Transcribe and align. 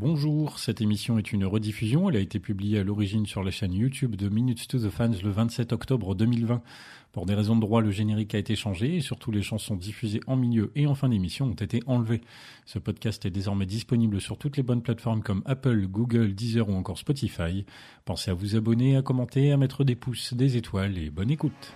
Bonjour, 0.00 0.60
cette 0.60 0.80
émission 0.80 1.18
est 1.18 1.32
une 1.32 1.44
rediffusion. 1.44 2.08
Elle 2.08 2.18
a 2.18 2.20
été 2.20 2.38
publiée 2.38 2.78
à 2.78 2.84
l'origine 2.84 3.26
sur 3.26 3.42
la 3.42 3.50
chaîne 3.50 3.74
YouTube 3.74 4.14
de 4.14 4.28
Minutes 4.28 4.68
to 4.68 4.78
the 4.78 4.90
Fans 4.90 5.10
le 5.24 5.30
27 5.30 5.72
octobre 5.72 6.14
2020. 6.14 6.62
Pour 7.10 7.26
des 7.26 7.34
raisons 7.34 7.56
de 7.56 7.60
droit, 7.60 7.80
le 7.80 7.90
générique 7.90 8.32
a 8.36 8.38
été 8.38 8.54
changé 8.54 8.94
et 8.94 9.00
surtout 9.00 9.32
les 9.32 9.42
chansons 9.42 9.74
diffusées 9.74 10.20
en 10.28 10.36
milieu 10.36 10.70
et 10.76 10.86
en 10.86 10.94
fin 10.94 11.08
d'émission 11.08 11.46
ont 11.46 11.54
été 11.54 11.82
enlevées. 11.88 12.20
Ce 12.64 12.78
podcast 12.78 13.26
est 13.26 13.30
désormais 13.30 13.66
disponible 13.66 14.20
sur 14.20 14.38
toutes 14.38 14.56
les 14.56 14.62
bonnes 14.62 14.82
plateformes 14.82 15.24
comme 15.24 15.42
Apple, 15.46 15.88
Google, 15.88 16.32
Deezer 16.32 16.68
ou 16.68 16.74
encore 16.74 16.98
Spotify. 16.98 17.66
Pensez 18.04 18.30
à 18.30 18.34
vous 18.34 18.54
abonner, 18.54 18.96
à 18.96 19.02
commenter, 19.02 19.50
à 19.50 19.56
mettre 19.56 19.82
des 19.82 19.96
pouces, 19.96 20.32
des 20.32 20.56
étoiles 20.56 20.96
et 20.96 21.10
bonne 21.10 21.32
écoute. 21.32 21.74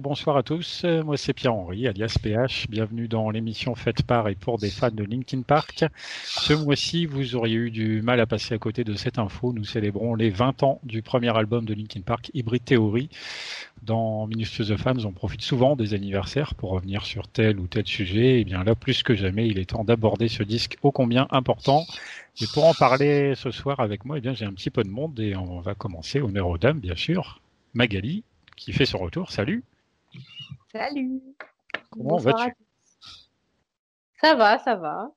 Bonsoir 0.00 0.36
à 0.36 0.42
tous. 0.42 0.84
Moi, 1.04 1.16
c'est 1.16 1.32
Pierre-Henri, 1.32 1.86
alias 1.86 2.16
PH. 2.20 2.68
Bienvenue 2.68 3.06
dans 3.06 3.30
l'émission 3.30 3.74
faite 3.74 4.02
par 4.02 4.28
et 4.28 4.34
pour 4.34 4.58
des 4.58 4.70
fans 4.70 4.90
de 4.90 5.04
Linkin 5.04 5.42
Park. 5.42 5.84
Ce 6.24 6.52
mois-ci, 6.52 7.06
vous 7.06 7.36
auriez 7.36 7.56
eu 7.56 7.70
du 7.70 8.02
mal 8.02 8.18
à 8.18 8.26
passer 8.26 8.54
à 8.54 8.58
côté 8.58 8.82
de 8.82 8.94
cette 8.94 9.18
info. 9.18 9.52
Nous 9.52 9.64
célébrons 9.64 10.14
les 10.14 10.30
20 10.30 10.62
ans 10.62 10.80
du 10.82 11.02
premier 11.02 11.36
album 11.36 11.64
de 11.64 11.74
Linkin 11.74 12.00
Park, 12.00 12.30
Hybrid 12.34 12.64
Theory. 12.64 13.08
Dans 13.82 14.26
Minus 14.26 14.56
the 14.58 14.76
Fans, 14.76 15.04
on 15.04 15.12
profite 15.12 15.42
souvent 15.42 15.76
des 15.76 15.94
anniversaires 15.94 16.54
pour 16.54 16.70
revenir 16.70 17.04
sur 17.04 17.28
tel 17.28 17.60
ou 17.60 17.66
tel 17.66 17.86
sujet. 17.86 18.36
Et 18.36 18.40
eh 18.40 18.44
bien 18.44 18.64
là, 18.64 18.74
plus 18.74 19.02
que 19.02 19.14
jamais, 19.14 19.46
il 19.46 19.58
est 19.58 19.70
temps 19.70 19.84
d'aborder 19.84 20.28
ce 20.28 20.42
disque 20.42 20.76
ô 20.82 20.90
combien 20.90 21.28
important. 21.30 21.86
Et 22.40 22.46
pour 22.52 22.64
en 22.64 22.74
parler 22.74 23.34
ce 23.36 23.50
soir 23.50 23.80
avec 23.80 24.04
moi, 24.04 24.18
eh 24.18 24.20
bien, 24.20 24.34
j'ai 24.34 24.46
un 24.46 24.52
petit 24.52 24.70
peu 24.70 24.82
de 24.82 24.90
monde 24.90 25.20
et 25.20 25.36
on 25.36 25.60
va 25.60 25.74
commencer 25.74 26.20
au 26.20 26.28
aux 26.28 26.58
dames, 26.58 26.80
bien 26.80 26.96
sûr. 26.96 27.40
Magali, 27.74 28.24
qui 28.56 28.72
fait 28.72 28.86
son 28.86 28.98
retour. 28.98 29.30
Salut. 29.30 29.62
Salut. 30.74 31.22
Comment 31.90 32.16
vas-tu 32.16 32.52
Ça 34.20 34.34
va, 34.34 34.58
ça 34.58 34.74
va. 34.74 35.08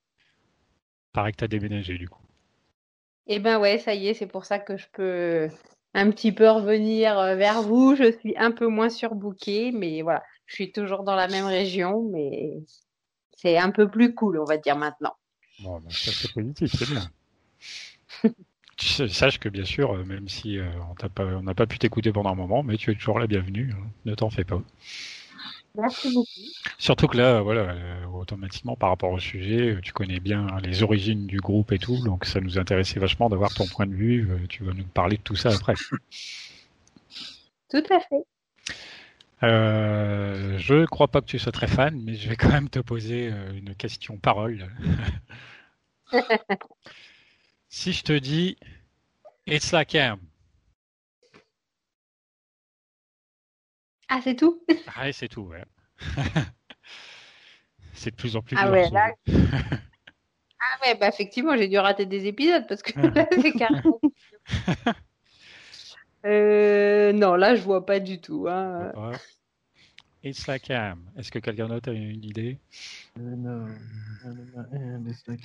Paraît 1.14 1.32
que 1.32 1.38
tu 1.38 1.44
as 1.46 1.48
déménagé 1.48 1.98
du 1.98 2.08
coup. 2.08 2.22
Eh 3.26 3.40
ben 3.40 3.60
ouais, 3.60 3.80
ça 3.80 3.96
y 3.96 4.08
est, 4.08 4.14
c'est 4.14 4.28
pour 4.28 4.46
ça 4.46 4.60
que 4.60 4.78
je 4.78 4.86
peux 4.94 5.50
un 5.96 6.12
petit 6.12 6.32
peu 6.32 6.48
revenir 6.48 7.18
euh, 7.18 7.36
vers 7.36 7.64
vous. 7.64 7.96
Je 7.96 8.12
suis 8.20 8.38
un 8.38 8.52
peu 8.52 8.68
moins 8.68 8.90
surbookée, 8.90 9.72
mais 9.72 10.04
voilà, 10.04 10.24
je 10.46 10.54
suis 10.54 10.72
toujours 10.72 11.04
dans 11.04 11.16
la 11.16 11.28
même 11.28 11.48
région, 11.48 12.08
mais 12.12 12.54
c'est 13.36 13.58
un 13.58 13.72
peu 13.72 13.90
plus 13.90 14.14
cool, 14.14 14.40
on 14.40 14.46
va 14.46 14.58
dire 14.58 14.78
maintenant. 14.78 15.16
Bon, 15.64 15.80
ben, 15.80 15.90
ça 15.90 16.12
c'est 16.12 16.32
positif, 16.34 16.72
c'est 16.72 16.90
bien. 16.92 17.10
tu 18.78 19.10
saches 19.10 19.40
que 19.40 19.50
bien 19.50 19.66
sûr, 19.66 19.92
euh, 19.92 20.04
même 20.04 20.28
si 20.28 20.60
euh, 20.60 20.70
on 21.02 21.42
n'a 21.42 21.56
pas, 21.56 21.66
pu 21.66 21.80
t'écouter 21.80 22.12
pendant 22.12 22.30
un 22.30 22.36
moment, 22.36 22.62
mais 22.62 22.78
tu 22.78 22.92
es 22.92 22.96
toujours 22.96 23.18
la 23.18 23.26
bienvenue. 23.26 23.74
Hein. 23.76 23.88
Ne 24.06 24.14
t'en 24.14 24.30
fais 24.30 24.44
pas. 24.44 24.62
Merci 25.78 26.14
beaucoup. 26.14 26.28
Surtout 26.78 27.08
que 27.08 27.18
là, 27.18 27.42
voilà, 27.42 27.62
euh, 27.62 28.06
automatiquement 28.08 28.76
par 28.76 28.90
rapport 28.90 29.12
au 29.12 29.20
sujet, 29.20 29.78
tu 29.84 29.94
connais 29.94 30.20
bien 30.20 30.48
les 30.64 30.84
origines 30.84 31.28
du 31.28 31.38
groupe 31.38 31.72
et 31.72 31.80
tout, 31.80 32.04
donc 32.04 32.26
ça 32.26 32.40
nous 32.42 32.58
intéressait 32.58 33.00
vachement 33.00 33.30
d'avoir 33.30 33.54
ton 33.54 33.68
point 33.68 33.86
de 33.86 33.94
vue. 33.94 34.28
tu 34.50 34.64
vas 34.64 34.74
nous 34.74 34.86
parler 34.86 35.18
de 35.18 35.22
tout 35.22 35.36
ça 35.36 35.50
après. 35.50 35.76
Tout 37.70 37.84
à 37.90 38.00
fait. 38.00 38.26
Euh, 39.44 40.58
je 40.58 40.86
crois 40.86 41.10
pas 41.10 41.20
que 41.20 41.26
tu 41.26 41.38
sois 41.38 41.52
très 41.52 41.68
fan, 41.68 42.02
mais 42.02 42.16
je 42.16 42.30
vais 42.30 42.38
quand 42.38 42.50
même 42.50 42.70
te 42.70 42.80
poser 42.80 43.32
une 43.54 43.76
question 43.76 44.18
parole. 44.18 44.68
Si 47.70 47.92
je 47.92 48.04
te 48.04 48.14
dis 48.14 48.58
It's 49.46 49.72
like 49.72 49.94
am. 49.96 50.27
Ah, 54.10 54.20
c'est 54.24 54.36
tout? 54.36 54.64
Ah, 54.96 55.12
c'est 55.12 55.28
tout, 55.28 55.42
ouais. 55.42 55.64
c'est 57.94 58.12
de 58.12 58.16
plus 58.16 58.36
en 58.36 58.42
plus 58.42 58.56
ah 58.60 58.72
Ouais, 58.72 58.90
là... 58.90 59.12
ah 59.28 60.86
ouais, 60.86 60.96
bah 60.96 61.08
effectivement, 61.08 61.58
j'ai 61.58 61.68
dû 61.68 61.78
rater 61.78 62.06
des 62.06 62.26
épisodes 62.26 62.66
parce 62.68 62.82
que 62.82 63.00
là, 63.16 63.28
c'est 63.32 63.52
carrément. 63.52 64.00
euh, 66.26 67.12
non, 67.14 67.36
là, 67.36 67.56
je 67.56 67.62
vois 67.62 67.86
pas 67.86 68.00
du 68.00 68.22
tout. 68.22 68.48
Hein. 68.48 68.92
It's 70.24 70.48
like 70.48 70.70
am. 70.72 71.10
Est-ce 71.18 71.32
que 71.32 71.40
quelqu'un 71.40 71.68
d'autre 71.68 71.92
a 71.92 71.94
une 71.94 72.24
idée? 72.24 72.60
Non. 73.18 73.68
It's 75.08 75.28
like 75.28 75.42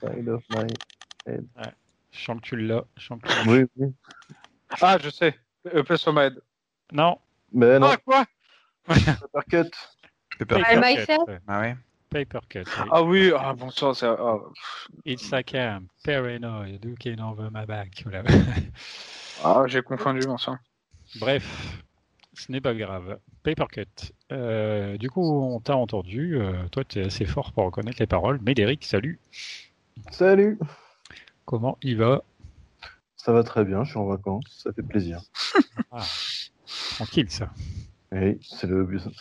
Side 0.00 0.28
of 0.28 0.42
my 0.50 0.66
head. 1.26 1.46
Ouais. 1.56 1.72
Je 2.12 2.24
sens 2.24 2.40
que 2.40 2.46
tu 2.46 2.56
l'as. 2.56 2.84
Oui, 3.46 3.64
oui. 3.76 3.92
Ah, 4.80 4.98
je 5.00 5.10
sais. 5.10 5.34
E 5.66 5.82
plus 5.82 6.06
head. 6.06 6.40
Non. 6.92 7.18
Mais 7.52 7.78
non. 7.78 7.88
Ah, 7.88 7.96
quoi? 7.96 8.24
Paper 8.86 9.42
cut. 9.50 9.70
Paper 10.38 11.06
cut. 11.06 11.32
Ah 11.48 11.60
ouais. 11.60 11.76
Paper 12.10 12.40
cut. 12.48 12.64
Ah 12.90 13.02
oui, 13.02 13.32
ah 13.36 13.54
bon 13.54 13.70
ça, 13.70 13.92
c'est. 13.94 14.06
Oh. 14.06 14.52
It's 15.04 15.30
like 15.32 15.54
I'm 15.54 15.88
paranoid, 16.04 16.84
looking 16.84 17.20
over 17.20 17.50
my 17.50 17.66
back. 17.66 18.04
ah, 19.44 19.64
j'ai 19.66 19.82
confondu 19.82 20.26
mon 20.26 20.38
sang. 20.38 20.56
Bref, 21.18 21.82
ce 22.34 22.52
n'est 22.52 22.60
pas 22.60 22.74
grave. 22.74 23.18
Papercut. 23.42 24.12
Euh, 24.32 24.96
du 24.98 25.10
coup, 25.10 25.22
on 25.22 25.60
t'a 25.60 25.76
entendu. 25.76 26.36
Euh, 26.36 26.68
toi, 26.68 26.84
tu 26.84 27.00
es 27.00 27.06
assez 27.06 27.24
fort 27.24 27.52
pour 27.52 27.64
reconnaître 27.64 27.98
les 28.00 28.06
paroles. 28.06 28.40
Médéric, 28.42 28.84
salut. 28.84 29.18
Salut. 30.10 30.58
Comment 31.44 31.78
il 31.82 31.96
va? 31.96 32.22
Ça 33.16 33.32
va 33.32 33.42
très 33.42 33.64
bien, 33.64 33.82
je 33.82 33.90
suis 33.90 33.98
en 33.98 34.06
vacances, 34.06 34.44
ça 34.62 34.72
fait 34.72 34.84
plaisir. 34.84 35.20
Ah, 35.90 36.04
tranquille, 36.96 37.30
ça. 37.30 37.50
Oui, 38.12 38.38
c'est, 38.42 38.68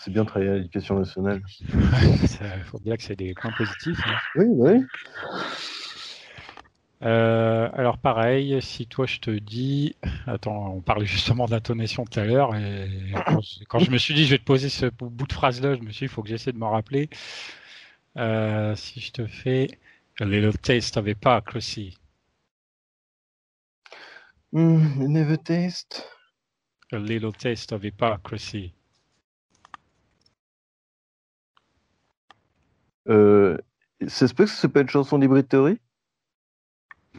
bien 0.09 0.25
travailler 0.25 0.51
à 0.51 0.55
l'éducation 0.55 0.97
nationale. 0.97 1.41
Il 1.61 2.63
faut 2.65 2.79
dire 2.79 2.97
que 2.97 3.03
c'est 3.03 3.15
des 3.15 3.33
points 3.33 3.51
positifs. 3.51 3.99
Hein. 4.05 4.15
Oui, 4.35 4.45
oui. 4.49 4.85
Euh, 7.03 7.69
alors 7.73 7.97
pareil, 7.97 8.61
si 8.61 8.87
toi 8.87 9.05
je 9.05 9.19
te 9.19 9.31
dis, 9.31 9.95
attends, 10.27 10.75
on 10.75 10.81
parlait 10.81 11.05
justement 11.05 11.45
de 11.45 11.51
l'intonation 11.51 12.05
tout 12.05 12.19
à 12.19 12.23
l'heure, 12.23 12.55
et 12.55 12.89
quand 13.67 13.79
je, 13.79 13.91
me 13.91 13.97
suis 13.97 14.13
dit 14.13 14.25
je 14.25 14.31
vais 14.31 14.37
te 14.37 14.45
poser 14.45 14.69
ce 14.69 14.85
bout 14.85 15.27
de 15.27 15.33
phrase 15.33 15.61
là, 15.61 15.75
je 15.75 15.81
me 15.81 15.91
suis 15.91 16.05
dit 16.05 16.11
il 16.11 16.13
faut 16.13 16.23
que 16.23 16.29
j'essaie 16.29 16.53
de 16.53 16.57
m'en 16.57 16.71
rappeler. 16.71 17.09
Euh, 18.17 18.75
si 18.75 19.01
je 19.01 19.11
te 19.11 19.27
fais 19.27 19.77
a 20.21 20.25
little 20.25 20.53
taste 20.53 20.95
of 20.95 21.05
hypocrisy. 21.05 21.97
Mm, 24.53 25.07
never 25.09 25.37
taste. 25.37 26.14
A 26.91 26.97
little 26.97 27.33
taste 27.33 27.71
of 27.71 27.83
hypocrisy. 27.83 28.73
Euh, 33.07 33.57
ça 34.07 34.27
se 34.27 34.33
peut 34.33 34.45
que 34.45 34.51
ce 34.51 34.57
soit 34.57 34.69
pas 34.69 34.81
une 34.81 34.89
chanson 34.89 35.17
d'Hybrid 35.19 35.47
Theory? 35.47 35.79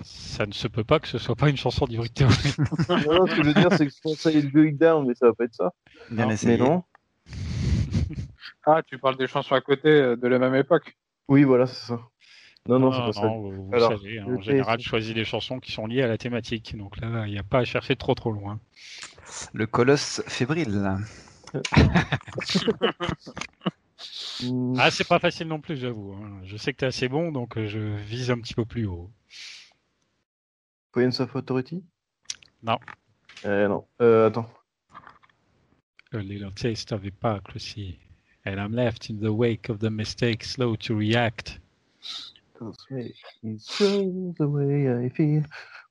Ça 0.02 0.46
ne 0.46 0.52
se 0.52 0.68
peut 0.68 0.84
pas 0.84 1.00
que 1.00 1.08
ce 1.08 1.18
soit 1.18 1.36
pas 1.36 1.48
une 1.48 1.56
chanson 1.56 1.86
d'Hybrid 1.86 2.12
non, 2.20 3.26
ce 3.26 3.34
que 3.34 3.42
je 3.42 3.48
veux 3.48 3.54
dire, 3.54 3.72
c'est 3.72 3.86
que 3.86 3.92
je 3.92 4.00
pense 4.02 4.22
que 4.22 4.46
Going 4.52 4.72
Down, 4.72 5.06
mais 5.06 5.14
ça 5.14 5.26
va 5.26 5.34
pas 5.34 5.44
être 5.44 5.54
ça. 5.54 5.72
Bien 6.10 6.28
essayé. 6.28 6.58
Mais 6.58 6.64
non. 6.64 6.84
ah, 8.66 8.82
tu 8.86 8.98
parles 8.98 9.16
des 9.16 9.26
chansons 9.26 9.54
à 9.54 9.60
côté 9.60 9.88
euh, 9.88 10.16
de 10.16 10.28
la 10.28 10.38
même 10.38 10.54
époque 10.54 10.96
Oui, 11.28 11.44
voilà, 11.44 11.66
c'est 11.66 11.86
ça. 11.86 12.00
Non, 12.68 12.78
non, 12.78 12.92
c'est 12.92 12.98
pas 12.98 13.12
ça. 13.12 13.28
Vous, 13.28 13.70
savez, 13.78 14.18
hein, 14.18 14.26
en 14.28 14.40
général, 14.40 14.80
je 14.80 14.88
choisis 14.88 15.14
des 15.14 15.24
chansons 15.24 15.60
qui 15.60 15.72
sont 15.72 15.86
liées 15.86 16.02
à 16.02 16.08
la 16.08 16.18
thématique. 16.18 16.76
Donc 16.76 17.00
là, 17.00 17.26
il 17.26 17.32
n'y 17.32 17.38
a 17.38 17.42
pas 17.42 17.60
à 17.60 17.64
chercher 17.64 17.96
trop 17.96 18.14
trop 18.14 18.32
loin. 18.32 18.60
Le 19.52 19.66
colosse 19.66 20.22
fébrile. 20.26 20.96
ah, 24.78 24.90
c'est 24.90 25.06
pas 25.06 25.18
facile 25.18 25.48
non 25.48 25.60
plus, 25.60 25.76
j'avoue. 25.76 26.14
Hein. 26.14 26.40
Je 26.44 26.56
sais 26.56 26.72
que 26.72 26.78
tu 26.78 26.84
es 26.84 26.88
assez 26.88 27.08
bon, 27.08 27.32
donc 27.32 27.56
euh, 27.56 27.66
je 27.66 27.78
vise 27.78 28.30
un 28.30 28.38
petit 28.38 28.54
peu 28.54 28.64
plus 28.64 28.86
haut. 28.86 29.10
Queens 30.92 31.20
of 31.20 31.34
Authority? 31.34 31.84
Non. 32.62 32.78
Euh, 33.44 33.68
non. 33.68 33.84
Euh, 34.00 34.28
attends. 34.28 34.48
A 36.12 36.18
little 36.18 36.52
taste 36.52 36.92
of 36.92 37.04
hypocrisy. 37.04 37.98
And 38.46 38.54
I'm 38.58 38.72
left 38.72 39.10
in 39.10 39.20
the 39.20 39.32
wake 39.32 39.68
of 39.68 39.80
the 39.80 39.90
mistake, 39.90 40.44
slow 40.44 40.76
to 40.76 40.94
react. 40.94 41.60
The 42.58 44.46
way 44.46 45.06
I 45.06 45.08
feel. 45.10 45.42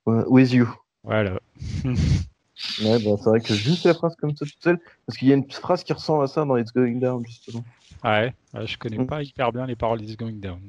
With 0.05 0.53
you. 0.53 0.67
Voilà. 1.03 1.39
ouais, 1.85 2.99
bah, 3.03 3.15
c'est 3.17 3.29
vrai 3.29 3.41
que 3.41 3.53
juste 3.53 3.85
la 3.85 3.93
phrase 3.93 4.15
comme 4.15 4.35
ça 4.35 4.45
toute 4.45 4.61
seule, 4.61 4.79
parce 5.05 5.17
qu'il 5.17 5.27
y 5.27 5.31
a 5.31 5.35
une 5.35 5.49
phrase 5.51 5.83
qui 5.83 5.93
ressemble 5.93 6.23
à 6.23 6.27
ça 6.27 6.45
dans 6.45 6.57
It's 6.57 6.71
Going 6.71 6.99
Down, 6.99 7.25
justement. 7.25 7.63
Ouais, 8.03 8.33
je 8.53 8.77
connais 8.77 8.99
mm. 8.99 9.07
pas 9.07 9.23
hyper 9.23 9.51
bien 9.51 9.65
les 9.65 9.75
paroles 9.75 9.99
d'It's 9.99 10.17
Going 10.17 10.39
Down. 10.39 10.61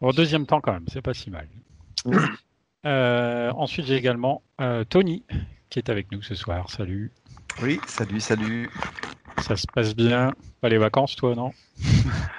Au 0.00 0.12
deuxième 0.12 0.46
temps, 0.46 0.60
quand 0.60 0.72
même, 0.72 0.86
c'est 0.92 1.02
pas 1.02 1.14
si 1.14 1.30
mal. 1.30 1.48
Euh, 2.84 3.50
ensuite, 3.52 3.86
j'ai 3.86 3.96
également 3.96 4.42
euh, 4.60 4.84
Tony 4.84 5.24
qui 5.70 5.78
est 5.78 5.88
avec 5.88 6.12
nous 6.12 6.22
ce 6.22 6.34
soir. 6.34 6.70
Salut. 6.70 7.10
Oui, 7.62 7.80
salut, 7.86 8.20
salut. 8.20 8.70
Ça 9.40 9.56
se 9.56 9.66
passe 9.66 9.94
bien. 9.94 10.32
Pas 10.60 10.68
les 10.68 10.78
vacances, 10.78 11.16
toi, 11.16 11.34
non? 11.34 11.52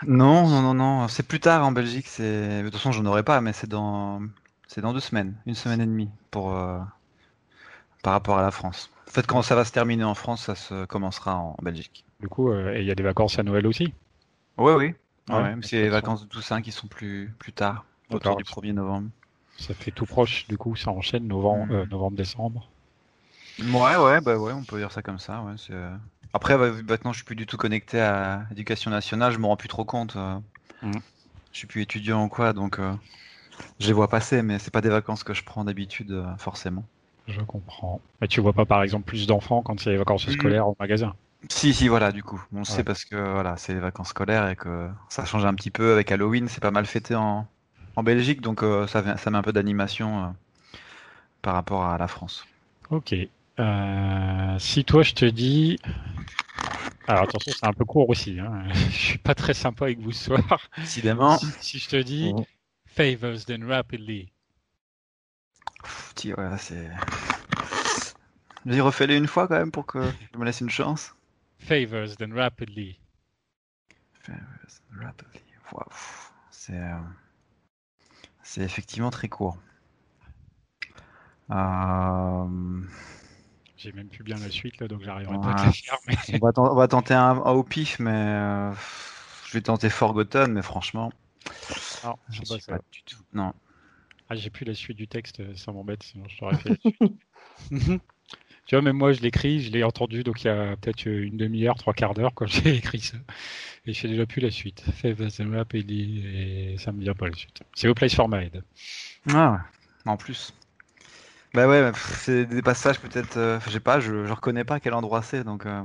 Non, 0.07 0.47
non, 0.47 0.61
non, 0.61 0.73
non. 0.73 1.07
C'est 1.07 1.23
plus 1.27 1.39
tard 1.39 1.65
en 1.65 1.71
Belgique. 1.71 2.07
C'est 2.07 2.59
de 2.63 2.69
toute 2.69 2.75
façon, 2.77 2.91
j'en 2.91 3.05
aurai 3.05 3.23
pas, 3.23 3.41
mais 3.41 3.53
c'est 3.53 3.67
dans 3.67 4.21
c'est 4.67 4.81
dans 4.81 4.93
deux 4.93 4.99
semaines, 4.99 5.35
une 5.45 5.55
semaine 5.55 5.81
et 5.81 5.85
demie 5.85 6.09
pour 6.31 6.53
euh, 6.53 6.79
par 8.03 8.13
rapport 8.13 8.37
à 8.37 8.41
la 8.41 8.51
France. 8.51 8.89
En 9.07 9.11
fait, 9.11 9.25
quand 9.27 9.41
ça 9.41 9.55
va 9.55 9.65
se 9.65 9.71
terminer 9.71 10.03
en 10.03 10.15
France, 10.15 10.43
ça 10.43 10.55
se 10.55 10.85
commencera 10.85 11.37
en 11.37 11.55
Belgique. 11.61 12.03
Du 12.19 12.27
coup, 12.27 12.49
euh, 12.51 12.73
et 12.75 12.81
il 12.81 12.85
y 12.87 12.91
a 12.91 12.95
des 12.95 13.03
vacances 13.03 13.39
à 13.39 13.43
Noël 13.43 13.65
aussi? 13.67 13.93
Oui, 14.57 14.73
oui. 14.73 14.93
Ouais, 15.29 15.35
Ouais, 15.35 15.55
mais 15.55 15.63
c'est 15.63 15.81
les 15.81 15.89
vacances 15.89 16.21
de 16.23 16.27
Toussaint 16.27 16.61
qui 16.61 16.71
sont 16.71 16.87
plus 16.87 17.33
plus 17.39 17.51
tard, 17.53 17.85
autour 18.11 18.35
du 18.35 18.43
1er 18.43 18.73
novembre. 18.73 19.09
Ça 19.57 19.73
fait 19.73 19.91
tout 19.91 20.05
proche, 20.05 20.47
du 20.47 20.57
coup, 20.57 20.75
ça 20.75 20.91
enchaîne 20.91 21.27
novembre, 21.27 21.67
Mm. 21.67 21.75
euh, 21.75 21.85
novembre 21.85 22.17
décembre. 22.17 22.69
Ouais, 23.59 23.95
ouais, 23.95 24.21
bah 24.21 24.37
ouais, 24.37 24.51
on 24.53 24.63
peut 24.63 24.77
dire 24.77 24.91
ça 24.91 25.01
comme 25.01 25.19
ça. 25.19 25.41
Ouais, 25.43 25.53
c'est, 25.57 25.73
Après, 26.35 26.55
bah, 26.55 26.69
maintenant, 26.87 27.13
je 27.13 27.17
suis 27.17 27.25
plus 27.25 27.35
du 27.35 27.47
tout 27.47 27.57
connecté 27.57 27.99
à 27.99 28.45
l'éducation 28.51 28.91
nationale, 28.91 29.31
je 29.33 29.39
me 29.39 29.47
rends 29.47 29.57
plus 29.57 29.67
trop 29.69 29.85
compte. 29.85 30.15
Mhm. 30.81 31.01
Je 31.51 31.57
suis 31.57 31.67
plus 31.67 31.81
étudiant 31.81 32.23
ou 32.25 32.29
quoi, 32.29 32.53
donc 32.53 32.77
euh, 32.77 32.93
je 33.79 33.87
les 33.87 33.93
vois 33.93 34.09
passer, 34.09 34.41
mais 34.43 34.59
c'est 34.59 34.71
pas 34.71 34.81
des 34.81 34.89
vacances 34.89 35.23
que 35.23 35.33
je 35.33 35.43
prends 35.43 35.65
d'habitude, 35.65 36.11
euh, 36.11 36.37
forcément. 36.37 36.85
Je 37.27 37.41
comprends. 37.41 38.01
Mais 38.21 38.27
tu 38.27 38.41
vois 38.41 38.53
pas, 38.53 38.65
par 38.65 38.83
exemple, 38.83 39.05
plus 39.05 39.27
d'enfants 39.27 39.61
quand 39.63 39.79
c'est 39.79 39.91
les 39.91 39.97
vacances 39.97 40.27
Mm. 40.27 40.31
scolaires 40.31 40.67
au 40.67 40.75
magasin? 40.79 41.15
Si, 41.51 41.73
si, 41.73 41.87
voilà, 41.87 42.11
du 42.11 42.23
coup, 42.23 42.43
on 42.53 42.59
le 42.59 42.65
Ouais. 42.69 42.75
sait 42.75 42.83
parce 42.83 43.05
que 43.05 43.15
voilà, 43.15 43.57
c'est 43.57 43.73
les 43.73 43.79
vacances 43.79 44.09
scolaires 44.09 44.49
et 44.49 44.55
que 44.55 44.89
ça 45.09 45.25
change 45.25 45.45
un 45.45 45.55
petit 45.55 45.71
peu 45.71 45.93
avec 45.93 46.11
Halloween, 46.11 46.47
c'est 46.49 46.61
pas 46.61 46.71
mal 46.71 46.85
fêté 46.85 47.15
en, 47.15 47.47
en 47.95 48.03
Belgique, 48.03 48.41
donc 48.41 48.63
euh, 48.63 48.87
ça, 48.87 49.17
ça 49.17 49.31
met 49.31 49.37
un 49.37 49.41
peu 49.43 49.53
d'animation 49.53 50.35
par 51.41 51.53
rapport 51.53 51.85
à 51.85 51.97
la 51.97 52.07
France. 52.07 52.45
Ok. 52.89 53.11
Euh, 53.59 54.59
si 54.59 54.83
toi, 54.83 55.03
je 55.03 55.13
te 55.13 55.25
dis... 55.25 55.79
Alors 57.07 57.23
attention, 57.23 57.51
c'est 57.53 57.65
un 57.65 57.73
peu 57.73 57.85
court 57.85 58.09
aussi. 58.09 58.39
Hein. 58.39 58.67
Je 58.73 58.95
suis 58.95 59.17
pas 59.19 59.35
très 59.35 59.53
sympa 59.53 59.85
avec 59.85 59.99
vous 59.99 60.11
ce 60.11 60.25
soir. 60.25 60.69
Décidément, 60.77 61.37
Si, 61.37 61.45
si 61.61 61.79
je 61.79 61.89
te 61.89 61.95
dis 62.01 62.33
Mhm. 62.33 62.43
favors 62.87 63.45
then 63.45 63.63
rapidly. 63.63 64.31
Ouais, 66.25 66.57
c'est. 66.57 66.89
Vas-y, 68.65 68.81
refais-les 68.81 69.17
une 69.17 69.27
fois 69.27 69.47
quand 69.47 69.57
même 69.59 69.71
pour 69.71 69.85
que 69.85 70.01
je 70.33 70.39
me 70.39 70.45
laisse 70.45 70.61
une 70.61 70.71
chance. 70.71 71.13
Favors 71.59 72.15
then 72.17 72.33
rapidly. 72.33 72.97
Rapidly. 74.99 75.41
Waouh. 75.71 75.85
C'est 76.49 76.79
euh, 76.79 76.97
c'est 78.41 78.61
effectivement 78.61 79.11
très 79.11 79.27
court. 79.29 79.57
Euh, 81.51 82.81
J'ai 83.77 83.91
même 83.91 84.07
plus 84.07 84.23
bien 84.23 84.37
la 84.37 84.49
suite 84.49 84.79
là, 84.79 84.87
donc 84.87 85.01
j'arriverai 85.03 85.35
Ouais. 85.35 85.41
pas 85.41 85.51
à 85.53 85.65
la 85.65 85.71
faire. 85.71 85.97
Mais... 86.07 86.15
on, 86.33 86.45
va 86.45 86.53
ten- 86.53 86.63
on 86.63 86.75
va 86.75 86.87
tenter 86.87 87.13
un, 87.13 87.31
un 87.45 87.51
au 87.51 87.63
pif, 87.63 87.99
mais 87.99 88.11
euh, 88.11 88.71
je 89.47 89.53
vais 89.53 89.61
tenter 89.61 89.89
Forgotten, 89.89 90.51
mais 90.51 90.61
franchement, 90.61 91.11
Non, 92.03 92.15
je 92.29 92.39
pas 92.39 92.45
suis 92.45 92.61
ça. 92.61 92.73
pas 92.73 92.79
du 92.91 93.03
tout. 93.03 93.17
Non. 93.33 93.53
Ah, 94.29 94.35
j'ai 94.35 94.49
plus 94.49 94.65
la 94.65 94.73
suite 94.73 94.97
du 94.97 95.07
texte, 95.07 95.41
ça 95.55 95.71
m'embête, 95.71 96.03
sinon 96.03 96.25
je 96.29 96.37
t'aurais 96.37 96.57
fait 96.57 96.69
la 96.69 96.75
suite. 96.77 96.97
tu 98.65 98.75
vois, 98.75 98.81
même 98.81 98.97
moi, 98.97 99.11
je 99.13 99.21
l'écris, 99.21 99.61
je 99.61 99.71
l'ai 99.71 99.83
entendu, 99.83 100.23
donc 100.23 100.43
il 100.43 100.47
y 100.47 100.49
a 100.49 100.75
peut-être 100.77 101.05
une 101.05 101.37
demi-heure, 101.37 101.75
trois 101.75 101.93
quarts 101.93 102.13
d'heure 102.15 102.33
quand 102.33 102.47
j'ai 102.47 102.75
écrit 102.75 103.01
ça. 103.01 103.17
Et 103.85 103.93
je 103.93 103.99
fais 103.99 104.07
déjà 104.07 104.25
plus 104.25 104.41
la 104.41 104.51
suite. 104.51 104.83
Rapidly, 105.03 106.25
et 106.25 106.77
ça 106.77 106.91
me 106.91 107.01
vient 107.01 107.13
pas 107.13 107.27
la 107.27 107.33
suite. 107.35 107.61
C'est 107.75 107.87
A 107.87 107.93
Place 107.93 108.15
for 108.15 108.27
My 108.29 108.45
Head. 108.45 108.63
Ah. 109.33 109.59
En 110.05 110.17
plus. 110.17 110.53
Bah 111.55 111.67
ouais, 111.67 111.91
c'est 112.19 112.45
des 112.45 112.61
passages 112.61 112.99
peut-être, 112.99 113.37
euh, 113.37 113.59
je 113.61 113.69
sais 113.69 113.79
pas, 113.79 113.99
je, 113.99 114.25
je 114.25 114.33
reconnais 114.33 114.63
pas 114.65 114.75
à 114.75 114.79
quel 114.79 114.93
endroit 114.93 115.21
c'est, 115.21 115.43
donc. 115.43 115.65
euh, 115.65 115.81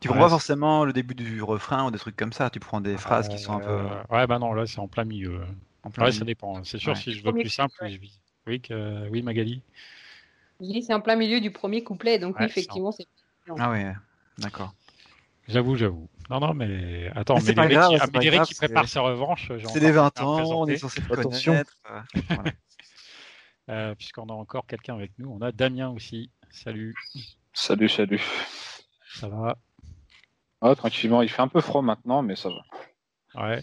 Tu 0.00 0.08
Ouais, 0.08 0.14
comprends 0.14 0.24
pas 0.26 0.30
forcément 0.30 0.84
le 0.84 0.92
début 0.92 1.14
du 1.14 1.42
refrain 1.42 1.86
ou 1.86 1.90
des 1.92 1.98
trucs 1.98 2.16
comme 2.16 2.32
ça. 2.32 2.50
Tu 2.50 2.60
prends 2.60 2.80
des 2.80 2.96
phrases 2.98 3.28
qui 3.28 3.38
sont 3.38 3.54
un 3.54 3.60
peu 3.60 3.72
Euh, 3.72 4.02
Ouais, 4.10 4.26
bah 4.26 4.38
non, 4.38 4.52
là, 4.54 4.66
c'est 4.66 4.78
en 4.80 4.88
plein 4.88 5.04
milieu. 5.04 5.40
en 5.84 5.90
plein 5.90 6.04
Ouais, 6.04 6.10
milieu. 6.10 6.20
ça 6.20 6.24
dépend. 6.24 6.64
C'est 6.64 6.78
sûr, 6.78 6.94
Ouais. 6.94 7.02
si 7.02 7.12
je 7.12 7.24
veux 7.24 7.32
plus 7.32 7.50
simple, 7.50 7.72
couplet. 7.74 7.92
je 7.92 7.98
vis. 7.98 8.20
Oui, 8.46 8.60
que... 8.60 9.08
oui, 9.10 9.22
Magali. 9.22 9.62
C'est 10.82 10.94
en 10.94 11.00
plein 11.00 11.16
milieu 11.16 11.40
du 11.40 11.50
premier 11.50 11.82
couplet, 11.84 12.18
donc 12.18 12.34
Ouais, 12.36 12.42
oui, 12.42 12.46
effectivement, 12.46 12.92
c'est. 12.92 13.06
Ah 13.58 13.70
ouais, 13.70 13.92
d'accord. 14.38 14.74
J'avoue, 15.48 15.76
j'avoue. 15.76 16.08
Non, 16.30 16.40
non, 16.40 16.54
mais 16.54 17.08
attends, 17.14 17.36
Mais 17.36 17.40
c'est 17.42 17.54
pas 17.54 17.62
Médéric, 17.68 17.80
grave, 17.80 17.90
qui- 17.90 17.98
c'est 17.98 18.02
ah, 18.02 18.06
pas 18.12 18.18
Médéric 18.18 18.38
grave, 18.40 18.48
qui 18.48 18.54
prépare 18.54 18.88
sa 18.88 19.00
revanche. 19.00 19.52
j'ai 19.58 19.66
C'est 19.68 19.80
les 19.80 19.92
20 19.92 20.20
quelqu'un 20.20 20.22
à 20.22 20.24
ans, 20.24 20.60
on 20.62 20.66
est 20.68 20.76
censé 20.76 21.00
Attention. 21.10 21.52
connaître. 21.52 21.72
euh, 21.90 22.00
voilà. 22.28 22.50
Euh, 23.68 23.94
Puisqu'on 23.94 24.26
a 24.28 24.32
encore 24.32 24.66
quelqu'un 24.66 24.94
avec 24.94 25.12
nous. 25.18 25.28
On 25.30 25.40
a 25.42 25.52
Damien 25.52 25.90
aussi. 25.90 26.30
Salut, 26.50 26.94
Salut, 27.52 27.88
salut. 27.88 28.22
ça 29.14 29.28
va? 29.28 29.56
Ah, 30.60 30.74
tranquillement, 30.74 31.22
il 31.22 31.28
fait 31.28 31.42
un 31.42 31.48
peu 31.48 31.60
froid 31.60 31.82
maintenant, 31.82 32.22
mais 32.22 32.36
ça 32.36 32.48
va. 32.48 33.42
Ouais. 33.48 33.62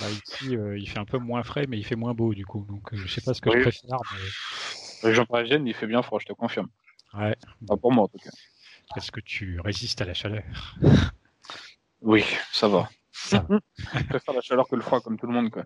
Bah, 0.00 0.06
ici, 0.10 0.56
euh, 0.56 0.76
il 0.78 0.88
fait 0.88 0.98
un 0.98 1.04
peu 1.04 1.18
moins 1.18 1.42
frais, 1.44 1.66
mais 1.68 1.78
il 1.78 1.84
fait 1.84 1.94
moins 1.96 2.14
beau 2.14 2.34
du 2.34 2.44
coup. 2.46 2.66
Donc, 2.68 2.92
euh, 2.92 2.96
je 2.96 3.06
sais 3.06 3.20
pas 3.20 3.32
ce 3.34 3.40
que 3.40 3.50
Oui. 3.50 3.56
je 3.58 3.62
préfère. 3.62 3.98
Mais... 4.12 5.08
Région 5.08 5.26
parisienne, 5.26 5.66
il 5.66 5.74
fait 5.74 5.86
bien 5.86 6.02
froid, 6.02 6.18
je 6.18 6.26
te 6.26 6.32
confirme. 6.32 6.68
Ouais. 7.12 7.36
Pas 7.68 7.76
pour 7.76 7.92
moi, 7.92 8.04
en 8.04 8.08
tout 8.08 8.18
cas. 8.18 8.30
Est-ce 8.96 9.12
que 9.12 9.20
tu 9.20 9.60
résistes 9.60 10.00
à 10.00 10.04
la 10.04 10.14
chaleur? 10.14 10.42
Oui, 12.00 12.24
ça 12.52 12.68
va. 12.68 12.88
Ça 13.12 13.38
va. 13.48 13.60
Je 14.00 14.04
préfère 14.04 14.34
la 14.34 14.40
chaleur 14.40 14.68
que 14.68 14.76
le 14.76 14.82
froid, 14.82 15.00
comme 15.00 15.18
tout 15.18 15.26
le 15.26 15.32
monde, 15.32 15.50
quoi. 15.50 15.64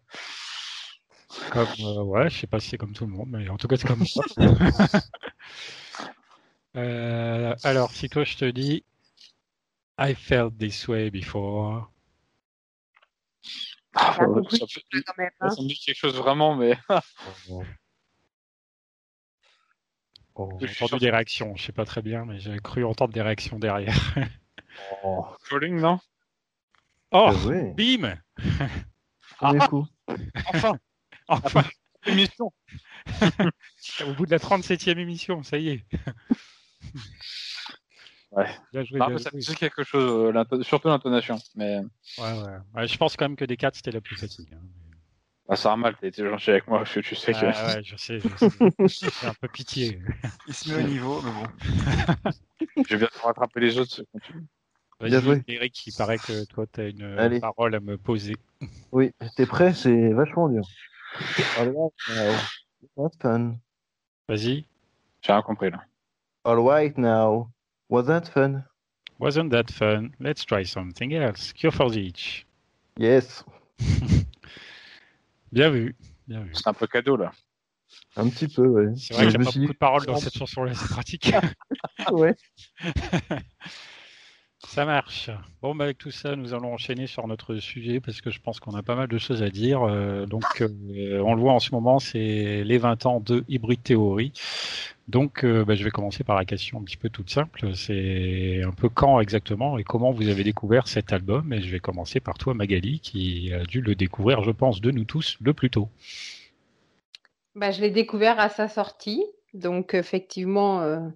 Comme, 1.51 1.69
euh, 1.81 2.03
ouais, 2.03 2.31
je 2.31 2.39
sais 2.39 2.47
pas 2.47 2.61
si 2.61 2.71
c'est 2.71 2.79
comme 2.79 2.95
tout 2.95 3.07
le 3.07 3.13
monde, 3.13 3.29
mais 3.31 3.49
en 3.49 3.57
tout 3.57 3.69
cas, 3.69 3.77
c'est 3.77 3.87
comme 3.87 4.07
ça. 4.07 4.23
Euh, 6.77 7.57
alors, 7.65 7.91
si 7.91 8.09
toi, 8.09 8.23
je 8.23 8.37
te 8.37 8.45
dis 8.45 8.85
I 9.99 10.15
felt 10.15 10.57
this 10.59 10.87
way 10.87 11.11
before. 11.11 11.91
Ah, 13.95 14.15
ça, 14.15 14.23
hein. 14.23 14.29
me 14.31 15.67
dit 15.67 15.79
quelque 15.79 15.97
chose 15.97 16.15
vraiment, 16.17 16.55
mais 16.55 16.79
Oh. 17.51 17.65
Oh, 20.35 20.57
j'ai 20.61 20.67
entendu 20.67 20.89
sûr 20.89 20.99
des 21.01 21.11
réactions, 21.11 21.57
je 21.57 21.65
sais 21.65 21.73
pas 21.73 21.85
très 21.85 22.01
bien, 22.01 22.25
mais 22.25 22.39
j'ai 22.39 22.61
cru 22.61 22.85
entendre 22.85 23.13
des 23.13 23.23
réactions 23.23 23.59
derrière. 23.59 24.15
Oh, 25.03 25.27
Calling, 25.51 25.81
non? 25.81 25.99
Oh, 27.11 27.33
joué? 27.33 27.73
bim 27.75 28.15
coup. 29.69 29.87
Enfin 30.47 30.79
Enfin 31.29 31.63
Émission 32.07 32.53
Au 34.07 34.13
bout 34.15 34.25
de 34.27 34.31
la 34.31 34.39
37e 34.39 34.99
émission, 34.99 35.43
ça 35.43 35.59
y 35.59 35.69
est. 35.71 35.85
Ouais. 38.31 38.47
Bien 38.73 38.85
joué, 38.85 38.99
Non, 38.99 39.17
ça 39.17 39.31
dit 39.33 39.55
quelque 39.57 39.83
chose, 39.85 40.35
euh, 40.35 40.63
surtout 40.63 40.89
l'intonation. 40.89 41.39
Mais 41.55 41.79
Ouais, 42.19 42.33
ouais. 42.33 42.57
Ouais, 42.75 42.87
je 42.87 42.97
pense 42.99 43.17
quand 43.17 43.25
même 43.27 43.37
que 43.37 43.45
des 43.47 43.57
4 43.57 43.77
c'était 43.77 43.91
la 43.91 44.03
plus 44.03 44.17
facile. 44.17 44.47
hein. 44.53 44.61
bah, 45.49 45.57
ça 45.57 45.73
a 45.73 45.77
mal, 45.77 45.97
t'as 45.99 46.09
été 46.09 46.23
gentil 46.29 46.51
avec 46.51 46.69
moi, 46.69 46.81
parce 46.81 46.93
que 46.93 47.01
tu 47.01 47.15
sais 47.15 47.33
que. 47.33 47.39
Ah, 47.47 47.77
ouais, 47.77 47.83
je 47.83 47.97
sais, 47.97 48.21
je 48.21 48.29
sais. 48.37 49.11
J'ai 49.21 49.27
un 49.27 49.35
peu 49.35 49.49
pitié. 49.49 49.99
Il 50.47 50.53
se 50.55 50.71
met 50.71 50.85
au 50.85 50.87
niveau, 50.87 51.23
mais 51.23 51.31
bon. 51.33 52.31
Je 52.87 52.97
vais 52.97 52.99
bien 52.99 53.09
te 53.09 53.19
rattraper 53.19 53.61
les 53.61 53.79
autres. 53.79 54.03
continue. 54.13 54.47
Bien 55.01 55.21
joué. 55.21 55.37
Vas-y, 55.37 55.55
Eric, 55.55 55.87
il 55.87 55.95
paraît 55.95 56.19
que 56.19 56.45
toi, 56.47 56.67
tu 56.71 56.81
as 56.81 56.89
une 56.89 57.03
euh, 57.03 57.19
Allez. 57.19 57.41
parole 57.41 57.75
à 57.75 57.81
me 57.81 57.97
poser. 57.97 58.35
Oui, 58.93 59.13
t'es 59.37 59.47
prêt? 59.47 59.73
C'est 59.73 60.13
vachement 60.13 60.49
dur. 60.51 60.65
All 61.59 61.67
right 61.67 61.93
now. 62.09 62.39
Was 62.97 63.13
that 63.13 63.23
fun? 63.23 63.61
Vas-y. 64.29 64.65
J'ai 65.23 65.33
rien 65.33 65.43
compris 65.43 65.71
là. 65.71 65.81
All 66.45 66.63
right 66.63 66.97
now. 66.97 67.51
Was 67.89 68.07
that 68.07 68.29
fun? 68.29 68.65
Wasn't 69.19 69.51
that 69.51 69.71
fun? 69.71 70.15
Let's 70.21 70.45
try 70.45 70.63
something 70.65 71.13
else. 71.13 71.53
Cure 71.53 71.73
for 71.73 71.91
the 71.91 72.07
itch. 72.07 72.47
Yes. 72.97 73.45
Bien 75.53 75.71
vu. 75.71 75.97
Bien 76.29 76.45
vu. 76.45 76.51
C'est 76.55 76.69
un 76.69 76.75
peu 76.75 76.87
cadeau 76.87 77.17
là. 77.17 77.33
Un 78.17 78.29
petit 78.29 78.49
peu, 78.49 78.67
ouais. 78.67 78.93
C'est 78.97 79.15
vrai 79.15 79.27
me 79.27 79.31
a 79.31 79.39
pas 79.39 79.45
beaucoup 79.45 79.73
de 79.73 79.79
paroles 79.79 80.07
dans 80.07 80.17
cette 80.17 80.37
chanson-là, 80.37 80.75
c'est 80.75 80.89
pratique. 80.89 81.33
Ouais. 82.13 82.35
Ça 84.67 84.85
marche. 84.85 85.31
Bon, 85.63 85.75
bah, 85.75 85.85
avec 85.85 85.99
tout 85.99 86.11
ça, 86.11 86.35
nous 86.35 86.53
allons 86.53 86.75
enchaîner 86.75 87.07
sur 87.07 87.29
notre 87.29 87.57
sujet 87.57 88.01
parce 88.01 88.21
que 88.21 88.31
je 88.31 88.41
pense 88.41 88.59
qu'on 88.59 88.75
a 88.75 88.83
pas 88.83 88.97
mal 88.97 89.07
de 89.07 89.19
choses 89.19 89.43
à 89.43 89.51
dire. 89.51 89.83
Euh, 89.83 90.27
donc, 90.27 90.61
euh, 90.61 91.21
on 91.25 91.35
le 91.35 91.41
voit 91.41 91.53
en 91.53 91.61
ce 91.61 91.73
moment, 91.73 92.01
c'est 92.01 92.65
les 92.65 92.79
20 92.79 93.07
ans 93.07 93.21
de 93.21 93.45
Hybrid 93.49 93.83
Theory. 93.85 94.33
Donc, 95.07 95.45
euh, 95.45 95.65
bah, 95.65 95.77
je 95.77 95.85
vais 95.85 95.91
commencer 95.91 96.25
par 96.25 96.37
la 96.37 96.45
question 96.45 96.81
un 96.81 96.83
petit 96.83 96.97
peu 96.97 97.09
toute 97.09 97.31
simple. 97.31 97.73
C'est 97.77 98.63
un 98.65 98.73
peu 98.73 98.89
quand 98.89 99.21
exactement 99.21 99.79
et 99.79 99.85
comment 99.85 100.11
vous 100.11 100.29
avez 100.29 100.43
découvert 100.43 100.89
cet 100.89 101.13
album? 101.13 101.53
Et 101.53 101.63
je 101.63 101.71
vais 101.71 101.81
commencer 101.81 102.19
par 102.19 102.37
toi, 102.37 102.53
Magali, 102.53 102.99
qui 102.99 103.53
a 103.53 103.65
dû 103.65 103.81
le 103.81 103.95
découvrir, 103.95 104.43
je 104.43 104.51
pense, 104.51 104.81
de 104.81 104.91
nous 104.91 105.05
tous 105.05 105.39
le 105.41 105.55
plus 105.55 105.71
tôt. 105.71 105.89
Bah, 107.55 107.71
je 107.71 107.81
l'ai 107.81 107.91
découvert 107.91 108.41
à 108.41 108.49
sa 108.49 108.67
sortie, 108.67 109.25
donc 109.55 109.95
effectivement, 109.95 111.11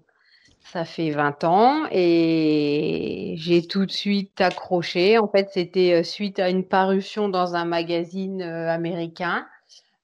ça 0.65 0.85
fait 0.85 1.11
20 1.11 1.45
ans 1.45 1.87
et 1.91 3.35
j'ai 3.37 3.67
tout 3.67 3.85
de 3.87 3.91
suite 3.91 4.41
accroché. 4.41 5.19
En 5.19 5.29
fait, 5.29 5.51
c'était 5.53 6.01
euh, 6.01 6.03
suite 6.03 6.39
à 6.39 6.49
une 6.51 6.65
parution 6.67 7.29
dans 7.29 7.55
un 7.55 7.65
magazine 7.65 8.43
euh, 8.43 8.69
américain 8.71 9.47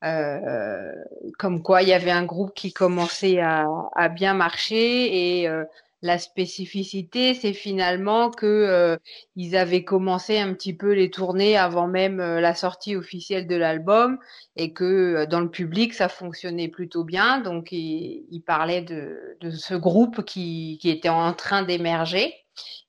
Euh, 0.04 0.92
comme 1.38 1.62
quoi 1.62 1.82
il 1.82 1.88
y 1.90 1.94
avait 1.94 2.10
un 2.12 2.24
groupe 2.26 2.54
qui 2.54 2.72
commençait 2.72 3.40
à, 3.40 3.66
à 3.96 4.08
bien 4.10 4.34
marcher 4.34 5.40
et 5.40 5.48
euh, 5.48 5.64
la 6.00 6.18
spécificité, 6.18 7.34
c'est 7.34 7.52
finalement 7.52 8.30
que 8.30 8.46
euh, 8.46 8.96
ils 9.34 9.56
avaient 9.56 9.82
commencé 9.82 10.38
un 10.38 10.54
petit 10.54 10.72
peu 10.72 10.92
les 10.92 11.10
tournées 11.10 11.56
avant 11.56 11.88
même 11.88 12.20
euh, 12.20 12.40
la 12.40 12.54
sortie 12.54 12.94
officielle 12.94 13.48
de 13.48 13.56
l'album 13.56 14.18
et 14.54 14.72
que 14.72 14.84
euh, 14.84 15.26
dans 15.26 15.40
le 15.40 15.50
public 15.50 15.94
ça 15.94 16.08
fonctionnait 16.08 16.68
plutôt 16.68 17.02
bien. 17.02 17.40
Donc 17.40 17.72
ils 17.72 18.26
il 18.30 18.42
parlaient 18.42 18.82
de, 18.82 19.36
de, 19.40 19.50
ce 19.50 19.74
groupe 19.74 20.24
qui, 20.24 20.78
qui 20.80 20.88
était 20.88 21.08
en 21.08 21.32
train 21.32 21.62
d'émerger. 21.62 22.32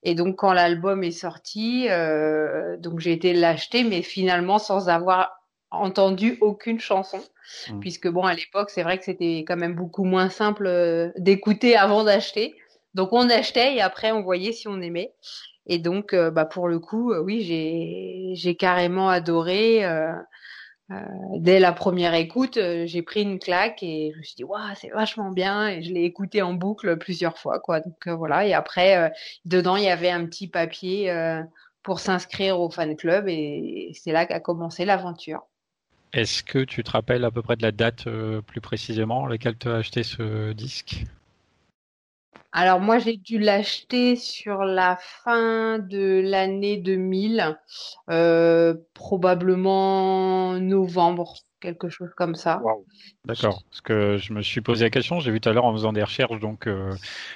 Et 0.04 0.14
donc 0.14 0.36
quand 0.36 0.54
l'album 0.54 1.04
est 1.04 1.12
sorti, 1.12 1.88
donc 2.80 3.00
j'ai 3.02 3.12
été 3.12 3.34
l'acheter, 3.34 3.84
mais 3.84 4.02
finalement 4.02 4.58
sans 4.58 4.88
avoir 4.88 5.32
entendu 5.72 6.38
aucune 6.40 6.80
chanson. 6.80 7.20
Mmh. 7.70 7.80
Puisque 7.82 8.08
bon, 8.08 8.24
à 8.24 8.34
l'époque, 8.34 8.70
c'est 8.70 8.82
vrai 8.82 8.98
que 8.98 9.04
c'était 9.04 9.40
quand 9.46 9.58
même 9.58 9.76
beaucoup 9.76 10.06
moins 10.06 10.30
simple 10.30 11.12
d'écouter 11.18 11.76
avant 11.76 12.06
d'acheter. 12.06 12.56
Donc 12.94 13.14
on 13.14 13.30
achetait 13.30 13.76
et 13.76 13.82
après 13.82 14.12
on 14.12 14.22
voyait 14.22 14.52
si 14.52 14.68
on 14.68 14.82
aimait. 14.82 15.14
Et 15.70 15.78
donc, 15.78 16.14
euh, 16.14 16.32
bah, 16.32 16.46
pour 16.46 16.68
le 16.68 16.80
coup, 16.80 17.14
euh, 17.14 17.22
oui, 17.22 17.42
j'ai, 18.36 18.56
carrément 18.56 19.08
adoré. 19.08 19.86
Euh, 19.86 20.12
dès 21.38 21.60
la 21.60 21.72
première 21.72 22.16
écoute, 22.16 22.58
j'ai 22.86 23.04
pris 23.04 23.22
une 23.22 23.38
claque 23.38 23.84
et 23.84 24.12
je 24.12 24.18
me 24.18 24.24
suis 24.24 24.36
dit, 24.36 24.44
waouh, 24.44 24.74
c'est 24.76 24.90
vachement 24.90 25.32
bien. 25.32 25.68
Et 25.68 25.84
je 25.84 25.94
l'ai 25.94 26.04
écouté 26.04 26.42
en 26.42 26.54
boucle 26.54 26.98
plusieurs 26.98 27.38
fois, 27.38 27.60
quoi. 27.60 27.80
Donc 27.82 28.08
voilà. 28.08 28.48
Et 28.48 28.54
après, 28.56 29.14
dedans, 29.46 29.76
il 29.76 29.84
y 29.84 29.90
avait 29.90 30.10
un 30.10 30.26
petit 30.26 30.48
papier 30.48 31.14
pour 31.84 32.00
s'inscrire 32.00 32.60
au 32.60 32.72
fan 32.72 32.96
club 32.96 33.28
et 33.28 33.92
c'est 33.94 34.12
là 34.12 34.26
qu'a 34.26 34.40
commencé 34.40 34.86
l'aventure. 34.86 35.42
Est-ce 36.14 36.42
que 36.42 36.58
tu 36.58 36.84
te 36.84 36.90
rappelles 36.90 37.24
à 37.24 37.30
peu 37.30 37.44
près 37.44 37.56
de 37.56 37.62
la 37.62 37.72
date 37.72 38.06
plus 38.48 38.62
précisément 38.62 39.28
laquelle 39.28 39.60
tu 39.60 39.70
as 39.70 39.76
acheté 39.76 40.02
ce 40.02 40.54
disque? 40.54 41.04
Alors 42.52 42.80
moi 42.80 42.98
j'ai 42.98 43.16
dû 43.16 43.38
l'acheter 43.38 44.16
sur 44.16 44.64
la 44.64 44.98
fin 45.00 45.78
de 45.78 46.22
l'année 46.24 46.78
2000, 46.78 47.58
euh, 48.10 48.74
probablement 48.96 50.54
novembre, 50.54 51.36
quelque 51.60 51.90
chose 51.90 52.10
comme 52.18 52.34
ça. 52.34 52.60
D'accord. 53.26 53.62
Parce 53.70 53.82
que 53.82 54.18
je 54.18 54.34
me 54.34 54.42
suis 54.42 54.62
posé 54.62 54.86
la 54.86 54.90
question, 54.90 55.20
j'ai 55.20 55.32
vu 55.32 55.40
tout 55.40 55.50
à 55.50 55.54
l'heure 55.54 55.66
en 55.66 55.74
faisant 55.74 55.94
des 55.94 56.02
recherches, 56.02 56.40
donc 56.40 56.66
euh, 56.66 56.92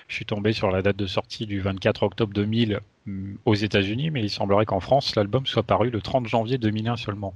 je 0.07 0.15
suis 0.15 0.25
tombé 0.25 0.51
sur 0.51 0.71
la 0.71 0.81
date 0.81 0.95
de 0.95 1.05
sortie 1.05 1.45
du 1.45 1.61
24 1.61 2.03
octobre 2.03 2.33
2000 2.33 2.79
mm, 3.05 3.35
aux 3.45 3.55
États-Unis, 3.55 4.09
mais 4.09 4.21
il 4.21 4.31
semblerait 4.31 4.65
qu'en 4.65 4.79
France 4.79 5.15
l'album 5.15 5.45
soit 5.45 5.63
paru 5.63 5.91
le 5.91 6.01
30 6.01 6.25
janvier 6.27 6.57
2001 6.57 6.97
seulement. 6.97 7.35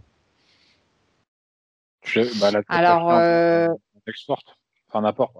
bah, 2.41 2.50
Alors, 2.69 3.12
euh... 3.12 3.67
export, 4.07 4.41
enfin 4.88 5.01
n'importe. 5.01 5.36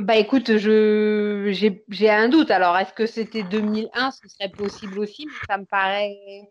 Bah 0.00 0.16
écoute, 0.16 0.56
je 0.56 1.50
j'ai 1.88 2.10
un 2.10 2.28
doute. 2.28 2.50
Alors, 2.50 2.76
est-ce 2.78 2.92
que 2.92 3.06
c'était 3.06 3.42
2001 3.42 4.10
Ce 4.10 4.28
serait 4.28 4.48
possible 4.48 4.98
aussi, 4.98 5.26
mais 5.26 5.46
ça 5.48 5.58
me 5.58 5.64
paraît. 5.64 6.48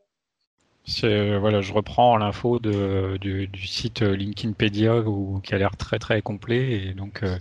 C'est 0.86 1.38
voilà, 1.38 1.62
je 1.62 1.74
reprends 1.74 2.18
l'info 2.18 2.60
de 2.60 3.18
du, 3.22 3.48
du, 3.48 3.68
site 3.68 4.02
Linkinpedia 4.02 4.98
où, 4.98 5.40
qui 5.42 5.54
a 5.54 5.58
l'air 5.58 5.76
très 5.78 6.00
très 6.00 6.22
complet 6.22 6.72
et 6.72 6.94
donc 6.94 7.22
euh, 7.22 7.38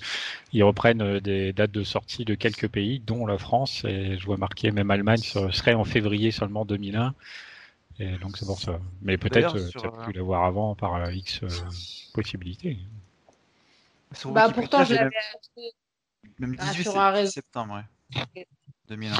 ils 0.52 0.62
reprennent 0.62 1.00
euh, 1.00 1.20
des 1.20 1.52
dates 1.54 1.70
de 1.70 1.82
sortie 1.82 2.24
de 2.26 2.34
quelques 2.34 2.68
pays, 2.68 3.00
dont 3.00 3.26
la 3.26 3.38
France 3.38 3.84
et 3.86 4.18
je 4.18 4.26
vois 4.26 4.36
marqué 4.36 4.70
même 4.70 4.90
Allemagne 4.90 5.22
serait 5.22 5.74
en 5.74 5.84
février 5.84 6.30
seulement 6.30 6.66
2001 6.66 7.14
et 8.00 8.18
donc 8.18 8.36
c'est 8.36 8.44
pour 8.44 8.60
ça. 8.60 8.80
Mais 9.00 9.16
peut-être 9.16 9.56
euh, 9.56 9.68
tu 9.70 9.86
as 9.86 10.04
pu 10.04 10.12
l'avoir 10.12 10.44
avant 10.44 10.74
par 10.74 11.10
X 11.10 11.40
possibilités. 12.12 12.76
Bah 14.26 14.50
pourtant 14.52 14.84
je 14.84 14.94
l'avais 14.94 15.16
acheté 15.16 15.74
même 16.38 16.56
18 16.56 16.88
ah, 16.96 17.26
septembre, 17.26 17.82
ouais. 18.14 18.46
2001. 18.88 19.12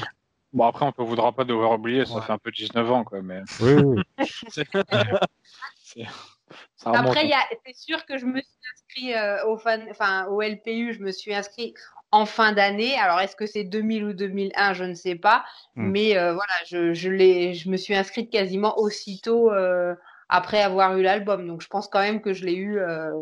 Bon, 0.52 0.64
après, 0.66 0.86
on 0.86 1.02
ne 1.02 1.06
voudra 1.06 1.32
pas 1.32 1.44
devoir 1.44 1.72
oublier, 1.72 2.06
ça 2.06 2.22
fait 2.22 2.32
un 2.32 2.38
peu 2.38 2.50
19 2.50 2.90
ans, 2.90 3.04
quoi, 3.04 3.20
mais. 3.22 3.42
Oui, 3.60 3.74
oui. 3.74 4.02
après, 6.86 7.30
c'est 7.66 7.76
sûr 7.76 8.06
que 8.06 8.16
je 8.16 8.24
me 8.24 8.40
suis 8.40 8.58
inscrit 8.74 9.14
euh, 9.14 9.46
au, 9.46 9.58
fan... 9.58 9.86
enfin, 9.90 10.26
au 10.26 10.40
LPU, 10.40 10.94
je 10.94 11.00
me 11.00 11.12
suis 11.12 11.34
inscrit 11.34 11.74
en 12.10 12.24
fin 12.24 12.52
d'année. 12.52 12.98
Alors, 12.98 13.20
est-ce 13.20 13.36
que 13.36 13.46
c'est 13.46 13.64
2000 13.64 14.04
ou 14.04 14.12
2001 14.14 14.72
Je 14.72 14.84
ne 14.84 14.94
sais 14.94 15.16
pas. 15.16 15.44
Hmm. 15.76 15.90
Mais 15.90 16.16
euh, 16.16 16.32
voilà, 16.32 16.54
je, 16.66 16.94
je, 16.94 17.10
je 17.10 17.68
me 17.68 17.76
suis 17.76 17.94
inscrite 17.94 18.30
quasiment 18.30 18.78
aussitôt 18.78 19.52
euh, 19.52 19.94
après 20.28 20.62
avoir 20.62 20.96
eu 20.96 21.02
l'album. 21.02 21.46
Donc, 21.46 21.60
je 21.60 21.68
pense 21.68 21.88
quand 21.88 22.00
même 22.00 22.22
que 22.22 22.32
je 22.32 22.44
l'ai 22.44 22.54
eu 22.54 22.78
euh, 22.78 23.12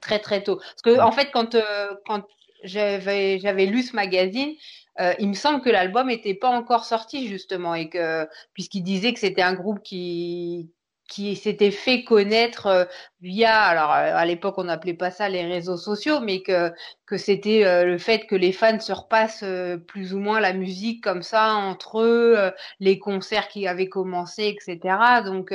très, 0.00 0.18
très 0.18 0.42
tôt. 0.42 0.56
Parce 0.56 0.82
que, 0.82 1.00
en 1.00 1.12
fait, 1.12 1.30
quand, 1.32 1.54
euh, 1.54 1.94
quand 2.06 2.24
j'avais 2.62 3.38
j'avais 3.38 3.66
lu 3.66 3.82
ce 3.82 3.94
magazine, 3.94 4.54
euh, 5.00 5.14
il 5.18 5.28
me 5.28 5.34
semble 5.34 5.60
que 5.60 5.70
l'album 5.70 6.08
n'était 6.08 6.34
pas 6.34 6.48
encore 6.48 6.84
sorti 6.84 7.28
justement 7.28 7.74
et 7.74 7.88
que 7.88 8.26
puisqu'il 8.54 8.82
disait 8.82 9.12
que 9.12 9.20
c'était 9.20 9.42
un 9.42 9.54
groupe 9.54 9.82
qui 9.82 10.70
qui 11.08 11.36
s'était 11.36 11.70
fait 11.70 12.04
connaître 12.04 12.66
euh, 12.66 12.84
via 13.20 13.62
alors 13.62 13.92
euh, 13.92 14.12
à 14.14 14.24
l'époque 14.26 14.58
on 14.58 14.64
n'appelait 14.64 14.94
pas 14.94 15.10
ça 15.10 15.28
les 15.28 15.44
réseaux 15.44 15.76
sociaux 15.76 16.20
mais 16.20 16.42
que 16.42 16.72
que 17.06 17.16
c'était 17.16 17.64
euh, 17.64 17.84
le 17.84 17.98
fait 17.98 18.26
que 18.26 18.34
les 18.34 18.52
fans 18.52 18.80
se 18.80 18.92
repassent 18.92 19.44
plus 19.86 20.14
ou 20.14 20.18
moins 20.18 20.40
la 20.40 20.52
musique 20.52 21.02
comme 21.02 21.22
ça 21.22 21.54
entre 21.54 22.00
eux 22.00 22.52
les 22.80 22.98
concerts 22.98 23.48
qui 23.48 23.66
avaient 23.66 23.88
commencé 23.88 24.56
etc 24.56 24.96
donc 25.24 25.54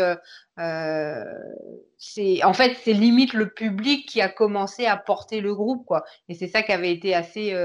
c'est 1.98 2.44
en 2.44 2.54
fait 2.54 2.78
c'est 2.84 2.94
limite 2.94 3.34
le 3.34 3.50
public 3.50 4.08
qui 4.08 4.22
a 4.22 4.30
commencé 4.30 4.86
à 4.86 4.98
porter 4.98 5.42
le 5.42 5.56
groupe 5.56 5.86
quoi. 5.86 6.04
Et 6.30 6.36
c'est 6.36 6.48
ça 6.48 6.62
qui 6.62 6.72
avait 6.72 6.92
été 6.92 7.16
assez 7.16 7.56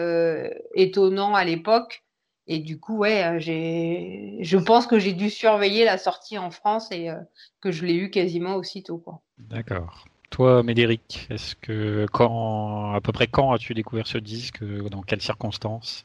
étonnant 0.75 1.35
à 1.35 1.45
l'époque 1.45 2.06
et 2.49 2.61
du 2.61 2.79
coup, 2.79 2.99
ouais, 2.99 3.25
euh, 3.25 3.39
j'ai, 3.39 4.39
je 4.41 4.57
pense 4.57 4.87
que 4.87 4.99
j'ai 4.99 5.13
dû 5.13 5.31
surveiller 5.31 5.85
la 5.85 5.99
sortie 5.99 6.39
en 6.39 6.51
France 6.51 6.93
et 6.93 7.11
euh, 7.11 7.17
que 7.61 7.73
je 7.73 7.85
l'ai 7.85 7.97
eu 7.97 8.11
quasiment 8.11 8.55
aussitôt, 8.55 8.99
quoi. 8.99 9.21
D'accord. 9.39 10.05
Toi, 10.31 10.63
Médéric, 10.63 11.27
est-ce 11.31 11.57
que 11.57 12.07
quand, 12.13 12.93
à 12.93 13.01
peu 13.01 13.13
près 13.13 13.27
quand 13.27 13.53
as-tu 13.53 13.75
découvert 13.75 14.07
ce 14.07 14.19
disque? 14.19 14.63
Dans 14.91 15.03
quelles 15.03 15.23
circonstances? 15.23 16.05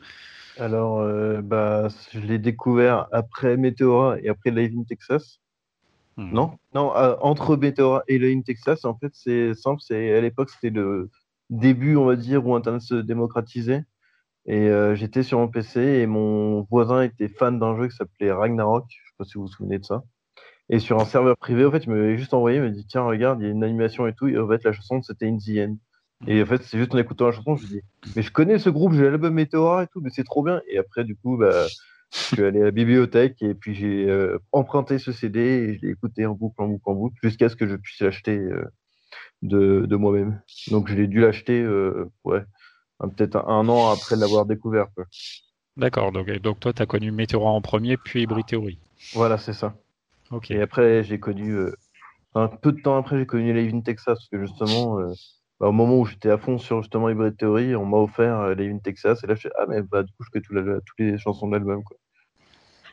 Alors, 0.57 0.99
euh, 0.99 1.41
bah, 1.41 1.87
je 2.11 2.19
l'ai 2.19 2.39
découvert 2.39 3.07
après 3.11 3.57
Meteora 3.57 4.19
et 4.21 4.29
après 4.29 4.51
Live 4.51 4.73
in 4.77 4.83
Texas. 4.83 5.39
Hmm. 6.17 6.33
Non, 6.33 6.57
non, 6.73 6.91
entre 7.21 7.55
Meteora 7.55 8.03
et 8.07 8.19
Live 8.19 8.37
in 8.37 8.41
Texas, 8.41 8.85
en 8.85 8.95
fait, 8.95 9.11
c'est 9.13 9.53
simple. 9.53 9.81
C'est 9.81 10.15
à 10.15 10.21
l'époque, 10.21 10.49
c'était 10.49 10.69
le 10.69 11.09
début, 11.49 11.95
on 11.95 12.05
va 12.05 12.15
dire, 12.15 12.45
où 12.45 12.55
Internet 12.55 12.81
se 12.81 12.95
démocratisait. 12.95 13.83
Et 14.47 14.69
j'étais 14.95 15.23
sur 15.23 15.39
mon 15.39 15.47
PC 15.47 15.79
et 15.79 16.07
mon 16.07 16.63
voisin 16.63 17.03
était 17.03 17.29
fan 17.29 17.59
d'un 17.59 17.77
jeu 17.77 17.87
qui 17.87 17.95
s'appelait 17.95 18.31
Ragnarok. 18.31 18.85
Je 18.89 18.95
sais 18.95 19.15
pas 19.17 19.23
si 19.25 19.33
vous 19.35 19.41
vous 19.41 19.51
souvenez 19.51 19.77
de 19.77 19.85
ça. 19.85 20.03
Et 20.71 20.79
sur 20.79 20.99
un 20.99 21.05
serveur 21.05 21.35
privé, 21.37 21.65
en 21.65 21.71
fait, 21.71 21.83
il 21.83 21.89
m'avait 21.89 22.17
juste 22.17 22.33
envoyé, 22.33 22.57
il 22.57 22.63
m'a 22.63 22.69
dit 22.69 22.85
tiens, 22.87 23.03
regarde, 23.03 23.41
il 23.41 23.45
y 23.45 23.47
a 23.47 23.51
une 23.51 23.63
animation 23.63 24.07
et 24.07 24.13
tout. 24.13 24.29
Et 24.29 24.37
en 24.39 24.47
fait, 24.47 24.63
la 24.63 24.71
chanson, 24.71 25.01
c'était 25.01 25.27
In 25.27 25.37
the 25.37 25.57
End. 25.57 25.75
Et 26.27 26.41
en 26.41 26.45
fait, 26.45 26.61
c'est 26.63 26.77
juste 26.77 26.95
en 26.95 26.97
écoutant 26.97 27.25
la 27.25 27.33
chanson, 27.33 27.55
je 27.57 27.63
me 27.63 27.67
dis 27.67 27.81
mais 28.15 28.21
je 28.21 28.31
connais 28.31 28.57
ce 28.57 28.69
groupe, 28.69 28.93
j'ai 28.93 29.03
l'album 29.03 29.33
Meteor 29.33 29.81
et 29.81 29.87
tout, 29.87 29.99
mais 30.01 30.11
c'est 30.11 30.23
trop 30.23 30.43
bien. 30.43 30.61
Et 30.69 30.77
après, 30.77 31.03
du 31.03 31.15
coup, 31.17 31.35
bah, 31.35 31.65
je 32.13 32.17
suis 32.17 32.43
allé 32.43 32.61
à 32.61 32.65
la 32.65 32.71
bibliothèque 32.71 33.41
et 33.41 33.53
puis 33.53 33.75
j'ai 33.75 34.09
euh, 34.09 34.37
emprunté 34.53 34.97
ce 34.97 35.11
CD 35.11 35.39
et 35.39 35.73
je 35.75 35.85
l'ai 35.85 35.91
écouté 35.91 36.25
en 36.25 36.35
boucle, 36.35 36.61
en 36.61 36.67
boucle, 36.67 36.89
en 36.89 36.93
boucle, 36.93 37.17
jusqu'à 37.21 37.49
ce 37.49 37.55
que 37.55 37.67
je 37.67 37.75
puisse 37.75 37.99
l'acheter 38.01 38.39
de, 39.41 39.85
de 39.85 39.95
moi-même. 39.97 40.41
Donc, 40.69 40.89
je 40.89 40.95
l'ai 40.95 41.07
dû 41.07 41.19
l'acheter, 41.19 41.67
ouais, 42.23 42.43
peut-être 43.07 43.37
un 43.47 43.67
an 43.69 43.91
après 43.91 44.15
l'avoir 44.15 44.45
découvert. 44.45 44.87
D'accord, 45.77 46.11
donc, 46.11 46.29
donc 46.39 46.59
toi, 46.59 46.73
tu 46.73 46.81
as 46.81 46.85
connu 46.85 47.11
Meteora 47.11 47.49
en 47.49 47.61
premier, 47.61 47.97
puis 47.97 48.23
Hybrid 48.23 48.45
Theory. 48.45 48.77
Voilà, 49.13 49.37
c'est 49.37 49.53
ça. 49.53 49.73
Ok. 50.31 50.51
Et 50.51 50.61
après, 50.61 51.03
j'ai 51.03 51.19
connu, 51.19 51.53
euh, 51.53 51.75
un 52.35 52.47
peu 52.47 52.71
de 52.71 52.81
temps 52.81 52.97
après, 52.97 53.17
j'ai 53.17 53.25
connu 53.25 53.53
Live 53.53 53.73
in 53.73 53.81
Texas, 53.81 54.17
parce 54.17 54.29
que 54.29 54.39
justement, 54.41 54.99
euh, 54.99 55.13
bah, 55.59 55.67
au 55.67 55.71
moment 55.71 55.97
où 55.97 56.05
j'étais 56.05 56.29
à 56.29 56.37
fond 56.37 56.57
sur 56.57 56.81
justement 56.81 57.09
Hybrid 57.09 57.37
Theory, 57.37 57.75
on 57.75 57.85
m'a 57.85 57.97
offert 57.97 58.39
euh, 58.39 58.55
Live 58.55 58.71
in 58.71 58.79
Texas, 58.79 59.23
et 59.23 59.27
là, 59.27 59.35
je 59.35 59.47
ah, 59.57 59.65
mais 59.67 59.81
bah, 59.81 60.03
du 60.03 60.11
coup, 60.13 60.23
je 60.23 60.29
connais 60.29 60.79
toutes 60.85 60.99
les 60.99 61.17
chansons 61.17 61.47
de 61.47 61.53
l'album, 61.53 61.83
quoi. 61.83 61.97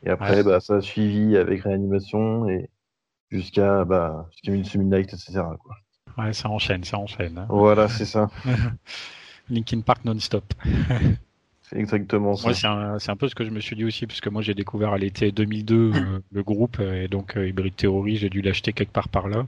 Et 0.05 0.11
après, 0.11 0.45
bah, 0.45 0.61
ça 0.61 0.77
a 0.77 0.81
suivi 0.81 1.37
avec 1.37 1.63
réanimation, 1.63 2.49
et 2.49 2.71
jusqu'à 3.31 3.85
bah, 3.85 4.27
jusqu'à 4.31 4.53
une 4.53 4.91
Night, 4.91 5.13
etc. 5.13 5.43
Quoi. 5.61 5.77
Ouais, 6.17 6.33
ça 6.33 6.49
enchaîne, 6.49 6.85
ça 6.85 6.99
enchaîne. 6.99 7.39
Hein. 7.39 7.47
Voilà, 7.49 7.89
c'est 7.89 8.05
ça. 8.05 8.29
Linkin 9.51 9.81
Park 9.81 10.05
non-stop. 10.05 10.45
c'est 11.69 11.79
exactement 11.79 12.35
ça. 12.35 12.99
c'est 12.99 13.11
un, 13.11 13.17
peu 13.17 13.29
ce 13.29 13.35
que 13.35 13.45
je 13.45 13.51
me 13.51 13.61
suis 13.61 13.77
dit 13.77 13.85
aussi, 13.85 14.07
puisque 14.07 14.29
moi 14.29 14.43
j'ai 14.43 14.55
découvert 14.55 14.93
à 14.93 14.99
l'été 14.99 15.33
2002 15.33 15.77
euh, 15.77 16.19
le 16.33 16.43
groupe, 16.43 16.81
et 16.81 17.09
donc 17.09 17.37
euh, 17.37 17.49
Hybrid 17.49 17.77
Theory, 17.77 18.17
j'ai 18.17 18.31
dû 18.31 18.41
l'acheter 18.41 18.73
quelque 18.73 18.93
part 18.93 19.09
par 19.09 19.29
là. 19.29 19.47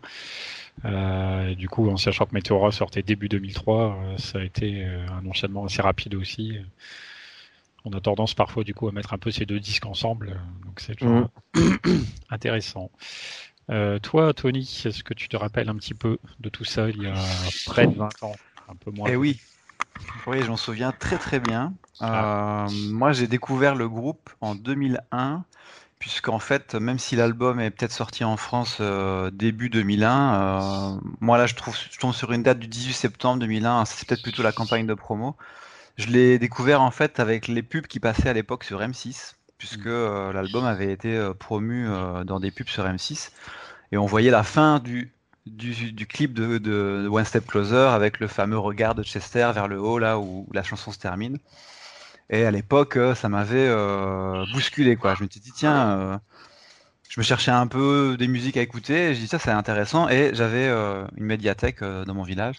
Euh, 0.85 1.55
du 1.55 1.69
coup, 1.69 1.89
en 1.91 1.97
sachant 1.97 2.27
que 2.27 2.35
Meteora 2.35 2.73
sortait 2.73 3.03
début 3.03 3.29
2003, 3.29 4.17
ça 4.19 4.39
a 4.39 4.43
été 4.43 4.85
un 4.85 5.27
enchaînement 5.27 5.65
assez 5.65 5.83
rapide 5.83 6.15
aussi. 6.15 6.59
On 7.85 7.93
a 7.93 8.01
tendance 8.01 8.35
parfois 8.35 8.63
du 8.65 8.75
coup 8.75 8.89
à 8.89 8.93
mettre 8.93 9.15
un 9.15 9.19
peu 9.19 9.31
ces 9.31 9.47
deux 9.47 9.61
disques 9.61 9.87
ensemble, 9.87 10.39
donc 10.65 10.81
c'est 10.81 11.01
mm. 11.03 11.29
intéressant. 12.31 12.91
toi, 14.03 14.33
Tony, 14.35 14.83
est-ce 14.85 15.03
que 15.03 15.15
tu 15.15 15.29
te 15.29 15.37
rappelles 15.37 15.69
un 15.69 15.77
petit 15.77 15.95
peu 15.95 16.19
de 16.41 16.49
tout 16.49 16.65
ça 16.65 16.91
il 16.91 17.03
y 17.03 17.07
a 17.07 17.15
près 17.67 17.87
de 17.87 17.95
20 17.95 18.23
ans 18.23 18.37
Un 18.69 18.75
peu 18.77 18.91
moins? 18.91 19.11
Eh 19.11 19.17
oui, 19.17 19.39
oui, 20.27 20.43
j'en 20.43 20.57
souviens 20.57 20.93
très 20.93 21.19
très 21.19 21.41
bien. 21.41 21.73
Ah. 22.01 22.67
moi, 22.89 23.13
j'ai 23.13 23.27
découvert 23.27 23.75
le 23.75 23.89
groupe 23.89 24.31
en 24.41 24.55
2001 24.55 25.45
puisqu'en 26.01 26.39
fait, 26.39 26.75
même 26.75 26.99
si 26.99 27.15
l'album 27.15 27.61
est 27.61 27.71
peut-être 27.71 27.93
sorti 27.93 28.25
en 28.25 28.39
France 28.39 28.79
euh, 28.81 29.31
début 29.31 29.69
2001, 29.69 30.35
euh, 30.35 31.01
moi 31.21 31.37
là 31.37 31.47
je 31.47 31.55
trouve 31.55 31.77
je 31.77 31.99
tombe 31.99 32.15
sur 32.15 32.33
une 32.33 32.43
date 32.43 32.59
du 32.59 32.67
18 32.67 32.95
septembre 32.95 33.41
2001, 33.41 33.85
c'est 33.85 34.09
peut-être 34.09 34.23
plutôt 34.23 34.43
la 34.43 34.51
campagne 34.51 34.87
de 34.87 34.95
promo. 34.95 35.37
Je 35.97 36.07
l'ai 36.07 36.39
découvert 36.39 36.81
en 36.81 36.91
fait 36.91 37.21
avec 37.21 37.49
les 37.49 37.63
pubs 37.63 37.87
qui 37.87 38.01
passaient 38.01 38.31
à 38.31 38.33
l'époque 38.33 38.65
sur 38.65 38.81
M6, 38.81 39.35
puisque 39.59 39.85
mm. 39.85 39.89
euh, 39.89 40.33
l'album 40.33 40.65
avait 40.65 40.91
été 40.91 41.33
promu 41.39 41.87
dans 42.25 42.41
des 42.41 42.51
pubs 42.51 42.69
sur 42.69 42.87
M6, 42.87 43.31
et 43.93 43.99
on 43.99 44.07
voyait 44.07 44.31
la 44.31 44.43
fin 44.43 44.79
du, 44.79 45.13
du, 45.47 46.07
clip 46.07 46.35
de, 46.35 47.09
One 47.09 47.25
Step 47.25 47.47
Closer 47.47 47.89
avec 47.93 48.21
le 48.21 48.27
fameux 48.29 48.59
regard 48.59 48.95
de 48.95 49.03
Chester 49.03 49.51
vers 49.55 49.69
le 49.69 49.81
haut 49.81 49.99
là 49.99 50.19
où 50.19 50.49
la 50.53 50.63
chanson 50.63 50.93
se 50.93 50.99
termine. 50.99 51.39
Et 52.31 52.45
à 52.45 52.51
l'époque, 52.51 52.97
euh, 52.97 53.15
ça 53.15 53.29
m'avait 53.29 53.67
euh, 53.69 54.45
bousculé, 54.53 54.97
quoi. 54.97 55.17
Je 55.17 55.25
me 55.25 55.29
suis 55.29 55.41
dit, 55.41 55.51
tiens, 55.53 55.99
euh, 55.99 56.19
je 57.09 57.19
me 57.19 57.25
cherchais 57.25 57.51
un 57.51 57.67
peu 57.67 58.17
des 58.17 58.29
musiques 58.29 58.57
à 58.57 58.63
écouter. 58.63 59.15
J'ai 59.15 59.23
dit, 59.23 59.27
ça, 59.27 59.41
c'est 59.41 59.51
intéressant. 59.51 60.09
Et 60.09 60.31
j'avais 60.33 60.69
une 60.69 61.25
médiathèque 61.25 61.83
dans 61.83 62.15
mon 62.15 62.23
village. 62.23 62.57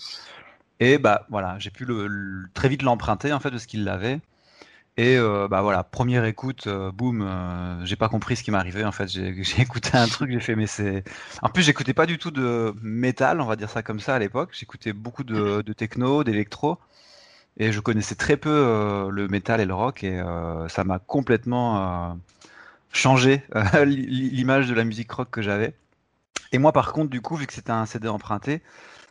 Et 0.82 0.98
bah 0.98 1.26
voilà, 1.30 1.58
j'ai 1.60 1.70
pu 1.70 1.86
le, 1.86 2.48
très 2.56 2.68
vite 2.68 2.82
l'emprunter 2.82 3.32
en 3.34 3.40
fait 3.40 3.52
de 3.52 3.60
ce 3.60 3.68
qu'il 3.68 3.88
avait. 3.88 4.20
Et 5.04 5.18
bah 5.50 5.62
voilà, 5.62 5.84
première 5.84 6.26
écoute, 6.26 6.68
boum, 6.94 7.28
j'ai 7.84 7.96
pas 7.96 8.08
compris 8.08 8.36
ce 8.36 8.44
qui 8.44 8.52
m'arrivait 8.52 8.84
en 8.84 8.92
fait. 8.92 9.08
J'ai 9.10 9.62
écouté 9.62 9.98
un 9.98 10.08
truc, 10.08 10.30
j'ai 10.32 10.40
fait 10.40 10.56
mais 10.56 10.68
c'est. 10.68 11.04
En 11.42 11.50
plus, 11.50 11.64
j'écoutais 11.64 11.94
pas 11.94 12.06
du 12.06 12.20
tout 12.20 12.30
de 12.30 12.76
métal, 12.84 13.42
on 13.42 13.46
va 13.46 13.56
dire 13.56 13.70
ça 13.70 13.82
comme 13.82 14.00
ça 14.00 14.14
à 14.16 14.20
l'époque. 14.20 14.50
J'écoutais 14.54 14.94
beaucoup 14.94 15.24
de, 15.24 15.62
de 15.62 15.74
techno, 15.74 16.24
d'électro. 16.24 16.78
Et 17.58 17.72
je 17.72 17.80
connaissais 17.80 18.16
très 18.16 18.38
peu 18.38 18.50
euh, 18.50 19.10
le 19.10 19.28
métal 19.28 19.62
et 19.62 19.66
le 19.66 19.74
rock 19.74 20.04
et 20.04 20.20
euh, 20.20 20.68
ça 20.70 20.84
m'a 20.84 21.00
complètement 21.00 22.12
euh, 22.12 22.14
changé 22.94 23.44
l'image 23.86 24.68
de 24.68 24.74
la 24.74 24.84
musique 24.84 25.12
rock 25.12 25.30
que 25.30 25.42
j'avais. 25.42 25.76
Et 26.54 26.58
moi, 26.58 26.72
par 26.74 26.94
contre, 26.94 27.10
du 27.10 27.22
coup, 27.22 27.36
vu 27.36 27.48
que 27.48 27.54
c'était 27.54 27.72
un 27.72 27.86
CD 27.86 28.08
emprunté, 28.08 28.62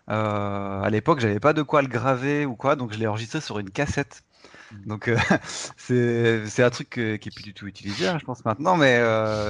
à 0.09 0.89
l'époque, 0.91 1.21
j'avais 1.21 1.39
pas 1.39 1.53
de 1.53 1.63
quoi 1.63 1.83
le 1.83 1.89
graver 1.89 2.45
ou 2.45 2.57
quoi, 2.57 2.75
donc 2.75 2.93
je 2.93 2.99
l'ai 2.99 3.07
enregistré 3.07 3.41
sur 3.41 3.61
une 3.61 3.71
cassette. 3.71 4.25
Mmh. 4.73 4.87
Donc 4.87 5.11
c'est 5.77 6.63
un 6.63 6.71
truc 6.71 6.91
qui 6.91 7.01
est 7.01 7.35
plus 7.35 7.45
du 7.45 7.55
tout 7.55 7.67
utilisé, 7.67 8.07
hein, 8.09 8.19
je 8.19 8.25
pense 8.25 8.45
maintenant, 8.45 8.77
mais 8.77 9.01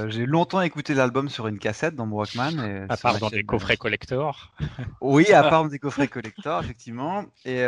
j'ai 0.08 0.26
longtemps 0.26 0.60
écouté 0.60 0.94
l'album 0.94 1.28
sur 1.28 1.46
une 1.46 1.58
cassette 1.58 1.94
dans 1.94 2.06
mon 2.06 2.16
Walkman. 2.16 2.58
Et 2.60 2.86
à 2.88 2.96
part 2.96 3.18
dans 3.18 3.30
des 3.30 3.44
coffrets 3.44 3.76
collector. 3.76 4.52
Oui, 5.00 5.32
à 5.32 5.42
part 5.42 5.64
dans 5.64 5.68
des 5.68 5.78
coffrets 5.80 6.08
collector, 6.08 6.62
effectivement. 6.62 7.24
Et 7.44 7.64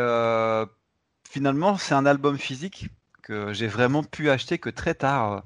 finalement, 1.32 1.78
c'est 1.78 1.94
un 1.94 2.04
album 2.04 2.36
physique 2.36 2.90
que 3.22 3.52
j'ai 3.54 3.68
vraiment 3.68 4.02
pu 4.02 4.28
acheter 4.28 4.58
que 4.58 4.68
très 4.68 4.94
tard. 4.94 5.32
Euh, 5.32 5.40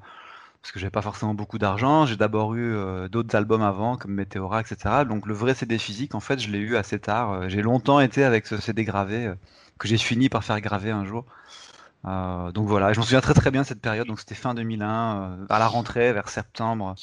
parce 0.63 0.73
que 0.73 0.81
j'avais 0.81 0.91
pas 0.91 1.03
forcément 1.03 1.35
beaucoup 1.35 1.59
d'argent. 1.59 2.07
J'ai 2.07 2.17
d'abord 2.17 2.55
eu 2.55 2.75
euh, 2.75 3.07
d'autres 3.07 3.37
albums 3.37 3.63
avant, 3.63 3.97
comme 3.97 4.15
Meteora, 4.15 4.61
etc. 4.61 5.05
Donc 5.09 5.27
le 5.27 5.35
vrai 5.35 5.55
CD 5.55 5.79
physique, 5.79 6.17
en 6.17 6.21
fait, 6.21 6.41
je 6.41 6.51
l'ai 6.51 6.59
eu 6.59 6.75
assez 6.77 6.99
tard. 6.99 7.33
Euh, 7.33 7.49
j'ai 7.49 7.63
longtemps 7.63 8.01
été 8.01 8.25
avec 8.25 8.49
ce 8.49 8.57
CD 8.57 8.83
gravé, 8.83 9.33
que 9.79 9.87
j'ai 9.87 9.97
fini 9.97 10.29
par 10.29 10.43
faire 10.43 10.61
graver 10.61 10.91
un 10.91 11.05
jour. 11.05 11.25
Donc 12.07 12.69
voilà, 12.69 12.93
je 12.93 13.01
me 13.01 13.05
souviens 13.05 13.21
très 13.21 13.35
très 13.35 13.51
bien 13.51 13.63
de 13.63 13.67
cette 13.67 13.81
période. 13.81 14.07
Donc 14.07 14.21
c'était 14.21 14.35
fin 14.35 14.55
2001, 14.55 15.47
à 15.49 15.59
la 15.59 15.67
rentrée, 15.67 16.13
vers 16.13 16.29
septembre, 16.29 16.95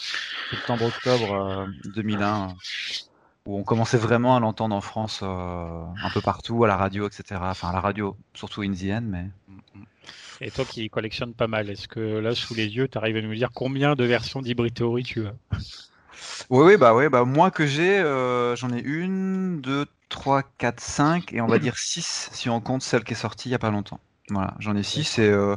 septembre-octobre 0.51 1.67
2001 1.95 2.55
où 3.45 3.57
on 3.57 3.63
commençait 3.63 3.97
vraiment 3.97 4.35
à 4.37 4.39
l'entendre 4.39 4.75
en 4.75 4.81
France 4.81 5.19
euh, 5.21 5.83
un 6.01 6.09
peu 6.09 6.21
partout, 6.21 6.63
à 6.63 6.67
la 6.67 6.77
radio, 6.77 7.07
etc. 7.07 7.41
Enfin, 7.41 7.69
à 7.69 7.73
la 7.73 7.81
radio, 7.81 8.15
surtout 8.33 8.61
Indienne, 8.61 9.05
mais. 9.05 9.25
Et 10.41 10.49
toi 10.51 10.65
qui 10.65 10.89
collectionnes 10.89 11.33
pas 11.33 11.47
mal, 11.47 11.69
est-ce 11.69 11.87
que 11.87 11.99
là, 11.99 12.35
sous 12.35 12.53
les 12.53 12.67
yeux, 12.67 12.87
tu 12.87 12.97
arrives 12.97 13.17
à 13.17 13.21
nous 13.21 13.35
dire 13.35 13.49
combien 13.53 13.95
de 13.95 14.03
versions 14.03 14.41
d'Hybrid 14.41 14.73
Theory 14.73 15.03
tu 15.03 15.27
as? 15.27 15.33
Oui, 16.49 16.65
oui, 16.65 16.77
bah 16.77 16.95
oui, 16.95 17.09
bah 17.09 17.25
moi 17.25 17.51
que 17.51 17.65
j'ai, 17.65 17.99
euh, 17.99 18.55
j'en 18.55 18.71
ai 18.71 18.79
une, 18.79 19.61
deux, 19.61 19.85
trois, 20.09 20.43
quatre, 20.57 20.79
cinq, 20.79 21.33
et 21.33 21.41
on 21.41 21.47
va 21.47 21.59
dire 21.59 21.77
six 21.77 22.29
si 22.31 22.49
on 22.49 22.61
compte 22.61 22.81
celle 22.81 23.03
qui 23.03 23.13
est 23.13 23.17
sortie 23.17 23.49
il 23.49 23.51
y 23.51 23.55
a 23.55 23.59
pas 23.59 23.71
longtemps. 23.71 23.99
Voilà, 24.29 24.53
j'en 24.59 24.75
ai 24.75 24.83
six 24.83 25.19
et 25.19 25.29
euh, 25.29 25.55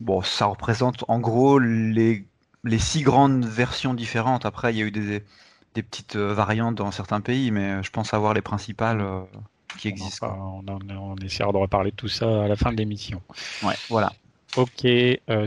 bon, 0.00 0.22
ça 0.22 0.46
représente 0.46 1.04
en 1.08 1.18
gros 1.18 1.58
les 1.58 2.26
les 2.64 2.78
six 2.78 3.02
grandes 3.02 3.44
versions 3.44 3.94
différentes. 3.94 4.44
Après, 4.44 4.74
il 4.74 4.78
y 4.78 4.82
a 4.82 4.84
eu 4.84 4.90
des 4.90 5.24
des 5.74 5.82
petites 5.82 6.16
euh, 6.16 6.34
variantes 6.34 6.74
dans 6.74 6.90
certains 6.90 7.20
pays, 7.20 7.50
mais 7.50 7.70
euh, 7.70 7.82
je 7.82 7.90
pense 7.90 8.12
avoir 8.12 8.34
les 8.34 8.42
principales 8.42 9.00
euh, 9.00 9.22
qui 9.78 9.88
existent. 9.88 10.62
on, 10.66 11.16
essaiera 11.16 11.52
de 11.52 11.56
reparler 11.56 11.90
de 11.92 11.96
tout 11.96 12.08
ça 12.08 12.44
à 12.44 12.48
la 12.48 12.56
fin 12.56 12.72
de 12.72 12.76
l'émission. 12.76 13.22
Ouais, 13.62 13.74
voilà. 13.88 14.12
Ok, 14.56 14.84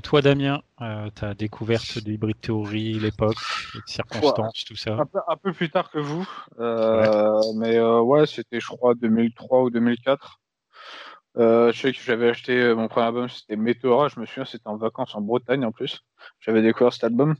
toi 0.01 0.21
Damien, 0.21 0.61
ta 1.15 1.33
découverte 1.33 2.01
de 2.01 2.13
Hybrid 2.13 2.39
Theory, 2.39 2.93
l'époque, 2.93 3.35
les 3.73 3.81
circonstances, 3.85 4.63
tout 4.65 4.77
ça. 4.77 4.97
Un 5.27 5.35
peu, 5.35 5.51
plus 5.51 5.69
tard 5.69 5.91
que 5.91 5.99
vous, 5.99 6.25
mais 6.57 7.81
ouais, 7.81 8.25
c'était 8.25 8.61
je 8.61 8.67
crois 8.67 8.95
2003 8.95 9.63
ou 9.63 9.69
2004. 9.69 10.39
Je 11.35 11.71
sais 11.73 11.91
que 11.91 11.99
j'avais 11.99 12.29
acheté 12.29 12.73
mon 12.75 12.87
premier 12.87 13.07
album, 13.07 13.29
c'était 13.29 13.55
Meteora, 13.55 14.07
je 14.07 14.19
me 14.19 14.25
souviens, 14.25 14.45
c'était 14.45 14.67
en 14.67 14.77
vacances 14.77 15.15
en 15.15 15.21
Bretagne 15.21 15.65
en 15.65 15.71
plus. 15.71 16.01
J'avais 16.39 16.61
découvert 16.61 16.93
cet 16.93 17.03
album. 17.03 17.35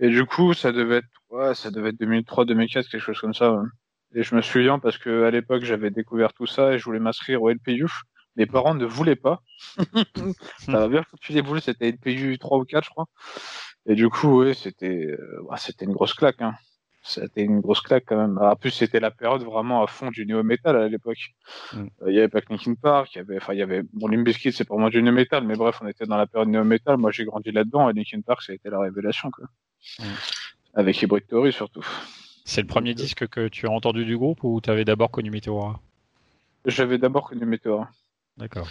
Et 0.00 0.08
du 0.08 0.24
coup, 0.24 0.52
ça 0.54 0.72
devait 0.72 0.96
être 0.96 1.08
Ouais, 1.34 1.52
ça 1.56 1.72
devait 1.72 1.88
être 1.88 1.98
2003, 1.98 2.44
2004, 2.44 2.88
quelque 2.88 3.00
chose 3.00 3.18
comme 3.18 3.34
ça. 3.34 3.60
Et 4.14 4.22
je 4.22 4.36
me 4.36 4.40
souviens 4.40 4.78
parce 4.78 4.98
que 4.98 5.24
à 5.24 5.32
l'époque, 5.32 5.64
j'avais 5.64 5.90
découvert 5.90 6.32
tout 6.32 6.46
ça 6.46 6.72
et 6.72 6.78
je 6.78 6.84
voulais 6.84 7.00
m'inscrire 7.00 7.42
au 7.42 7.50
LPU. 7.50 7.88
Mes 8.36 8.46
parents 8.46 8.74
ne 8.74 8.84
voulaient 8.84 9.16
pas. 9.16 9.42
ça 10.58 10.78
va 10.78 10.86
bien 10.86 11.02
foutu 11.02 11.32
les 11.32 11.42
boules, 11.42 11.60
c'était 11.60 11.90
LPU 11.90 12.38
3 12.38 12.58
ou 12.58 12.64
4, 12.64 12.84
je 12.84 12.90
crois. 12.90 13.06
Et 13.86 13.96
du 13.96 14.08
coup, 14.10 14.42
oui, 14.42 14.54
c'était, 14.54 15.06
euh, 15.06 15.56
c'était 15.56 15.86
une 15.86 15.92
grosse 15.92 16.14
claque. 16.14 16.40
Hein. 16.40 16.54
C'était 17.06 17.42
une 17.42 17.60
grosse 17.60 17.82
claque 17.82 18.04
quand 18.06 18.16
même. 18.16 18.38
En 18.38 18.56
plus, 18.56 18.70
c'était 18.70 18.98
la 18.98 19.10
période 19.10 19.42
vraiment 19.42 19.84
à 19.84 19.86
fond 19.86 20.10
du 20.10 20.24
néo 20.24 20.42
metal 20.42 20.74
à 20.74 20.88
l'époque. 20.88 21.34
Mm. 21.74 21.78
Euh, 21.78 21.86
il 22.08 22.14
y 22.14 22.18
avait 22.18 22.28
pas 22.28 22.40
que 22.40 22.50
Linkin 22.50 22.74
Park, 22.74 23.14
il 23.14 23.18
y 23.18 23.20
avait, 23.20 23.36
enfin, 23.36 23.52
il 23.52 23.58
y 23.58 23.62
avait, 23.62 23.82
bon, 23.92 24.08
Limp 24.08 24.24
Bizkit, 24.24 24.52
c'est 24.52 24.64
pour 24.64 24.78
moi 24.78 24.88
du 24.88 25.02
néo 25.02 25.12
metal, 25.12 25.44
mais 25.44 25.54
bref, 25.54 25.80
on 25.82 25.86
était 25.86 26.06
dans 26.06 26.16
la 26.16 26.26
période 26.26 26.48
néo 26.48 26.64
metal. 26.64 26.96
Moi, 26.96 27.10
j'ai 27.10 27.26
grandi 27.26 27.52
là-dedans 27.52 27.90
et 27.90 27.92
Linkin 27.92 28.22
Park, 28.22 28.40
ça 28.42 28.52
a 28.52 28.54
été 28.54 28.70
la 28.70 28.80
révélation, 28.80 29.30
quoi. 29.30 29.44
Mm. 29.98 30.04
Avec 30.72 31.02
Hybrid 31.02 31.26
Theory 31.26 31.52
surtout. 31.52 31.86
C'est 32.46 32.62
le 32.62 32.66
premier 32.66 32.94
disque 32.94 33.28
que 33.28 33.48
tu 33.48 33.66
as 33.66 33.70
entendu 33.70 34.06
du 34.06 34.16
groupe 34.16 34.42
ou 34.42 34.62
tu 34.62 34.70
avais 34.70 34.86
d'abord 34.86 35.10
connu 35.10 35.30
Meteora? 35.30 35.80
J'avais 36.64 36.96
d'abord 36.96 37.28
connu 37.28 37.44
Meteora. 37.44 37.90
D'accord. 38.38 38.68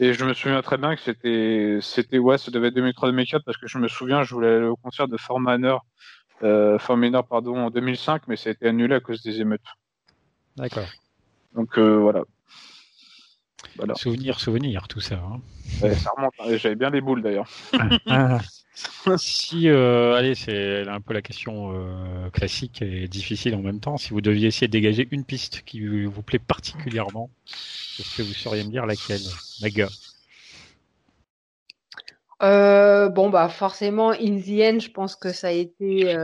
Et 0.00 0.14
je 0.14 0.24
me 0.24 0.34
souviens 0.34 0.62
très 0.62 0.78
bien 0.78 0.94
que 0.94 1.02
c'était, 1.02 1.78
c'était 1.80 2.18
ouais, 2.18 2.38
ça 2.38 2.50
devait 2.50 2.68
être 2.68 2.76
2003-2004 2.76 3.42
parce 3.44 3.56
que 3.56 3.66
je 3.66 3.78
me 3.78 3.88
souviens, 3.88 4.22
je 4.24 4.34
voulais 4.34 4.48
aller 4.48 4.66
au 4.66 4.76
concert 4.76 5.08
de 5.08 5.16
Formaner, 5.16 5.76
euh, 6.42 6.78
pardon, 7.28 7.56
en 7.56 7.70
2005, 7.70 8.22
mais 8.28 8.36
ça 8.36 8.50
a 8.50 8.52
été 8.52 8.68
annulé 8.68 8.94
à 8.94 9.00
cause 9.00 9.22
des 9.22 9.40
émeutes. 9.40 9.60
D'accord. 10.56 10.88
Donc 11.54 11.78
euh, 11.78 11.96
voilà. 11.98 12.22
voilà. 13.76 13.94
Souvenir, 13.94 14.40
souvenir, 14.40 14.88
tout 14.88 15.00
ça. 15.00 15.16
Hein. 15.16 15.40
Ouais, 15.82 15.94
ça 15.94 16.10
remonte. 16.16 16.34
Hein, 16.40 16.56
j'avais 16.56 16.74
bien 16.74 16.90
les 16.90 17.00
boules 17.00 17.22
d'ailleurs. 17.22 17.48
Ah. 18.06 18.40
si, 19.16 19.68
euh, 19.68 20.14
allez, 20.14 20.36
c'est 20.36 20.86
un 20.86 21.00
peu 21.00 21.12
la 21.12 21.22
question 21.22 21.72
euh, 21.74 22.30
classique 22.30 22.80
et 22.82 23.08
difficile 23.08 23.54
en 23.56 23.62
même 23.62 23.80
temps. 23.80 23.96
Si 23.96 24.10
vous 24.10 24.20
deviez 24.20 24.46
essayer 24.46 24.68
de 24.68 24.72
dégager 24.72 25.08
une 25.10 25.24
piste 25.24 25.62
qui 25.64 26.04
vous 26.04 26.22
plaît 26.22 26.38
particulièrement, 26.38 27.30
est-ce 27.98 28.16
que 28.16 28.22
vous 28.22 28.34
sauriez 28.34 28.62
me 28.62 28.70
dire 28.70 28.86
laquelle, 28.86 29.20
Maga 29.62 29.88
euh, 32.42 33.08
Bon, 33.08 33.30
bah 33.30 33.48
forcément, 33.48 34.10
In 34.10 34.40
the 34.40 34.60
End, 34.60 34.78
je 34.80 34.90
pense 34.90 35.16
que 35.16 35.32
ça 35.32 35.48
a 35.48 35.52
été 35.52 36.14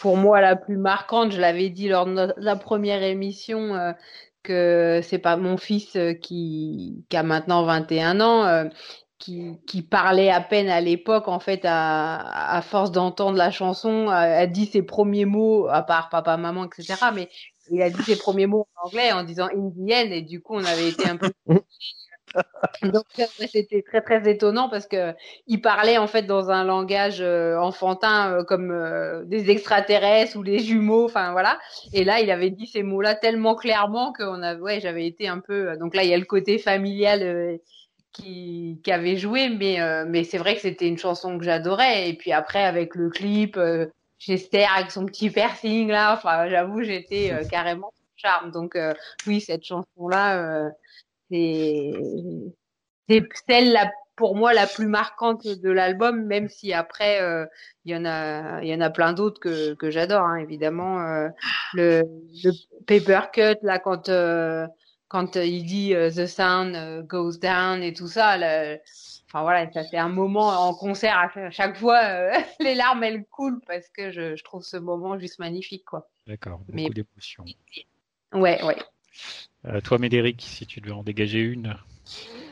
pour 0.00 0.16
moi 0.16 0.40
la 0.40 0.56
plus 0.56 0.76
marquante. 0.76 1.32
Je 1.32 1.40
l'avais 1.40 1.70
dit 1.70 1.88
lors 1.88 2.06
de 2.06 2.32
la 2.36 2.56
première 2.56 3.02
émission 3.02 3.94
que 4.42 5.00
c'est 5.02 5.18
pas 5.18 5.36
mon 5.36 5.56
fils 5.56 5.96
qui, 6.22 7.04
qui 7.08 7.16
a 7.16 7.22
maintenant 7.22 7.64
21 7.64 8.20
ans 8.20 8.68
qui, 9.18 9.58
qui, 9.66 9.82
parlait 9.82 10.30
à 10.30 10.40
peine 10.40 10.68
à 10.68 10.80
l'époque, 10.80 11.28
en 11.28 11.40
fait, 11.40 11.62
à, 11.64 12.56
à 12.56 12.62
force 12.62 12.92
d'entendre 12.92 13.36
la 13.36 13.50
chanson, 13.50 14.08
a, 14.08 14.46
dit 14.46 14.66
ses 14.66 14.82
premiers 14.82 15.24
mots, 15.24 15.66
à 15.68 15.82
part 15.82 16.08
papa, 16.08 16.36
maman, 16.36 16.66
etc. 16.66 16.94
Mais 17.14 17.28
il 17.70 17.82
a 17.82 17.90
dit 17.90 18.02
ses 18.02 18.16
premiers 18.16 18.46
mots 18.46 18.66
en 18.76 18.86
anglais 18.86 19.12
en 19.12 19.24
disant 19.24 19.48
indienne, 19.54 20.12
et 20.12 20.22
du 20.22 20.40
coup, 20.40 20.54
on 20.54 20.64
avait 20.64 20.88
été 20.88 21.08
un 21.08 21.16
peu. 21.16 21.30
Donc 22.82 23.04
c'était 23.50 23.82
très 23.82 24.00
très 24.00 24.30
étonnant 24.30 24.68
parce 24.68 24.86
que 24.86 25.14
il 25.46 25.60
parlait 25.60 25.98
en 25.98 26.06
fait 26.06 26.22
dans 26.22 26.50
un 26.50 26.64
langage 26.64 27.20
euh, 27.20 27.56
enfantin 27.58 28.32
euh, 28.32 28.44
comme 28.44 28.70
euh, 28.70 29.24
des 29.24 29.50
extraterrestres 29.50 30.36
ou 30.36 30.42
les 30.42 30.58
jumeaux, 30.58 31.04
enfin 31.04 31.32
voilà. 31.32 31.58
Et 31.92 32.04
là 32.04 32.20
il 32.20 32.30
avait 32.30 32.50
dit 32.50 32.66
ces 32.66 32.82
mots-là 32.82 33.14
tellement 33.14 33.54
clairement 33.54 34.12
qu'on 34.12 34.42
a, 34.42 34.56
ouais, 34.56 34.80
j'avais 34.80 35.06
été 35.06 35.28
un 35.28 35.40
peu. 35.40 35.76
Donc 35.78 35.94
là 35.94 36.04
il 36.04 36.10
y 36.10 36.14
a 36.14 36.18
le 36.18 36.24
côté 36.24 36.58
familial 36.58 37.58
qui, 38.12 38.90
avait 38.90 39.16
joué, 39.16 39.48
mais, 39.48 39.80
euh, 39.80 40.04
mais 40.06 40.24
c'est 40.24 40.38
vrai 40.38 40.54
que 40.54 40.60
c'était 40.60 40.88
une 40.88 40.98
chanson 40.98 41.38
que 41.38 41.44
j'adorais. 41.44 42.08
Et 42.08 42.14
puis 42.14 42.32
après, 42.32 42.64
avec 42.64 42.94
le 42.94 43.10
clip, 43.10 43.56
euh, 43.56 43.86
Chester 44.18 44.66
avec 44.76 44.90
son 44.90 45.06
petit 45.06 45.30
piercing 45.30 45.88
là. 45.88 46.14
Enfin, 46.14 46.48
j'avoue, 46.48 46.82
j'étais 46.82 47.32
euh, 47.32 47.44
carrément 47.48 47.92
charme. 48.16 48.50
Donc 48.50 48.76
oui, 49.26 49.40
cette 49.40 49.64
chanson-là, 49.64 50.70
c'est 50.72 50.87
c'est 51.30 51.92
celle 53.48 53.72
là 53.72 53.90
pour 54.16 54.34
moi 54.34 54.52
la 54.52 54.66
plus 54.66 54.88
marquante 54.88 55.46
de 55.46 55.70
l'album, 55.70 56.24
même 56.24 56.48
si 56.48 56.72
après 56.72 57.20
il 57.84 57.92
y 57.92 57.96
en 57.96 58.04
a 58.04 58.62
il 58.62 58.68
y 58.68 58.74
en 58.74 58.80
a 58.80 58.90
plein 58.90 59.12
d'autres 59.12 59.40
que 59.40 59.74
que 59.74 59.90
j'adore 59.90 60.24
hein, 60.24 60.36
évidemment 60.36 60.98
le, 61.74 62.02
le 62.42 62.52
paper 62.86 63.30
cut 63.32 63.58
là 63.62 63.78
quand 63.78 64.10
quand 65.08 65.36
il 65.36 65.64
dit 65.64 65.94
the 65.94 66.26
sound 66.26 67.06
goes 67.06 67.38
down 67.38 67.82
et 67.82 67.92
tout 67.92 68.08
ça 68.08 68.36
enfin 69.28 69.42
voilà, 69.42 69.70
ça 69.72 69.84
c'est 69.84 69.98
un 69.98 70.08
moment 70.08 70.48
en 70.48 70.74
concert 70.74 71.16
à 71.16 71.50
chaque 71.50 71.76
fois, 71.76 72.00
euh, 72.04 72.30
les 72.60 72.74
larmes 72.74 73.04
elles 73.04 73.24
coulent 73.26 73.60
parce 73.66 73.88
que 73.88 74.10
je, 74.10 74.36
je, 74.36 74.44
trouve 74.44 74.62
ce 74.62 74.76
moment 74.76 75.18
juste 75.18 75.38
magnifique 75.38 75.84
quoi. 75.84 76.08
D'accord, 76.26 76.60
beaucoup 76.60 76.94
d'émotions. 76.94 77.44
Ouais, 78.32 78.62
ouais. 78.62 78.76
Euh, 79.66 79.80
toi, 79.80 79.98
Médéric, 79.98 80.42
si 80.42 80.66
tu 80.66 80.80
devais 80.80 80.92
en 80.92 81.02
dégager 81.02 81.40
une, 81.40 81.76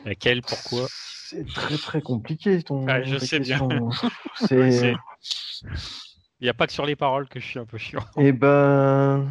laquelle, 0.05 0.41
pourquoi? 0.41 0.87
C'est 0.89 1.45
très 1.47 1.77
très 1.77 2.01
compliqué 2.01 2.61
ton. 2.63 2.87
Ah, 2.87 3.03
je 3.03 3.17
sais 3.17 3.39
bien. 3.39 3.67
c'est. 4.35 4.93
Il 6.39 6.43
n'y 6.43 6.49
a 6.49 6.53
pas 6.53 6.67
que 6.67 6.73
sur 6.73 6.85
les 6.85 6.95
paroles 6.95 7.27
que 7.27 7.39
je 7.39 7.45
suis 7.45 7.59
un 7.59 7.65
peu 7.65 7.77
chiant. 7.77 8.03
Eh 8.17 8.31
ben, 8.31 9.27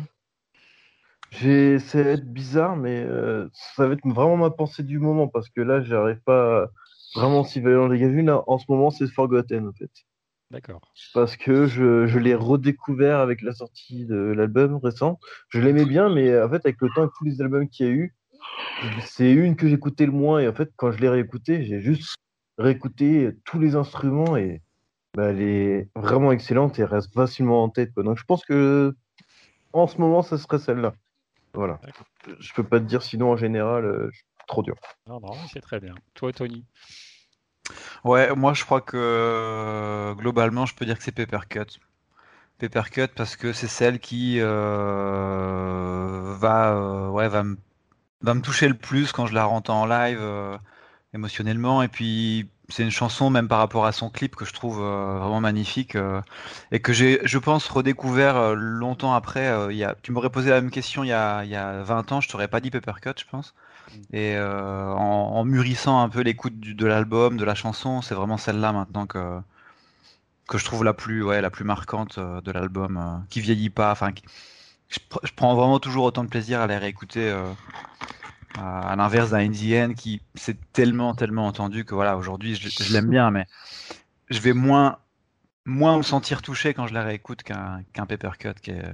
va 2.02 2.10
être 2.10 2.32
bizarre, 2.32 2.76
mais 2.76 3.02
euh, 3.02 3.48
ça 3.52 3.86
va 3.86 3.94
être 3.94 4.04
vraiment 4.04 4.36
ma 4.36 4.50
pensée 4.50 4.82
du 4.82 4.98
moment 4.98 5.28
parce 5.28 5.48
que 5.48 5.60
là, 5.60 5.82
j'arrive 5.82 6.20
pas. 6.20 6.68
Vraiment, 7.14 7.44
si 7.44 7.60
vous 7.60 7.68
en 7.70 7.88
dégager 7.88 8.14
une, 8.14 8.30
en 8.30 8.58
ce 8.58 8.66
moment, 8.68 8.90
c'est 8.90 9.06
Forgotten, 9.06 9.68
en 9.68 9.72
fait. 9.72 9.90
D'accord. 10.50 10.92
Parce 11.12 11.36
que 11.36 11.66
je, 11.66 12.06
je 12.06 12.18
l'ai 12.18 12.34
redécouvert 12.34 13.18
avec 13.18 13.42
la 13.42 13.52
sortie 13.52 14.06
de 14.06 14.16
l'album 14.16 14.76
récent. 14.76 15.18
Je 15.48 15.60
l'aimais 15.60 15.84
bien, 15.84 16.08
mais 16.08 16.40
en 16.40 16.48
fait, 16.48 16.64
avec 16.64 16.80
le 16.80 16.88
temps 16.94 17.06
et 17.06 17.10
tous 17.18 17.24
les 17.24 17.40
albums 17.40 17.68
qu'il 17.68 17.86
y 17.86 17.88
a 17.88 17.92
eu, 17.92 18.14
c'est 19.00 19.32
une 19.32 19.56
que 19.56 19.68
j'écoutais 19.68 20.06
le 20.06 20.12
moins. 20.12 20.38
Et 20.38 20.48
en 20.48 20.54
fait, 20.54 20.70
quand 20.76 20.92
je 20.92 20.98
l'ai 20.98 21.08
réécouté, 21.08 21.64
j'ai 21.64 21.80
juste 21.80 22.14
réécouté 22.58 23.32
tous 23.44 23.58
les 23.58 23.74
instruments 23.74 24.36
et 24.36 24.62
bah, 25.14 25.30
elle 25.30 25.42
est 25.42 25.88
vraiment 25.96 26.30
excellente 26.30 26.78
et 26.78 26.84
reste 26.84 27.12
facilement 27.12 27.62
en 27.64 27.68
tête. 27.68 27.92
Quoi. 27.92 28.04
Donc, 28.04 28.18
je 28.18 28.24
pense 28.24 28.44
que 28.44 28.94
en 29.72 29.86
ce 29.86 29.98
moment, 29.98 30.22
ça 30.22 30.38
serait 30.38 30.58
celle-là. 30.58 30.94
Voilà. 31.54 31.80
Je 32.38 32.52
peux 32.52 32.64
pas 32.64 32.80
te 32.80 32.84
dire 32.84 33.02
sinon 33.02 33.30
en 33.32 33.36
général, 33.36 33.84
euh, 33.84 34.10
trop 34.46 34.62
dur. 34.62 34.76
Non, 35.06 35.20
non, 35.20 35.32
c'est 35.52 35.60
très 35.60 35.80
bien. 35.80 35.94
Toi, 36.14 36.32
Tony? 36.32 36.64
Ouais, 38.04 38.34
moi 38.34 38.54
je 38.54 38.64
crois 38.64 38.80
que 38.80 38.96
euh, 38.96 40.14
globalement, 40.14 40.66
je 40.66 40.74
peux 40.74 40.84
dire 40.84 40.96
que 40.98 41.04
c'est 41.04 41.12
Papercut. 41.12 41.80
Papercut 42.58 43.08
parce 43.16 43.36
que 43.36 43.52
c'est 43.52 43.68
celle 43.68 44.00
qui 44.00 44.38
euh, 44.40 46.34
va, 46.38 46.74
euh, 46.74 47.08
ouais, 47.10 47.28
va 47.28 47.44
me 47.44 48.40
toucher 48.42 48.68
le 48.68 48.74
plus 48.74 49.12
quand 49.12 49.26
je 49.26 49.34
la 49.34 49.44
rentre 49.44 49.70
en 49.70 49.86
live 49.86 50.20
émotionnellement 51.14 51.82
et 51.82 51.88
puis 51.88 52.50
c'est 52.68 52.82
une 52.82 52.90
chanson 52.90 53.30
même 53.30 53.48
par 53.48 53.58
rapport 53.58 53.86
à 53.86 53.92
son 53.92 54.10
clip 54.10 54.36
que 54.36 54.44
je 54.44 54.52
trouve 54.52 54.78
vraiment 54.78 55.40
magnifique 55.40 55.96
et 56.72 56.80
que 56.80 56.92
j'ai 56.92 57.20
je 57.24 57.38
pense 57.38 57.68
redécouvert 57.68 58.54
longtemps 58.54 59.14
après 59.14 59.50
tu 60.02 60.12
m'aurais 60.12 60.30
posé 60.30 60.50
la 60.50 60.60
même 60.60 60.70
question 60.70 61.04
il 61.04 61.08
y 61.08 61.12
a, 61.12 61.44
il 61.44 61.50
y 61.50 61.56
a 61.56 61.82
20 61.82 62.10
ans 62.12 62.20
je 62.20 62.28
t'aurais 62.28 62.48
pas 62.48 62.60
dit 62.60 62.70
Papercut 62.70 63.12
je 63.18 63.24
pense 63.30 63.54
et 64.12 64.36
euh, 64.36 64.92
en, 64.92 65.44
mûrissant 65.44 66.00
un 66.00 66.08
peu 66.08 66.20
l'écoute 66.20 66.58
de 66.58 66.86
l'album, 66.86 67.36
de 67.36 67.44
la 67.44 67.54
chanson, 67.54 68.02
c'est 68.02 68.14
vraiment 68.14 68.36
celle-là 68.36 68.72
maintenant 68.72 69.06
que 69.06 69.40
que 70.48 70.58
je 70.58 70.64
trouve 70.64 70.84
la 70.84 70.94
plus 70.94 71.24
ouais 71.24 71.40
la 71.40 71.50
plus 71.50 71.64
marquante 71.64 72.18
euh, 72.18 72.40
de 72.40 72.52
l'album, 72.52 72.96
euh, 72.96 73.24
qui 73.30 73.40
vieillit 73.40 73.70
pas. 73.70 73.90
Enfin, 73.90 74.12
je, 74.88 74.98
prends 75.34 75.56
vraiment 75.56 75.80
toujours 75.80 76.04
autant 76.04 76.22
de 76.22 76.28
plaisir 76.28 76.60
à 76.60 76.66
les 76.66 76.76
réécouter. 76.76 77.30
à, 78.58 78.96
l'inverse 78.96 79.30
d'un 79.30 79.40
Indian 79.40 79.92
qui 79.92 80.22
s'est 80.34 80.56
tellement 80.72 81.14
tellement 81.14 81.46
entendu 81.46 81.84
que 81.84 81.94
voilà 81.94 82.16
aujourd'hui 82.16 82.54
je, 82.54 82.92
l'aime 82.94 83.10
bien 83.10 83.30
mais 83.30 83.44
je 84.30 84.38
vais 84.38 84.54
moins 84.54 84.98
moins 85.66 85.98
me 85.98 86.02
sentir 86.02 86.40
touché 86.40 86.72
quand 86.72 86.86
je 86.86 86.94
la 86.94 87.02
réécoute 87.02 87.42
qu'un 87.42 87.82
qu'un 87.92 88.06
Papercut 88.06 88.54
qui 88.62 88.70
est 88.70 88.84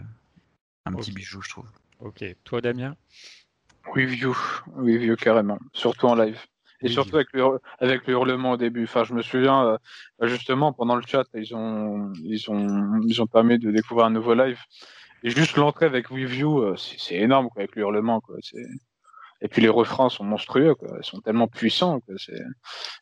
un 0.84 0.92
petit 0.94 1.12
bijou 1.12 1.42
je 1.42 1.50
trouve. 1.50 1.68
Ok, 2.00 2.24
toi 2.42 2.60
Damien? 2.60 2.96
Oui, 3.94 4.06
View, 4.06 4.36
oui, 4.76 4.96
View 4.98 5.16
carrément, 5.16 5.58
surtout 5.72 6.06
en 6.06 6.14
live. 6.14 6.40
Et 6.84 6.88
surtout 6.88 7.14
avec 7.14 7.28
le, 7.32 7.60
avec 7.78 8.06
le 8.06 8.14
hurlement 8.14 8.52
au 8.52 8.56
début. 8.56 8.84
Enfin, 8.84 9.04
je 9.04 9.14
me 9.14 9.22
souviens 9.22 9.78
euh, 10.20 10.26
justement 10.26 10.72
pendant 10.72 10.96
le 10.96 11.02
chat, 11.06 11.24
ils 11.34 11.54
ont 11.54 12.12
ils 12.24 12.50
ont 12.50 13.00
ils 13.06 13.22
ont 13.22 13.28
permis 13.28 13.58
de 13.58 13.70
découvrir 13.70 14.06
un 14.06 14.10
nouveau 14.10 14.34
live. 14.34 14.58
Et 15.22 15.30
juste 15.30 15.56
l'entrée 15.56 15.86
avec 15.86 16.10
WeView, 16.10 16.58
euh, 16.58 16.76
c'est 16.76 17.14
énorme 17.14 17.50
quoi, 17.50 17.60
avec 17.60 17.76
le 17.76 17.82
hurlement 17.82 18.20
quoi. 18.20 18.34
Et 19.40 19.48
puis 19.48 19.62
les 19.62 19.68
refrains 19.68 20.08
sont 20.08 20.24
monstrueux 20.24 20.74
quoi, 20.74 20.88
ils 21.00 21.04
sont 21.04 21.20
tellement 21.20 21.46
puissants 21.46 22.00
c'est. 22.16 22.42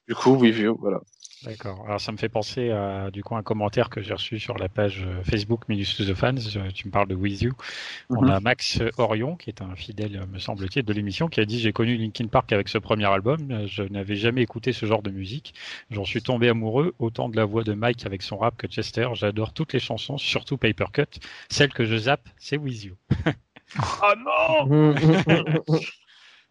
Du 0.07 0.15
coup, 0.15 0.37
WeView, 0.37 0.77
voilà. 0.79 1.01
D'accord. 1.45 1.85
Alors 1.87 2.01
ça 2.01 2.13
me 2.13 2.19
fait 2.19 2.29
penser 2.29 2.71
à 2.71 3.11
du 3.11 3.23
coup 3.23 3.35
un 3.35 3.43
commentaire 3.43 3.89
que 3.89 4.03
j'ai 4.03 4.13
reçu 4.13 4.39
sur 4.39 4.59
la 4.59 4.69
page 4.69 5.05
euh, 5.07 5.23
Facebook 5.25 5.63
Minus 5.69 5.97
to 5.97 6.05
the 6.05 6.15
Fans. 6.15 6.35
Euh, 6.57 6.71
tu 6.75 6.87
me 6.87 6.93
parles 6.93 7.09
de 7.09 7.15
With 7.15 7.41
You. 7.41 7.53
On 8.11 8.23
mhm. 8.23 8.31
a 8.31 8.41
Max 8.41 8.81
Orion 8.99 9.37
qui 9.37 9.49
est 9.49 9.63
un 9.63 9.75
fidèle, 9.75 10.23
me 10.31 10.39
semble-t-il, 10.39 10.85
de 10.85 10.93
l'émission, 10.93 11.29
qui 11.29 11.41
a 11.41 11.47
dit 11.47 11.59
j'ai 11.59 11.73
connu 11.73 11.97
Linkin 11.97 12.27
Park 12.27 12.53
avec 12.53 12.69
ce 12.69 12.77
premier 12.77 13.07
album. 13.07 13.67
Je 13.67 13.83
n'avais 13.85 14.17
jamais 14.17 14.43
écouté 14.43 14.75
ce 14.75 14.85
genre 14.85 15.03
de 15.03 15.11
musique. 15.11 15.55
J'en 15.91 16.05
suis 16.05 16.23
tombé 16.23 16.51
amoureux 16.51 16.95
autant 16.99 17.31
de 17.31 17.37
la 17.37 17.47
voix 17.47 17.65
de 17.65 17.73
Mike 17.73 18.05
avec 18.05 18.21
son 18.21 18.37
rap 18.37 18.59
que 18.59 18.67
Chester. 18.67 19.09
J'adore 19.15 19.55
toutes 19.55 19.73
les 19.73 19.81
chansons, 19.81 20.19
surtout 20.19 20.59
Paper 20.59 20.87
Cut. 20.93 21.21
Celle 21.49 21.73
que 21.73 21.85
je 21.85 21.97
zappe, 21.97 22.29
c'est 22.37 22.59
With 22.59 22.85
You. 22.85 22.97
oh 24.03 24.13
non 24.69 24.95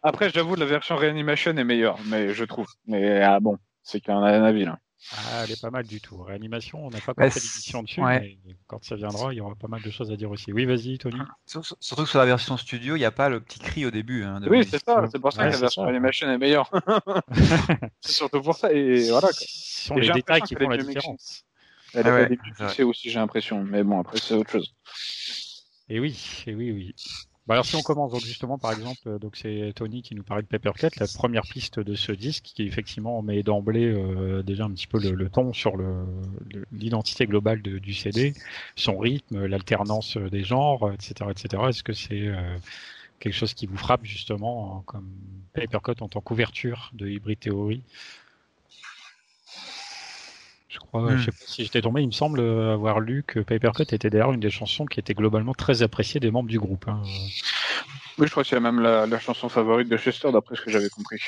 Après, 0.02 0.30
j'avoue, 0.30 0.56
la 0.56 0.64
version 0.64 0.96
Reanimation 0.96 1.56
est 1.56 1.64
meilleure, 1.64 1.98
mais 2.06 2.32
je 2.32 2.44
trouve. 2.44 2.66
Mais 2.86 3.20
ah 3.20 3.38
bon, 3.38 3.58
c'est 3.82 4.00
qu'un 4.00 4.22
avis 4.22 4.64
là. 4.64 4.78
Ah, 5.12 5.44
elle 5.44 5.52
est 5.52 5.60
pas 5.60 5.70
mal 5.70 5.86
du 5.86 6.00
tout. 6.00 6.22
Réanimation, 6.22 6.84
on 6.84 6.90
n'a 6.90 7.00
pas 7.00 7.12
encore 7.12 7.32
fait 7.32 7.40
d'édition 7.40 7.82
dessus, 7.82 8.02
mais 8.02 8.36
quand 8.66 8.84
ça 8.84 8.96
viendra, 8.96 9.32
il 9.32 9.36
y 9.36 9.40
aura 9.40 9.54
pas 9.54 9.66
mal 9.66 9.80
de 9.80 9.90
choses 9.90 10.12
à 10.12 10.16
dire 10.16 10.30
aussi. 10.30 10.52
Oui, 10.52 10.66
vas-y, 10.66 10.98
Tony. 10.98 11.18
Surtout 11.46 12.02
que 12.02 12.08
sur 12.08 12.18
la 12.18 12.26
version 12.26 12.56
studio, 12.58 12.96
il 12.96 12.98
n'y 12.98 13.06
a 13.06 13.10
pas 13.10 13.30
le 13.30 13.40
petit 13.40 13.58
cri 13.60 13.86
au 13.86 13.90
début. 13.90 14.24
Hein, 14.24 14.40
oui, 14.48 14.64
c'est 14.64 14.84
ça. 14.84 15.02
C'est 15.10 15.18
pour 15.18 15.32
ça 15.32 15.46
que 15.46 15.52
la 15.52 15.56
version 15.56 15.82
Reanimation 15.82 16.30
est 16.30 16.38
meilleure. 16.38 16.70
c'est 18.00 18.12
surtout 18.12 18.42
pour 18.42 18.54
ça. 18.54 18.72
Et 18.72 19.08
voilà. 19.08 19.28
Ce 19.32 19.86
sont 19.86 19.94
les 19.94 20.10
détails 20.10 20.42
qui 20.42 20.54
font 20.54 20.68
la 20.68 20.76
différence. 20.76 21.44
Elle 21.94 22.06
a 22.06 22.14
ah 22.14 22.24
des 22.26 22.38
succès 22.56 22.82
aussi, 22.82 23.10
j'ai 23.10 23.18
l'impression. 23.18 23.64
Mais 23.64 23.82
bon, 23.82 24.00
après, 24.00 24.18
c'est 24.18 24.34
autre 24.34 24.50
chose. 24.50 24.74
Et 25.88 25.98
oui, 25.98 26.44
et 26.46 26.54
oui, 26.54 26.70
oui. 26.70 26.94
Bah 27.46 27.54
alors 27.54 27.64
si 27.64 27.74
on 27.74 27.82
commence 27.82 28.12
donc 28.12 28.20
justement 28.20 28.58
par 28.58 28.72
exemple, 28.72 29.00
euh, 29.08 29.18
donc 29.18 29.34
c'est 29.34 29.72
Tony 29.74 30.02
qui 30.02 30.14
nous 30.14 30.22
parlait 30.22 30.42
de 30.42 30.46
Papercut, 30.46 30.90
la 30.98 31.06
première 31.08 31.42
piste 31.42 31.80
de 31.80 31.94
ce 31.94 32.12
disque 32.12 32.44
qui 32.44 32.62
effectivement 32.62 33.22
met 33.22 33.42
d'emblée 33.42 33.86
euh, 33.86 34.42
déjà 34.42 34.64
un 34.64 34.70
petit 34.70 34.86
peu 34.86 35.00
le, 35.00 35.28
ton 35.30 35.52
sur 35.52 35.74
l'identité 36.70 37.26
globale 37.26 37.62
du 37.62 37.94
CD, 37.94 38.34
son 38.76 38.98
rythme, 38.98 39.46
l'alternance 39.46 40.16
des 40.16 40.44
genres, 40.44 40.92
etc., 40.92 41.30
etc. 41.30 41.62
Est-ce 41.68 41.82
que 41.82 41.92
c'est 41.92 42.28
euh, 42.28 42.56
quelque 43.18 43.34
chose 43.34 43.54
qui 43.54 43.66
vous 43.66 43.76
frappe 43.76 44.04
justement 44.04 44.82
comme 44.86 45.10
Papercut 45.54 46.02
en 46.02 46.08
tant 46.08 46.20
qu'ouverture 46.20 46.90
de 46.92 47.08
Hybrid 47.08 47.40
Theory? 47.40 47.82
Je 50.70 50.78
crois, 50.78 51.16
je 51.16 51.24
sais 51.24 51.30
hmm. 51.30 51.34
pas 51.34 51.46
si 51.46 51.64
j'étais 51.64 51.82
tombé, 51.82 52.00
il 52.00 52.06
me 52.06 52.12
semble 52.12 52.40
avoir 52.40 53.00
lu 53.00 53.24
que 53.26 53.40
Papercut 53.40 53.82
était 53.92 54.08
d'ailleurs 54.08 54.32
une 54.32 54.40
des 54.40 54.50
chansons 54.50 54.86
qui 54.86 55.00
était 55.00 55.14
globalement 55.14 55.52
très 55.52 55.82
appréciée 55.82 56.20
des 56.20 56.30
membres 56.30 56.48
du 56.48 56.58
groupe. 56.58 56.86
Hein. 56.88 57.02
Oui, 58.18 58.26
je 58.26 58.30
crois 58.30 58.42
que 58.42 58.48
c'est 58.48 58.60
même 58.60 58.80
la, 58.80 59.18
chanson 59.18 59.48
favorite 59.48 59.88
de 59.88 59.96
Chester, 59.96 60.30
d'après 60.30 60.54
ce 60.54 60.62
que 60.62 60.70
j'avais 60.70 60.90
compris. 60.90 61.18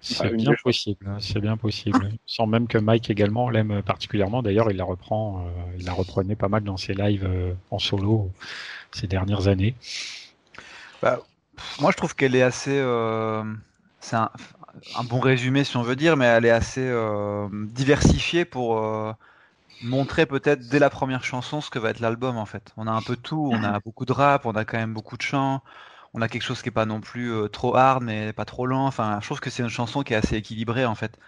C'est 0.00 0.32
bien 0.34 0.54
possible, 0.62 1.06
hein, 1.08 1.18
c'est 1.20 1.40
bien 1.40 1.56
possible. 1.56 2.10
Sans 2.24 2.46
même 2.46 2.68
que 2.68 2.78
Mike 2.78 3.10
également 3.10 3.50
l'aime 3.50 3.82
particulièrement. 3.82 4.42
D'ailleurs, 4.42 4.70
il 4.70 4.76
la 4.76 4.84
reprend, 4.84 5.44
euh, 5.44 5.76
il 5.78 5.84
la 5.84 5.92
reprenait 5.92 6.36
pas 6.36 6.48
mal 6.48 6.62
dans 6.62 6.76
ses 6.76 6.94
lives 6.94 7.26
euh, 7.26 7.52
en 7.70 7.78
solo 7.78 8.30
ces 8.92 9.08
dernières 9.08 9.48
années. 9.48 9.74
Bah, 11.02 11.20
moi, 11.80 11.90
je 11.90 11.96
trouve 11.96 12.14
qu'elle 12.14 12.36
est 12.36 12.42
assez. 12.42 12.78
Euh, 12.78 13.42
c'est 14.00 14.16
un, 14.16 14.30
un 14.94 15.04
bon 15.04 15.20
résumé 15.20 15.64
si 15.64 15.76
on 15.76 15.82
veut 15.82 15.96
dire, 15.96 16.16
mais 16.16 16.26
elle 16.26 16.44
est 16.44 16.50
assez 16.50 16.86
euh, 16.86 17.48
diversifiée 17.52 18.44
pour 18.44 18.78
euh, 18.78 19.12
montrer 19.80 20.26
peut-être 20.26 20.68
dès 20.68 20.78
la 20.78 20.90
première 20.90 21.24
chanson 21.24 21.60
ce 21.60 21.70
que 21.70 21.78
va 21.78 21.90
être 21.90 22.00
l'album 22.00 22.36
en 22.36 22.46
fait. 22.46 22.72
On 22.76 22.86
a 22.86 22.92
un 22.92 23.02
peu 23.02 23.16
tout, 23.16 23.50
on 23.52 23.62
a 23.62 23.80
beaucoup 23.80 24.04
de 24.04 24.12
rap, 24.12 24.46
on 24.46 24.52
a 24.52 24.64
quand 24.64 24.78
même 24.78 24.94
beaucoup 24.94 25.16
de 25.16 25.22
chants, 25.22 25.62
on 26.14 26.22
a 26.22 26.28
quelque 26.28 26.42
chose 26.42 26.62
qui 26.62 26.68
est 26.68 26.72
pas 26.72 26.86
non 26.86 27.00
plus 27.00 27.32
euh, 27.32 27.48
trop 27.48 27.76
hard 27.76 28.02
mais 28.02 28.32
pas 28.32 28.44
trop 28.44 28.66
lent. 28.66 28.86
Enfin, 28.86 29.18
je 29.20 29.26
trouve 29.26 29.40
que 29.40 29.50
c'est 29.50 29.62
une 29.62 29.68
chanson 29.68 30.02
qui 30.02 30.14
est 30.14 30.16
assez 30.16 30.36
équilibrée 30.36 30.86
en 30.86 30.94
fait, 30.94 31.18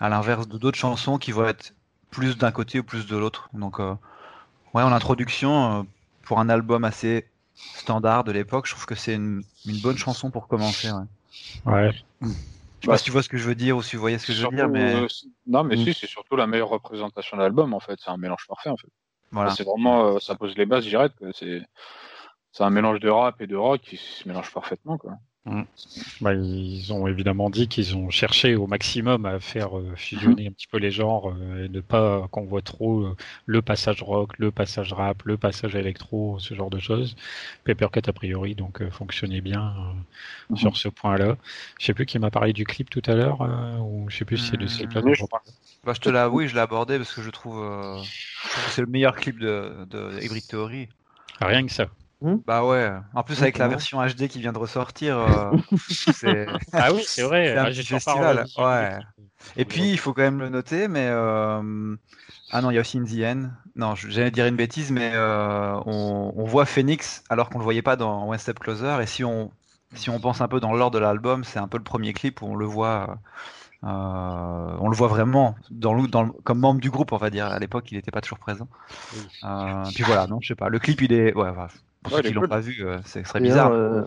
à 0.00 0.08
l'inverse 0.08 0.48
de 0.48 0.58
d'autres 0.58 0.78
chansons 0.78 1.18
qui 1.18 1.32
vont 1.32 1.46
être 1.46 1.74
plus 2.10 2.36
d'un 2.38 2.52
côté 2.52 2.80
ou 2.80 2.84
plus 2.84 3.06
de 3.06 3.16
l'autre. 3.16 3.50
Donc, 3.52 3.78
ouais, 3.78 4.82
en 4.82 4.92
introduction, 4.92 5.86
pour 6.22 6.40
un 6.40 6.48
album 6.48 6.84
assez 6.84 7.30
standard 7.72 8.24
de 8.24 8.32
l'époque, 8.32 8.66
je 8.66 8.72
trouve 8.72 8.86
que 8.86 8.94
c'est 8.94 9.14
une, 9.14 9.44
bonne 9.64 9.96
chanson 9.96 10.30
pour 10.30 10.48
commencer. 10.48 10.90
Ouais. 10.90 11.72
ouais. 11.72 11.90
Je 12.80 12.86
sais 12.86 12.86
pas 12.86 12.92
bah, 12.94 12.98
si 12.98 13.04
tu 13.04 13.10
vois 13.10 13.22
ce 13.22 13.28
que 13.28 13.36
je 13.36 13.44
veux 13.44 13.54
dire 13.54 13.76
ou 13.76 13.82
si 13.82 13.96
vous 13.96 14.00
voyez 14.00 14.18
ce 14.18 14.26
que 14.26 14.32
je 14.32 14.42
veux 14.42 14.56
dire, 14.56 14.68
mais. 14.68 14.94
Euh, 14.94 15.06
non, 15.46 15.64
mais 15.64 15.76
mm. 15.76 15.84
si, 15.84 15.94
c'est 15.94 16.06
surtout 16.06 16.34
la 16.36 16.46
meilleure 16.46 16.70
représentation 16.70 17.36
de 17.36 17.42
l'album, 17.42 17.74
en 17.74 17.80
fait. 17.80 17.98
C'est 18.02 18.10
un 18.10 18.16
mélange 18.16 18.46
parfait, 18.48 18.70
en 18.70 18.76
fait. 18.76 18.88
Voilà. 19.32 19.50
C'est 19.50 19.64
vraiment, 19.64 20.18
ça 20.18 20.34
pose 20.34 20.56
les 20.56 20.66
bases 20.66 20.84
directes. 20.84 21.22
C'est, 21.34 21.62
c'est 22.52 22.64
un 22.64 22.70
mélange 22.70 23.00
de 23.00 23.08
rap 23.08 23.40
et 23.40 23.46
de 23.46 23.56
rock 23.56 23.80
qui 23.82 23.96
se 23.96 24.26
mélange 24.28 24.52
parfaitement, 24.52 24.98
quoi. 24.98 25.12
Mm. 25.46 25.62
Bah, 26.20 26.34
ils 26.34 26.92
ont 26.92 27.06
évidemment 27.06 27.48
dit 27.48 27.66
qu'ils 27.66 27.96
ont 27.96 28.10
cherché 28.10 28.56
au 28.56 28.66
maximum 28.66 29.24
à 29.24 29.40
faire 29.40 29.78
euh, 29.78 29.94
fusionner 29.96 30.48
un 30.48 30.52
petit 30.52 30.66
peu 30.66 30.76
les 30.76 30.90
genres 30.90 31.30
euh, 31.30 31.64
et 31.64 31.68
ne 31.70 31.80
pas 31.80 32.28
qu'on 32.30 32.44
voit 32.44 32.60
trop 32.60 33.00
euh, 33.00 33.16
le 33.46 33.62
passage 33.62 34.02
rock, 34.02 34.38
le 34.38 34.50
passage 34.50 34.92
rap, 34.92 35.22
le 35.24 35.38
passage 35.38 35.74
électro, 35.76 36.38
ce 36.38 36.52
genre 36.52 36.68
de 36.68 36.78
choses. 36.78 37.16
Papercut 37.64 38.06
a 38.06 38.12
priori 38.12 38.54
donc 38.54 38.86
fonctionnait 38.90 39.40
bien 39.40 39.74
sur 40.54 40.76
ce 40.76 40.88
point-là. 40.88 41.36
Je 41.78 41.86
sais 41.86 41.94
plus 41.94 42.04
qui 42.04 42.18
m'a 42.18 42.30
parlé 42.30 42.52
du 42.52 42.64
clip 42.64 42.90
tout 42.90 43.02
à 43.06 43.14
l'heure 43.14 43.40
ou 43.80 44.10
je 44.10 44.18
sais 44.18 44.24
plus 44.26 44.36
si 44.36 44.50
c'est 44.50 44.56
de 44.58 44.66
cette 44.66 44.92
dont 44.92 45.14
je 45.14 45.24
parle. 45.24 45.42
Bah, 45.84 45.94
je 45.94 46.00
te 46.00 46.10
l'avoue, 46.10 46.38
oui, 46.38 46.48
je 46.48 46.54
l'ai 46.54 46.60
abordé 46.60 46.98
parce 46.98 47.14
que 47.14 47.22
je 47.22 47.30
trouve, 47.30 47.56
que 47.56 48.70
c'est 48.70 48.82
le 48.82 48.88
meilleur 48.88 49.16
clip 49.16 49.38
de, 49.38 49.86
de 49.88 50.22
Hybrid 50.22 50.46
Theory. 50.46 50.88
Rien 51.40 51.64
que 51.66 51.72
ça. 51.72 51.88
Hmm? 52.22 52.36
Bah 52.46 52.64
ouais. 52.64 52.92
En 53.14 53.22
plus 53.22 53.40
avec 53.40 53.56
la 53.56 53.68
version 53.68 54.04
HD 54.04 54.28
qui 54.28 54.40
vient 54.40 54.52
de 54.52 54.58
ressortir, 54.58 55.18
euh, 55.18 55.56
c'est 55.88 56.46
ah 56.72 56.92
oui 56.92 57.02
c'est 57.06 57.22
vrai. 57.22 57.56
un 57.56 57.64
ah, 57.64 57.72
festival. 57.72 58.44
Ouais. 58.58 58.98
Et 59.56 59.64
puis 59.64 59.90
il 59.90 59.98
faut 59.98 60.12
quand 60.12 60.22
même 60.22 60.40
le 60.40 60.50
noter, 60.50 60.86
mais 60.86 61.06
euh... 61.08 61.96
ah 62.50 62.60
non 62.60 62.70
il 62.70 62.74
y 62.74 62.78
a 62.78 62.82
aussi 62.82 62.98
In 62.98 63.04
the 63.04 63.24
End. 63.24 63.50
Non 63.74 63.94
j'allais 63.94 64.30
dire 64.30 64.46
une 64.46 64.56
bêtise, 64.56 64.90
mais 64.90 65.12
euh, 65.14 65.74
on... 65.86 66.34
on, 66.36 66.44
voit 66.44 66.66
Phoenix 66.66 67.24
alors 67.30 67.48
qu'on 67.48 67.58
le 67.58 67.64
voyait 67.64 67.80
pas 67.80 67.96
dans 67.96 68.28
One 68.28 68.38
Step 68.38 68.58
Closer. 68.58 68.98
Et 69.00 69.06
si 69.06 69.24
on 69.24 69.50
si 69.94 70.10
on 70.10 70.20
pense 70.20 70.40
un 70.40 70.48
peu 70.48 70.60
dans 70.60 70.72
l'ordre 70.72 70.98
de 70.98 71.02
l'album, 71.02 71.44
c'est 71.44 71.58
un 71.58 71.68
peu 71.68 71.78
le 71.78 71.84
premier 71.84 72.12
clip 72.12 72.42
où 72.42 72.46
on 72.46 72.54
le 72.54 72.66
voit. 72.66 73.18
Euh, 73.82 73.88
on 73.88 74.88
le 74.88 74.94
voit 74.94 75.08
vraiment 75.08 75.54
dans 75.70 75.94
le, 75.94 76.06
dans 76.06 76.28
comme 76.44 76.58
membre 76.58 76.80
du 76.80 76.90
groupe, 76.90 77.12
on 77.12 77.16
va 77.16 77.30
dire. 77.30 77.46
À 77.46 77.58
l'époque, 77.58 77.90
il 77.90 77.96
n'était 77.96 78.10
pas 78.10 78.20
toujours 78.20 78.38
présent. 78.38 78.68
Euh, 79.42 79.84
puis 79.94 80.02
voilà, 80.02 80.26
non, 80.26 80.38
je 80.40 80.48
sais 80.48 80.54
pas. 80.54 80.68
Le 80.68 80.78
clip, 80.78 81.00
il 81.00 81.12
est, 81.12 81.34
ouais, 81.34 81.50
pour 82.02 82.16
ceux 82.16 82.22
qui 82.22 82.32
l'ont 82.32 82.48
pas 82.48 82.60
vu, 82.60 82.86
euh, 82.86 82.98
ce 83.04 83.22
serait 83.24 83.40
bizarre. 83.40 83.72
Euh, 83.72 84.02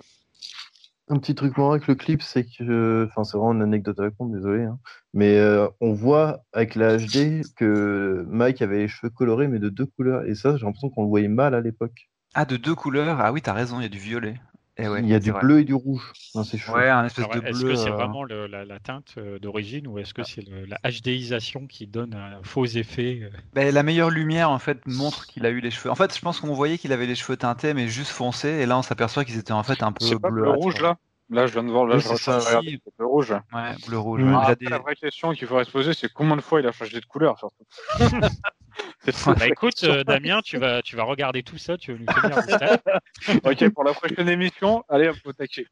un 1.09 1.19
petit 1.19 1.35
truc 1.35 1.57
marrant 1.57 1.71
avec 1.71 1.87
le 1.87 1.95
clip, 1.95 2.21
c'est 2.21 2.45
que, 2.45 3.07
enfin, 3.09 3.23
c'est 3.23 3.37
vraiment 3.37 3.53
une 3.53 3.61
anecdote 3.61 3.99
à 3.99 4.03
raconter, 4.03 4.35
désolé, 4.35 4.63
hein. 4.63 4.79
mais 5.13 5.37
euh, 5.37 5.67
on 5.81 5.93
voit 5.93 6.43
avec 6.53 6.75
la 6.75 6.97
HD 6.97 7.43
que 7.55 8.25
Mike 8.29 8.61
avait 8.61 8.79
les 8.79 8.87
cheveux 8.87 9.09
colorés, 9.09 9.47
mais 9.47 9.59
de 9.59 9.69
deux 9.69 9.85
couleurs, 9.85 10.23
et 10.25 10.33
ça, 10.33 10.55
j'ai 10.55 10.65
l'impression 10.65 10.89
qu'on 10.89 11.03
le 11.03 11.09
voyait 11.09 11.27
mal 11.27 11.55
à 11.55 11.61
l'époque. 11.61 12.09
Ah, 12.33 12.45
de 12.45 12.57
deux 12.57 12.73
couleurs? 12.73 13.19
Ah 13.19 13.31
oui, 13.31 13.41
t'as 13.41 13.53
raison, 13.53 13.79
il 13.79 13.83
y 13.83 13.85
a 13.85 13.89
du 13.89 13.99
violet. 13.99 14.35
Eh 14.77 14.85
il 14.99 15.07
y 15.07 15.13
a 15.13 15.19
du 15.19 15.31
bleu 15.31 15.59
et 15.59 15.63
du 15.65 15.75
rouge 15.75 16.13
Ouais, 16.33 16.89
un 16.89 17.05
espèce 17.05 17.29
de 17.29 17.39
bleu. 17.39 17.47
Est-ce 17.47 17.61
que 17.63 17.75
c'est 17.75 17.91
vraiment 17.91 18.23
la, 18.23 18.79
teinte 18.79 19.19
d'origine 19.41 19.87
ou 19.87 19.99
est-ce 19.99 20.13
que 20.13 20.21
ah. 20.21 20.25
c'est 20.27 20.43
la 20.67 20.79
HDisation 20.89 21.67
qui 21.67 21.85
donne 21.85 22.15
un 22.15 22.41
faux 22.41 22.65
effet 22.65 23.29
ben, 23.53 23.73
La 23.73 23.83
meilleure 23.83 24.09
lumière 24.09 24.49
en 24.49 24.59
fait 24.59 24.79
montre 24.87 25.27
qu'il 25.27 25.45
a 25.45 25.49
eu 25.49 25.59
les 25.59 25.69
cheveux. 25.69 25.91
En 25.91 25.95
fait, 25.95 26.15
je 26.15 26.21
pense 26.21 26.39
qu'on 26.39 26.53
voyait 26.53 26.77
qu'il 26.77 26.91
avait 26.91 27.05
les 27.05 27.15
cheveux 27.15 27.37
teintés 27.37 27.73
mais 27.73 27.87
juste 27.87 28.11
foncés 28.11 28.49
et 28.49 28.65
là 28.65 28.77
on 28.77 28.81
s'aperçoit 28.81 29.25
qu'ils 29.25 29.37
étaient 29.37 29.51
en 29.51 29.63
fait 29.63 29.83
un 29.83 29.91
peu 29.91 30.05
bleu. 30.17 30.31
bleu 30.31 30.49
rouge 30.49 30.81
là 30.81 30.97
Là, 31.29 31.47
je 31.47 31.53
viens 31.53 31.63
de 31.63 31.71
voir, 31.71 31.85
là, 31.85 31.97
je 31.97 32.15
ça, 32.15 32.61
bleu 32.61 33.05
rouge. 33.05 33.31
Ouais, 33.31 33.75
bleu 33.87 33.97
rouge. 33.97 34.21
La 34.21 34.77
vraie 34.77 34.95
question 34.95 35.33
qu'il 35.33 35.47
faudrait 35.47 35.65
se 35.65 35.71
poser, 35.71 35.93
c'est 35.93 36.11
combien 36.11 36.35
de 36.35 36.41
fois 36.41 36.59
il 36.59 36.67
a 36.67 36.71
changé 36.71 36.99
de 36.99 37.05
couleur, 37.05 37.39
surtout. 37.39 37.65
bah, 39.27 39.47
écoute, 39.47 39.83
euh, 39.83 40.03
Damien, 40.03 40.41
tu 40.41 40.57
vas, 40.57 40.81
tu 40.81 40.95
vas 40.95 41.03
regarder 41.03 41.43
tout 41.43 41.57
ça, 41.57 41.77
tu 41.77 41.93
vas 41.93 41.99
nous 41.99 42.05
tenir 42.05 42.37
un 42.37 43.33
Ok, 43.49 43.69
pour 43.69 43.83
la 43.83 43.93
prochaine 43.93 44.27
émission, 44.29 44.83
allez, 44.89 45.07
hop, 45.07 45.15
au 45.25 45.33
taquet. 45.33 45.65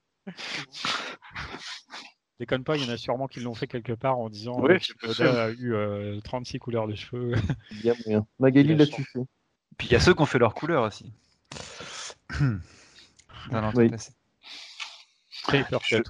Déconne 2.40 2.64
pas, 2.64 2.76
il 2.76 2.86
y 2.86 2.90
en 2.90 2.94
a 2.94 2.98
sûrement 2.98 3.28
qui 3.28 3.40
l'ont 3.40 3.54
fait 3.54 3.68
quelque 3.68 3.94
part 3.94 4.18
en 4.18 4.30
disant 4.30 4.60
oui, 4.60 4.80
que 4.80 5.22
a 5.22 5.52
eu 5.52 6.22
36 6.24 6.56
euh, 6.56 6.60
couleurs 6.60 6.88
de 6.88 6.96
cheveux. 6.96 7.34
Bien, 7.72 7.94
bien. 8.08 8.26
Magali 8.40 8.76
l'a-tu 8.76 9.04
fait 9.04 9.20
Puis 9.78 9.88
il 9.88 9.94
y 9.94 9.96
a 9.96 10.00
ceux 10.00 10.16
qui 10.16 10.22
ont 10.22 10.26
fait 10.26 10.40
leur 10.40 10.56
couleur 10.56 10.84
aussi. 10.84 11.14
non, 12.42 13.72
oui. 13.76 13.92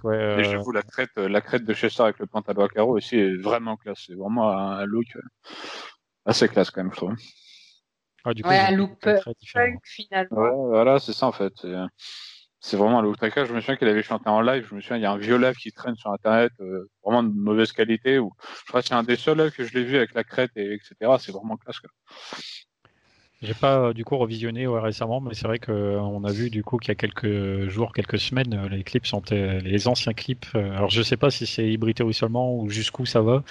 Ouais, 0.03 0.13
euh... 0.13 0.43
j'avoue, 0.43 0.71
la 0.71 0.81
crête, 0.81 1.15
la 1.15 1.41
crête 1.41 1.63
de 1.63 1.73
Chester 1.73 2.03
avec 2.03 2.19
le 2.19 2.27
pantalon 2.27 2.63
à 2.63 2.69
carreaux 2.69 2.97
aussi 2.97 3.17
est 3.17 3.35
vraiment 3.35 3.77
classe. 3.77 4.03
C'est 4.07 4.15
vraiment 4.15 4.51
un 4.51 4.85
look 4.85 5.07
assez 6.25 6.47
classe 6.47 6.71
quand 6.71 6.83
même, 6.83 6.91
je 6.91 6.97
trouve. 6.97 7.15
Ah, 8.23 8.33
du 8.33 8.43
coup, 8.43 8.49
ouais, 8.49 8.59
un 8.59 8.71
look 8.71 8.99
punk 8.99 9.79
finalement. 9.83 10.37
Ouais, 10.37 10.51
voilà, 10.69 10.99
c'est 10.99 11.13
ça 11.13 11.27
en 11.27 11.31
fait. 11.31 11.53
C'est 12.63 12.77
vraiment 12.77 12.99
un 12.99 13.01
look 13.01 13.17
très 13.17 13.31
classe. 13.31 13.47
Je 13.47 13.53
me 13.53 13.59
souviens 13.59 13.75
qu'il 13.75 13.87
avait 13.87 14.03
chanté 14.03 14.29
en 14.29 14.39
live. 14.39 14.67
Je 14.69 14.75
me 14.75 14.81
souviens, 14.81 14.97
il 14.97 15.01
y 15.01 15.05
a 15.05 15.11
un 15.11 15.17
vieux 15.17 15.37
live 15.37 15.55
qui 15.55 15.71
traîne 15.71 15.95
sur 15.95 16.11
internet, 16.11 16.51
euh, 16.61 16.87
vraiment 17.03 17.23
de 17.23 17.33
mauvaise 17.33 17.71
qualité. 17.71 18.19
Ou 18.19 18.31
je 18.59 18.67
crois 18.67 18.83
que 18.83 18.87
c'est 18.87 18.93
un 18.93 19.01
des 19.01 19.15
seuls 19.15 19.39
lives 19.39 19.51
que 19.51 19.63
je 19.63 19.73
l'ai 19.73 19.83
vu 19.83 19.97
avec 19.97 20.13
la 20.13 20.23
crête 20.23 20.51
et 20.55 20.73
etc. 20.75 21.17
C'est 21.19 21.31
vraiment 21.31 21.57
classe. 21.57 21.79
Quoi. 21.79 21.89
J'ai 23.41 23.55
pas 23.55 23.79
euh, 23.79 23.93
du 23.93 24.05
coup 24.05 24.17
revisionné 24.17 24.67
récemment, 24.67 25.19
mais 25.19 25.33
c'est 25.33 25.47
vrai 25.47 25.57
qu'on 25.57 25.73
euh, 25.73 26.27
a 26.27 26.31
vu 26.31 26.51
du 26.51 26.63
coup 26.63 26.77
qu'il 26.77 26.89
y 26.89 26.91
a 26.91 26.95
quelques 26.95 27.67
jours, 27.69 27.91
quelques 27.91 28.19
semaines, 28.19 28.53
euh, 28.53 28.69
les 28.69 28.83
clips 28.83 29.07
sont 29.07 29.23
les 29.31 29.87
anciens 29.87 30.13
clips. 30.13 30.45
alors 30.53 30.91
je 30.91 31.01
sais 31.01 31.17
pas 31.17 31.31
si 31.31 31.47
c'est 31.47 31.75
ou 32.03 32.13
seulement 32.13 32.55
ou 32.55 32.69
jusqu'où 32.69 33.05
ça 33.05 33.21
va. 33.21 33.43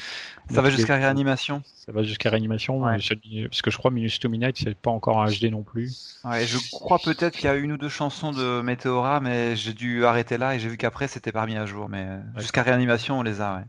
Ça 0.49 0.63
va 0.63 0.71
jusqu'à 0.71 0.97
réanimation. 0.97 1.63
Ça 1.75 1.91
va 1.93 2.05
jusqu'à 2.05 2.31
réanimation, 2.31 2.81
parce 2.81 3.63
que 3.63 3.71
je 3.71 3.77
crois 3.79 3.91
Minus 3.91 4.21
to 4.21 4.29
Midnight 4.29 4.57
c'est 4.59 4.77
pas 4.77 4.91
encore 4.91 5.21
un 5.21 5.29
HD 5.29 5.51
non 5.51 5.63
plus. 5.63 6.19
Ouais, 6.25 6.47
je 6.47 6.59
crois 6.71 6.99
peut-être 7.01 7.35
qu'il 7.35 7.47
y 7.47 7.49
a 7.49 7.57
une 7.57 7.73
ou 7.73 7.77
deux 7.77 7.89
chansons 7.89 8.33
de 8.33 8.61
Meteora, 8.61 9.19
mais 9.21 9.57
j'ai 9.57 9.73
dû 9.73 10.05
arrêter 10.05 10.39
là 10.39 10.55
et 10.55 10.61
j'ai 10.61 10.69
vu 10.69 10.77
qu'après 10.77 11.09
c'était 11.09 11.33
pas 11.33 11.47
mis 11.47 11.57
à 11.57 11.67
jour, 11.67 11.89
mais 11.89 12.07
jusqu'à 12.37 12.63
réanimation 12.63 13.19
on 13.19 13.23
les 13.23 13.41
a. 13.41 13.57
Ouais. 13.57 13.65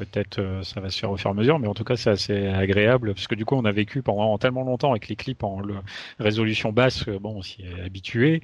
Peut-être 0.00 0.38
euh, 0.38 0.62
ça 0.62 0.80
va 0.80 0.88
se 0.88 0.98
faire 0.98 1.10
au 1.10 1.18
fur 1.18 1.28
et 1.28 1.32
à 1.32 1.34
mesure, 1.34 1.58
mais 1.58 1.68
en 1.68 1.74
tout 1.74 1.84
cas 1.84 1.94
c'est 1.94 2.08
assez 2.08 2.46
agréable 2.46 3.12
parce 3.12 3.26
que 3.26 3.34
du 3.34 3.44
coup 3.44 3.54
on 3.54 3.66
a 3.66 3.70
vécu 3.70 4.00
pendant 4.00 4.38
tellement 4.38 4.62
longtemps 4.62 4.92
avec 4.92 5.08
les 5.08 5.16
clips 5.16 5.44
en 5.44 5.60
résolution 6.18 6.72
basse, 6.72 7.04
bon 7.06 7.36
on 7.36 7.42
s'y 7.42 7.62
est 7.62 7.82
habitué. 7.82 8.42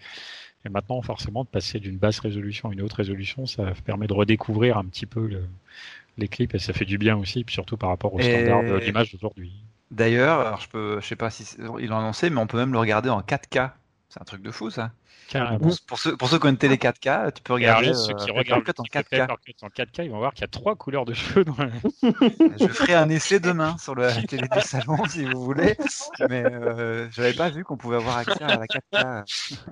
Et 0.66 0.68
maintenant 0.68 1.00
forcément 1.00 1.44
de 1.44 1.48
passer 1.48 1.80
d'une 1.80 1.96
basse 1.96 2.18
résolution 2.18 2.68
à 2.68 2.74
une 2.74 2.82
haute 2.82 2.92
résolution, 2.92 3.46
ça 3.46 3.72
permet 3.86 4.06
de 4.06 4.12
redécouvrir 4.12 4.76
un 4.76 4.84
petit 4.84 5.06
peu 5.06 5.30
les 6.18 6.28
clips 6.28 6.54
et 6.54 6.58
ça 6.58 6.74
fait 6.74 6.84
du 6.84 6.98
bien 6.98 7.16
aussi, 7.16 7.42
surtout 7.48 7.78
par 7.78 7.88
rapport 7.88 8.12
aux 8.12 8.20
standards 8.20 8.64
de 8.64 8.76
l'image 8.76 9.12
d'aujourd'hui. 9.12 9.54
D'ailleurs, 9.90 10.40
alors 10.40 10.60
je 10.60 10.68
peux, 10.68 11.00
je 11.00 11.06
sais 11.06 11.16
pas 11.16 11.30
si 11.30 11.56
il 11.80 11.88
l'a 11.88 11.96
annoncé, 11.96 12.28
mais 12.28 12.38
on 12.38 12.46
peut 12.46 12.58
même 12.58 12.72
le 12.72 12.78
regarder 12.78 13.08
en 13.08 13.22
4K. 13.22 13.70
C'est 14.10 14.20
un 14.20 14.24
truc 14.24 14.42
de 14.42 14.50
fou 14.50 14.68
ça. 14.68 14.92
Pour, 15.86 15.98
ceux, 15.98 16.16
pour 16.16 16.28
ceux 16.28 16.38
qui 16.38 16.46
ont 16.46 16.50
une 16.50 16.56
télé 16.56 16.76
4K, 16.76 17.32
tu 17.32 17.42
peux 17.42 17.54
regarder. 17.54 17.94
ceux 17.94 18.14
qui 18.14 18.30
euh, 18.30 18.34
regardent 18.34 18.68
en 18.78 18.84
4K. 18.84 19.28
en 19.62 19.68
4K, 19.68 20.04
ils 20.04 20.10
vont 20.10 20.18
voir 20.18 20.32
qu'il 20.32 20.42
y 20.42 20.44
a 20.44 20.48
trois 20.48 20.76
couleurs 20.76 21.04
de 21.04 21.14
cheveux. 21.14 21.44
Dans 21.44 21.54
je 22.02 22.68
ferai 22.68 22.94
un 22.94 23.08
essai 23.08 23.40
demain 23.40 23.76
sur 23.78 23.94
la 23.94 24.12
télé 24.22 24.46
du 24.48 24.60
salon 24.60 25.04
si 25.06 25.24
vous 25.24 25.42
voulez, 25.42 25.76
mais 26.28 26.44
euh, 26.44 27.10
je 27.10 27.20
n'avais 27.20 27.34
pas 27.34 27.50
vu 27.50 27.64
qu'on 27.64 27.76
pouvait 27.76 27.96
avoir 27.96 28.18
accès 28.18 28.42
à 28.42 28.58
la 28.58 28.66
4K. 28.66 29.24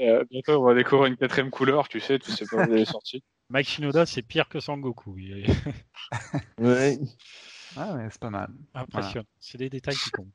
Euh, 0.00 0.24
bientôt, 0.30 0.52
on 0.60 0.64
va 0.64 0.74
découvrir 0.74 1.06
une 1.06 1.16
quatrième 1.16 1.50
couleur, 1.50 1.88
tu 1.88 1.98
sais, 1.98 2.18
tu 2.18 2.30
sais 2.30 2.44
pas 2.46 2.56
où 2.58 2.72
elle 2.72 2.80
est 2.80 2.84
sortie. 2.84 3.22
Mike 3.50 3.68
Shinoda, 3.68 4.06
c'est 4.06 4.22
pire 4.22 4.48
que 4.48 4.60
Sangoku. 4.60 5.16
ouais. 6.58 6.98
Ah 7.76 7.94
ouais, 7.94 8.08
c'est 8.10 8.20
pas 8.20 8.30
mal. 8.30 8.50
Impressionnant. 8.74 9.26
C'est 9.40 9.58
des 9.58 9.70
détails 9.70 9.96
qui 9.96 10.10
comptent. 10.10 10.28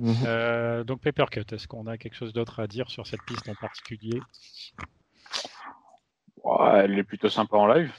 Ah. 0.00 0.04
Mhm. 0.04 0.16
Euh, 0.26 0.84
donc 0.84 1.00
Papercut, 1.00 1.44
est-ce 1.52 1.68
qu'on 1.68 1.86
a 1.86 1.96
quelque 1.98 2.16
chose 2.16 2.32
d'autre 2.32 2.60
à 2.60 2.66
dire 2.66 2.90
sur 2.90 3.06
cette 3.06 3.22
piste 3.22 3.48
en 3.48 3.54
particulier? 3.54 4.20
Elle 6.76 6.98
est 6.98 7.04
plutôt 7.04 7.28
sympa 7.28 7.56
en 7.56 7.66
live. 7.66 7.92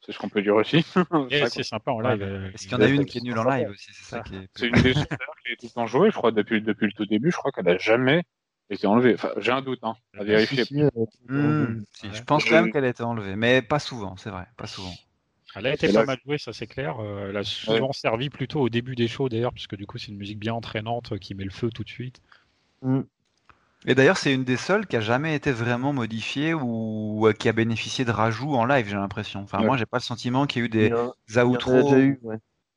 C'est 0.00 0.12
ce 0.12 0.18
qu'on 0.18 0.28
peut 0.28 0.42
dire 0.42 0.54
aussi. 0.54 0.84
c'est 1.30 1.62
sympa 1.64 1.90
en 1.90 2.00
live. 2.00 2.22
Euh, 2.22 2.50
est-ce 2.52 2.68
qu'il 2.68 2.72
y 2.72 2.74
en 2.76 2.80
a 2.80 2.88
une 2.88 3.04
qui 3.04 3.18
est 3.18 3.20
nulle 3.20 3.38
en 3.38 3.44
live 3.44 3.68
aussi 3.70 3.90
C'est 3.92 4.04
ça 4.04 4.20
qui 4.20 4.36
est. 4.36 4.48
C'est 4.54 4.68
une 4.68 4.82
des 4.82 4.92
qui 4.94 5.52
est 5.52 5.56
tout 5.56 5.66
le 5.66 5.70
temps 5.70 5.86
jouée, 5.86 6.10
je 6.10 6.16
crois, 6.16 6.30
depuis, 6.30 6.62
depuis 6.62 6.86
le 6.86 6.92
tout 6.92 7.06
début. 7.06 7.30
Je 7.30 7.36
crois 7.36 7.50
qu'elle 7.50 7.66
n'a 7.66 7.78
jamais 7.78 8.24
été 8.70 8.86
enlevée. 8.86 9.14
Enfin, 9.14 9.32
j'ai 9.38 9.52
un 9.52 9.62
doute, 9.62 9.80
hein, 9.82 9.96
à 10.18 10.24
vérifier. 10.24 10.64
Hmm, 11.28 11.82
je 12.12 12.22
pense 12.22 12.44
quand 12.44 12.54
même 12.54 12.72
qu'elle 12.72 12.84
a 12.84 12.88
été 12.88 13.02
enlevée, 13.02 13.36
mais 13.36 13.62
pas 13.62 13.78
souvent, 13.78 14.16
c'est 14.16 14.30
vrai, 14.30 14.46
pas 14.56 14.66
souvent. 14.66 14.92
Elle 15.54 15.66
a 15.66 15.74
été 15.74 15.92
pas 15.92 16.04
mal 16.04 16.18
jouée, 16.24 16.38
ça 16.38 16.52
c'est 16.52 16.66
clair. 16.66 17.00
Euh, 17.00 17.30
elle 17.30 17.36
a 17.36 17.44
souvent 17.44 17.92
servi 17.92 18.28
plutôt 18.28 18.60
au 18.60 18.68
début 18.68 18.94
des 18.94 19.08
shows 19.08 19.28
d'ailleurs, 19.28 19.52
puisque 19.52 19.76
du 19.76 19.86
coup 19.86 19.98
c'est 19.98 20.08
une 20.08 20.18
musique 20.18 20.38
bien 20.38 20.54
entraînante 20.54 21.12
euh, 21.12 21.18
qui 21.18 21.34
met 21.34 21.44
le 21.44 21.50
feu 21.50 21.70
tout 21.70 21.84
de 21.84 21.88
suite. 21.88 22.20
Mm. 22.82 23.00
Et 23.86 23.94
d'ailleurs, 23.94 24.18
c'est 24.18 24.34
une 24.34 24.44
des 24.44 24.56
seules 24.56 24.86
qui 24.86 24.96
a 24.96 25.00
jamais 25.00 25.36
été 25.36 25.52
vraiment 25.52 25.92
modifiée 25.92 26.52
ou 26.52 27.26
euh, 27.26 27.32
qui 27.32 27.48
a 27.48 27.52
bénéficié 27.52 28.04
de 28.04 28.10
rajouts 28.10 28.54
en 28.54 28.64
live, 28.64 28.88
j'ai 28.88 28.96
l'impression. 28.96 29.40
Enfin, 29.40 29.60
moi, 29.62 29.76
j'ai 29.76 29.86
pas 29.86 29.98
le 29.98 30.02
sentiment 30.02 30.46
qu'il 30.46 30.62
y 30.62 30.64
a 30.64 30.66
eu 30.66 30.68
des 30.68 30.92
outros. 31.40 31.72
Il 31.72 31.76
y 31.78 31.84
en 31.84 31.86
a 31.86 31.94
déjà 31.94 31.98
eu, 32.00 32.18
ouais. 32.22 32.36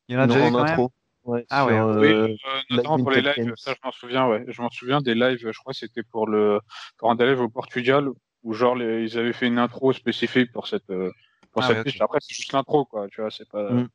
Il 0.10 0.16
y 0.16 0.18
en 0.18 0.22
a 0.22 0.28
déjà 0.28 0.48
eu 0.48 0.52
quand 0.52 0.64
même. 0.64 0.88
Ouais, 1.24 1.46
ah 1.52 1.68
ouais. 1.68 1.80
oui, 1.80 2.38
notamment 2.72 2.98
pour 2.98 3.12
les 3.12 3.22
lives, 3.22 3.54
ça 3.56 3.74
je 3.74 3.80
m'en 3.84 3.92
souviens, 3.92 4.28
ouais. 4.28 4.44
Je 4.48 4.60
m'en 4.60 4.72
souviens 4.72 5.02
des 5.02 5.14
lives, 5.14 5.38
je 5.40 5.60
crois 5.60 5.72
que 5.72 5.78
c'était 5.78 6.02
pour 6.02 6.28
le 6.28 6.60
pour 6.98 7.12
un 7.12 7.16
des 7.16 7.28
lives 7.28 7.42
au 7.42 7.50
Portugal 7.50 8.10
où 8.42 8.54
genre 8.54 8.76
ils 8.82 9.20
avaient 9.20 9.34
fait 9.34 9.46
une 9.46 9.60
intro 9.60 9.94
spécifique 9.94 10.52
pour 10.52 10.68
cette 10.68 10.92
pour 11.52 11.64
ah 11.64 11.68
cette 11.68 12.02
Après, 12.02 12.20
c'est 12.22 12.36
juste 12.36 12.54
l'intro, 12.54 12.86
quoi. 12.86 13.08
Tu 13.10 13.22
vois, 13.22 13.32
c'est 13.32 13.48
pas. 13.48 13.72
Mm. 13.72 13.90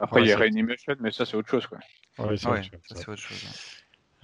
Après, 0.00 0.22
il 0.22 0.28
y 0.28 0.32
a 0.32 0.36
Reanimation, 0.36 0.94
mais 1.00 1.10
ça, 1.10 1.26
c'est 1.26 1.36
autre 1.36 1.50
chose, 1.50 1.66
quoi. 1.66 1.78
Ouais, 2.18 2.36
c'est 2.36 2.48
autre, 2.48 3.16
chose. 3.16 3.46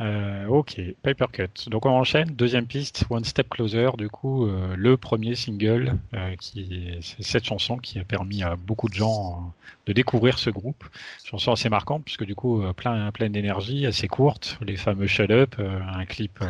Euh, 0.00 0.46
ok, 0.46 0.78
Paper 1.02 1.26
Cut. 1.32 1.70
Donc 1.70 1.86
on 1.86 1.90
enchaîne. 1.90 2.28
Deuxième 2.28 2.66
piste, 2.66 3.04
One 3.08 3.24
Step 3.24 3.48
Closer. 3.48 3.90
Du 3.96 4.10
coup, 4.10 4.46
euh, 4.46 4.74
le 4.76 4.98
premier 4.98 5.34
single, 5.34 5.96
euh, 6.12 6.36
qui 6.36 6.98
c'est 7.00 7.22
cette 7.22 7.44
chanson 7.44 7.78
qui 7.78 7.98
a 7.98 8.04
permis 8.04 8.42
à 8.42 8.56
beaucoup 8.56 8.90
de 8.90 8.94
gens 8.94 9.54
de 9.86 9.92
découvrir 9.94 10.38
ce 10.38 10.50
groupe. 10.50 10.84
Chanson 11.24 11.52
assez 11.52 11.70
marquante 11.70 12.04
puisque 12.04 12.24
du 12.24 12.34
coup 12.34 12.62
plein 12.76 13.10
plein 13.10 13.30
d'énergie, 13.30 13.86
assez 13.86 14.06
courte. 14.06 14.58
Les 14.60 14.76
fameux 14.76 15.06
Shut 15.06 15.30
Up, 15.30 15.54
un 15.58 16.04
clip 16.04 16.44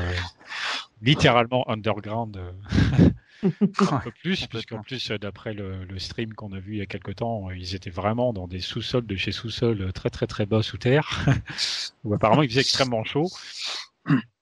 littéralement 1.00 1.68
underground. 1.70 2.40
un 3.90 3.98
peu 3.98 4.10
plus, 4.22 4.46
puisqu'en 4.46 4.82
plus, 4.82 5.10
d'après 5.12 5.54
le, 5.54 5.84
le, 5.84 5.98
stream 5.98 6.32
qu'on 6.34 6.52
a 6.52 6.58
vu 6.58 6.74
il 6.74 6.78
y 6.78 6.82
a 6.82 6.86
quelque 6.86 7.12
temps, 7.12 7.50
ils 7.50 7.74
étaient 7.74 7.90
vraiment 7.90 8.32
dans 8.32 8.48
des 8.48 8.60
sous-sols 8.60 9.06
de 9.06 9.16
chez 9.16 9.32
sous-sol 9.32 9.92
très 9.92 10.10
très 10.10 10.26
très 10.26 10.46
bas 10.46 10.62
sous 10.62 10.78
terre, 10.78 11.26
où 12.04 12.14
apparemment 12.14 12.42
il 12.42 12.48
faisait 12.48 12.60
extrêmement 12.60 13.04
chaud. 13.04 13.28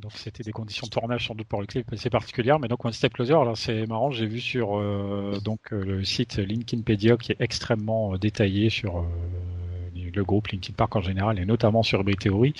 Donc 0.00 0.12
c'était 0.14 0.42
des 0.42 0.52
conditions 0.52 0.86
de 0.86 0.90
tournage 0.90 1.26
sans 1.26 1.34
doute 1.34 1.46
pour 1.46 1.60
le 1.60 1.66
clip 1.66 1.92
assez 1.92 2.10
particulières. 2.10 2.58
Mais 2.58 2.68
donc 2.68 2.84
One 2.84 2.92
Step 2.92 3.12
Closer, 3.12 3.34
alors 3.34 3.56
c'est 3.56 3.86
marrant, 3.86 4.10
j'ai 4.10 4.26
vu 4.26 4.40
sur 4.40 4.78
euh, 4.78 5.38
donc 5.44 5.72
euh, 5.72 5.84
le 5.84 6.04
site 6.04 6.36
Linkinpedia 6.36 7.16
qui 7.16 7.32
est 7.32 7.40
extrêmement 7.40 8.14
euh, 8.14 8.18
détaillé 8.18 8.70
sur 8.70 9.04
le 10.16 10.24
groupe 10.24 10.48
Linkin 10.48 10.72
Park 10.76 10.96
en 10.96 11.00
général, 11.00 11.38
et 11.38 11.44
notamment 11.44 11.82
sur 11.82 12.04
B-Theory, 12.04 12.54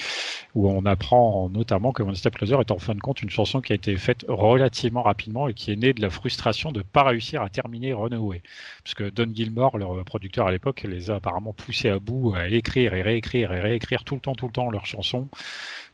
où 0.54 0.68
on 0.68 0.84
apprend 0.86 1.48
notamment 1.48 1.92
que 1.92 2.02
One 2.02 2.14
Step 2.14 2.36
Closer 2.36 2.56
est 2.60 2.70
en 2.70 2.78
fin 2.78 2.94
de 2.94 3.00
compte 3.00 3.22
une 3.22 3.30
chanson 3.30 3.60
qui 3.60 3.72
a 3.72 3.76
été 3.76 3.96
faite 3.96 4.24
relativement 4.28 5.02
rapidement 5.02 5.48
et 5.48 5.54
qui 5.54 5.72
est 5.72 5.76
née 5.76 5.92
de 5.92 6.02
la 6.02 6.10
frustration 6.10 6.72
de 6.72 6.78
ne 6.78 6.82
pas 6.84 7.04
réussir 7.04 7.42
à 7.42 7.48
terminer 7.48 7.92
Runaway. 7.92 8.42
Parce 8.84 8.94
que 8.94 9.10
Don 9.10 9.30
Gilmore, 9.32 9.78
leur 9.78 10.04
producteur 10.04 10.46
à 10.46 10.50
l'époque, 10.50 10.82
les 10.88 11.10
a 11.10 11.16
apparemment 11.16 11.52
poussés 11.52 11.88
à 11.88 11.98
bout 11.98 12.34
à 12.34 12.48
écrire 12.48 12.94
et 12.94 13.02
réécrire 13.02 13.52
et 13.52 13.60
réécrire 13.60 14.04
tout 14.04 14.14
le 14.14 14.20
temps, 14.20 14.34
tout 14.34 14.46
le 14.46 14.52
temps 14.52 14.70
leurs 14.70 14.86
chansons 14.86 15.28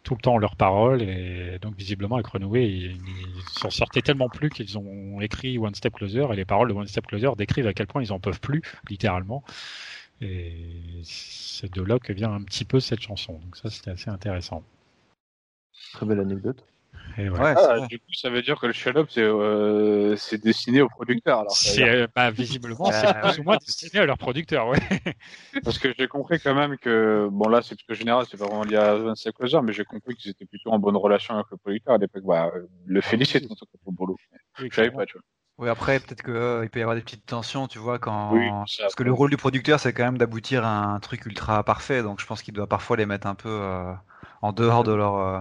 tout 0.06 0.14
le 0.14 0.20
temps 0.20 0.38
leurs 0.38 0.54
paroles 0.54 1.02
et 1.02 1.58
donc 1.60 1.76
visiblement 1.76 2.14
avec 2.14 2.28
Runaway 2.28 2.68
ils 2.68 2.96
s'en 3.58 3.70
sortaient 3.70 4.02
tellement 4.02 4.28
plus 4.28 4.50
qu'ils 4.50 4.78
ont 4.78 5.20
écrit 5.20 5.58
One 5.58 5.74
Step 5.74 5.94
Closer 5.94 6.28
et 6.32 6.36
les 6.36 6.44
paroles 6.44 6.68
de 6.68 6.74
One 6.74 6.86
Step 6.86 7.06
Closer 7.08 7.30
décrivent 7.36 7.66
à 7.66 7.74
quel 7.74 7.88
point 7.88 8.02
ils 8.02 8.12
en 8.12 8.20
peuvent 8.20 8.40
plus 8.40 8.62
littéralement 8.88 9.42
et 10.20 11.00
c'est 11.04 11.72
de 11.72 11.82
là 11.82 11.98
que 11.98 12.12
vient 12.12 12.32
un 12.32 12.42
petit 12.42 12.64
peu 12.64 12.80
cette 12.80 13.00
chanson. 13.00 13.34
Donc 13.34 13.56
ça, 13.56 13.70
c'était 13.70 13.90
assez 13.90 14.10
intéressant. 14.10 14.62
Très 15.92 16.06
belle 16.06 16.20
anecdote. 16.20 16.64
Et 17.18 17.30
ouais. 17.30 17.54
ah, 17.56 17.86
du 17.88 17.98
coup, 17.98 18.12
ça 18.12 18.28
veut 18.28 18.42
dire 18.42 18.58
que 18.58 18.66
le 18.66 18.72
shut-up, 18.72 19.08
c'est 19.10 19.22
euh, 19.22 20.16
destiné 20.42 20.82
aux 20.82 20.88
producteurs. 20.88 21.40
Alors, 21.40 21.52
c'est 21.52 22.08
bah, 22.14 22.30
visiblement, 22.30 22.90
c'est 22.92 23.20
plus 23.20 23.38
ou 23.38 23.42
moins 23.42 23.56
destiné 23.56 24.00
à 24.00 24.06
leurs 24.06 24.18
producteurs, 24.18 24.68
ouais. 24.68 24.78
Parce 25.64 25.78
que 25.78 25.94
j'ai 25.96 26.08
compris 26.08 26.40
quand 26.40 26.54
même 26.54 26.76
que, 26.76 27.28
bon 27.30 27.48
là, 27.48 27.62
c'est 27.62 27.74
plutôt 27.74 27.94
général, 27.94 28.26
c'est 28.30 28.36
pas 28.36 28.46
vraiment 28.46 28.64
lié 28.64 28.76
à 28.76 28.96
25 28.96 29.32
Closer, 29.34 29.60
mais 29.62 29.72
j'ai 29.72 29.84
compris 29.84 30.14
qu'ils 30.14 30.30
étaient 30.30 30.46
plutôt 30.46 30.70
en 30.70 30.78
bonne 30.78 30.96
relation 30.96 31.34
avec 31.34 31.46
le 31.50 31.56
producteur 31.56 31.94
à 31.94 31.98
l'époque. 31.98 32.24
Bah, 32.24 32.50
le 32.84 33.00
félicite 33.00 33.44
en 33.50 33.54
tout 33.54 33.66
cas 33.66 33.78
pour 33.82 33.92
le 33.92 33.96
boulot. 33.96 34.16
Oui, 34.60 34.68
je 34.70 34.74
savais 34.74 34.90
pas, 34.90 35.06
tu 35.06 35.14
vois. 35.14 35.22
Oui, 35.58 35.70
après, 35.70 36.00
peut-être 36.00 36.22
qu'il 36.22 36.34
euh, 36.34 36.68
peut 36.68 36.80
y 36.80 36.82
avoir 36.82 36.96
des 36.96 37.02
petites 37.02 37.24
tensions, 37.24 37.66
tu 37.66 37.78
vois, 37.78 37.98
quand. 37.98 38.64
Parce 38.78 38.94
que 38.94 39.02
le 39.02 39.12
rôle 39.12 39.30
du 39.30 39.38
producteur, 39.38 39.80
c'est 39.80 39.94
quand 39.94 40.04
même 40.04 40.18
d'aboutir 40.18 40.66
à 40.66 40.84
un 40.84 41.00
truc 41.00 41.24
ultra 41.24 41.64
parfait, 41.64 42.02
donc 42.02 42.20
je 42.20 42.26
pense 42.26 42.42
qu'il 42.42 42.52
doit 42.52 42.66
parfois 42.66 42.98
les 42.98 43.06
mettre 43.06 43.26
un 43.26 43.34
peu 43.34 43.48
euh, 43.48 43.92
en 44.42 44.52
dehors 44.52 44.84
de 44.84 44.92
leur, 44.92 45.16
euh, 45.16 45.40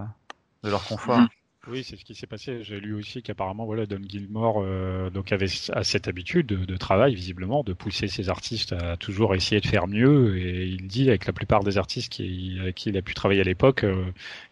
de 0.64 0.70
leur 0.70 0.86
confort. 0.86 1.20
Mm. 1.20 1.28
Oui, 1.68 1.84
c'est 1.84 1.96
ce 1.96 2.06
qui 2.06 2.14
s'est 2.14 2.28
passé. 2.28 2.64
J'ai 2.64 2.80
lu 2.80 2.94
aussi 2.94 3.24
qu'apparemment, 3.24 3.66
voilà, 3.66 3.88
Don 3.88 4.00
Gilmore 4.08 4.62
euh, 4.64 5.10
donc 5.10 5.32
avait 5.32 5.48
cette 5.48 6.08
habitude 6.08 6.46
de, 6.46 6.78
travail, 6.78 7.16
visiblement, 7.16 7.64
de 7.64 7.74
pousser 7.74 8.08
ses 8.08 8.30
artistes 8.30 8.74
à 8.74 8.98
toujours 8.98 9.34
essayer 9.34 9.62
de 9.62 9.66
faire 9.66 9.88
mieux. 9.88 10.38
Et 10.38 10.68
il 10.68 10.86
dit, 10.86 11.10
avec 11.10 11.26
la 11.26 11.34
plupart 11.34 11.64
des 11.64 11.80
artistes 11.80 12.12
qui, 12.12 12.58
avec 12.62 12.76
qui 12.76 12.90
il 12.90 12.98
a 12.98 13.02
pu 13.02 13.16
travailler 13.16 13.42
à 13.42 13.46
l'époque, 13.46 13.84
euh, 13.84 14.06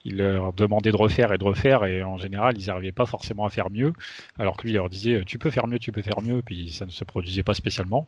il 0.06 0.18
leur 0.18 0.54
demandait 0.54 0.92
de 0.92 0.96
refaire 0.96 1.32
et 1.32 1.38
de 1.38 1.44
refaire, 1.44 1.86
et 1.86 2.02
en 2.02 2.18
général, 2.18 2.58
ils 2.58 2.66
n'arrivaient 2.66 2.92
pas 2.92 3.06
forcément 3.06 3.46
à 3.46 3.52
faire 3.52 3.70
mieux. 3.70 3.94
Alors 4.40 4.58
que 4.58 4.64
lui, 4.64 4.72
il 4.72 4.76
leur 4.76 4.90
disait, 4.90 5.24
tu 5.24 5.38
peux 5.38 5.52
faire 5.52 5.68
mieux, 5.68 5.78
tu 5.78 5.92
peux 5.92 6.02
faire 6.02 6.22
mieux, 6.22 6.42
puis 6.42 6.72
ça 6.72 6.86
ne 6.86 6.92
se 6.92 7.04
produisait 7.04 7.44
pas 7.44 7.54
spécialement. 7.54 8.08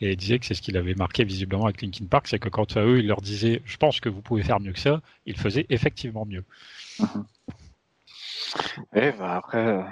Et 0.00 0.12
il 0.12 0.16
disait 0.16 0.38
que 0.38 0.46
c'est 0.46 0.54
ce 0.54 0.62
qu'il 0.62 0.76
avait 0.76 0.94
marqué 0.94 1.24
visiblement 1.24 1.64
avec 1.64 1.82
Linkin 1.82 2.06
Park, 2.06 2.28
c'est 2.28 2.38
que 2.38 2.48
quand 2.48 2.76
à 2.76 2.84
eux, 2.84 3.00
il 3.00 3.08
leur 3.08 3.20
disait, 3.20 3.62
je 3.64 3.76
pense 3.78 3.98
que 3.98 4.08
vous 4.08 4.22
pouvez 4.22 4.44
faire 4.44 4.60
mieux 4.60 4.72
que 4.72 4.78
ça, 4.78 5.02
ils 5.26 5.36
faisaient 5.36 5.66
effectivement 5.70 6.24
mieux. 6.24 6.44
Et 8.94 9.12
bah 9.12 9.36
après, 9.36 9.66
euh, 9.66 9.82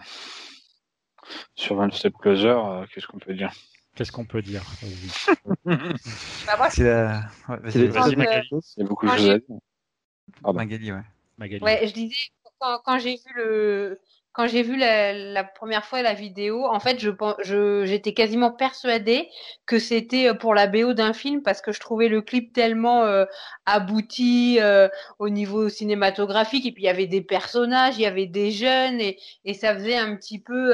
sur 1.54 1.78
One 1.78 1.92
Step 1.92 2.14
Closer, 2.20 2.48
euh, 2.48 2.86
qu'est-ce 2.92 3.06
qu'on 3.06 3.18
peut 3.18 3.34
dire? 3.34 3.52
Qu'est-ce 3.94 4.12
qu'on 4.12 4.24
peut 4.24 4.42
dire? 4.42 4.62
Bah 5.64 6.56
moi, 6.56 6.70
c'est 6.70 6.84
la... 6.84 7.22
ouais, 7.48 7.58
vas-y, 7.58 7.86
vas 7.88 8.10
Magali. 8.16 8.48
Il 8.52 8.82
y 8.82 8.82
a 8.82 8.88
beaucoup 8.88 9.06
de 9.06 9.12
choses 9.12 9.30
à 9.30 9.38
dire. 9.38 10.52
Magali, 10.54 10.92
ouais. 10.92 11.02
Magali. 11.38 11.62
Ouais, 11.62 11.86
je 11.86 11.92
disais, 11.92 12.14
quand, 12.58 12.80
quand 12.84 12.98
j'ai 12.98 13.16
vu 13.16 13.32
le, 13.36 14.00
quand 14.32 14.46
j'ai 14.46 14.62
vu 14.62 14.76
la, 14.76 15.12
la, 15.12 15.44
première 15.44 15.84
fois 15.84 16.00
la 16.00 16.14
vidéo, 16.14 16.64
en 16.66 16.80
fait, 16.80 16.98
je, 16.98 17.10
je 17.44 17.84
j'étais 17.84 18.14
quasiment 18.14 18.50
persuadée 18.50 19.28
que 19.66 19.78
c'était 19.78 20.28
euh, 20.28 20.34
pour 20.34 20.54
la 20.54 20.66
BO 20.66 20.94
d'un 20.94 21.12
film 21.12 21.42
parce 21.42 21.60
que 21.60 21.70
je 21.70 21.80
trouvais 21.80 22.08
le 22.08 22.22
clip 22.22 22.52
tellement 22.52 23.04
euh, 23.04 23.26
abouti 23.66 24.58
euh, 24.60 24.88
au 25.18 25.28
niveau 25.28 25.68
cinématographique 25.68 26.64
et 26.64 26.72
puis 26.72 26.84
il 26.84 26.86
y 26.86 26.90
avait 26.90 27.06
des 27.06 27.20
personnages, 27.20 27.98
il 27.98 28.02
y 28.02 28.06
avait 28.06 28.26
des 28.26 28.50
jeunes 28.50 29.00
et, 29.00 29.18
et 29.44 29.52
ça 29.52 29.74
faisait 29.74 29.98
un 29.98 30.16
petit 30.16 30.40
peu 30.40 30.72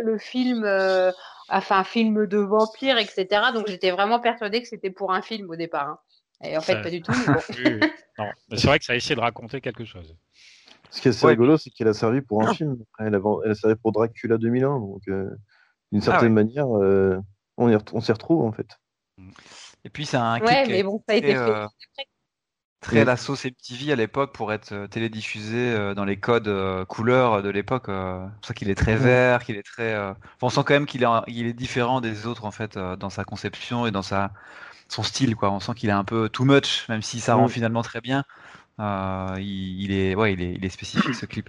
le 0.00 0.18
film, 0.18 0.64
enfin 1.48 1.84
film 1.84 2.26
de 2.26 2.38
vampire, 2.38 2.96
etc. 2.96 3.26
Donc 3.52 3.68
j'étais 3.68 3.90
vraiment 3.90 4.20
persuadée 4.20 4.62
que 4.62 4.68
c'était 4.68 4.90
pour 4.90 5.12
un 5.12 5.20
film 5.20 5.50
au 5.50 5.56
départ. 5.56 5.88
Hein. 5.88 5.98
Et 6.44 6.56
en 6.56 6.60
fait, 6.60 6.80
pas 6.80 6.90
du 6.90 7.02
tout. 7.02 7.12
c'est 8.52 8.66
vrai 8.66 8.78
que 8.78 8.84
ça 8.84 8.92
a 8.92 8.96
essayé 8.96 9.16
de 9.16 9.20
raconter 9.20 9.60
quelque 9.60 9.84
chose. 9.84 10.16
Ce 10.90 11.00
qui 11.00 11.08
est 11.08 11.10
assez 11.10 11.26
rigolo, 11.26 11.56
c'est 11.56 11.70
qu'elle 11.70 11.88
a 11.88 11.94
servi 11.94 12.20
pour 12.20 12.42
un 12.42 12.54
film. 12.54 12.76
Elle 12.98 13.14
a, 13.14 13.20
elle 13.44 13.50
a, 13.50 13.54
servi 13.54 13.76
pour 13.76 13.92
Dracula 13.92 14.38
2001. 14.38 14.80
Donc, 14.80 15.02
euh, 15.08 15.30
d'une 15.92 16.00
ah 16.02 16.04
certaine 16.04 16.32
manière, 16.32 16.66
euh, 16.76 17.18
on, 17.56 17.76
on 17.92 18.00
s'y 18.00 18.12
retrouve 18.12 18.44
en 18.44 18.52
fait. 18.52 18.78
Et 19.84 19.90
puis, 19.90 20.06
c'est 20.06 20.16
un 20.16 20.40
ouais, 20.40 20.66
mais 20.66 20.82
bon, 20.82 21.02
ça 21.06 21.14
a 21.14 21.16
été 21.16 21.28
fait. 21.28 21.36
Euh, 21.36 21.66
très 22.80 23.04
la 23.04 23.16
sauce 23.16 23.44
MTV 23.44 23.92
à 23.92 23.96
l'époque 23.96 24.32
pour 24.32 24.52
être 24.52 24.86
télédiffusé 24.86 25.94
dans 25.96 26.04
les 26.04 26.16
codes 26.16 26.84
couleurs 26.86 27.42
de 27.42 27.48
l'époque. 27.48 27.86
c'est 27.86 27.92
pour 27.92 28.44
ça 28.44 28.54
qu'il 28.54 28.70
est 28.70 28.76
très 28.76 28.94
vert, 28.94 29.42
qu'il 29.42 29.56
est 29.56 29.64
très. 29.64 29.98
on 30.42 30.48
sent 30.48 30.60
quand 30.64 30.74
même 30.74 30.86
qu'il 30.86 31.02
est, 31.02 31.08
il 31.26 31.46
est 31.48 31.54
différent 31.54 32.00
des 32.00 32.26
autres 32.26 32.44
en 32.44 32.52
fait 32.52 32.78
dans 32.78 33.10
sa 33.10 33.24
conception 33.24 33.88
et 33.88 33.90
dans 33.90 34.02
sa 34.02 34.30
son 34.86 35.02
style 35.02 35.34
quoi. 35.34 35.50
On 35.50 35.58
sent 35.58 35.74
qu'il 35.74 35.88
est 35.88 35.92
un 35.92 36.04
peu 36.04 36.28
too 36.28 36.44
much, 36.44 36.88
même 36.88 37.02
si 37.02 37.18
ça 37.18 37.34
rend 37.34 37.48
finalement 37.48 37.82
très 37.82 38.00
bien. 38.00 38.22
Euh, 38.80 39.36
il, 39.38 39.92
est, 39.92 40.14
ouais, 40.14 40.34
il 40.34 40.42
est, 40.42 40.54
il 40.54 40.64
est 40.64 40.68
spécifique 40.68 41.14
ce 41.14 41.26
clip. 41.26 41.48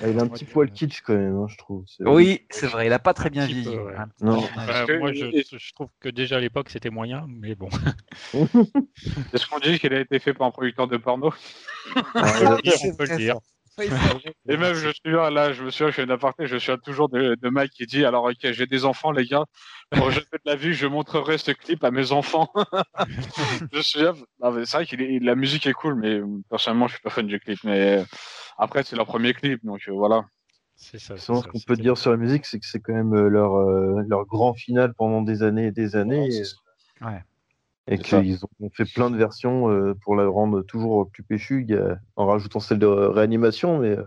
Ah, 0.00 0.08
il 0.08 0.18
a 0.18 0.22
un 0.22 0.28
petit 0.28 0.44
poil 0.44 0.70
kitsch 0.70 1.02
quand 1.02 1.14
même, 1.14 1.36
hein, 1.36 1.46
je 1.48 1.56
trouve. 1.58 1.84
Oui, 2.00 2.42
c'est 2.50 2.66
vrai, 2.66 2.86
il 2.86 2.92
a 2.92 2.98
pas 2.98 3.12
très 3.12 3.30
bien 3.30 3.46
vieilli. 3.46 3.76
Non. 4.20 4.40
moi, 4.40 5.12
je, 5.12 5.72
trouve 5.74 5.88
que 6.00 6.08
déjà 6.08 6.36
à 6.36 6.40
l'époque 6.40 6.70
c'était 6.70 6.90
moyen, 6.90 7.26
mais 7.28 7.54
bon. 7.54 7.68
Est-ce 9.32 9.46
qu'on 9.46 9.58
dit 9.58 9.78
qu'il 9.78 9.92
a 9.92 10.00
été 10.00 10.18
fait 10.18 10.32
par 10.32 10.46
un 10.46 10.50
producteur 10.50 10.88
de 10.88 10.96
porno 10.96 11.32
ah, 12.14 12.58
On 12.84 12.96
peut 12.96 13.06
le 13.06 13.16
dire. 13.16 13.36
Et 14.48 14.56
même, 14.56 14.74
je 14.74 14.88
suis 14.88 15.12
là, 15.12 15.30
là, 15.30 15.52
je 15.52 15.64
me 15.64 15.70
souviens, 15.70 15.90
je 15.90 15.94
fais 15.94 16.04
une 16.04 16.10
aparté, 16.10 16.46
je 16.46 16.56
suis 16.56 16.72
toujours 16.84 17.08
de, 17.08 17.36
de 17.40 17.48
Mike 17.48 17.72
qui 17.72 17.86
dit, 17.86 18.04
alors, 18.04 18.24
ok, 18.24 18.52
j'ai 18.52 18.66
des 18.66 18.84
enfants, 18.84 19.12
les 19.12 19.24
gars, 19.24 19.44
pour 19.90 20.10
je 20.10 20.20
fais 20.20 20.38
de 20.44 20.50
la 20.50 20.56
vie, 20.56 20.74
je 20.74 20.86
montrerai 20.86 21.38
ce 21.38 21.52
clip 21.52 21.82
à 21.84 21.90
mes 21.90 22.12
enfants. 22.12 22.52
je 23.72 23.80
suis 23.80 24.00
c'est 24.00 24.72
vrai 24.72 24.86
que 24.86 25.24
la 25.24 25.34
musique 25.34 25.66
est 25.66 25.72
cool, 25.72 25.94
mais 25.94 26.20
personnellement, 26.50 26.86
je 26.86 26.94
suis 26.94 27.02
pas 27.02 27.10
fan 27.10 27.26
du 27.26 27.40
clip, 27.40 27.58
mais 27.64 28.04
après, 28.58 28.82
c'est 28.82 28.96
leur 28.96 29.06
premier 29.06 29.32
clip, 29.34 29.64
donc 29.64 29.80
euh, 29.88 29.92
voilà. 29.92 30.24
C'est 30.76 30.98
ça. 30.98 31.16
ce 31.16 31.26
qu'on 31.26 31.60
peut 31.66 31.76
dire 31.76 31.96
sur 31.96 32.10
la 32.10 32.16
musique, 32.16 32.44
c'est 32.44 32.58
que 32.58 32.66
c'est 32.66 32.80
quand 32.80 32.94
même 32.94 33.14
euh, 33.14 33.28
leur, 33.28 33.54
euh, 33.54 34.02
leur 34.08 34.26
grand 34.26 34.54
final 34.54 34.94
pendant 34.94 35.22
des 35.22 35.42
années 35.42 35.66
et 35.66 35.70
des 35.70 35.96
années. 35.96 36.28
Ouais. 37.00 37.22
Et 37.88 37.98
qu'ils 37.98 38.44
ont 38.44 38.70
fait 38.72 38.84
plein 38.84 39.10
de 39.10 39.16
versions 39.16 39.68
euh, 39.68 39.94
pour 40.02 40.14
la 40.14 40.28
rendre 40.28 40.62
toujours 40.62 41.10
plus 41.10 41.22
péchue, 41.22 41.66
en 42.16 42.26
rajoutant 42.26 42.60
celle 42.60 42.78
de 42.78 42.86
réanimation. 42.86 43.78
Mais, 43.78 43.90
euh, 43.90 44.04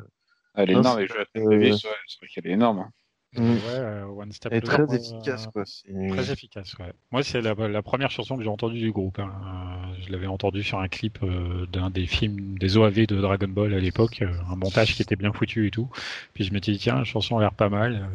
elle 0.56 0.72
est 0.72 0.74
énorme, 0.74 1.02
et 1.02 1.08
c'est 1.08 1.42
vrai 1.44 2.28
qu'elle 2.34 2.48
est 2.48 2.54
énorme. 2.54 2.80
Hein. 2.80 2.92
Mm. 3.38 3.52
Ouais, 3.52 3.60
euh, 3.68 4.06
One 4.06 4.32
Step 4.32 4.54
Elle 4.54 4.60
est 4.60 4.62
très 4.62 4.96
efficace. 4.96 5.48
Quoi. 5.52 5.64
Très 5.66 6.32
efficace, 6.32 6.74
ouais. 6.78 6.94
Moi, 7.12 7.22
c'est 7.22 7.42
la, 7.42 7.54
la, 7.54 7.82
première 7.82 8.10
chanson 8.10 8.38
que 8.38 8.44
j'ai 8.44 8.50
entendue 8.50 8.80
du 8.80 8.94
groupe. 8.94 9.20
Hein. 9.20 9.92
Je 10.06 10.10
l'avais 10.10 10.28
entendue 10.28 10.64
sur 10.64 10.80
un 10.80 10.88
clip 10.88 11.20
d'un 11.74 11.90
des 11.90 12.06
films, 12.06 12.58
des 12.58 12.78
OAV 12.78 13.08
de 13.08 13.20
Dragon 13.20 13.50
Ball 13.50 13.74
à 13.74 13.80
l'époque, 13.80 14.24
un 14.50 14.56
montage 14.56 14.96
qui 14.96 15.02
était 15.02 15.18
bien 15.18 15.34
foutu 15.34 15.68
et 15.68 15.72
tout. 15.72 15.90
Puis 16.34 16.46
je 16.46 16.54
me 16.54 16.62
suis 16.62 16.72
dit, 16.72 16.80
tiens, 16.80 16.96
la 16.96 17.04
chanson 17.04 17.38
a 17.38 17.42
l'air 17.42 17.54
pas 17.54 17.68
mal. 17.68 18.10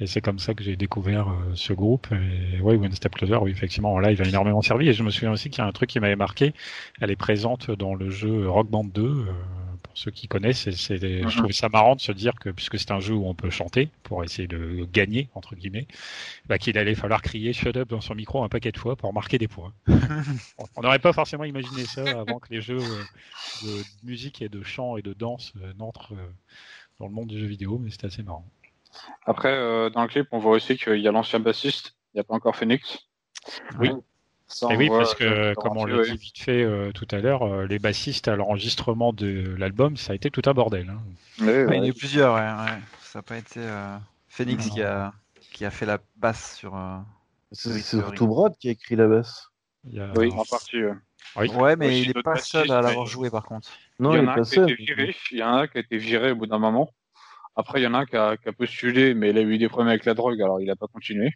Et 0.00 0.06
c'est 0.06 0.20
comme 0.20 0.38
ça 0.38 0.54
que 0.54 0.62
j'ai 0.62 0.76
découvert 0.76 1.28
euh, 1.28 1.52
ce 1.54 1.72
groupe. 1.72 2.08
Et 2.12 2.60
ouais, 2.60 2.76
One 2.76 2.92
Step 2.92 3.14
Closer, 3.14 3.36
oui, 3.36 3.50
effectivement, 3.50 3.92
en 3.94 3.98
live, 3.98 4.20
a 4.20 4.26
énormément 4.28 4.60
servi. 4.62 4.88
Et 4.88 4.92
je 4.92 5.02
me 5.02 5.10
souviens 5.10 5.32
aussi 5.32 5.48
qu'il 5.50 5.58
y 5.62 5.64
a 5.64 5.66
un 5.66 5.72
truc 5.72 5.88
qui 5.90 6.00
m'avait 6.00 6.16
marqué. 6.16 6.52
Elle 7.00 7.10
est 7.10 7.16
présente 7.16 7.70
dans 7.70 7.94
le 7.94 8.10
jeu 8.10 8.48
Rock 8.48 8.68
Band 8.68 8.84
2. 8.84 9.02
Euh, 9.02 9.24
pour 9.82 9.96
ceux 9.96 10.10
qui 10.10 10.28
connaissent, 10.28 10.68
c'est, 10.70 10.98
je 10.98 11.24
Mhm. 11.24 11.30
trouve 11.30 11.52
ça 11.52 11.68
marrant 11.68 11.96
de 11.96 12.00
se 12.00 12.12
dire 12.12 12.34
que 12.34 12.50
puisque 12.50 12.78
c'est 12.78 12.90
un 12.90 13.00
jeu 13.00 13.14
où 13.14 13.26
on 13.26 13.34
peut 13.34 13.50
chanter 13.50 13.88
pour 14.02 14.24
essayer 14.24 14.48
de 14.48 14.86
gagner 14.92 15.28
entre 15.34 15.54
guillemets, 15.54 15.86
bah, 16.46 16.58
qu'il 16.58 16.76
allait 16.78 16.94
falloir 16.94 17.22
crier 17.22 17.52
shut 17.52 17.76
up 17.76 17.88
dans 17.90 18.00
son 18.00 18.14
micro 18.14 18.42
un 18.42 18.48
paquet 18.48 18.72
de 18.72 18.78
fois 18.78 18.96
pour 18.96 19.12
marquer 19.14 19.38
des 19.38 19.48
points. 19.48 19.72
on 20.76 20.82
n'aurait 20.82 20.98
pas 20.98 21.12
forcément 21.12 21.44
imaginé 21.44 21.86
ça 21.86 22.20
avant 22.20 22.38
que 22.38 22.52
les 22.52 22.60
jeux 22.60 22.78
euh, 22.78 23.04
de 23.62 23.84
musique 24.02 24.42
et 24.42 24.48
de 24.48 24.62
chant 24.62 24.96
et 24.96 25.02
de 25.02 25.12
danse 25.14 25.52
n'entrent 25.78 26.14
dans 26.98 27.06
le 27.06 27.12
monde 27.12 27.28
du 27.28 27.38
jeu 27.38 27.46
vidéo, 27.46 27.78
mais 27.78 27.90
c'était 27.90 28.06
assez 28.06 28.22
marrant. 28.22 28.44
Après, 29.24 29.52
euh, 29.52 29.90
dans 29.90 30.02
le 30.02 30.08
clip, 30.08 30.28
on 30.32 30.38
voit 30.38 30.52
aussi 30.52 30.76
qu'il 30.76 30.98
y 31.00 31.08
a 31.08 31.12
l'ancien 31.12 31.40
bassiste, 31.40 31.96
il 32.14 32.16
n'y 32.16 32.20
a 32.20 32.24
pas 32.24 32.34
encore 32.34 32.56
Phoenix. 32.56 32.98
Oui. 33.78 33.90
Ça, 34.48 34.68
Et 34.70 34.76
oui, 34.76 34.86
voit, 34.86 34.98
parce 34.98 35.14
que, 35.16 35.54
comme 35.54 35.76
on 35.76 35.86
l'a 35.86 36.04
dit 36.04 36.16
vite 36.16 36.38
fait 36.38 36.62
euh, 36.62 36.92
tout 36.92 37.08
à 37.10 37.16
l'heure, 37.18 37.42
euh, 37.42 37.66
les 37.66 37.80
bassistes 37.80 38.28
à 38.28 38.36
l'enregistrement 38.36 39.12
de 39.12 39.56
l'album, 39.58 39.96
ça 39.96 40.12
a 40.12 40.14
été 40.14 40.30
tout 40.30 40.42
un 40.46 40.54
bordel. 40.54 40.88
hein. 40.88 41.02
Oui, 41.40 41.46
Ouais, 41.48 41.64
ouais. 41.64 41.74
il 41.74 41.78
y 41.78 41.80
en 41.80 41.82
a 41.82 41.86
eu 41.88 41.92
plusieurs, 41.94 42.34
ouais, 42.34 42.40
ouais. 42.40 42.78
Ça 43.02 43.18
n'a 43.18 43.22
pas 43.24 43.38
été 43.38 43.58
euh, 43.60 43.96
Phoenix 44.28 44.68
qui 44.70 44.82
a, 44.82 45.12
qui 45.52 45.64
a 45.64 45.70
fait 45.70 45.84
la 45.86 45.98
basse 46.16 46.56
sur. 46.56 46.76
euh, 46.76 46.98
C'est 47.50 47.76
surtout 47.80 48.28
Brad 48.28 48.56
qui 48.58 48.68
a 48.68 48.70
écrit 48.72 48.94
la 48.94 49.08
basse. 49.08 49.48
Il 49.84 49.94
y 49.94 50.00
a- 50.00 50.12
Oui, 50.14 50.30
en 50.32 50.44
partie. 50.44 50.84
ouais. 50.84 50.92
Oui. 51.36 51.48
Ouais, 51.50 51.74
mais 51.76 52.00
il 52.02 52.12
n'est 52.14 52.22
pas 52.22 52.36
seul 52.36 52.70
à 52.70 52.80
l'avoir 52.82 53.06
joué 53.06 53.30
par 53.30 53.44
contre. 53.44 53.68
Non, 53.98 54.14
il 54.14 54.18
y 54.18 54.20
en 54.20 54.26
est 54.26 54.30
a 54.30 54.34
pas 54.34 54.40
un 54.40 54.44
qui 54.44 54.50
a 54.52 54.54
seul. 54.54 54.70
été 54.70 54.74
viré. 54.84 55.16
Il 55.32 55.38
y 55.38 55.42
en 55.42 55.48
a 55.54 55.62
un 55.62 55.66
qui 55.66 55.78
a 55.78 55.80
été 55.80 55.98
viré 55.98 56.30
au 56.30 56.36
bout 56.36 56.46
d'un 56.46 56.58
moment. 56.58 56.88
Après, 57.56 57.80
il 57.80 57.84
y 57.84 57.86
en 57.86 57.94
a 57.94 57.98
un 57.98 58.06
qui 58.06 58.16
a, 58.16 58.36
qui 58.36 58.48
a 58.48 58.52
postulé, 58.52 59.14
mais 59.14 59.30
il 59.30 59.38
a 59.38 59.42
eu 59.42 59.58
des 59.58 59.68
problèmes 59.68 59.88
avec 59.88 60.04
la 60.04 60.14
drogue, 60.14 60.40
alors 60.42 60.60
il 60.60 60.66
n'a 60.66 60.76
pas 60.76 60.86
continué. 60.86 61.30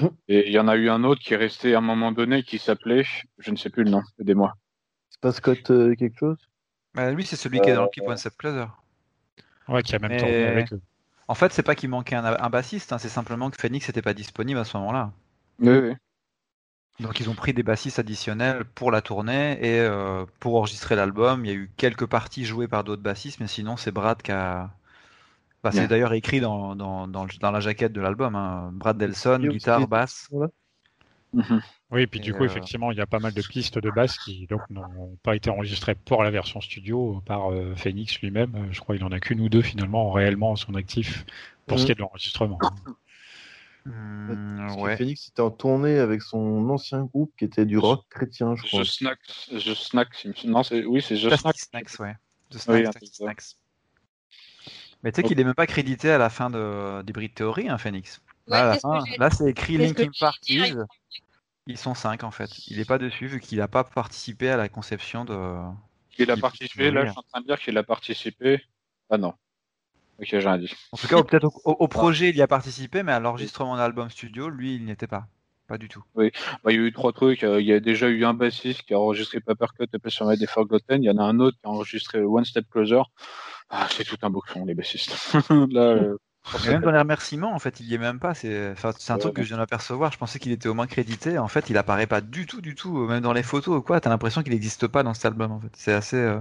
Mm. 0.00 0.06
Et 0.28 0.48
il 0.48 0.52
y 0.52 0.58
en 0.58 0.66
a 0.68 0.76
eu 0.76 0.88
un 0.88 1.04
autre 1.04 1.20
qui 1.20 1.34
est 1.34 1.36
resté 1.36 1.74
à 1.74 1.78
un 1.78 1.82
moment 1.82 2.12
donné, 2.12 2.42
qui 2.42 2.58
s'appelait, 2.58 3.04
je 3.38 3.50
ne 3.50 3.56
sais 3.56 3.70
plus 3.70 3.84
le 3.84 3.90
nom, 3.90 4.02
aidez-moi. 4.18 4.54
C'est 5.10 5.20
pas 5.20 5.32
Scott 5.32 5.70
euh, 5.70 5.94
quelque 5.94 6.18
chose? 6.18 6.38
Bah, 6.94 7.10
lui, 7.10 7.24
c'est 7.24 7.36
celui 7.36 7.60
qui 7.60 7.70
est 7.70 7.74
dans 7.74 7.84
le 7.84 7.88
clip 7.88 8.08
One 8.08 8.16
Step 8.16 8.36
Closer. 8.36 8.66
Ouais, 9.68 9.82
qui 9.82 9.94
a 9.94 9.98
même 9.98 10.10
Mais- 10.10 10.18
tourné 10.18 10.44
avec 10.44 10.72
eux. 10.72 10.80
En 11.28 11.34
fait, 11.34 11.52
c'est 11.52 11.62
pas 11.62 11.74
qu'il 11.74 11.88
manquait 11.88 12.16
un, 12.16 12.24
un 12.24 12.50
bassiste, 12.50 12.92
hein, 12.92 12.98
c'est 12.98 13.08
simplement 13.08 13.48
que 13.50 13.58
Phoenix 13.58 13.88
n'était 13.88 14.02
pas 14.02 14.12
disponible 14.12 14.58
à 14.58 14.64
ce 14.64 14.76
moment-là. 14.76 15.12
Oui, 15.60 15.78
oui. 15.78 15.94
Donc 17.00 17.20
ils 17.20 17.30
ont 17.30 17.34
pris 17.34 17.54
des 17.54 17.62
bassistes 17.62 17.98
additionnels 17.98 18.64
pour 18.74 18.90
la 18.90 19.00
tournée 19.00 19.52
et 19.64 19.80
euh, 19.80 20.26
pour 20.40 20.56
enregistrer 20.56 20.94
l'album. 20.94 21.44
Il 21.44 21.48
y 21.48 21.54
a 21.54 21.56
eu 21.56 21.70
quelques 21.76 22.06
parties 22.06 22.44
jouées 22.44 22.68
par 22.68 22.84
d'autres 22.84 23.02
bassistes, 23.02 23.40
mais 23.40 23.46
sinon 23.46 23.76
c'est 23.76 23.92
Brad 23.92 24.20
qui 24.20 24.32
a. 24.32 24.70
Bah, 25.62 25.70
c'est 25.70 25.86
d'ailleurs 25.86 26.12
écrit 26.12 26.40
dans, 26.40 26.74
dans, 26.74 27.06
dans, 27.06 27.24
le- 27.24 27.38
dans 27.38 27.50
la 27.52 27.60
jaquette 27.60 27.92
de 27.92 28.00
l'album. 28.00 28.34
hein. 28.34 28.70
Brad 28.72 28.98
Delson, 28.98 29.38
guitare, 29.38 29.86
basse. 29.86 30.28
Mhm. 31.32 31.62
Oui, 31.92 32.02
et 32.02 32.06
puis 32.06 32.18
Et, 32.20 32.22
du 32.22 32.34
coup, 32.34 32.42
euh, 32.42 32.46
effectivement, 32.46 32.90
il 32.90 32.98
y 32.98 33.00
a 33.00 33.06
pas 33.06 33.20
mal 33.20 33.32
de 33.32 33.42
pistes 33.42 33.78
de 33.78 33.90
basse 33.90 34.18
qui 34.18 34.46
donc 34.48 34.60
n'ont 34.70 35.16
pas 35.22 35.36
été 35.36 35.50
enregistrées 35.50 35.94
pour 35.94 36.22
la 36.24 36.30
version 36.30 36.60
studio 36.60 37.22
par 37.26 37.52
euh, 37.52 37.74
Phoenix 37.76 38.18
lui-même. 38.20 38.54
Euh, 38.56 38.72
Je 38.72 38.80
crois 38.80 38.96
qu'il 38.96 39.04
en 39.04 39.12
a 39.12 39.20
qu'une 39.20 39.40
ou 39.40 39.48
deux 39.48 39.62
finalement 39.62 40.10
réellement 40.10 40.52
à 40.54 40.56
son 40.56 40.74
actif 40.74 41.24
pour 41.66 41.78
ce 41.78 41.84
Mhm. 41.84 41.86
qui 41.86 41.92
est 41.92 41.94
de 41.94 42.00
l'enregistrement. 42.00 42.58
Ouais. 44.78 44.96
Phoenix 44.96 45.28
était 45.28 45.42
en 45.42 45.50
tournée 45.50 45.98
avec 45.98 46.22
son 46.22 46.68
ancien 46.70 47.04
groupe 47.04 47.32
qui 47.38 47.44
était 47.44 47.66
du 47.66 47.78
rock 47.78 48.04
chrétien, 48.10 48.54
je 48.56 48.62
crois. 48.66 48.82
The 48.82 48.86
Snacks, 48.86 49.48
The 49.50 49.74
Snacks, 49.74 50.26
non, 50.44 50.62
c'est, 50.62 50.84
oui, 50.84 51.02
c'est 51.02 51.16
The 51.16 51.28
Tasty 51.30 51.42
Snacks. 51.42 51.88
Snacks, 51.88 52.00
ouais. 52.00 52.16
Oui, 52.52 52.58
Snacks, 52.58 52.84
ça. 52.84 53.24
Snacks. 53.24 53.44
Mais 55.02 55.12
tu 55.12 55.16
sais 55.16 55.24
qu'il 55.24 55.38
est 55.40 55.44
même 55.44 55.54
pas 55.54 55.66
crédité 55.66 56.10
à 56.10 56.18
la 56.18 56.30
fin 56.30 56.50
de 56.50 57.02
d'Hybrid 57.02 57.34
Theory, 57.34 57.68
hein, 57.68 57.78
Phoenix. 57.78 58.20
Là, 58.46 58.62
à 58.62 58.66
la 58.66 58.76
fin, 58.76 59.04
là, 59.18 59.30
c'est 59.30 59.50
écrit 59.50 59.78
Linkin 59.78 60.10
Park 60.18 60.38
is. 60.48 60.74
Ils 61.66 61.78
sont 61.78 61.94
cinq 61.94 62.24
en 62.24 62.30
fait. 62.30 62.50
Il 62.68 62.78
est 62.80 62.84
pas 62.84 62.98
dessus 62.98 63.26
vu 63.26 63.40
qu'il 63.40 63.60
a 63.60 63.68
pas 63.68 63.84
participé 63.84 64.50
à 64.50 64.56
la 64.56 64.68
conception 64.68 65.24
de. 65.24 65.56
Il 66.18 66.30
a 66.30 66.36
participé, 66.36 66.90
là, 66.90 67.04
je 67.04 67.10
suis 67.10 67.18
en 67.18 67.22
train 67.22 67.40
de 67.40 67.46
dire 67.46 67.58
qu'il 67.58 67.76
a 67.78 67.82
participé. 67.82 68.62
Ah 69.10 69.18
non. 69.18 69.34
Ok, 70.18 70.26
j'ai 70.30 70.38
rien 70.38 70.58
dit. 70.58 70.72
En 70.92 70.96
tout 70.98 71.08
cas, 71.08 71.22
peut-être 71.22 71.44
au, 71.44 71.52
au- 71.64 71.76
au 71.84 71.88
projet 71.88 72.30
il 72.30 72.36
y 72.36 72.42
a 72.42 72.46
participé, 72.46 73.02
mais 73.02 73.12
à 73.12 73.20
l'enregistrement 73.20 73.76
d'album 73.76 74.08
studio, 74.10 74.48
lui, 74.48 74.76
il 74.76 74.84
n'y 74.84 74.90
était 74.92 75.06
pas. 75.06 75.26
Pas 75.66 75.78
du 75.78 75.88
tout. 75.88 76.04
Bah, 76.14 76.24
il 76.72 76.74
y 76.76 76.78
a 76.78 76.82
eu 76.82 76.92
trois 76.92 77.12
trucs. 77.12 77.42
Euh, 77.44 77.60
Il 77.60 77.66
y 77.66 77.72
a 77.72 77.80
déjà 77.80 78.08
eu 78.08 78.24
un 78.24 78.34
bassiste 78.34 78.82
qui 78.82 78.94
a 78.94 78.98
enregistré 79.00 79.40
Papercut 79.40 79.86
et 79.92 80.10
sur 80.10 80.26
Made 80.26 80.38
des 80.38 80.46
Forgotten. 80.46 81.02
Il 81.02 81.06
y 81.06 81.10
en 81.10 81.18
a 81.18 81.22
un 81.22 81.38
autre 81.40 81.56
qui 81.58 81.66
a 81.66 81.70
enregistré 81.70 82.20
One 82.22 82.44
Step 82.44 82.66
Closer. 82.70 83.02
Ah, 83.70 83.88
c'est 83.90 84.04
tout 84.04 84.18
un 84.22 84.30
boucon, 84.30 84.64
les 84.66 84.74
bassistes. 84.74 85.32
Là, 85.50 85.80
euh, 85.82 86.16
Et 86.64 86.70
même 86.70 86.82
dans 86.82 86.90
les 86.90 86.98
remerciements, 86.98 87.52
en 87.54 87.58
fait, 87.58 87.80
il 87.80 87.86
y 87.86 87.94
est 87.94 87.98
même 87.98 88.18
pas. 88.20 88.34
C'est 88.34 88.70
enfin, 88.72 88.92
c'est 88.98 89.12
un 89.12 89.18
Ouais, 89.18 89.20
truc 89.20 89.34
que 89.34 89.42
je 89.42 89.48
viens 89.48 89.58
d'apercevoir. 89.58 90.12
Je 90.12 90.18
pensais 90.18 90.38
qu'il 90.38 90.52
était 90.52 90.68
au 90.68 90.74
moins 90.74 90.86
crédité. 90.86 91.38
En 91.38 91.48
fait, 91.48 91.70
il 91.70 91.76
apparaît 91.78 92.06
pas 92.06 92.20
du 92.20 92.46
tout, 92.46 92.60
du 92.60 92.74
tout. 92.74 93.06
Même 93.06 93.22
dans 93.22 93.32
les 93.32 93.42
photos 93.42 93.78
ou 93.78 93.82
quoi, 93.82 94.00
t'as 94.00 94.10
l'impression 94.10 94.42
qu'il 94.42 94.52
n'existe 94.52 94.86
pas 94.86 95.02
dans 95.02 95.14
cet 95.14 95.26
album. 95.26 95.52
En 95.52 95.60
fait, 95.60 95.70
c'est 95.76 95.92
assez. 95.92 96.16
euh, 96.16 96.40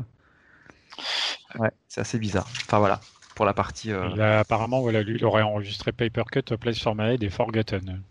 Ouais, 1.55 1.72
c'est 1.88 2.01
assez 2.01 2.19
bizarre. 2.19 2.47
Enfin 2.65 2.80
voilà, 2.80 2.99
pour 3.36 3.45
la 3.45 3.53
partie. 3.53 3.91
euh, 3.91 4.09
Il 4.09 4.22
a, 4.22 4.39
apparemment, 4.39 4.82
voilà, 4.82 5.01
lui, 5.01 5.15
il 5.15 5.26
aurait 5.26 5.41
enregistré 5.43 5.91
Papercut, 5.91 6.43
Place 6.59 6.80
for 6.80 6.93
My 6.95 7.13
Head 7.13 7.24
et 7.24 7.30
Forgotten. 7.30 8.03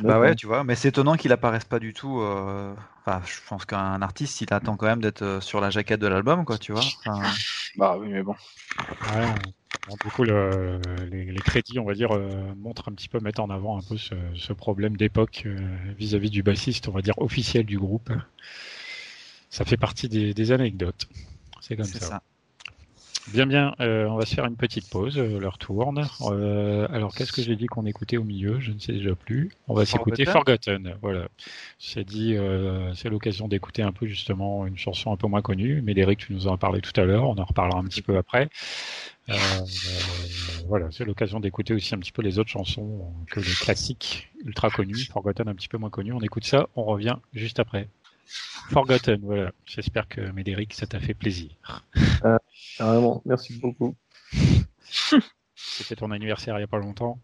Bah 0.00 0.18
ouais, 0.20 0.34
tu 0.34 0.46
vois, 0.46 0.64
mais 0.64 0.74
c'est 0.74 0.88
étonnant 0.88 1.16
qu'il 1.16 1.32
apparaisse 1.32 1.64
pas 1.64 1.78
du 1.78 1.92
tout. 1.92 2.20
euh, 2.20 2.74
Enfin, 3.06 3.22
je 3.26 3.38
pense 3.48 3.64
qu'un 3.64 4.02
artiste, 4.02 4.40
il 4.40 4.52
attend 4.52 4.76
quand 4.76 4.86
même 4.86 5.00
d'être 5.02 5.22
euh, 5.22 5.40
sur 5.40 5.60
la 5.60 5.70
jaquette 5.70 6.00
de 6.00 6.06
l'album, 6.08 6.44
quoi, 6.44 6.58
tu 6.58 6.72
vois. 6.72 6.92
Enfin, 7.00 7.36
bah 7.76 7.96
oui, 7.98 8.08
mais 8.08 8.22
bon. 8.22 8.34
Ouais, 9.04 9.34
bon, 9.86 9.96
du 10.02 10.10
coup, 10.10 10.24
le- 10.24 11.04
les, 11.10 11.26
les 11.26 11.42
crédits, 11.42 11.78
on 11.78 11.84
va 11.84 11.94
dire, 11.94 12.12
euh, 12.16 12.54
montrent 12.56 12.88
un 12.90 12.94
petit 12.94 13.08
peu, 13.08 13.20
mettent 13.20 13.38
en 13.40 13.50
avant 13.50 13.78
un 13.78 13.82
peu 13.82 13.96
ce, 13.96 14.14
ce 14.36 14.52
problème 14.52 14.96
d'époque 14.96 15.42
euh, 15.46 15.76
vis-à-vis 15.98 16.30
du 16.30 16.42
bassiste, 16.42 16.88
on 16.88 16.92
va 16.92 17.02
dire, 17.02 17.14
officiel 17.18 17.66
du 17.66 17.78
groupe. 17.78 18.10
Ça 19.48 19.64
fait 19.64 19.78
partie 19.78 20.08
des, 20.10 20.34
des 20.34 20.52
anecdotes. 20.52 21.06
C'est 21.60 21.76
comme 21.76 21.92
ça. 21.94 22.14
Bien, 23.32 23.46
bien, 23.46 23.74
euh, 23.80 24.06
on 24.06 24.16
va 24.16 24.26
se 24.26 24.34
faire 24.34 24.44
une 24.44 24.56
petite 24.56 24.90
pause, 24.90 25.18
euh, 25.18 25.40
l'heure 25.40 25.56
tourne. 25.56 26.06
Euh, 26.22 26.86
alors, 26.90 27.14
qu'est-ce 27.14 27.32
que 27.32 27.40
j'ai 27.42 27.56
dit 27.56 27.66
qu'on 27.66 27.86
écoutait 27.86 28.18
au 28.18 28.22
milieu? 28.24 28.60
Je 28.60 28.70
ne 28.72 28.78
sais 28.78 28.92
déjà 28.92 29.14
plus. 29.14 29.50
On 29.66 29.74
va 29.74 29.86
s'écouter 29.86 30.26
Forgotten? 30.26 30.94
Voilà. 31.00 31.28
J'ai 31.78 32.04
dit, 32.04 32.36
euh, 32.36 32.92
c'est 32.94 33.08
l'occasion 33.08 33.48
d'écouter 33.48 33.82
un 33.82 33.92
peu 33.92 34.06
justement 34.06 34.66
une 34.66 34.76
chanson 34.76 35.10
un 35.10 35.16
peu 35.16 35.26
moins 35.26 35.40
connue. 35.40 35.80
Médéric, 35.80 36.18
tu 36.18 36.34
nous 36.34 36.46
en 36.48 36.54
as 36.54 36.58
parlé 36.58 36.82
tout 36.82 36.98
à 37.00 37.04
l'heure, 37.04 37.24
on 37.24 37.36
en 37.36 37.44
reparlera 37.44 37.78
un 37.78 37.84
petit 37.84 38.02
peu 38.02 38.16
après. 38.18 38.50
Voilà, 40.68 40.90
c'est 40.90 41.06
l'occasion 41.06 41.40
d'écouter 41.40 41.72
aussi 41.72 41.94
un 41.94 41.98
petit 41.98 42.12
peu 42.12 42.20
les 42.20 42.38
autres 42.38 42.50
chansons 42.50 43.10
que 43.30 43.40
les 43.40 43.46
classiques 43.46 44.30
ultra 44.44 44.68
connus, 44.68 45.08
Forgotten 45.10 45.48
un 45.48 45.54
petit 45.54 45.68
peu 45.68 45.78
moins 45.78 45.90
connus. 45.90 46.12
On 46.12 46.20
écoute 46.20 46.44
ça, 46.44 46.68
on 46.76 46.84
revient 46.84 47.16
juste 47.32 47.58
après. 47.58 47.88
Forgotten, 48.70 49.20
voilà. 49.22 49.52
J'espère 49.66 50.08
que 50.08 50.20
Médéric, 50.32 50.74
ça 50.74 50.86
t'a 50.86 51.00
fait 51.00 51.14
plaisir. 51.14 51.50
Carrément, 52.78 53.22
merci 53.24 53.58
beaucoup. 53.58 53.94
C'était 55.56 55.96
ton 55.96 56.10
anniversaire 56.10 56.54
il 56.56 56.58
n'y 56.58 56.64
a 56.64 56.68
pas 56.68 56.78
longtemps. 56.78 57.18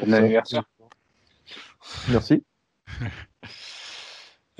Bon 0.00 0.12
anniversaire. 0.12 0.64
Merci. 2.08 2.44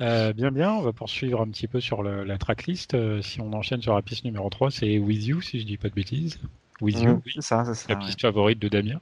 Euh, 0.01 0.31
bien, 0.31 0.49
bien, 0.49 0.71
on 0.71 0.81
va 0.81 0.93
poursuivre 0.93 1.41
un 1.41 1.49
petit 1.49 1.67
peu 1.67 1.81
sur 1.81 2.03
la, 2.03 2.23
la 2.23 2.37
tracklist. 2.37 2.93
Euh, 2.93 3.21
si 3.21 3.41
on 3.41 3.51
enchaîne 3.51 3.81
sur 3.81 3.93
la 3.93 4.01
piste 4.01 4.23
numéro 4.23 4.49
3, 4.49 4.71
c'est 4.71 4.97
With 4.97 5.25
You, 5.25 5.41
si 5.41 5.59
je 5.59 5.65
dis 5.65 5.75
pas 5.77 5.89
de 5.89 5.93
bêtises. 5.93 6.39
With 6.79 7.01
You, 7.01 7.09
Mhm. 7.15 7.21
oui, 7.25 7.33
ça, 7.41 7.65
ça. 7.65 7.85
la 7.93 7.99
ouais. 7.99 8.05
piste 8.05 8.21
favorite 8.21 8.59
de 8.59 8.69
Damien. 8.69 9.01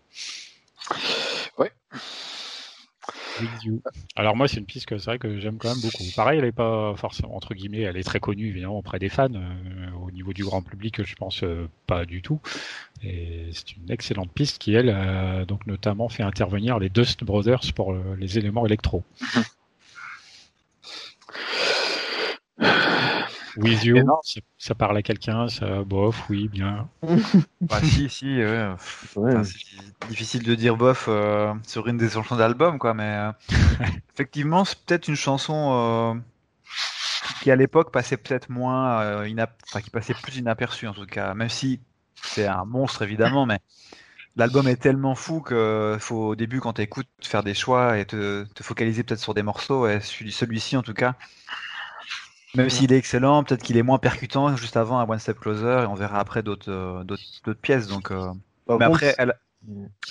Ouais. 1.59 1.71
With 3.39 3.63
You. 3.63 3.81
Alors 4.15 4.35
moi, 4.35 4.47
c'est 4.47 4.57
une 4.57 4.65
piste 4.65 4.85
que 4.85 4.97
c'est 4.97 5.05
vrai 5.05 5.19
que 5.19 5.39
j'aime 5.39 5.57
quand 5.57 5.69
même 5.69 5.81
beaucoup. 5.81 6.03
Pareil, 6.15 6.39
elle 6.39 6.45
est 6.45 6.51
pas 6.51 6.95
forcément 6.95 7.35
entre 7.35 7.53
guillemets, 7.53 7.81
elle 7.81 7.97
est 7.97 8.03
très 8.03 8.19
connue 8.19 8.47
évidemment 8.47 8.77
auprès 8.77 8.99
des 8.99 9.09
fans. 9.09 9.27
Euh, 9.33 9.91
au 10.01 10.11
niveau 10.11 10.33
du 10.33 10.43
grand 10.43 10.61
public, 10.61 11.03
je 11.03 11.15
pense 11.15 11.43
euh, 11.43 11.67
pas 11.85 12.05
du 12.05 12.21
tout. 12.21 12.39
Et 13.03 13.49
c'est 13.51 13.75
une 13.77 13.91
excellente 13.91 14.31
piste 14.31 14.57
qui 14.57 14.73
elle 14.73 14.89
a 14.89 15.45
donc 15.45 15.67
notamment 15.67 16.09
fait 16.09 16.23
intervenir 16.23 16.79
les 16.79 16.89
Dust 16.89 17.23
Brothers 17.23 17.73
pour 17.75 17.93
euh, 17.93 18.15
les 18.19 18.37
éléments 18.37 18.65
électro. 18.65 19.03
With 23.57 23.83
You, 23.83 24.13
ça, 24.21 24.39
ça 24.57 24.75
parle 24.75 24.97
à 24.97 25.01
quelqu'un, 25.03 25.47
ça 25.47 25.83
bof, 25.83 26.29
oui, 26.29 26.47
bien. 26.47 26.89
Bah, 27.69 27.81
si, 27.81 28.09
si, 28.09 28.25
ouais. 28.37 28.69
Ouais. 29.15 29.35
Enfin, 29.35 29.43
c'est 29.43 30.07
difficile 30.07 30.43
de 30.43 30.55
dire 30.55 30.77
bof 30.77 31.07
euh, 31.09 31.53
sur 31.67 31.87
une 31.87 31.97
des 31.97 32.09
chansons 32.09 32.37
d'album, 32.37 32.79
quoi, 32.79 32.93
mais 32.93 33.03
euh, 33.17 33.31
effectivement, 34.13 34.63
c'est 34.65 34.79
peut-être 34.85 35.07
une 35.09 35.15
chanson 35.15 36.15
euh, 36.15 36.19
qui 37.41 37.51
à 37.51 37.55
l'époque 37.55 37.91
passait 37.91 38.17
peut-être 38.17 38.49
moins, 38.49 39.01
euh, 39.01 39.25
inap- 39.27 39.51
enfin 39.69 39.81
qui 39.81 39.89
passait 39.89 40.13
plus 40.13 40.37
inaperçue 40.37 40.87
en 40.87 40.93
tout 40.93 41.05
cas, 41.05 41.33
même 41.33 41.49
si 41.49 41.79
c'est 42.21 42.45
un 42.47 42.65
monstre 42.65 43.01
évidemment, 43.03 43.45
mais 43.45 43.59
l'album 44.37 44.67
est 44.67 44.77
tellement 44.77 45.15
fou 45.15 45.41
que 45.41 45.97
faut 45.99 46.29
au 46.29 46.35
début 46.35 46.61
quand 46.61 46.73
tu 46.75 46.83
écoutes 46.83 47.09
faire 47.23 47.43
des 47.43 47.53
choix 47.53 47.99
et 47.99 48.05
te, 48.05 48.45
te 48.45 48.63
focaliser 48.63 49.03
peut-être 49.03 49.21
sur 49.21 49.33
des 49.35 49.43
morceaux, 49.43 49.87
et 49.87 50.01
celui- 50.01 50.31
celui-ci 50.31 50.77
en 50.77 50.83
tout 50.83 50.93
cas. 50.95 51.15
Même 52.57 52.69
s'il 52.69 52.91
est 52.91 52.97
excellent, 52.97 53.43
peut-être 53.43 53.63
qu'il 53.63 53.77
est 53.77 53.83
moins 53.83 53.99
percutant 53.99 54.55
juste 54.55 54.77
avant 54.77 54.99
à 54.99 55.05
One 55.05 55.19
Step 55.19 55.39
Closer, 55.39 55.83
et 55.83 55.85
on 55.85 55.93
verra 55.93 56.19
après 56.19 56.43
d'autres 56.43 56.71
euh, 56.71 57.03
d'autres 57.03 57.23
d'autres 57.45 57.61
pièces. 57.61 57.87
Donc, 57.87 58.11
euh, 58.11 58.31
mais 58.67 58.75
contre, 58.75 58.85
après, 58.85 59.15
elle, 59.17 59.33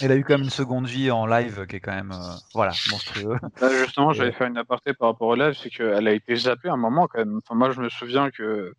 elle 0.01 0.13
a 0.13 0.17
eu 0.17 0.25
quand 0.25 0.35
même 0.35 0.45
une 0.45 0.51
seconde 0.51 0.87
vie 0.87 1.11
en 1.11 1.27
live 1.27 1.67
qui 1.67 1.77
est 1.77 1.81
quand 1.81 1.95
même 1.95 2.13
euh, 2.13 2.35
voilà 2.55 2.73
monstrueux. 2.91 3.37
Là, 3.61 3.69
justement, 3.85 4.13
j'allais 4.13 4.33
faire 4.33 4.47
une 4.47 4.59
aparté 4.59 4.93
par 4.95 5.09
rapport 5.09 5.29
au 5.29 5.35
live, 5.35 5.55
c'est 5.55 5.71
qu'elle 5.71 6.07
a 6.07 6.13
été 6.13 6.35
zappée 6.37 6.69
à 6.69 6.73
un 6.73 6.79
moment 6.79 7.07
quand 7.07 7.19
même. 7.19 7.41
Enfin, 7.45 7.55
moi, 7.55 7.71
je 7.71 7.81
me 7.81 7.89
souviens 7.89 8.31
que 8.31 8.73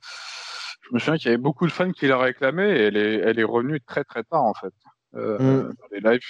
je 0.81 0.93
me 0.93 0.99
souviens 0.99 1.17
qu'il 1.17 1.27
y 1.27 1.33
avait 1.33 1.41
beaucoup 1.41 1.65
de 1.65 1.71
fans 1.71 1.91
qui 1.91 2.07
la 2.07 2.17
réclamaient 2.17 2.77
et 2.77 2.83
elle 2.83 2.97
est, 2.97 3.15
elle 3.15 3.39
est 3.39 3.43
revenue 3.43 3.81
très 3.81 4.03
très 4.03 4.23
tard 4.23 4.43
en 4.43 4.53
fait 4.53 4.73
euh, 5.15 5.37
mm. 5.39 5.73
dans 5.73 5.87
les 5.91 5.99
lives. 5.99 6.21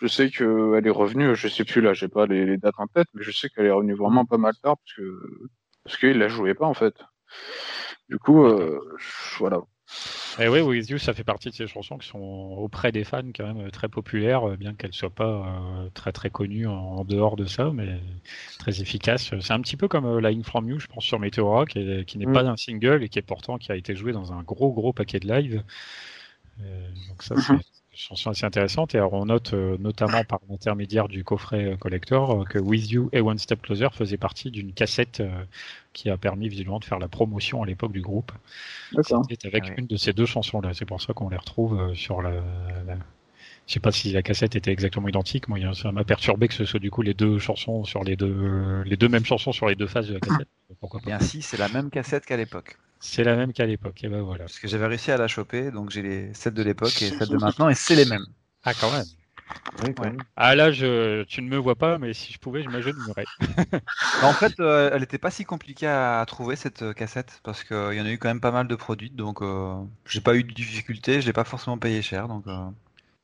Je 0.00 0.06
sais 0.06 0.30
qu'elle 0.30 0.86
est 0.86 0.90
revenue, 0.90 1.34
je 1.34 1.48
sais 1.48 1.64
plus 1.64 1.80
là, 1.80 1.92
j'ai 1.92 2.08
pas 2.08 2.26
les, 2.26 2.56
dates 2.56 2.78
en 2.78 2.86
tête, 2.86 3.08
mais 3.14 3.22
je 3.22 3.32
sais 3.32 3.48
qu'elle 3.48 3.66
est 3.66 3.70
revenue 3.70 3.94
vraiment 3.94 4.24
pas 4.24 4.38
mal 4.38 4.54
tard 4.62 4.76
parce 4.76 4.94
que 4.96 5.48
parce 5.84 5.96
qu'il 5.96 6.18
la 6.18 6.28
jouait 6.28 6.54
pas 6.54 6.66
en 6.66 6.74
fait. 6.74 6.94
Du 8.08 8.18
coup, 8.18 8.44
euh, 8.44 8.80
voilà. 9.38 9.60
Et 10.38 10.48
oui, 10.48 10.60
With 10.60 10.88
You, 10.88 10.98
ça 10.98 11.14
fait 11.14 11.24
partie 11.24 11.50
de 11.50 11.54
ces 11.54 11.66
chansons 11.66 11.98
qui 11.98 12.06
sont 12.06 12.18
auprès 12.18 12.92
des 12.92 13.04
fans 13.04 13.22
quand 13.34 13.52
même 13.52 13.70
très 13.70 13.88
populaires, 13.88 14.56
bien 14.56 14.74
qu'elles 14.74 14.92
soient 14.92 15.10
pas 15.10 15.24
euh, 15.24 15.88
très 15.94 16.12
très 16.12 16.30
connues 16.30 16.66
en, 16.66 17.04
dehors 17.04 17.36
de 17.36 17.46
ça, 17.46 17.70
mais 17.72 18.00
très 18.58 18.80
efficaces. 18.80 19.32
C'est 19.40 19.52
un 19.52 19.60
petit 19.60 19.76
peu 19.76 19.88
comme 19.88 20.06
euh, 20.06 20.20
Line 20.20 20.44
From 20.44 20.68
You, 20.68 20.78
je 20.78 20.86
pense, 20.86 21.04
sur 21.04 21.18
Meteora, 21.18 21.66
qui, 21.66 22.04
qui 22.04 22.18
n'est 22.18 22.26
mm. 22.26 22.32
pas 22.32 22.44
un 22.44 22.56
single 22.56 23.02
et 23.02 23.08
qui 23.08 23.18
est 23.18 23.22
pourtant 23.22 23.58
qui 23.58 23.72
a 23.72 23.76
été 23.76 23.96
joué 23.96 24.12
dans 24.12 24.32
un 24.32 24.42
gros 24.42 24.72
gros 24.72 24.92
paquet 24.92 25.20
de 25.20 25.28
live. 25.28 25.62
donc 26.58 27.22
ça, 27.22 27.34
mm-hmm 27.34 27.60
chanson 27.98 28.30
assez 28.30 28.46
intéressante. 28.46 28.94
Et 28.94 28.98
alors, 28.98 29.12
on 29.12 29.26
note 29.26 29.52
euh, 29.54 29.76
notamment 29.78 30.22
par 30.24 30.40
l'intermédiaire 30.48 31.08
du 31.08 31.24
coffret 31.24 31.64
euh, 31.64 31.76
collector 31.76 32.42
euh, 32.42 32.44
que 32.44 32.58
With 32.58 32.90
You 32.90 33.10
et 33.12 33.20
One 33.20 33.38
Step 33.38 33.60
Closer 33.60 33.88
faisaient 33.92 34.16
partie 34.16 34.50
d'une 34.50 34.72
cassette 34.72 35.22
qui 35.92 36.08
a 36.08 36.16
permis 36.16 36.48
visiblement 36.48 36.78
de 36.78 36.84
faire 36.84 37.00
la 37.00 37.08
promotion 37.08 37.62
à 37.62 37.66
l'époque 37.66 37.92
du 37.92 38.00
groupe. 38.00 38.30
C'était 39.28 39.48
avec 39.48 39.64
ah 39.70 39.74
une 39.76 39.86
de 39.86 39.96
ces 39.96 40.12
deux 40.12 40.26
chansons-là. 40.26 40.74
C'est 40.74 40.84
pour 40.84 41.02
ça 41.02 41.12
qu'on 41.12 41.28
les 41.28 41.36
retrouve 41.36 41.94
sur 41.94 42.22
la, 42.22 42.30
la... 42.86 42.96
Je 43.68 43.74
sais 43.74 43.80
pas 43.80 43.92
si 43.92 44.12
la 44.12 44.22
cassette 44.22 44.56
était 44.56 44.72
exactement 44.72 45.08
identique. 45.08 45.46
Moi, 45.46 45.58
ça 45.74 45.92
m'a 45.92 46.02
perturbé 46.02 46.48
que 46.48 46.54
ce 46.54 46.64
soit 46.64 46.80
du 46.80 46.90
coup 46.90 47.02
les 47.02 47.12
deux 47.12 47.38
chansons 47.38 47.84
sur 47.84 48.02
les 48.02 48.16
deux, 48.16 48.82
les 48.86 48.96
deux 48.96 49.10
mêmes 49.10 49.26
chansons 49.26 49.52
sur 49.52 49.68
les 49.68 49.74
deux 49.74 49.86
faces 49.86 50.06
de 50.06 50.14
la 50.14 50.20
cassette. 50.20 50.48
Pourquoi 50.80 51.00
pas. 51.00 51.10
Et 51.10 51.12
ainsi, 51.12 51.42
c'est 51.42 51.58
la 51.58 51.68
même 51.68 51.90
cassette 51.90 52.24
qu'à 52.24 52.38
l'époque. 52.38 52.78
C'est 52.98 53.24
la 53.24 53.36
même 53.36 53.52
qu'à 53.52 53.66
l'époque, 53.66 54.02
et 54.02 54.08
ben 54.08 54.22
voilà. 54.22 54.44
Parce 54.44 54.58
que 54.58 54.68
j'avais 54.68 54.86
réussi 54.86 55.10
à 55.10 55.18
la 55.18 55.28
choper, 55.28 55.70
donc 55.70 55.90
j'ai 55.90 56.02
les 56.02 56.34
sets 56.34 56.50
de 56.50 56.62
l'époque 56.62 57.00
et 57.02 57.10
celles 57.10 57.28
de 57.28 57.36
maintenant, 57.40 57.68
et 57.68 57.74
c'est 57.74 57.94
les 57.94 58.06
mêmes. 58.06 58.26
Ah, 58.64 58.72
quand 58.72 58.90
même. 58.90 59.04
Ah 60.36 60.54
là, 60.54 60.72
je, 60.72 61.22
tu 61.24 61.42
ne 61.42 61.48
me 61.48 61.58
vois 61.58 61.76
pas, 61.76 61.98
mais 61.98 62.14
si 62.14 62.32
je 62.32 62.38
pouvais, 62.38 62.62
je 62.62 62.70
m'agenouillerais. 62.70 63.24
en 64.22 64.32
fait, 64.32 64.58
euh, 64.60 64.90
elle 64.92 65.00
n'était 65.00 65.18
pas 65.18 65.30
si 65.30 65.44
compliquée 65.44 65.86
à 65.86 66.24
trouver 66.26 66.56
cette 66.56 66.82
euh, 66.82 66.92
cassette 66.92 67.40
parce 67.44 67.64
qu'il 67.64 67.76
y 67.76 68.00
en 68.00 68.06
a 68.06 68.10
eu 68.10 68.18
quand 68.18 68.28
même 68.28 68.40
pas 68.40 68.50
mal 68.50 68.66
de 68.66 68.74
produits, 68.76 69.10
donc 69.10 69.42
euh, 69.42 69.76
j'ai 70.06 70.20
pas 70.20 70.34
eu 70.36 70.42
de 70.42 70.52
difficulté, 70.52 71.20
je 71.20 71.26
l'ai 71.26 71.32
pas 71.32 71.44
forcément 71.44 71.76
payé 71.76 72.00
cher, 72.00 72.28
donc. 72.28 72.46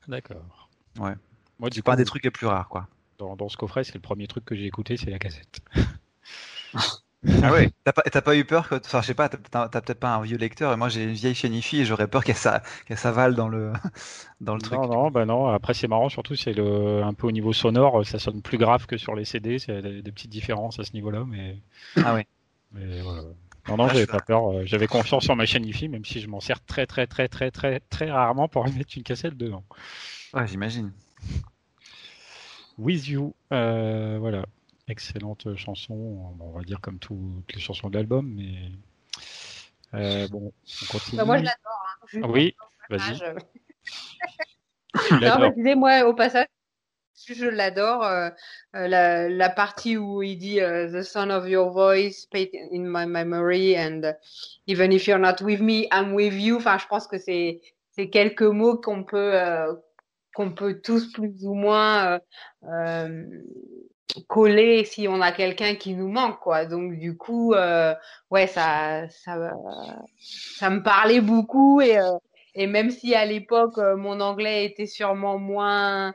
D'accord. 0.09 0.69
Ouais. 0.99 1.15
Moi, 1.59 1.71
c'est 1.73 1.83
pas 1.83 1.95
un 1.95 1.97
des 1.97 2.05
trucs 2.05 2.25
les 2.25 2.31
plus 2.31 2.47
rares, 2.47 2.69
quoi. 2.69 2.89
Dans, 3.19 3.37
dans 3.37 3.49
ce 3.49 3.57
coffret, 3.57 3.85
c'est 3.85 3.95
le 3.95 4.01
premier 4.01 4.27
truc 4.27 4.45
que 4.45 4.57
j'ai 4.57 4.67
écouté, 4.67 4.97
c'est 4.97 5.11
la 5.11 5.19
cassette. 5.19 5.61
Ah 7.43 7.53
ouais. 7.53 7.71
T'as 7.85 8.21
pas, 8.21 8.37
eu 8.37 8.45
peur 8.45 8.69
que, 8.69 8.75
enfin, 8.75 9.01
je 9.01 9.07
sais 9.07 9.15
pas, 9.15 9.29
t'as 9.29 9.69
peut-être 9.69 9.99
pas 9.99 10.15
un 10.15 10.23
vieux 10.23 10.37
lecteur 10.37 10.73
et 10.73 10.77
moi 10.77 10.89
j'ai 10.89 11.05
une 11.05 11.13
vieille 11.13 11.35
chaîne 11.35 11.55
et 11.55 11.85
j'aurais 11.85 12.07
peur 12.07 12.25
qu'elle 12.25 12.37
s'avale 12.37 13.35
dans 13.35 13.49
le, 13.49 13.73
dans 14.41 14.55
le 14.55 14.61
truc. 14.61 14.79
Non, 14.79 14.89
non, 14.89 15.11
bah 15.11 15.25
non. 15.25 15.49
Après, 15.49 15.75
c'est 15.75 15.89
marrant, 15.89 16.09
surtout, 16.09 16.37
c'est 16.37 16.53
le, 16.53 17.03
un 17.03 17.15
peu 17.15 17.27
au 17.27 17.33
niveau 17.33 17.53
sonore, 17.53 18.05
ça 18.05 18.19
sonne 18.19 18.43
plus 18.43 18.59
grave 18.59 18.87
que 18.87 18.97
sur 18.97 19.15
les 19.15 19.25
CD. 19.25 19.59
C'est 19.59 19.81
des, 19.81 20.03
des, 20.03 20.13
petites 20.13 20.31
différences 20.31 20.79
à 20.79 20.85
ce 20.85 20.93
niveau-là, 20.93 21.25
mais. 21.27 21.57
Ah 22.05 22.15
ouais. 22.15 22.27
Mais 22.73 23.01
voilà. 23.01 23.23
Non, 23.69 23.77
non, 23.77 23.85
ah, 23.85 23.93
j'avais 23.95 24.07
pas 24.07 24.21
peur. 24.21 24.51
Euh, 24.51 24.67
j'avais 24.67 24.87
confiance 24.87 25.29
en 25.31 25.37
ma 25.37 25.47
chaîne 25.47 25.65
IFI, 25.65 25.89
même 25.89 26.05
si 26.05 26.21
je 26.21 26.29
m'en 26.29 26.41
sers 26.41 26.63
très, 26.65 26.87
très, 26.87 27.07
très, 27.07 27.29
très, 27.29 27.51
très, 27.51 27.81
très 27.81 28.11
rarement 28.11 28.49
pour 28.49 28.65
mettre 28.65 28.97
une 28.97 29.03
cassette 29.03 29.37
dedans. 29.37 29.65
Ouais, 30.33 30.47
j'imagine. 30.47 30.93
With 32.79 33.07
You, 33.07 33.35
euh, 33.53 34.19
voilà 34.21 34.45
excellente 34.89 35.55
chanson, 35.57 35.95
on 36.41 36.51
va 36.51 36.63
dire 36.63 36.81
comme 36.81 36.99
toutes 36.99 37.53
les 37.55 37.61
chansons 37.61 37.89
de 37.89 37.97
l'album, 37.97 38.35
mais 38.35 38.71
euh, 39.95 40.29
bon, 40.29 40.53
on 40.83 40.87
continue. 40.87 41.17
Bah, 41.17 41.25
moi, 41.25 41.39
je 41.39 41.45
l'adore. 41.45 41.99
Hein. 42.15 42.21
Oui, 42.29 42.55
vas-y. 42.91 43.19
non, 45.21 45.53
mais 45.57 45.75
moi, 45.75 46.07
au 46.07 46.15
passage, 46.15 46.47
je 47.27 47.47
l'adore. 47.47 48.05
Euh, 48.05 48.31
euh, 48.77 49.29
la, 49.29 49.49
partie 49.51 49.97
où 49.97 50.23
il 50.23 50.37
dit 50.37 50.59
The 50.59 51.03
sound 51.03 51.31
of 51.31 51.49
your 51.49 51.71
voice, 51.71 52.27
paid 52.27 52.51
in 52.73 52.85
my 52.85 53.07
memory, 53.07 53.77
and 53.77 54.15
even 54.67 54.93
if 54.93 55.07
you're 55.07 55.19
not 55.19 55.43
with 55.43 55.61
me, 55.61 55.89
I'm 55.93 56.15
with 56.15 56.35
you. 56.35 56.57
Enfin, 56.57 56.79
je 56.79 56.87
pense 56.87 57.07
que 57.07 57.19
c'est 57.19 57.61
c'est 57.91 58.11
quelques 58.11 58.43
mots 58.43 58.77
qu'on 58.79 59.05
peut 59.05 59.39
qu'on 60.35 60.51
peut 60.53 60.81
tous 60.83 61.13
plus 61.13 61.45
ou 61.45 61.55
moins 61.55 62.21
coller 64.29 64.85
si 64.85 65.09
on 65.09 65.21
a 65.21 65.33
quelqu'un 65.33 65.75
qui 65.75 65.95
nous 65.95 66.09
manque 66.09 66.39
quoi 66.41 66.67
donc 66.67 66.99
du 66.99 67.17
coup 67.17 67.55
euh, 67.55 67.95
ouais 68.31 68.47
ça 68.47 69.09
ça 69.09 69.53
ça 70.19 70.71
me 70.71 70.83
parlait 70.83 71.21
beaucoup 71.21 71.81
et 71.81 71.99
euh, 71.99 72.19
et 72.55 72.67
même 72.67 72.91
si 72.91 73.15
à 73.15 73.25
l'époque 73.25 73.79
euh, 73.79 73.97
mon 73.97 74.21
anglais 74.21 74.67
était 74.67 74.87
sûrement 74.87 75.39
moins 75.39 76.15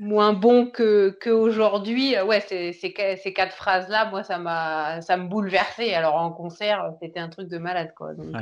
moins 0.00 0.32
bon 0.32 0.66
que 0.66 1.16
qu'aujourd'hui 1.22 2.18
ouais 2.20 2.40
ces, 2.40 2.72
ces, 2.72 2.92
ces 3.22 3.32
quatre 3.32 3.54
phrases 3.54 3.88
là 3.88 4.06
moi 4.06 4.24
ça 4.24 4.38
m'a 4.38 5.02
ça 5.02 5.16
me 5.16 5.28
bouleversait 5.28 5.94
alors 5.94 6.16
en 6.16 6.32
concert 6.32 6.92
c'était 7.00 7.20
un 7.20 7.28
truc 7.28 7.48
de 7.48 7.58
malade 7.58 7.92
quoi 7.94 8.14
donc, 8.14 8.34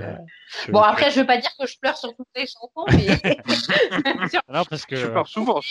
bon 0.70 0.80
après 0.80 1.11
je 1.11 1.20
veux 1.20 1.26
pas 1.26 1.36
dire 1.36 1.50
que 1.59 1.66
je 1.66 1.76
pleure 1.78 1.96
sur 1.96 2.14
toutes 2.16 2.28
les 2.36 2.46
chansons 2.46 2.86
mais 2.92 3.09
non 4.48 4.64
parce 4.70 4.86
que 4.86 4.96
je 4.96 5.06
pleure 5.09 5.26
souvent 5.26 5.61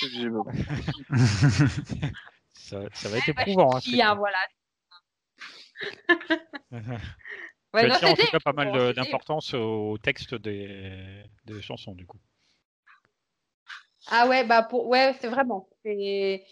ça, 2.68 2.82
ça 2.94 3.10
va 3.10 3.18
être 3.18 3.30
éprouvant. 3.30 3.76
Hein, 3.76 3.80
hein, 4.02 4.16
voilà. 4.16 4.38
ouais, 7.74 7.88
non, 7.88 7.96
en 7.96 8.16
tout 8.16 8.28
cas 8.28 8.40
pas 8.40 8.54
mal 8.54 8.94
d'importance 8.94 9.54
au 9.54 9.98
texte 9.98 10.36
des, 10.36 11.24
des 11.46 11.62
chansons 11.62 11.94
du 11.94 12.06
coup. 12.06 12.20
Ah 14.10 14.28
ouais, 14.28 14.46
bah 14.46 14.64
pour 14.64 14.88
ouais, 14.88 15.16
c'est 15.22 15.28
vraiment. 15.28 15.68
C'est 15.84 16.44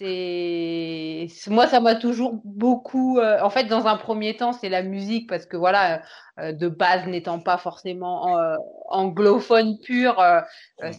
c'est 0.00 1.26
moi 1.48 1.66
ça 1.66 1.80
m'a 1.80 1.96
toujours 1.96 2.40
beaucoup 2.44 3.18
euh, 3.18 3.40
en 3.42 3.50
fait 3.50 3.64
dans 3.64 3.86
un 3.88 3.96
premier 3.96 4.36
temps 4.36 4.52
c'est 4.52 4.68
la 4.68 4.82
musique 4.84 5.28
parce 5.28 5.44
que 5.44 5.56
voilà 5.56 6.02
euh, 6.38 6.52
de 6.52 6.68
base 6.68 7.04
n'étant 7.08 7.40
pas 7.40 7.58
forcément 7.58 8.38
euh, 8.38 8.54
anglophone 8.90 9.76
pur 9.80 10.22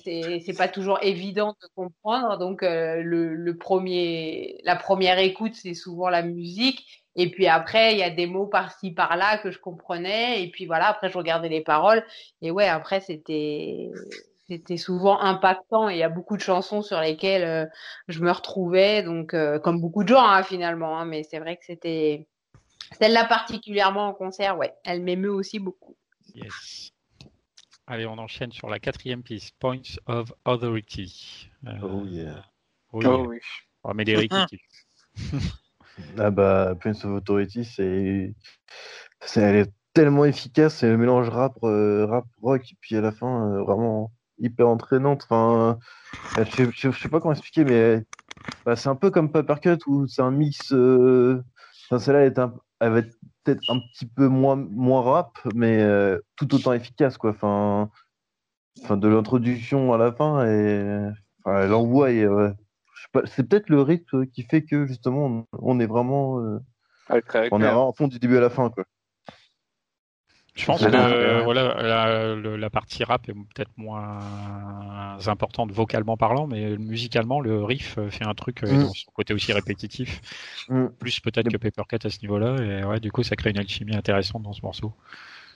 c'est 0.03 0.41
c'est 0.45 0.53
pas 0.57 0.67
toujours 0.67 0.99
évident 1.01 1.55
de 1.61 1.67
comprendre. 1.75 2.37
Donc 2.37 2.61
le, 2.61 3.35
le 3.35 3.57
premier 3.57 4.59
la 4.65 4.75
première 4.75 5.19
écoute 5.19 5.55
c'est 5.55 5.73
souvent 5.73 6.09
la 6.09 6.21
musique. 6.23 6.85
Et 7.15 7.31
puis 7.31 7.47
après 7.47 7.93
il 7.93 7.99
y 7.99 8.03
a 8.03 8.09
des 8.09 8.27
mots 8.27 8.47
par-ci 8.47 8.91
par-là 8.91 9.37
que 9.39 9.51
je 9.51 9.59
comprenais. 9.59 10.43
Et 10.43 10.51
puis 10.51 10.65
voilà 10.65 10.87
après 10.89 11.09
je 11.09 11.17
regardais 11.17 11.49
les 11.49 11.61
paroles. 11.61 12.05
Et 12.41 12.51
ouais 12.51 12.67
après 12.67 12.99
c'était 13.01 13.89
c'était 14.49 14.77
souvent 14.77 15.19
impactant 15.19 15.89
et 15.89 15.93
il 15.93 15.99
y 15.99 16.03
a 16.03 16.09
beaucoup 16.09 16.35
de 16.35 16.41
chansons 16.41 16.81
sur 16.81 16.99
lesquelles 16.99 17.43
euh, 17.43 17.65
je 18.07 18.21
me 18.21 18.31
retrouvais, 18.31 19.03
donc 19.03 19.33
euh, 19.33 19.59
comme 19.59 19.79
beaucoup 19.79 20.03
de 20.03 20.09
gens 20.09 20.25
hein, 20.25 20.43
finalement, 20.43 20.97
hein, 20.97 21.05
mais 21.05 21.23
c'est 21.23 21.39
vrai 21.39 21.57
que 21.57 21.65
c'était 21.65 22.27
celle-là 22.99 23.25
particulièrement 23.25 24.07
en 24.07 24.13
concert, 24.13 24.57
ouais, 24.57 24.73
elle 24.83 25.03
m'émeut 25.03 25.31
aussi 25.31 25.59
beaucoup. 25.59 25.95
Yes. 26.33 26.91
Allez, 27.85 28.07
on 28.07 28.17
enchaîne 28.17 28.51
sur 28.51 28.69
la 28.69 28.79
quatrième 28.79 29.23
piste, 29.23 29.55
Points 29.59 29.97
of 30.07 30.33
Authority. 30.45 31.49
Euh, 31.67 31.71
oh 31.83 32.05
yeah. 32.05 32.43
Oh, 32.91 33.01
oh 33.05 33.25
oui. 33.27 33.39
On 33.83 33.93
met 33.93 34.03
des 34.03 34.27
ah 36.17 36.31
bah, 36.31 36.75
Points 36.79 37.03
of 37.03 37.05
Authority, 37.05 37.65
c'est, 37.65 38.33
elle 39.35 39.55
est 39.55 39.71
tellement 39.93 40.25
efficace, 40.25 40.77
c'est 40.77 40.89
le 40.89 40.97
mélange 40.97 41.29
rap, 41.29 41.57
rap 41.61 42.25
rock, 42.41 42.71
et 42.71 42.77
puis 42.81 42.95
à 42.95 43.01
la 43.01 43.11
fin, 43.11 43.61
vraiment 43.63 44.11
hyper 44.39 44.67
entraînante. 44.67 45.25
Enfin, 45.29 45.79
euh, 46.37 46.45
je, 46.45 46.69
je, 46.71 46.91
sais 46.91 47.09
pas 47.09 47.19
comment 47.19 47.33
expliquer, 47.33 47.63
mais 47.63 48.03
bah, 48.65 48.75
c'est 48.75 48.89
un 48.89 48.95
peu 48.95 49.11
comme 49.11 49.31
Papercut 49.31 49.77
où 49.87 50.07
c'est 50.07 50.21
un 50.21 50.31
mix. 50.31 50.73
Euh, 50.73 51.43
enfin, 51.85 51.99
celle-là 51.99 52.43
un... 52.43 52.53
elle 52.79 52.91
va 52.91 52.99
être 52.99 53.15
peut-être 53.43 53.61
un 53.69 53.79
petit 53.79 54.05
peu 54.05 54.27
moins, 54.27 54.55
moins 54.55 55.01
rap, 55.01 55.37
mais 55.55 55.81
euh, 55.81 56.19
tout 56.35 56.53
autant 56.55 56.73
efficace, 56.73 57.17
quoi. 57.17 57.31
Enfin, 57.31 57.89
enfin 58.83 58.97
de 58.97 59.07
l'introduction 59.07 59.93
à 59.93 59.97
la 59.97 60.11
fin 60.11 60.45
et 60.45 61.09
enfin, 61.43 61.67
l'envoi 61.67 62.11
et 62.11 62.27
c'est 63.25 63.47
peut-être 63.47 63.69
le 63.69 63.81
rythme 63.81 64.25
qui 64.27 64.43
fait 64.43 64.63
que 64.63 64.85
justement 64.85 65.45
on, 65.59 65.79
est 65.79 65.85
vraiment 65.85 66.35
on 67.09 67.61
est 67.61 67.69
en 67.69 67.91
fond 67.93 68.07
du 68.07 68.19
début 68.19 68.37
à 68.37 68.41
la 68.41 68.49
fin, 68.49 68.69
quoi. 68.69 68.85
Je 70.59 70.65
pense 70.65 70.83
que 70.83 71.43
voilà, 71.43 72.35
la, 72.35 72.69
partie 72.69 73.05
rap 73.05 73.29
est 73.29 73.33
peut-être 73.33 73.71
moins 73.77 74.19
importante 75.27 75.71
vocalement 75.71 76.17
parlant, 76.17 76.47
mais 76.47 76.77
musicalement, 76.77 77.39
le 77.39 77.63
riff 77.63 77.97
fait 78.09 78.25
un 78.25 78.33
truc 78.33 78.63
euh, 78.63 78.71
mm. 78.71 78.83
dans 78.83 78.93
son 78.93 79.11
côté 79.11 79.33
aussi 79.33 79.53
répétitif, 79.53 80.21
mm. 80.67 80.87
plus 80.99 81.21
peut-être 81.21 81.49
que 81.49 81.55
Papercut 81.55 82.05
à 82.05 82.09
ce 82.09 82.19
niveau-là, 82.21 82.57
et 82.57 82.83
ouais, 82.83 82.99
du 82.99 83.09
coup, 83.09 83.23
ça 83.23 83.37
crée 83.37 83.51
une 83.51 83.57
alchimie 83.57 83.95
intéressante 83.95 84.43
dans 84.43 84.51
ce 84.51 84.61
morceau. 84.61 84.93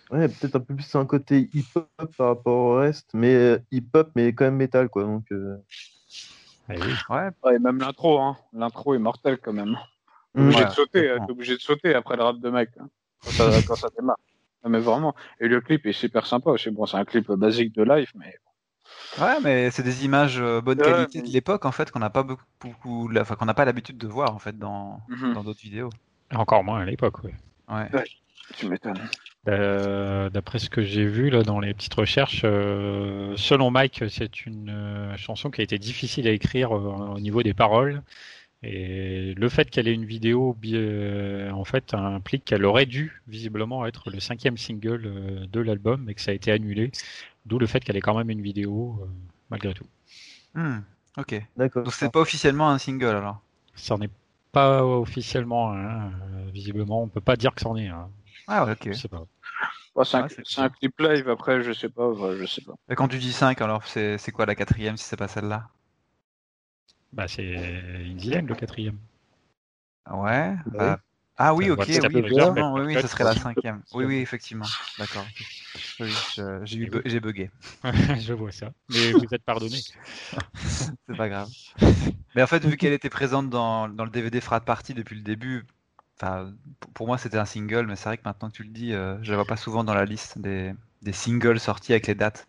Ouais, 0.09 0.29
peut-être 0.29 0.55
un 0.55 0.59
peu 0.61 0.75
plus 0.75 0.95
un 0.95 1.05
côté 1.05 1.49
hip-hop 1.53 1.89
par 2.17 2.27
rapport 2.27 2.57
au 2.57 2.75
reste, 2.75 3.09
mais 3.13 3.33
euh, 3.35 3.59
hip-hop, 3.71 4.09
mais 4.15 4.33
quand 4.33 4.45
même 4.45 4.55
métal, 4.55 4.87
quoi. 4.87 5.03
Donc, 5.03 5.25
euh. 5.33 5.57
ah 6.69 6.73
ouais. 6.73 7.29
ouais. 7.43 7.59
même 7.59 7.79
l'intro, 7.79 8.21
hein. 8.21 8.37
L'intro 8.53 8.93
est 8.93 8.99
mortel 8.99 9.37
quand 9.37 9.53
même. 9.53 9.77
T'es 10.33 10.41
obligé, 10.41 10.65
de 10.65 10.69
sauter, 10.69 11.11
obligé 11.29 11.55
de 11.55 11.61
sauter 11.61 11.93
après 11.93 12.15
le 12.15 12.23
rap 12.23 12.39
de 12.39 12.49
mec, 12.49 12.69
hein, 12.79 12.87
quand, 13.23 13.31
ça, 13.31 13.49
quand 13.67 13.75
ça 13.75 13.89
démarre. 13.97 14.17
Mais 14.69 14.79
vraiment. 14.79 15.15
Et 15.39 15.47
le 15.47 15.61
clip 15.61 15.85
est 15.85 15.93
super 15.93 16.25
sympa 16.25 16.51
aussi. 16.51 16.69
Bon, 16.71 16.85
c'est 16.85 16.97
un 16.97 17.05
clip 17.05 17.31
basique 17.31 17.73
de 17.75 17.83
live, 17.83 18.11
mais. 18.15 18.35
Ouais, 19.19 19.39
mais 19.41 19.69
c'est 19.71 19.83
des 19.83 20.05
images 20.05 20.39
euh, 20.39 20.59
bonne 20.61 20.79
qualité 20.79 21.21
de 21.21 21.27
l'époque 21.27 21.65
en 21.65 21.71
fait 21.71 21.91
qu'on 21.91 21.99
n'a 21.99 22.09
pas 22.09 22.23
beaucoup, 22.23 23.09
enfin 23.19 23.35
qu'on 23.35 23.45
n'a 23.45 23.53
pas 23.53 23.65
l'habitude 23.65 23.97
de 23.97 24.07
voir 24.07 24.33
en 24.33 24.39
fait 24.39 24.57
dans 24.57 24.99
mhm. 25.07 25.33
dans 25.33 25.43
d'autres 25.43 25.61
vidéos. 25.61 25.89
Encore 26.33 26.63
moins 26.63 26.81
à 26.81 26.85
l'époque, 26.85 27.23
oui. 27.23 27.31
Ouais. 27.69 27.89
Tu 28.57 28.67
m'étonnes. 28.67 28.99
Euh, 29.47 30.29
d'après 30.29 30.57
ce 30.57 30.69
que 30.69 30.81
j'ai 30.81 31.05
vu 31.05 31.29
là 31.29 31.43
dans 31.43 31.59
les 31.59 31.73
petites 31.73 31.93
recherches, 31.93 32.41
euh, 32.43 33.33
selon 33.37 33.71
Mike, 33.71 34.03
c'est 34.09 34.45
une 34.45 35.13
chanson 35.17 35.51
qui 35.51 35.61
a 35.61 35.63
été 35.63 35.77
difficile 35.77 36.27
à 36.27 36.31
écrire 36.31 36.71
au 36.71 37.19
niveau 37.19 37.43
des 37.43 37.53
paroles 37.53 38.01
et 38.63 39.33
le 39.33 39.49
fait 39.49 39.69
qu'elle 39.69 39.89
ait 39.89 39.93
une 39.93 40.05
vidéo, 40.05 40.57
euh, 40.65 41.51
en 41.51 41.65
fait, 41.65 41.93
implique 41.93 42.45
qu'elle 42.45 42.63
aurait 42.63 42.85
dû 42.85 43.21
visiblement 43.27 43.85
être 43.85 44.09
le 44.09 44.21
cinquième 44.21 44.57
single 44.57 45.03
euh, 45.05 45.45
de 45.47 45.59
l'album, 45.59 46.09
et 46.09 46.13
que 46.13 46.21
ça 46.21 46.31
a 46.31 46.33
été 46.33 46.49
annulé. 46.51 46.91
D'où 47.45 47.59
le 47.59 47.67
fait 47.67 47.81
qu'elle 47.81 47.97
ait 47.97 48.01
quand 48.01 48.17
même 48.17 48.29
une 48.29 48.41
vidéo 48.41 48.97
euh, 49.01 49.05
malgré 49.49 49.73
tout. 49.73 49.85
Hmm, 50.53 50.79
ok. 51.17 51.45
D'accord. 51.57 51.83
Donc 51.83 51.93
c'est 51.93 52.11
pas 52.11 52.21
officiellement 52.21 52.69
un 52.69 52.77
single 52.77 53.07
alors. 53.07 53.41
Ça 53.75 53.97
n'est 53.97 54.09
pas 54.53 54.85
officiellement 54.85 55.75
visiblement, 56.53 57.01
on 57.01 57.07
peut 57.07 57.21
pas 57.21 57.35
dire 57.35 57.53
que 57.55 57.61
c'en 57.61 57.75
est. 57.75 57.89
Ah 58.47 58.65
ouais, 58.65 58.71
ok. 58.73 58.89
Je 58.91 58.93
sais 58.93 59.07
pas. 59.09 59.25
c'est 60.05 60.59
un, 60.61 60.69
clip 60.69 60.97
live, 60.99 61.27
après, 61.27 61.63
je 61.63 61.73
sais 61.73 61.89
pas, 61.89 62.13
je 62.39 62.45
sais 62.45 62.61
pas. 62.61 62.73
Et 62.87 62.95
quand 62.95 63.07
tu 63.07 63.17
dis 63.17 63.33
5, 63.33 63.59
alors 63.61 63.83
c'est 63.87 64.31
quoi 64.31 64.45
la 64.45 64.55
quatrième 64.55 64.95
si 64.95 65.05
c'est 65.05 65.17
pas 65.17 65.27
celle-là? 65.27 65.67
Bah, 67.13 67.27
c'est 67.27 67.55
Indienne, 67.55 68.47
le 68.47 68.55
quatrième. 68.55 68.97
Ouais. 70.11 70.55
Bah, 70.67 70.99
ah 71.37 71.53
oui, 71.53 71.69
ok, 71.69 71.85
oui, 71.87 71.97
oui, 72.13 72.81
oui, 72.85 73.01
ce 73.01 73.07
serait 73.07 73.23
la 73.23 73.35
cinquième. 73.35 73.81
Oui, 73.93 74.05
oui, 74.05 74.17
effectivement. 74.17 74.65
D'accord. 74.97 75.25
Oui, 75.99 76.09
j'ai 76.65 77.19
bugué. 77.19 77.49
je 77.83 78.33
vois 78.33 78.51
ça. 78.51 78.71
Mais 78.89 79.11
vous 79.13 79.33
êtes 79.33 79.43
pardonné. 79.43 79.77
c'est 81.07 81.17
pas 81.17 81.29
grave. 81.29 81.49
Mais 82.35 82.41
en 82.41 82.47
fait, 82.47 82.63
vu 82.65 82.77
qu'elle 82.77 82.93
était 82.93 83.09
présente 83.09 83.49
dans, 83.49 83.87
dans 83.87 84.05
le 84.05 84.09
DVD 84.09 84.41
Frat 84.41 84.61
Party 84.61 84.93
depuis 84.93 85.15
le 85.15 85.21
début, 85.21 85.65
enfin, 86.19 86.51
pour 86.93 87.07
moi 87.07 87.17
c'était 87.17 87.37
un 87.37 87.45
single, 87.45 87.85
mais 87.87 87.95
c'est 87.95 88.09
vrai 88.09 88.17
que 88.17 88.23
maintenant 88.25 88.49
que 88.49 88.55
tu 88.55 88.63
le 88.63 88.69
dis, 88.69 88.93
euh, 88.93 89.17
je 89.21 89.31
la 89.31 89.37
vois 89.37 89.45
pas 89.45 89.57
souvent 89.57 89.83
dans 89.83 89.93
la 89.93 90.05
liste 90.05 90.39
des, 90.39 90.73
des 91.01 91.13
singles 91.13 91.59
sortis 91.59 91.93
avec 91.93 92.07
les 92.07 92.15
dates. 92.15 92.47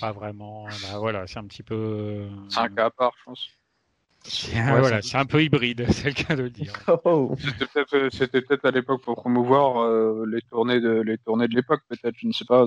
Pas 0.00 0.12
vraiment. 0.12 0.66
Bah, 0.66 0.98
voilà, 0.98 1.26
c'est 1.26 1.38
un 1.38 1.44
petit 1.44 1.62
peu. 1.62 2.26
C'est 2.48 2.60
un 2.60 2.68
cas 2.68 2.86
à 2.86 2.90
part, 2.90 3.12
je 3.18 3.24
pense. 3.24 3.48
voilà, 4.52 5.02
c'est 5.02 5.16
un 5.16 5.26
peu 5.26 5.42
hybride, 5.42 5.86
c'est 5.90 6.08
le 6.08 6.14
cas 6.14 6.36
de 6.36 6.42
le 6.42 6.50
dire. 6.50 6.72
Oh. 7.04 7.36
C'était 8.12 8.40
peut-être 8.40 8.64
à 8.64 8.70
l'époque 8.70 9.02
pour 9.02 9.16
promouvoir 9.16 9.82
euh, 9.82 10.24
les 10.26 10.40
tournées 10.42 10.80
de 10.80 11.00
les 11.00 11.18
tournées 11.18 11.48
de 11.48 11.54
l'époque, 11.54 11.82
peut-être. 11.88 12.14
Je 12.18 12.26
ne 12.26 12.32
sais 12.32 12.44
pas. 12.44 12.64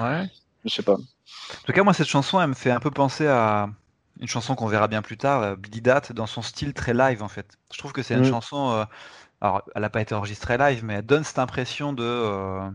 Ouais. 0.00 0.30
Je 0.64 0.70
sais 0.70 0.82
pas. 0.82 0.94
En 0.94 1.64
tout 1.64 1.72
cas, 1.72 1.82
moi, 1.82 1.92
cette 1.92 2.08
chanson, 2.08 2.40
elle 2.40 2.48
me 2.48 2.54
fait 2.54 2.70
un 2.70 2.80
peu 2.80 2.90
penser 2.90 3.26
à 3.26 3.68
une 4.20 4.28
chanson 4.28 4.54
qu'on 4.54 4.66
verra 4.66 4.88
bien 4.88 5.02
plus 5.02 5.18
tard, 5.18 5.42
euh, 5.42 5.56
Billy 5.56 5.82
Dat, 5.82 6.12
dans 6.14 6.26
son 6.26 6.40
style 6.40 6.72
très 6.72 6.94
live, 6.94 7.22
en 7.22 7.28
fait. 7.28 7.58
Je 7.72 7.78
trouve 7.78 7.92
que 7.92 8.02
c'est 8.02 8.14
une 8.14 8.20
mm. 8.20 8.30
chanson. 8.30 8.70
Euh, 8.70 8.84
alors, 9.42 9.62
elle 9.74 9.82
n'a 9.82 9.90
pas 9.90 10.00
été 10.00 10.14
enregistrée 10.14 10.56
live, 10.56 10.82
mais 10.84 10.94
elle 10.94 11.06
donne 11.06 11.22
cette 11.22 11.38
impression 11.38 11.92
de 11.92 12.72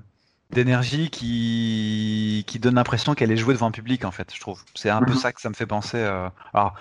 d'énergie 0.52 1.10
qui, 1.10 2.44
qui 2.48 2.60
donne 2.60 2.76
l'impression 2.76 3.16
qu'elle 3.16 3.32
est 3.32 3.38
jouée 3.38 3.54
devant 3.54 3.68
un 3.68 3.72
public 3.72 4.06
en 4.06 4.12
fait 4.12 4.34
je 4.34 4.40
trouve. 4.40 4.64
C'est 4.76 4.90
un 4.90 5.02
peu 5.02 5.14
mhm. 5.14 5.18
ça 5.18 5.34
que 5.34 5.42
ça 5.42 5.50
me 5.50 5.54
fait 5.54 5.66
penser 5.66 5.98
euh... 5.98 6.30
alors 6.54 6.76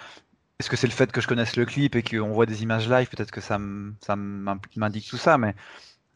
est-ce 0.59 0.69
que 0.69 0.77
c'est 0.77 0.87
le 0.87 0.93
fait 0.93 1.11
que 1.11 1.21
je 1.21 1.27
connaisse 1.27 1.57
le 1.57 1.65
clip 1.65 1.97
et 1.97 2.03
qu'on 2.03 2.33
voit 2.33 2.45
des 2.45 2.63
images 2.63 2.89
live? 2.89 3.09
Peut-être 3.09 3.31
que 3.31 3.41
ça 3.41 3.59
m'indique 3.59 5.09
tout 5.09 5.17
ça 5.17 5.39
mais 5.39 5.55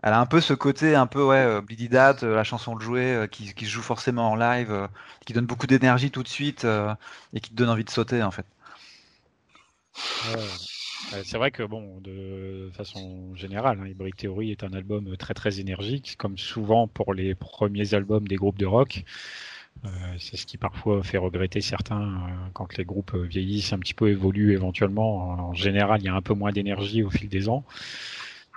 elle 0.03 0.13
a 0.13 0.21
un 0.21 0.27
peu 0.27 0.41
ce 0.41 0.53
côté 0.53 0.95
un 0.95 1.07
peu 1.07 1.25
ouais 1.25 1.37
euh, 1.37 1.61
Bleedy 1.63 1.89
Dat 1.89 2.19
euh, 2.23 2.35
la 2.35 2.45
chanson 2.45 2.77
de 2.77 2.83
jouer 2.83 3.15
euh, 3.15 3.27
qui, 3.27 3.55
qui 3.55 3.65
se 3.65 3.71
joue 3.71 3.83
forcément 3.83 4.33
en 4.33 4.37
live 4.37 4.89
qui 5.25 5.33
donne 5.33 5.47
beaucoup 5.47 5.67
d'énergie 5.67 6.11
tout 6.11 6.23
de 6.23 6.29
suite 6.29 6.67
et 7.33 7.41
qui 7.41 7.51
te 7.51 7.55
donne 7.55 7.71
envie 7.71 7.85
de 7.85 7.91
sauter 7.91 8.23
en 8.23 8.31
fait 8.31 8.47
c'est 11.25 11.37
vrai 11.37 11.51
que 11.51 11.63
bon, 11.63 12.01
de 12.01 12.71
façon 12.73 13.35
générale, 13.35 13.79
hein, 13.81 13.87
Hybrid 13.87 14.17
Theory 14.17 14.51
est 14.51 14.65
un 14.65 14.73
album 14.73 15.17
très 15.17 15.35
très 15.35 15.61
énergique, 15.61 16.17
comme 16.19 16.39
souvent 16.39 16.89
pour 16.89 17.15
les 17.15 17.35
premiers 17.35 17.95
albums 17.95 18.27
des 18.27 18.37
groupes 18.37 18.59
de 18.59 18.67
rock. 18.67 19.05
Euh, 19.85 19.89
c'est 20.19 20.37
ce 20.37 20.47
qui 20.47 20.57
parfois 20.57 21.03
fait 21.03 21.19
regretter 21.19 21.61
certains 21.61 22.03
euh, 22.03 22.49
quand 22.53 22.77
les 22.77 22.85
groupes 22.85 23.15
vieillissent 23.15 23.73
un 23.73 23.79
petit 23.79 23.95
peu, 23.95 24.09
évoluent 24.09 24.53
éventuellement. 24.53 25.49
En, 25.49 25.55
général, 25.55 26.01
il 26.01 26.07
y 26.07 26.09
a 26.09 26.15
un 26.15 26.23
peu 26.23 26.35
moins 26.35 26.53
d'énergie 26.53 27.03
au 27.03 27.11
fil 27.11 27.29
des 27.29 27.49
ans. 27.49 27.65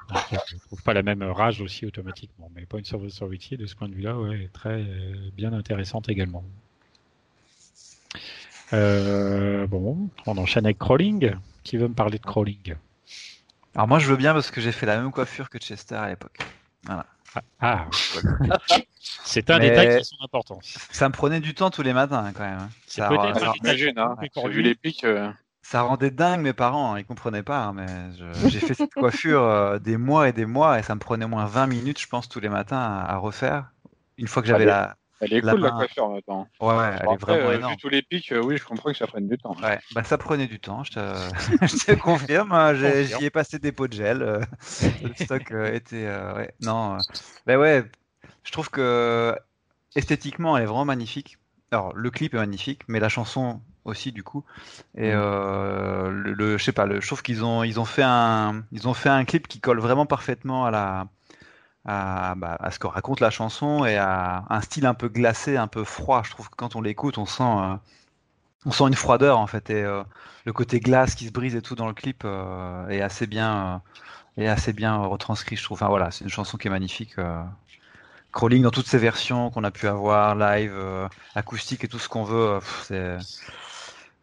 Donc, 0.09 0.39
je 0.47 0.55
ne 0.55 0.59
trouve 0.61 0.81
pas 0.83 0.93
la 0.93 1.03
même 1.03 1.21
rage 1.23 1.59
aussi 1.59 1.85
automatiquement. 1.85 2.49
Mais 2.55 2.65
Points 2.65 2.93
of 2.93 3.03
Authority, 3.03 3.57
de 3.57 3.65
ce 3.65 3.75
point 3.75 3.89
de 3.89 3.93
vue-là, 3.93 4.17
ouais, 4.17 4.43
est 4.43 4.53
très 4.53 4.85
bien 5.35 5.51
intéressante 5.51 6.07
également. 6.07 6.45
bon, 8.71 10.09
on 10.25 10.37
enchaîne 10.37 10.65
avec 10.65 10.77
Crawling 10.77 11.33
qui 11.67 11.77
veut 11.77 11.89
me 11.89 11.93
parler 11.93 12.17
de 12.17 12.25
crawling 12.25 12.75
Alors 13.75 13.87
moi 13.87 13.99
je 13.99 14.07
veux 14.07 14.15
bien 14.15 14.33
parce 14.33 14.51
que 14.51 14.61
j'ai 14.61 14.71
fait 14.71 14.85
la 14.85 14.97
même 14.97 15.11
coiffure 15.11 15.49
que 15.49 15.57
Chester 15.59 15.95
à 15.95 16.07
l'époque. 16.07 16.39
Voilà. 16.85 17.05
Ah, 17.59 17.85
ah 18.39 18.57
c'est 19.01 19.49
un 19.49 19.59
détail 19.59 19.99
qui 19.99 20.05
son 20.05 20.15
importance. 20.23 20.77
Ça 20.91 21.09
me 21.09 21.13
prenait 21.13 21.41
du 21.41 21.53
temps 21.53 21.69
tous 21.69 21.81
les 21.81 21.91
matins 21.91 22.23
hein, 22.23 22.31
quand 22.33 22.45
même. 22.45 22.59
Hein. 22.59 22.69
C'est 22.87 23.05
peut-être 23.05 23.49
un 23.49 23.51
détail 23.51 23.93
hein. 23.97 24.47
vu 24.47 24.61
les 24.61 24.75
pics. 24.75 25.03
Euh. 25.03 25.29
Ça 25.61 25.81
rendait 25.81 26.09
dingue 26.11 26.39
mes 26.39 26.53
parents, 26.53 26.95
ils 26.95 27.03
comprenaient 27.03 27.43
pas, 27.43 27.73
mais 27.73 27.87
j'ai 28.47 28.61
fait 28.61 28.73
cette 28.73 28.93
coiffure 28.93 29.43
euh, 29.43 29.79
des 29.79 29.97
mois 29.97 30.29
et 30.29 30.31
des 30.31 30.45
mois 30.45 30.79
et 30.79 30.83
ça 30.83 30.95
me 30.95 31.01
prenait 31.01 31.25
au 31.25 31.27
moins 31.27 31.45
20 31.45 31.67
minutes, 31.67 31.99
je 31.99 32.07
pense, 32.07 32.29
tous 32.29 32.39
les 32.39 32.47
matins 32.47 32.79
à, 32.79 33.17
refaire. 33.17 33.71
Une 34.17 34.29
fois 34.29 34.41
que 34.41 34.47
j'avais 34.47 34.63
la, 34.63 34.95
elle 35.19 35.33
est 35.33 35.41
cool 35.41 35.59
la 35.59 35.71
coiffure 35.71 36.09
maintenant. 36.09 36.47
Ouais, 36.59 36.75
ouais 36.75 36.95
elle 36.99 37.13
est 37.13 37.17
vraiment 37.17 37.49
euh, 37.49 37.57
énorme. 37.57 37.73
Vu 37.73 37.77
tous 37.77 37.89
les 37.89 38.01
pics, 38.01 38.31
euh, 38.31 38.41
oui, 38.41 38.57
je 38.57 38.65
comprends 38.65 38.91
que 38.91 38.97
ça 38.97 39.07
prenne 39.07 39.27
du 39.27 39.37
temps. 39.37 39.55
Ouais, 39.61 39.79
bah 39.93 40.03
ça 40.03 40.17
prenait 40.17 40.47
du 40.47 40.59
temps, 40.59 40.83
je 40.83 40.91
te, 40.91 40.99
je 41.65 41.85
te 41.85 41.91
confirme. 41.93 42.51
Hein, 42.51 42.73
j'y 42.75 43.25
ai 43.25 43.29
passé 43.29 43.59
des 43.59 43.71
pots 43.71 43.87
de 43.87 43.93
gel. 43.93 44.21
Euh, 44.21 44.41
le 45.03 45.13
stock 45.15 45.51
était, 45.73 46.07
ouais, 46.35 46.53
non, 46.61 46.97
bah 47.45 47.57
ouais, 47.57 47.83
je 48.43 48.51
trouve 48.51 48.69
que 48.69 49.35
esthétiquement, 49.95 50.57
elle 50.57 50.63
est 50.63 50.67
vraiment 50.67 50.85
magnifique. 50.85 51.37
Alors, 51.71 51.93
le 51.93 52.09
clip 52.11 52.33
est 52.33 52.37
magnifique, 52.37 52.81
mais 52.87 52.99
la 52.99 53.09
chanson 53.09 53.61
aussi 53.83 54.11
du 54.11 54.23
coup. 54.23 54.43
Et 54.95 55.11
mm. 55.11 55.19
le, 55.19 56.33
le, 56.33 56.57
je 56.57 56.63
sais 56.63 56.71
pas, 56.71 56.85
le, 56.85 57.01
je 57.01 57.07
trouve 57.07 57.23
qu'ils 57.23 57.43
ont, 57.43 57.63
ils 57.63 57.79
ont 57.79 57.85
fait 57.85 58.03
un, 58.03 58.63
ils 58.71 58.87
ont 58.87 58.93
fait 58.93 59.09
un 59.09 59.25
clip 59.25 59.47
qui 59.47 59.59
colle 59.59 59.79
vraiment 59.79 60.05
parfaitement 60.05 60.65
à 60.65 60.71
la 60.71 61.07
bah, 61.87 62.57
à, 62.59 62.71
ce 62.71 62.79
que 62.79 62.87
raconte 62.87 63.21
la 63.21 63.29
chanson 63.29 63.85
et 63.85 63.95
à 63.95 64.43
un 64.49 64.61
style 64.61 64.85
un 64.85 64.93
peu 64.93 65.07
glacé, 65.07 65.55
un 65.55 65.67
peu 65.67 65.85
froid. 65.85 66.21
Je 66.25 66.31
trouve 66.31 66.49
que 66.49 66.55
quand 66.55 66.75
on 66.75 66.81
l'écoute, 66.81 67.17
on 67.17 67.25
sent, 67.25 67.43
euh, 67.43 67.75
on 68.65 68.71
sent 68.71 68.83
une 68.85 68.95
froideur 68.95 69.39
en 69.39 69.47
fait. 69.47 69.69
Et 69.69 69.83
euh, 69.83 70.03
le 70.45 70.53
côté 70.53 70.79
glace 70.81 71.15
qui 71.15 71.27
se 71.27 71.31
brise 71.31 71.55
et 71.55 71.61
tout 71.61 71.75
dans 71.75 71.87
le 71.87 71.93
clip 71.93 72.23
euh, 72.25 72.87
est 72.89 73.01
assez 73.01 73.25
bien, 73.25 73.81
est 74.37 74.47
assez 74.47 74.73
bien 74.73 74.97
retranscrit. 74.97 75.55
Je 75.55 75.63
trouve. 75.63 75.77
Enfin 75.77 75.87
voilà, 75.87 76.11
c'est 76.11 76.25
une 76.25 76.29
chanson 76.29 76.57
qui 76.57 76.67
est 76.67 76.71
magnifique. 76.71 77.15
Crawling 78.33 78.63
dans 78.63 78.71
toutes 78.71 78.87
ses 78.87 78.97
versions 78.97 79.49
qu'on 79.49 79.63
a 79.63 79.71
pu 79.71 79.87
avoir, 79.87 80.35
live, 80.35 80.75
acoustique 81.35 81.85
et 81.85 81.87
tout 81.87 81.99
ce 81.99 82.09
qu'on 82.09 82.23
veut. 82.23 82.59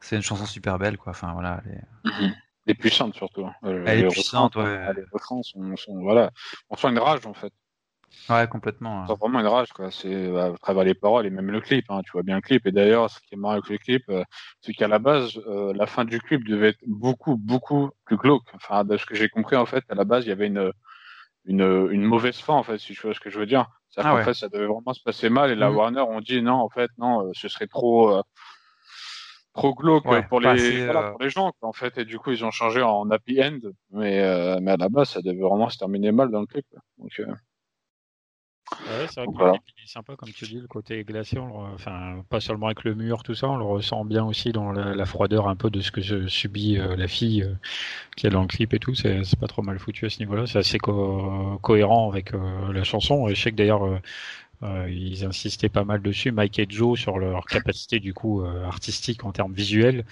c'est 0.00 0.16
une 0.16 0.22
chanson 0.22 0.44
super 0.44 0.78
belle 0.78 0.98
quoi. 0.98 1.12
Enfin 1.12 1.32
voilà. 1.32 1.62
Mhm. 2.04 2.34
Et 2.66 2.74
puissante 2.74 3.14
surtout. 3.14 3.46
Hein. 3.46 3.54
Euh, 3.64 3.84
Elle 3.86 4.00
est 4.00 4.08
puissante, 4.08 4.56
ouais. 4.56 4.94
Les 4.94 5.04
refrains 5.12 5.42
sont, 5.42 5.76
sont, 5.76 6.00
voilà, 6.00 6.30
on 6.70 6.76
sent 6.76 6.88
une 6.88 6.98
rage 6.98 7.26
en 7.26 7.34
fait. 7.34 7.52
Ouais, 8.30 8.46
complètement. 8.48 9.02
On 9.02 9.06
sent 9.06 9.18
vraiment 9.20 9.40
une 9.40 9.46
rage, 9.46 9.72
quoi. 9.72 9.90
C'est 9.90 10.30
bah, 10.30 10.46
à 10.46 10.58
travers 10.58 10.84
les 10.84 10.94
paroles 10.94 11.26
et 11.26 11.30
même 11.30 11.50
le 11.50 11.60
clip. 11.60 11.84
Hein. 11.90 12.00
Tu 12.04 12.12
vois 12.12 12.22
bien 12.22 12.36
le 12.36 12.40
clip. 12.40 12.66
Et 12.66 12.72
d'ailleurs, 12.72 13.10
ce 13.10 13.18
qui 13.20 13.34
est 13.34 13.36
marrant 13.36 13.54
avec 13.54 13.68
le 13.68 13.76
clip, 13.76 14.04
euh, 14.08 14.24
c'est 14.60 14.72
qu'à 14.72 14.88
la 14.88 14.98
base, 14.98 15.36
euh, 15.46 15.72
la 15.74 15.86
fin 15.86 16.04
du 16.04 16.20
clip 16.20 16.46
devait 16.46 16.68
être 16.68 16.84
beaucoup, 16.86 17.36
beaucoup 17.36 17.90
plus 18.04 18.16
glauque. 18.16 18.46
Enfin, 18.54 18.84
de 18.84 18.96
ce 18.96 19.04
que 19.04 19.14
j'ai 19.14 19.28
compris, 19.28 19.56
en 19.56 19.66
fait, 19.66 19.84
à 19.88 19.94
la 19.94 20.04
base, 20.04 20.24
il 20.24 20.28
y 20.28 20.32
avait 20.32 20.46
une, 20.46 20.72
une, 21.44 21.88
une 21.90 22.04
mauvaise 22.04 22.38
fin, 22.38 22.54
en 22.54 22.62
fait, 22.62 22.78
si 22.78 22.94
tu 22.94 23.02
vois 23.02 23.14
ce 23.14 23.20
que 23.20 23.30
je 23.30 23.38
veux 23.38 23.46
dire. 23.46 23.66
Ah 23.96 24.14
en 24.14 24.22
fait, 24.22 24.34
ça 24.34 24.48
devait 24.48 24.66
vraiment 24.66 24.92
se 24.92 25.02
passer 25.02 25.28
mal. 25.28 25.50
Et 25.50 25.54
la 25.54 25.70
mmh. 25.70 25.76
Warner 25.76 26.00
ont 26.00 26.20
dit 26.20 26.40
non, 26.40 26.54
en 26.54 26.68
fait, 26.68 26.90
non, 26.98 27.30
ce 27.32 27.48
serait 27.48 27.66
trop 27.68 28.22
trop 29.54 29.74
glauque 29.74 30.04
pour, 30.28 30.40
les, 30.40 30.84
voilà, 30.84 31.00
euh, 31.00 31.10
pour 31.12 31.22
les 31.22 31.30
gens 31.30 31.52
en 31.62 31.72
fait. 31.72 31.96
Et 31.98 32.04
du 32.04 32.18
coup 32.18 32.32
ils 32.32 32.44
ont 32.44 32.50
changé 32.50 32.82
en 32.82 33.08
happy 33.10 33.42
end. 33.42 33.60
Mais 33.92 34.20
euh, 34.20 34.58
mais 34.60 34.72
à 34.72 34.76
la 34.76 34.88
base 34.88 35.10
ça 35.10 35.22
devait 35.22 35.40
vraiment 35.40 35.68
se 35.68 35.78
terminer 35.78 36.12
mal 36.12 36.30
dans 36.30 36.40
le 36.40 36.46
clip 36.46 36.66
donc 36.98 37.12
euh... 37.20 37.26
ouais, 37.26 39.06
c'est 39.08 39.20
vrai 39.20 39.26
que 39.26 39.32
voilà. 39.36 39.54
est 39.54 39.86
sympa 39.86 40.16
comme 40.16 40.30
tu 40.30 40.44
dis 40.46 40.60
le 40.60 40.66
côté 40.66 41.04
glacé 41.04 41.38
enfin 41.38 42.24
pas 42.28 42.40
seulement 42.40 42.66
avec 42.66 42.82
le 42.82 42.94
mur 42.94 43.22
tout 43.22 43.34
ça 43.34 43.48
on 43.48 43.56
le 43.56 43.64
ressent 43.64 44.04
bien 44.04 44.24
aussi 44.24 44.50
dans 44.50 44.72
la, 44.72 45.06
froideur 45.06 45.48
un 45.48 45.54
peu 45.56 45.70
de 45.70 45.80
ce 45.80 45.92
que 45.92 46.26
subit 46.26 46.78
euh, 46.78 46.96
la 46.96 47.06
fille 47.06 47.42
euh, 47.42 47.54
qui 48.16 48.26
est 48.26 48.30
dans 48.30 48.42
le 48.42 48.48
clip 48.48 48.74
et 48.74 48.78
tout. 48.78 48.94
C'est 48.94 49.38
pas 49.38 49.46
trop 49.46 49.62
mal 49.62 49.78
foutu 49.78 50.06
à 50.06 50.10
ce 50.10 50.18
niveau 50.18 50.34
là 50.34 50.46
c'est 50.46 50.58
assez 50.58 50.78
co 50.78 51.58
cohérent 51.62 52.10
avec 52.10 52.32
la 52.32 52.84
chanson. 52.84 53.28
Et 53.28 53.34
je 53.34 53.42
sais 53.42 53.50
que 53.50 53.56
d'ailleurs 53.56 54.00
Euh, 54.62 54.88
ils 54.88 55.24
insistaient 55.24 55.68
pas 55.68 55.84
mal 55.84 56.00
dessus, 56.00 56.32
Mike 56.32 56.58
et 56.58 56.66
Joe, 56.68 56.98
sur 56.98 57.18
leur 57.18 57.44
capacité 57.44 58.00
du 58.00 58.14
coup 58.14 58.42
euh, 58.42 58.64
artistique 58.64 59.24
en 59.24 59.32
termes 59.32 59.52
visuels. 59.52 60.04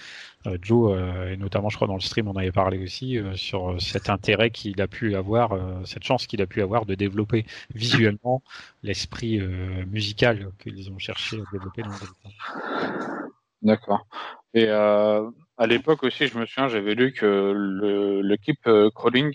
Euh, 0.45 0.57
Joe, 0.61 0.97
et 1.31 1.37
notamment 1.37 1.69
je 1.69 1.77
crois 1.77 1.87
dans 1.87 1.95
le 1.95 2.01
stream 2.01 2.27
on 2.27 2.35
avait 2.35 2.51
parlé 2.51 2.83
aussi, 2.83 3.17
sur 3.35 3.81
cet 3.81 4.09
intérêt 4.09 4.51
qu'il 4.51 4.81
a 4.81 4.87
pu 4.87 5.15
avoir, 5.15 5.57
cette 5.85 6.03
chance 6.03 6.27
qu'il 6.27 6.41
a 6.41 6.47
pu 6.47 6.61
avoir 6.61 6.85
de 6.85 6.95
développer 6.95 7.45
visuellement 7.73 8.43
l'esprit 8.83 9.39
musical 9.87 10.51
qu'ils 10.59 10.91
ont 10.91 10.99
cherché 10.99 11.37
à 11.37 11.43
développer 11.51 11.83
dans 11.83 11.89
le 11.89 13.13
D'accord. 13.61 14.05
Et 14.53 14.67
à 14.69 15.67
l'époque 15.67 16.03
aussi, 16.03 16.27
je 16.27 16.37
me 16.37 16.45
souviens, 16.45 16.67
j'avais 16.67 16.93
lu 16.93 17.13
que 17.13 18.35
clip 18.35 18.69
Crawling 18.93 19.33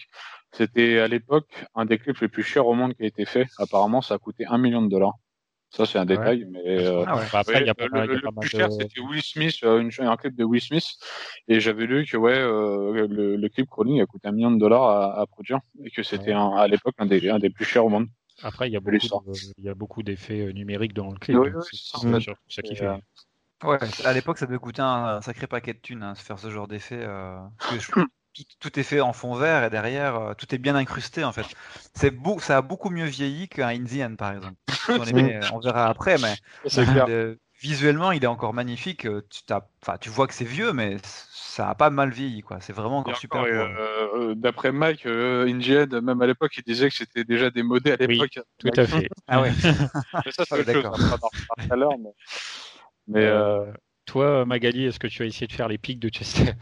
c'était 0.59 0.99
à 0.99 1.07
l'époque 1.07 1.65
un 1.77 1.85
des 1.85 1.99
clips 1.99 2.21
les 2.21 2.29
plus 2.29 2.43
chers 2.43 2.67
au 2.67 2.75
monde 2.75 2.95
qui 2.95 3.05
a 3.05 3.07
été 3.07 3.25
fait. 3.25 3.47
Apparemment, 3.59 4.03
ça 4.03 4.15
a 4.15 4.19
coûté 4.19 4.45
un 4.45 4.59
million 4.59 4.83
de 4.83 4.89
dollars. 4.89 5.15
Ça, 5.71 5.85
c'est 5.85 5.99
un 5.99 6.07
détail, 6.07 6.47
mais 6.51 6.63
euh, 6.67 7.05
ah 7.07 7.17
bah, 7.17 7.41
après, 7.41 7.65
y 7.65 7.69
a 7.69 7.75
pas, 7.75 7.87
le, 7.87 8.41
plus 8.41 8.49
cher, 8.49 8.73
c'était 8.73 9.01
Will 9.01 9.23
Smith, 9.23 9.57
euh, 9.65 9.87
un 9.99 10.17
clip 10.17 10.35
de 10.35 10.43
Will 10.43 10.63
Smith, 10.63 10.87
et 11.47 11.61
j'avais 11.61 11.85
lu 11.85 12.07
que 12.07 12.17
ouais, 12.17 12.39
euh, 12.39 13.07
le, 13.07 13.49
clip 13.51 13.69
Crawling 13.69 14.01
a 14.01 14.07
coûté 14.07 14.29
un 14.29 14.33
million 14.33 14.51
de 14.51 14.59
dollars 14.59 15.19
à, 15.19 15.27
produire, 15.27 15.61
et 15.85 15.91
que 15.91 16.03
c'était 16.03 16.33
à 16.33 16.67
l'époque 16.69 16.95
un 16.97 17.05
des, 17.05 17.29
un 17.29 17.39
des 17.39 17.51
plus 17.51 17.67
chers 17.67 17.85
au 17.85 17.91
monde. 17.91 18.07
Après, 18.43 18.69
il 18.69 18.73
y 18.73 18.77
a 18.77 18.81
beaucoup, 18.81 19.23
il 19.59 19.65
y 19.65 19.69
a 19.69 19.75
beaucoup 19.75 20.03
d'effets 20.03 20.55
numériques 20.55 20.95
dans 20.95 21.11
le 21.11 21.19
clip. 21.19 21.37
Oui, 21.37 21.51
c'est 21.71 21.77
ça 22.49 22.63
qui 22.63 22.75
fait. 22.75 22.89
Ouais, 23.63 23.79
à 24.05 24.13
l'époque, 24.15 24.39
ça 24.39 24.47
devait 24.47 24.59
coûter 24.59 24.81
un, 24.81 25.21
sacré 25.21 25.47
paquet 25.47 25.75
de 25.75 25.81
thunes, 25.81 26.03
hein, 26.03 26.15
faire 26.15 26.39
ce 26.39 26.49
genre 26.49 26.67
d'effet. 26.67 27.07
tout 28.61 28.79
est 28.79 28.83
fait 28.83 29.01
en 29.01 29.13
fond 29.13 29.35
vert 29.35 29.65
et 29.65 29.71
derrière 29.71 30.17
euh, 30.17 30.35
tout 30.35 30.55
est 30.55 30.59
bien 30.59 30.75
incrusté 30.75 31.25
en 31.25 31.33
fait. 31.33 31.47
C'est 31.95 32.11
beau, 32.11 32.39
ça 32.41 32.59
a 32.59 32.63
beaucoup 32.63 32.91
mieux 32.91 33.07
vieilli 33.07 33.49
qu'un 33.49 33.69
Indian 33.69 34.15
par 34.17 34.33
exemple. 34.33 34.57
On, 35.53 35.61
verra 35.61 35.87
après, 35.87 36.17
mais 36.19 36.35
visuellement 37.61 38.13
il 38.13 38.25
est 38.25 38.29
encore 38.29 38.55
magnifique. 38.55 39.07
Euh, 39.07 39.27
tu, 39.31 39.43
tu 40.01 40.09
vois 40.09 40.27
que 40.27 40.35
c'est 40.35 40.45
vieux, 40.45 40.73
mais 40.73 40.97
ça 41.03 41.69
a 41.69 41.75
pas 41.75 41.91
mal 41.91 42.11
vieilli 42.11 42.43
quoi. 42.43 42.59
C'est 42.61 42.73
vraiment 42.73 42.99
encore 42.99 43.17
super. 43.17 43.43
Euh, 43.43 44.35
d'après 44.35 44.73
Mike, 44.73 45.07
Indian, 45.07 45.87
même 46.03 46.23
à 46.23 46.27
l'époque, 46.27 46.57
il 46.57 46.65
disait 46.65 46.89
que 46.89 46.95
c'était 46.95 47.25
déjà 47.25 47.51
démodé 47.51 47.93
à 47.93 47.97
l'époque. 47.97 48.41
tout 48.59 48.71
à 48.77 48.87
fait. 48.87 49.09
ah 49.27 49.43
ouais. 49.43 49.53
ça 50.31 50.45
c'est 50.49 50.73
chose. 50.73 51.15
mais, 53.09 53.31
toi, 54.09 54.47
Magali, 54.47 54.87
est-ce 54.87 54.99
que 54.99 55.07
tu 55.07 55.23
as 55.23 55.27
essayé 55.27 55.47
de 55.47 55.53
faire 55.53 55.69
les 55.69 55.77
pics 55.77 56.01
de 56.01 56.09
Chester? 56.09 56.53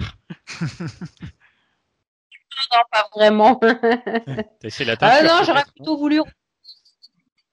non, 2.73 2.79
pas 2.91 3.09
vraiment. 3.15 3.61
la 3.63 4.97
ah 5.01 5.23
non, 5.23 5.43
j'aurais 5.45 5.65
plutôt 5.75 5.97
voulu. 5.97 6.21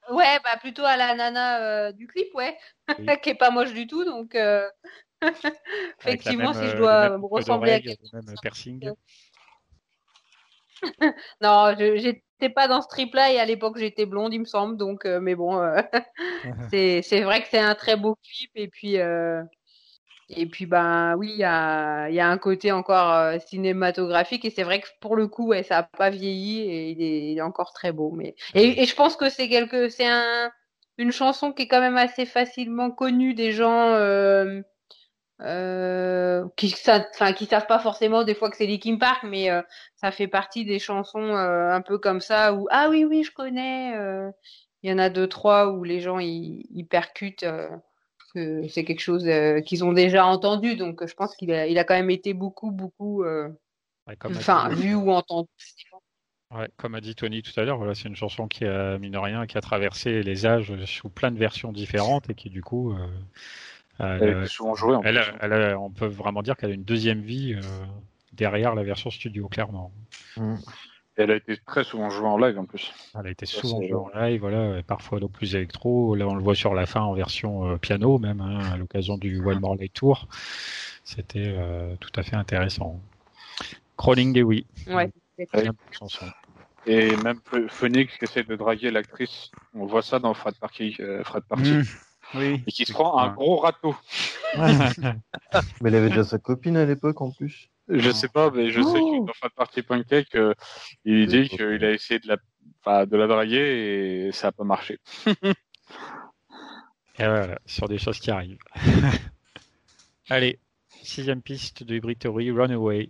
Ouais, 0.09 0.39
bah 0.43 0.57
plutôt 0.59 0.83
à 0.83 0.97
la 0.97 1.15
nana 1.15 1.61
euh, 1.61 1.91
du 1.91 2.07
clip, 2.07 2.27
ouais, 2.35 2.57
qui 3.23 3.29
est 3.29 3.35
pas 3.35 3.51
moche 3.51 3.73
du 3.73 3.87
tout, 3.87 4.03
donc 4.03 4.35
euh, 4.35 4.69
effectivement, 6.01 6.53
si 6.53 6.67
je 6.67 6.77
dois 6.77 7.17
me 7.17 7.25
ressembler 7.25 7.73
à 7.73 7.79
quelqu'un. 7.79 8.19
piercing. 8.41 8.91
non, 11.41 11.73
j'étais 11.77 12.49
pas 12.49 12.67
dans 12.67 12.81
ce 12.81 12.89
trip-là 12.89 13.31
et 13.31 13.39
à 13.39 13.45
l'époque 13.45 13.77
j'étais 13.77 14.05
blonde, 14.05 14.33
il 14.33 14.41
me 14.41 14.45
semble, 14.45 14.75
donc 14.75 15.05
euh, 15.05 15.21
mais 15.21 15.35
bon, 15.35 15.61
c'est 16.69 17.21
vrai 17.21 17.41
que 17.41 17.47
c'est 17.49 17.59
un 17.59 17.75
très 17.75 17.95
beau 17.95 18.15
clip 18.15 18.51
et 18.55 18.67
puis 18.67 18.97
et 20.37 20.45
puis, 20.45 20.65
ben 20.65 21.15
oui, 21.17 21.31
il 21.33 21.39
y 21.39 21.43
a, 21.43 22.07
un 22.27 22.37
côté 22.37 22.71
encore 22.71 23.13
euh, 23.13 23.37
cinématographique. 23.47 24.45
Et 24.45 24.49
c'est 24.49 24.63
vrai 24.63 24.81
que 24.81 24.87
pour 24.99 25.15
le 25.15 25.27
coup, 25.27 25.53
ça 25.63 25.75
n'a 25.77 25.83
pas 25.83 26.09
vieilli 26.09 26.61
et 26.61 26.89
il 26.91 27.37
est, 27.37 27.41
encore 27.41 27.73
très 27.73 27.91
beau. 27.91 28.11
Mais... 28.11 28.35
Et, 28.53 28.85
je 28.85 28.95
pense 28.95 29.15
que 29.15 29.29
c'est 29.29 29.49
quelque, 29.49 29.89
une 30.97 31.11
chanson 31.11 31.51
qui 31.51 31.63
est 31.63 31.67
quand 31.67 31.81
même 31.81 31.97
assez 31.97 32.25
facilement 32.25 32.91
connue 32.91 33.33
des 33.33 33.51
gens 33.51 33.93
euh, 33.93 34.61
euh, 35.41 36.47
qui, 36.55 36.73
qui 36.73 37.45
savent 37.45 37.67
pas 37.67 37.79
forcément 37.79 38.23
des 38.23 38.35
fois 38.35 38.49
que 38.49 38.55
c'est 38.55 38.67
Linkin 38.67 38.97
Park, 38.97 39.23
mais 39.23 39.49
euh, 39.49 39.61
ça 39.95 40.11
fait 40.11 40.27
partie 40.27 40.63
des 40.63 40.79
chansons 40.79 41.35
euh, 41.35 41.69
un 41.69 41.81
peu 41.81 41.97
comme 41.97 42.21
ça 42.21 42.53
où 42.53 42.67
ah 42.71 42.87
oui 42.89 43.03
oui 43.03 43.23
je 43.23 43.31
connais. 43.33 43.93
Il 44.83 44.89
y 44.89 44.93
en 44.93 44.99
a 44.99 45.09
deux 45.09 45.27
trois 45.27 45.71
où 45.71 45.83
les 45.83 45.99
gens 46.01 46.19
ils 46.19 46.87
percutent 46.89 47.45
que 48.33 48.67
c'est 48.67 48.83
quelque 48.83 48.99
chose 48.99 49.27
euh, 49.27 49.61
qu'ils 49.61 49.83
ont 49.83 49.93
déjà 49.93 50.25
entendu. 50.25 50.75
Donc, 50.75 51.05
je 51.05 51.13
pense 51.13 51.35
qu'il 51.35 51.51
a, 51.51 51.67
il 51.67 51.77
a 51.77 51.83
quand 51.83 51.95
même 51.95 52.09
été 52.09 52.33
beaucoup, 52.33 52.71
beaucoup, 52.71 53.23
euh, 53.23 53.49
enfin, 54.25 54.69
vu 54.69 54.95
ou 54.95 55.11
entendu. 55.11 55.49
Ouais, 56.51 56.69
comme 56.77 56.93
a 56.93 57.01
dit 57.01 57.15
Tony 57.15 57.41
tout 57.41 57.59
à 57.59 57.63
l'heure, 57.63 57.77
voilà, 57.77 57.95
c'est 57.95 58.07
une 58.07 58.15
chanson 58.15 58.47
qui 58.47 58.63
a, 58.65 58.99
mine 58.99 59.17
rien, 59.17 59.47
qui 59.47 59.57
a 59.57 59.61
traversé 59.61 60.21
les 60.21 60.45
âges 60.45 60.73
sous 60.85 61.09
plein 61.09 61.31
de 61.31 61.39
versions 61.39 61.71
différentes 61.71 62.29
et 62.29 62.35
qui, 62.35 62.51
du 62.51 62.61
coup, 62.61 62.93
euh, 63.99 64.19
elle, 64.21 64.47
souvent 64.47 64.75
jouée. 64.75 64.97
elle, 65.03 65.75
on 65.75 65.89
peut 65.89 66.05
vraiment 66.05 66.43
dire 66.43 66.55
qu'elle 66.55 66.69
a 66.69 66.75
une 66.75 66.83
deuxième 66.83 67.21
vie 67.21 67.55
derrière 68.33 68.75
la 68.75 68.83
version 68.83 69.09
studio, 69.09 69.47
clairement. 69.47 69.91
Mm 70.37 70.55
elle 71.15 71.31
a 71.31 71.35
été 71.35 71.57
très 71.57 71.83
souvent 71.83 72.09
jouée 72.09 72.27
en 72.27 72.37
live 72.37 72.57
en 72.57 72.65
plus. 72.65 72.91
Elle 73.19 73.27
a 73.27 73.29
été 73.29 73.45
souvent 73.45 73.81
jouée 73.81 73.93
en 73.93 74.09
live, 74.15 74.41
voilà, 74.41 74.81
parfois 74.83 75.19
donc 75.19 75.31
plus 75.31 75.55
électro. 75.55 76.15
Là, 76.15 76.27
on 76.27 76.35
le 76.35 76.41
voit 76.41 76.55
sur 76.55 76.73
la 76.73 76.85
fin 76.85 77.01
en 77.01 77.13
version 77.13 77.69
euh, 77.69 77.77
piano 77.77 78.17
même, 78.17 78.41
hein, 78.41 78.59
à 78.73 78.77
l'occasion 78.77 79.17
du 79.17 79.39
One 79.43 79.59
More 79.59 79.75
Light 79.75 79.93
Tour. 79.93 80.27
C'était 81.03 81.53
euh, 81.55 81.95
tout 81.99 82.11
à 82.15 82.23
fait 82.23 82.35
intéressant. 82.35 82.99
Crawling 83.97 84.33
Dewey. 84.33 84.65
Ouais. 84.87 85.11
Et 86.85 87.15
même 87.17 87.39
Phoenix 87.69 88.17
qui 88.17 88.25
essaie 88.25 88.43
de 88.43 88.55
draguer 88.55 88.91
l'actrice. 88.91 89.51
On 89.73 89.85
voit 89.85 90.01
ça 90.01 90.19
dans 90.19 90.33
Fred 90.33 90.55
Party. 90.55 90.97
Euh, 90.99 91.23
Fred 91.23 91.43
Party. 91.43 91.71
Mmh. 91.71 91.83
Oui. 92.35 92.63
Et 92.65 92.71
qui 92.71 92.85
se 92.85 92.93
prend 92.93 93.19
un 93.19 93.31
gros 93.31 93.57
râteau. 93.57 93.95
Mais 94.57 95.89
il 95.89 95.95
avait 95.95 96.09
déjà 96.09 96.23
sa 96.23 96.39
copine 96.39 96.77
à 96.77 96.85
l'époque 96.85 97.21
en 97.21 97.31
plus. 97.31 97.69
Je 97.89 98.11
sais 98.11 98.29
pas, 98.29 98.49
mais 98.51 98.71
je 98.71 98.81
sais 98.81 98.99
que 98.99 99.25
dans 99.25 99.33
Fat 99.33 99.49
Party 99.49 99.81
Pancake, 99.81 100.35
euh, 100.35 100.53
il 101.03 101.27
dit 101.27 101.49
qu'il 101.49 101.83
a 101.83 101.91
essayé 101.91 102.19
de 102.19 102.27
la, 102.85 103.05
de 103.05 103.17
la 103.17 103.27
draguer 103.27 104.27
et 104.27 104.31
ça 104.31 104.47
n'a 104.47 104.51
pas 104.53 104.63
marché. 104.63 104.99
et 105.27 105.53
voilà, 107.17 107.59
sur 107.65 107.89
des 107.89 107.97
choses 107.97 108.19
qui 108.19 108.31
arrivent. 108.31 108.57
Allez, 110.29 110.59
sixième 111.01 111.41
piste 111.41 111.83
de 111.83 111.95
Hybrid 111.95 112.19
Theory, 112.19 112.51
Runaway. 112.51 113.09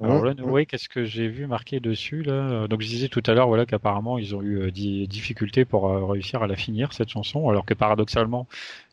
Alors, 0.00 0.22
Runaway, 0.22 0.66
qu'est-ce 0.66 0.90
que 0.90 1.04
j'ai 1.04 1.26
vu 1.26 1.46
marqué 1.46 1.80
dessus 1.80 2.22
là? 2.22 2.68
Donc 2.68 2.82
je 2.82 2.86
disais 2.86 3.08
tout 3.08 3.22
à 3.26 3.32
l'heure 3.32 3.48
voilà 3.48 3.64
qu'apparemment 3.64 4.18
ils 4.18 4.36
ont 4.36 4.42
eu 4.42 4.60
euh, 4.60 4.70
des 4.70 5.06
difficultés 5.06 5.64
pour 5.64 5.88
euh, 5.88 6.04
réussir 6.04 6.42
à 6.42 6.46
la 6.46 6.54
finir 6.54 6.92
cette 6.92 7.08
chanson, 7.08 7.48
alors 7.48 7.64
que 7.64 7.72
paradoxalement 7.72 8.46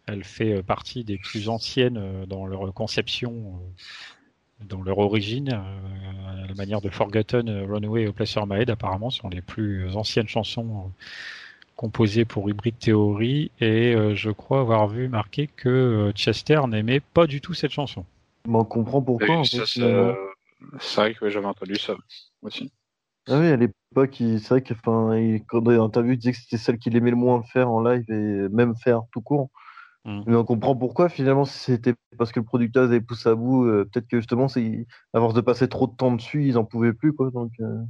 elle 0.08 0.24
fait 0.24 0.64
partie 0.64 1.04
des 1.04 1.18
plus 1.18 1.50
anciennes 1.50 2.26
dans 2.26 2.46
leur 2.46 2.74
conception 2.74 3.60
dans 4.70 4.82
leur 4.82 4.98
origine, 4.98 5.50
euh, 5.54 6.48
la 6.48 6.54
manière 6.56 6.82
de 6.82 6.90
Forgotten, 6.90 7.48
euh, 7.50 7.66
Runaway 7.66 8.04
et 8.04 8.12
Place 8.12 8.36
My 8.38 8.62
Head 8.62 8.70
apparemment 8.70 9.10
sont 9.10 9.30
les 9.30 9.42
plus 9.42 9.96
anciennes 9.96 10.28
chansons 10.28 10.86
euh, 10.86 10.90
composées 11.76 12.26
pour 12.26 12.50
Hybrid 12.50 12.78
Theory 12.80 13.52
et 13.60 13.96
je 14.14 14.30
crois 14.30 14.60
avoir 14.60 14.88
vu 14.88 15.08
marqué 15.10 15.48
que 15.48 16.12
Chester 16.16 16.62
n'aimait 16.68 17.00
pas 17.00 17.26
du 17.26 17.42
tout 17.42 17.56
cette 17.56 17.72
chanson. 17.72 18.06
Mais 18.48 18.58
on 18.58 18.64
comprend 18.64 19.02
pourquoi. 19.02 19.42
c'est 19.44 19.82
vrai 20.96 21.14
que 21.16 21.30
j'avais 21.30 21.48
entendu 21.48 21.76
ça 21.76 21.96
aussi. 22.44 22.72
Ah 23.28 23.40
oui, 23.40 23.48
à 23.48 23.56
l'époque, 23.56 24.16
c'est 24.18 24.50
vrai 24.50 24.62
que 24.62 24.74
enfin, 24.74 25.40
quand 25.48 25.62
dans 25.62 25.72
l'interview, 25.72 26.14
il 26.14 26.18
disait 26.18 26.34
que 26.34 26.38
c'était 26.38 26.58
celle 26.58 26.78
qu'il 26.78 26.96
aimait 26.96 27.10
le 27.10 27.16
moins 27.16 27.42
faire 27.42 27.72
en 27.72 27.82
live 27.82 28.06
et 28.10 28.50
même 28.50 28.76
faire 28.76 29.02
tout 29.12 29.22
court. 29.22 29.50
Mmh. 30.06 30.24
Mais 30.28 30.36
on 30.36 30.44
comprend 30.44 30.76
pourquoi 30.76 31.08
finalement, 31.08 31.46
si 31.46 31.58
c'était 31.58 31.96
parce 32.18 32.32
que 32.32 32.40
le 32.40 32.46
producteur 32.46 32.84
avait 32.84 33.00
poussé 33.00 33.30
à 33.30 33.36
bout, 33.36 33.66
euh, 33.66 33.86
peut-être 33.86 34.08
que 34.08 34.18
justement, 34.18 34.48
c'est 34.50 34.86
à 35.14 35.20
force 35.20 35.34
de 35.34 35.42
passer 35.42 35.70
trop 35.70 35.88
de 35.88 35.96
temps 35.96 36.12
dessus, 36.12 36.46
ils 36.46 36.58
en 36.58 36.66
pouvaient 36.66 36.94
plus 36.94 37.14
quoi. 37.14 37.32
Donc, 37.32 37.52
euh. 37.62 37.84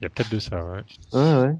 il 0.00 0.04
y 0.04 0.06
a 0.06 0.10
peut-être 0.10 0.30
de 0.30 0.38
ça, 0.38 0.62
ouais. 0.66 0.82
Ouais, 1.14 1.56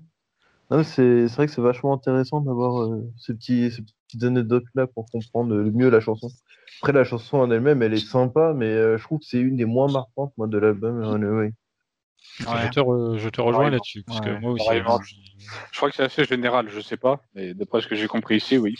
ouais. 0.70 0.84
c'est 0.84 1.26
vrai 1.28 1.46
que 1.46 1.52
c'est 1.52 1.62
vachement 1.62 1.94
intéressant 1.94 2.42
d'avoir 2.42 2.82
euh, 2.82 3.10
ces, 3.16 3.32
petits, 3.32 3.70
ces 3.70 3.82
petites 3.82 4.22
anecdotes 4.22 4.66
là 4.74 4.86
pour 4.86 5.06
comprendre 5.10 5.54
mieux 5.54 5.88
la 5.88 6.00
chanson. 6.00 6.28
Après, 6.82 6.92
la 6.92 7.04
chanson 7.04 7.38
en 7.38 7.50
elle-même, 7.50 7.82
elle 7.82 7.94
est 7.94 8.06
sympa, 8.06 8.52
mais 8.54 8.74
je 8.98 9.02
trouve 9.02 9.20
que 9.20 9.24
c'est 9.24 9.40
une 9.40 9.56
des 9.56 9.64
moins 9.64 9.90
marquantes 9.90 10.34
moi 10.36 10.46
de 10.46 10.58
l'album. 10.58 11.00
Ouais. 12.40 12.46
Je, 12.64 12.68
te 12.68 13.18
je, 13.18 13.28
te 13.28 13.40
rejoins 13.40 13.70
là-dessus, 13.70 14.02
parce 14.04 14.20
que 14.20 14.30
moi 14.40 14.52
aussi. 14.52 14.64
Je 15.70 15.76
crois 15.76 15.90
que 15.90 15.96
c'est 15.96 16.04
assez 16.04 16.24
général, 16.24 16.68
je 16.70 16.80
sais 16.80 16.96
pas, 16.96 17.20
mais 17.34 17.54
d'après 17.54 17.80
ce 17.80 17.86
que 17.86 17.94
j'ai 17.94 18.06
compris 18.06 18.36
ici, 18.36 18.58
oui. 18.58 18.74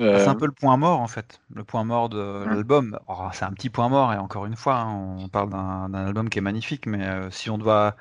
Euh, 0.00 0.18
c'est 0.18 0.28
un 0.28 0.34
peu 0.34 0.46
le 0.46 0.52
point 0.52 0.76
mort 0.76 1.00
en 1.00 1.08
fait, 1.08 1.40
le 1.52 1.64
point 1.64 1.84
mort 1.84 2.08
de 2.08 2.44
l'album. 2.46 2.98
Oh, 3.08 3.28
c'est 3.32 3.44
un 3.44 3.52
petit 3.52 3.70
point 3.70 3.88
mort 3.88 4.12
et 4.12 4.16
encore 4.16 4.46
une 4.46 4.56
fois, 4.56 4.76
hein, 4.76 5.16
on 5.18 5.28
parle 5.28 5.50
d'un 5.50 5.92
album 5.92 6.30
qui 6.30 6.38
est 6.38 6.42
magnifique, 6.42 6.86
mais 6.86 7.04
euh, 7.06 7.30
si 7.30 7.50
on 7.50 7.58
doit, 7.58 7.96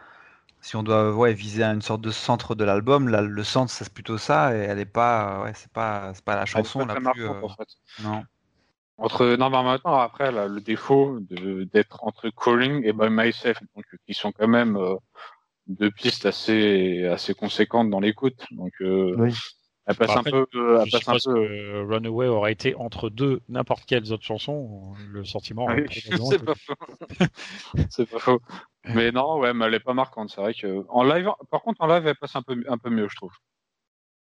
si 0.61 0.75
on 0.75 0.83
doit 0.83 1.13
ouais, 1.13 1.33
viser 1.33 1.63
à 1.63 1.73
une 1.73 1.81
sorte 1.81 2.01
de 2.01 2.11
centre 2.11 2.55
de 2.55 2.63
l'album, 2.63 3.09
le 3.09 3.43
centre 3.43 3.71
c'est 3.71 3.91
plutôt 3.91 4.17
ça 4.17 4.55
et 4.55 4.59
elle 4.59 4.79
est 4.79 4.85
pas, 4.85 5.41
ouais, 5.41 5.53
c'est 5.55 5.71
pas, 5.71 6.13
c'est 6.13 6.23
pas 6.23 6.35
la 6.35 6.45
chanson 6.45 6.85
la 6.85 6.95
plus. 6.95 7.25
Euh, 7.25 7.41
en 7.41 7.49
fait. 7.49 7.67
Non. 8.03 8.23
Entre 8.97 9.35
normalement 9.35 9.77
après 9.99 10.31
le 10.31 10.59
défaut 10.59 11.19
d'être 11.21 12.03
entre 12.03 12.29
Calling 12.29 12.83
et 12.83 12.93
By 12.93 13.09
Myself, 13.09 13.59
donc 13.75 13.85
qui 14.05 14.13
sont 14.13 14.31
quand 14.31 14.47
même 14.47 14.77
deux 15.67 15.91
pistes 15.91 16.25
assez 16.25 17.05
assez 17.05 17.33
conséquentes 17.35 17.89
dans 17.89 17.99
l'écoute. 17.99 18.45
Donc 18.51 18.73
Oui. 18.79 19.33
elle 19.85 19.95
passe 19.95 20.15
Bah, 20.15 20.19
un 20.19 20.23
peu, 20.23 20.47
euh, 20.55 20.81
elle 20.81 20.87
Je 20.89 20.97
passe 20.97 21.07
un 21.07 21.13
peu. 21.13 21.19
que 21.19 21.83
Runaway 21.85 22.27
aurait 22.27 22.53
été 22.53 22.73
entre 22.75 23.09
deux 23.09 23.41
n'importe 23.49 23.85
quelles 23.85 24.11
autres 24.11 24.25
chansons. 24.25 24.93
Le 25.11 25.23
sentiment. 25.23 25.67
Ah 25.69 25.75
oui, 25.75 25.85
c'est 25.91 26.43
pas 26.43 26.55
faux. 26.55 26.75
c'est 27.89 28.09
pas 28.09 28.19
faux. 28.19 28.41
Mais 28.85 29.11
non, 29.11 29.37
ouais, 29.37 29.53
mais 29.53 29.65
elle 29.65 29.75
est 29.75 29.79
pas 29.79 29.93
marquante. 29.93 30.29
C'est 30.29 30.41
vrai 30.41 30.53
que 30.53 30.85
en 30.89 31.03
live, 31.03 31.29
par 31.51 31.61
contre, 31.61 31.81
en 31.81 31.87
live, 31.87 32.07
elle 32.07 32.15
passe 32.15 32.35
un 32.35 32.41
peu, 32.41 32.63
un 32.67 32.77
peu 32.77 32.89
mieux, 32.89 33.07
je 33.09 33.15
trouve. 33.15 33.33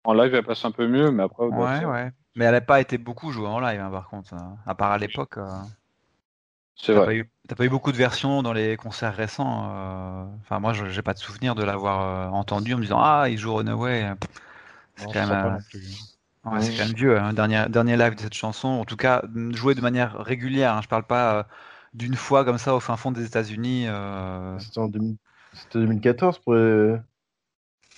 En 0.04 0.12
live, 0.12 0.34
elle 0.34 0.44
passe 0.44 0.66
un 0.66 0.72
peu 0.72 0.86
mieux, 0.86 1.10
mais 1.10 1.22
après, 1.22 1.46
Ouais, 1.48 1.84
ouais. 1.84 2.10
Mais 2.36 2.44
elle 2.46 2.52
n'a 2.52 2.60
pas 2.62 2.80
été 2.80 2.96
beaucoup 2.98 3.30
jouée 3.32 3.46
en 3.48 3.60
live, 3.60 3.80
hein, 3.80 3.90
par 3.90 4.08
contre. 4.08 4.32
hein. 4.34 4.56
À 4.66 4.74
part 4.74 4.92
à 4.92 4.98
l'époque. 4.98 5.36
euh, 5.38 5.58
c'est 6.74 6.92
T'as 6.92 7.00
vrai. 7.00 7.02
pas, 7.02 7.14
eu, 7.14 7.30
t'as 7.48 7.54
pas 7.54 7.64
eu 7.64 7.68
beaucoup 7.68 7.92
de 7.92 7.96
versions 7.96 8.42
dans 8.42 8.52
les 8.52 8.76
concerts 8.76 9.14
récents. 9.14 9.70
euh, 9.72 10.24
Enfin, 10.40 10.58
moi, 10.58 10.72
je- 10.72 10.86
j'ai 10.88 11.02
pas 11.02 11.14
de 11.14 11.18
souvenir 11.18 11.54
de 11.54 11.62
l'avoir 11.62 12.02
euh, 12.02 12.36
entendu 12.36 12.74
en 12.74 12.78
me 12.78 12.82
disant 12.82 13.00
Ah, 13.00 13.28
il 13.28 13.38
joue 13.38 13.54
Runaway. 13.54 14.12
C'est 14.96 15.06
Non, 15.06 15.12
quand, 15.12 15.26
même, 15.26 15.32
euh, 16.46 16.50
ouais, 16.50 16.72
quand 16.76 16.86
vieux. 16.94 17.18
Hein, 17.18 17.32
dernier, 17.32 17.66
dernier 17.68 17.96
live 17.96 18.14
de 18.16 18.20
cette 18.20 18.34
chanson. 18.34 18.68
En 18.68 18.84
tout 18.84 18.96
cas, 18.96 19.22
joué 19.52 19.74
de 19.74 19.80
manière 19.80 20.18
régulière. 20.18 20.74
hein, 20.76 20.82
je 20.82 20.88
parle 20.88 21.04
pas 21.06 21.40
euh, 21.40 21.44
d'une 21.94 22.16
fois 22.16 22.44
comme 22.44 22.58
ça 22.58 22.74
au 22.74 22.80
fin 22.80 22.96
fond 22.96 23.12
des 23.12 23.24
États-Unis. 23.26 23.86
euh, 23.88 24.58
C'était 24.58 24.78
en 24.78 24.86
2000 24.88 25.16
c'était 25.52 25.80
2014 25.80 26.38
pour, 26.38 26.52
euh, 26.52 26.96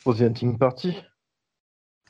pour 0.05 0.15
The 0.17 0.23
Hunting 0.23 0.59
Party. 0.59 0.97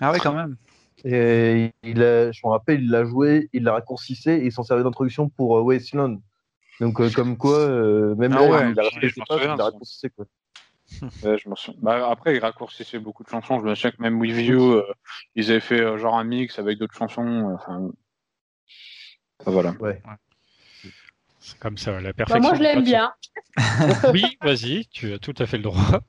Ah, 0.02 0.10
ouais, 0.12 0.18
quand 0.20 0.34
même. 0.34 0.56
Et 1.04 1.70
il 1.84 2.02
a, 2.02 2.30
je 2.32 2.40
me 2.44 2.50
rappelle, 2.50 2.82
il 2.82 2.90
l'a 2.90 3.04
joué, 3.04 3.48
il 3.52 3.62
l'a 3.64 3.72
raccourcissé 3.72 4.32
et 4.32 4.44
il 4.46 4.52
s'en 4.52 4.62
servait 4.62 4.82
d'introduction 4.82 5.28
pour 5.28 5.56
euh, 5.58 5.62
Wasteland. 5.62 6.20
Donc, 6.80 7.00
euh, 7.00 7.08
comme 7.10 7.36
quoi, 7.36 7.56
euh, 7.58 8.14
même 8.16 8.32
Ah 8.32 8.42
là, 8.42 8.50
ouais, 8.50 8.70
il 8.72 8.78
a 8.78 8.82
je- 8.82 8.88
respecté 8.88 9.08
je 9.08 9.20
m'en 9.20 9.24
pas, 9.26 9.34
il 9.36 9.38
souviens, 9.40 9.56
l'a 9.56 9.58
ça. 9.58 9.64
raccourcissé. 9.70 10.10
Quoi. 10.10 10.26
Ouais, 11.22 11.38
je 11.38 11.48
m'en 11.48 11.54
souviens. 11.56 11.80
Bah, 11.82 12.10
après, 12.10 12.36
ils 12.36 12.40
raccourcissaient 12.40 12.98
beaucoup 12.98 13.22
de 13.22 13.28
chansons. 13.28 13.60
Je 13.60 13.64
me 13.64 13.74
souviens 13.74 13.92
que 13.92 14.02
même 14.02 14.20
With 14.20 14.36
You, 14.36 14.72
euh, 14.72 14.92
ils 15.36 15.50
avaient 15.50 15.60
fait 15.60 15.80
euh, 15.80 15.96
genre 15.98 16.18
un 16.18 16.24
mix 16.24 16.58
avec 16.58 16.78
d'autres 16.78 16.94
chansons. 16.96 17.52
Enfin, 17.54 17.90
voilà. 19.46 19.70
Ouais. 19.80 20.00
C'est 21.38 21.58
comme 21.58 21.78
ça, 21.78 21.92
la 22.00 22.12
Bah, 22.12 22.24
perfection. 22.26 22.42
moi, 22.42 22.54
je 22.56 22.62
l'aime 22.62 22.84
bien. 22.84 23.12
Oui, 24.12 24.36
vas-y, 24.40 24.86
tu 24.86 25.12
as 25.12 25.18
tout 25.18 25.34
à 25.38 25.46
fait 25.46 25.56
le 25.58 25.64
droit. 25.64 26.00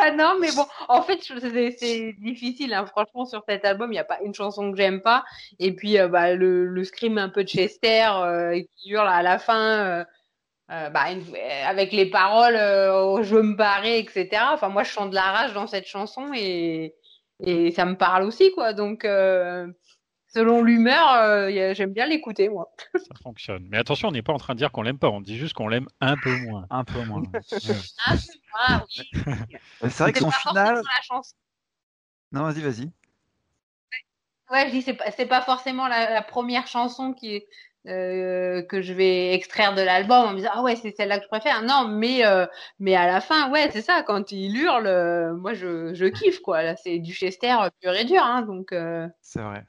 Ah 0.00 0.12
non, 0.12 0.38
mais 0.40 0.52
bon, 0.52 0.64
en 0.88 1.02
fait, 1.02 1.18
c'est 1.22 2.12
difficile. 2.20 2.72
Hein. 2.72 2.86
Franchement, 2.86 3.24
sur 3.24 3.42
cet 3.48 3.64
album, 3.64 3.90
il 3.90 3.94
n'y 3.94 3.98
a 3.98 4.04
pas 4.04 4.20
une 4.22 4.32
chanson 4.34 4.70
que 4.70 4.76
j'aime 4.76 5.00
pas. 5.02 5.24
Et 5.58 5.74
puis, 5.74 5.98
euh, 5.98 6.06
bah, 6.08 6.34
le, 6.34 6.66
le 6.66 6.84
scream 6.84 7.18
un 7.18 7.28
peu 7.28 7.42
de 7.42 7.48
Chester 7.48 8.06
euh, 8.12 8.62
qui 8.76 8.90
hurle 8.90 9.08
à 9.08 9.22
la 9.22 9.38
fin, 9.40 10.00
euh, 10.00 10.04
euh, 10.72 10.90
bah, 10.90 11.06
euh, 11.10 11.64
avec 11.66 11.92
les 11.92 12.06
paroles 12.10 12.54
je 13.24 13.36
me 13.36 13.54
barrer, 13.56 13.98
etc. 14.00 14.44
Enfin, 14.52 14.68
moi, 14.68 14.84
je 14.84 14.90
chante 14.90 15.10
de 15.10 15.16
la 15.16 15.22
rage 15.32 15.54
dans 15.54 15.66
cette 15.66 15.86
chanson 15.86 16.32
et, 16.34 16.94
et 17.40 17.72
ça 17.72 17.84
me 17.84 17.96
parle 17.96 18.24
aussi, 18.24 18.52
quoi. 18.52 18.74
Donc, 18.74 19.04
selon 20.28 20.62
l'humeur, 20.62 21.12
euh, 21.12 21.74
j'aime 21.74 21.92
bien 21.92 22.06
l'écouter, 22.06 22.48
moi. 22.48 22.72
Ça 22.94 23.14
fonctionne. 23.22 23.66
Mais 23.70 23.78
attention, 23.78 24.08
on 24.08 24.12
n'est 24.12 24.22
pas 24.22 24.32
en 24.32 24.38
train 24.38 24.54
de 24.54 24.58
dire 24.58 24.70
qu'on 24.72 24.82
l'aime 24.82 24.98
pas. 24.98 25.08
On 25.08 25.20
dit 25.20 25.36
juste 25.36 25.54
qu'on 25.54 25.68
l'aime 25.68 25.88
un 26.00 26.16
peu 26.16 26.34
moins. 26.42 26.66
Un 26.70 26.84
peu 26.84 27.02
moins. 27.04 27.22
Ah, 27.34 28.16
c'est 28.16 28.40
ah, 28.54 28.84
oui. 28.88 29.10
C'est 29.82 29.98
vrai 29.98 30.12
que 30.12 30.20
son 30.20 30.30
final. 30.30 30.82
Non, 32.32 32.42
vas-y, 32.42 32.60
vas-y. 32.60 32.90
Ouais, 34.50 34.66
je 34.66 34.70
dis 34.70 34.82
c'est 34.82 34.94
pas 34.94 35.10
c'est 35.10 35.26
pas 35.26 35.42
forcément 35.42 35.88
la, 35.88 36.10
la 36.10 36.22
première 36.22 36.66
chanson 36.66 37.12
qui 37.12 37.44
euh, 37.86 38.62
que 38.62 38.80
je 38.80 38.94
vais 38.94 39.34
extraire 39.34 39.74
de 39.74 39.82
l'album 39.82 40.26
en 40.26 40.30
me 40.32 40.36
disant 40.36 40.50
ah 40.54 40.62
ouais 40.62 40.74
c'est 40.74 40.94
celle-là 40.96 41.18
que 41.18 41.24
je 41.24 41.28
préfère. 41.28 41.62
Non, 41.62 41.86
mais 41.86 42.24
euh, 42.24 42.46
mais 42.78 42.96
à 42.96 43.06
la 43.06 43.20
fin 43.20 43.50
ouais 43.50 43.70
c'est 43.70 43.82
ça 43.82 44.02
quand 44.02 44.32
il 44.32 44.56
hurle, 44.56 44.86
euh, 44.86 45.34
moi 45.34 45.52
je 45.52 45.92
je 45.92 46.06
kiffe 46.06 46.40
quoi. 46.40 46.62
Là 46.62 46.76
c'est 46.76 46.98
du 46.98 47.12
Chester 47.12 47.54
pur 47.82 47.92
et 47.92 48.04
dur 48.04 48.22
hein 48.22 48.40
donc. 48.42 48.72
euh, 48.72 49.06
C'est 49.20 49.42
vrai. 49.42 49.64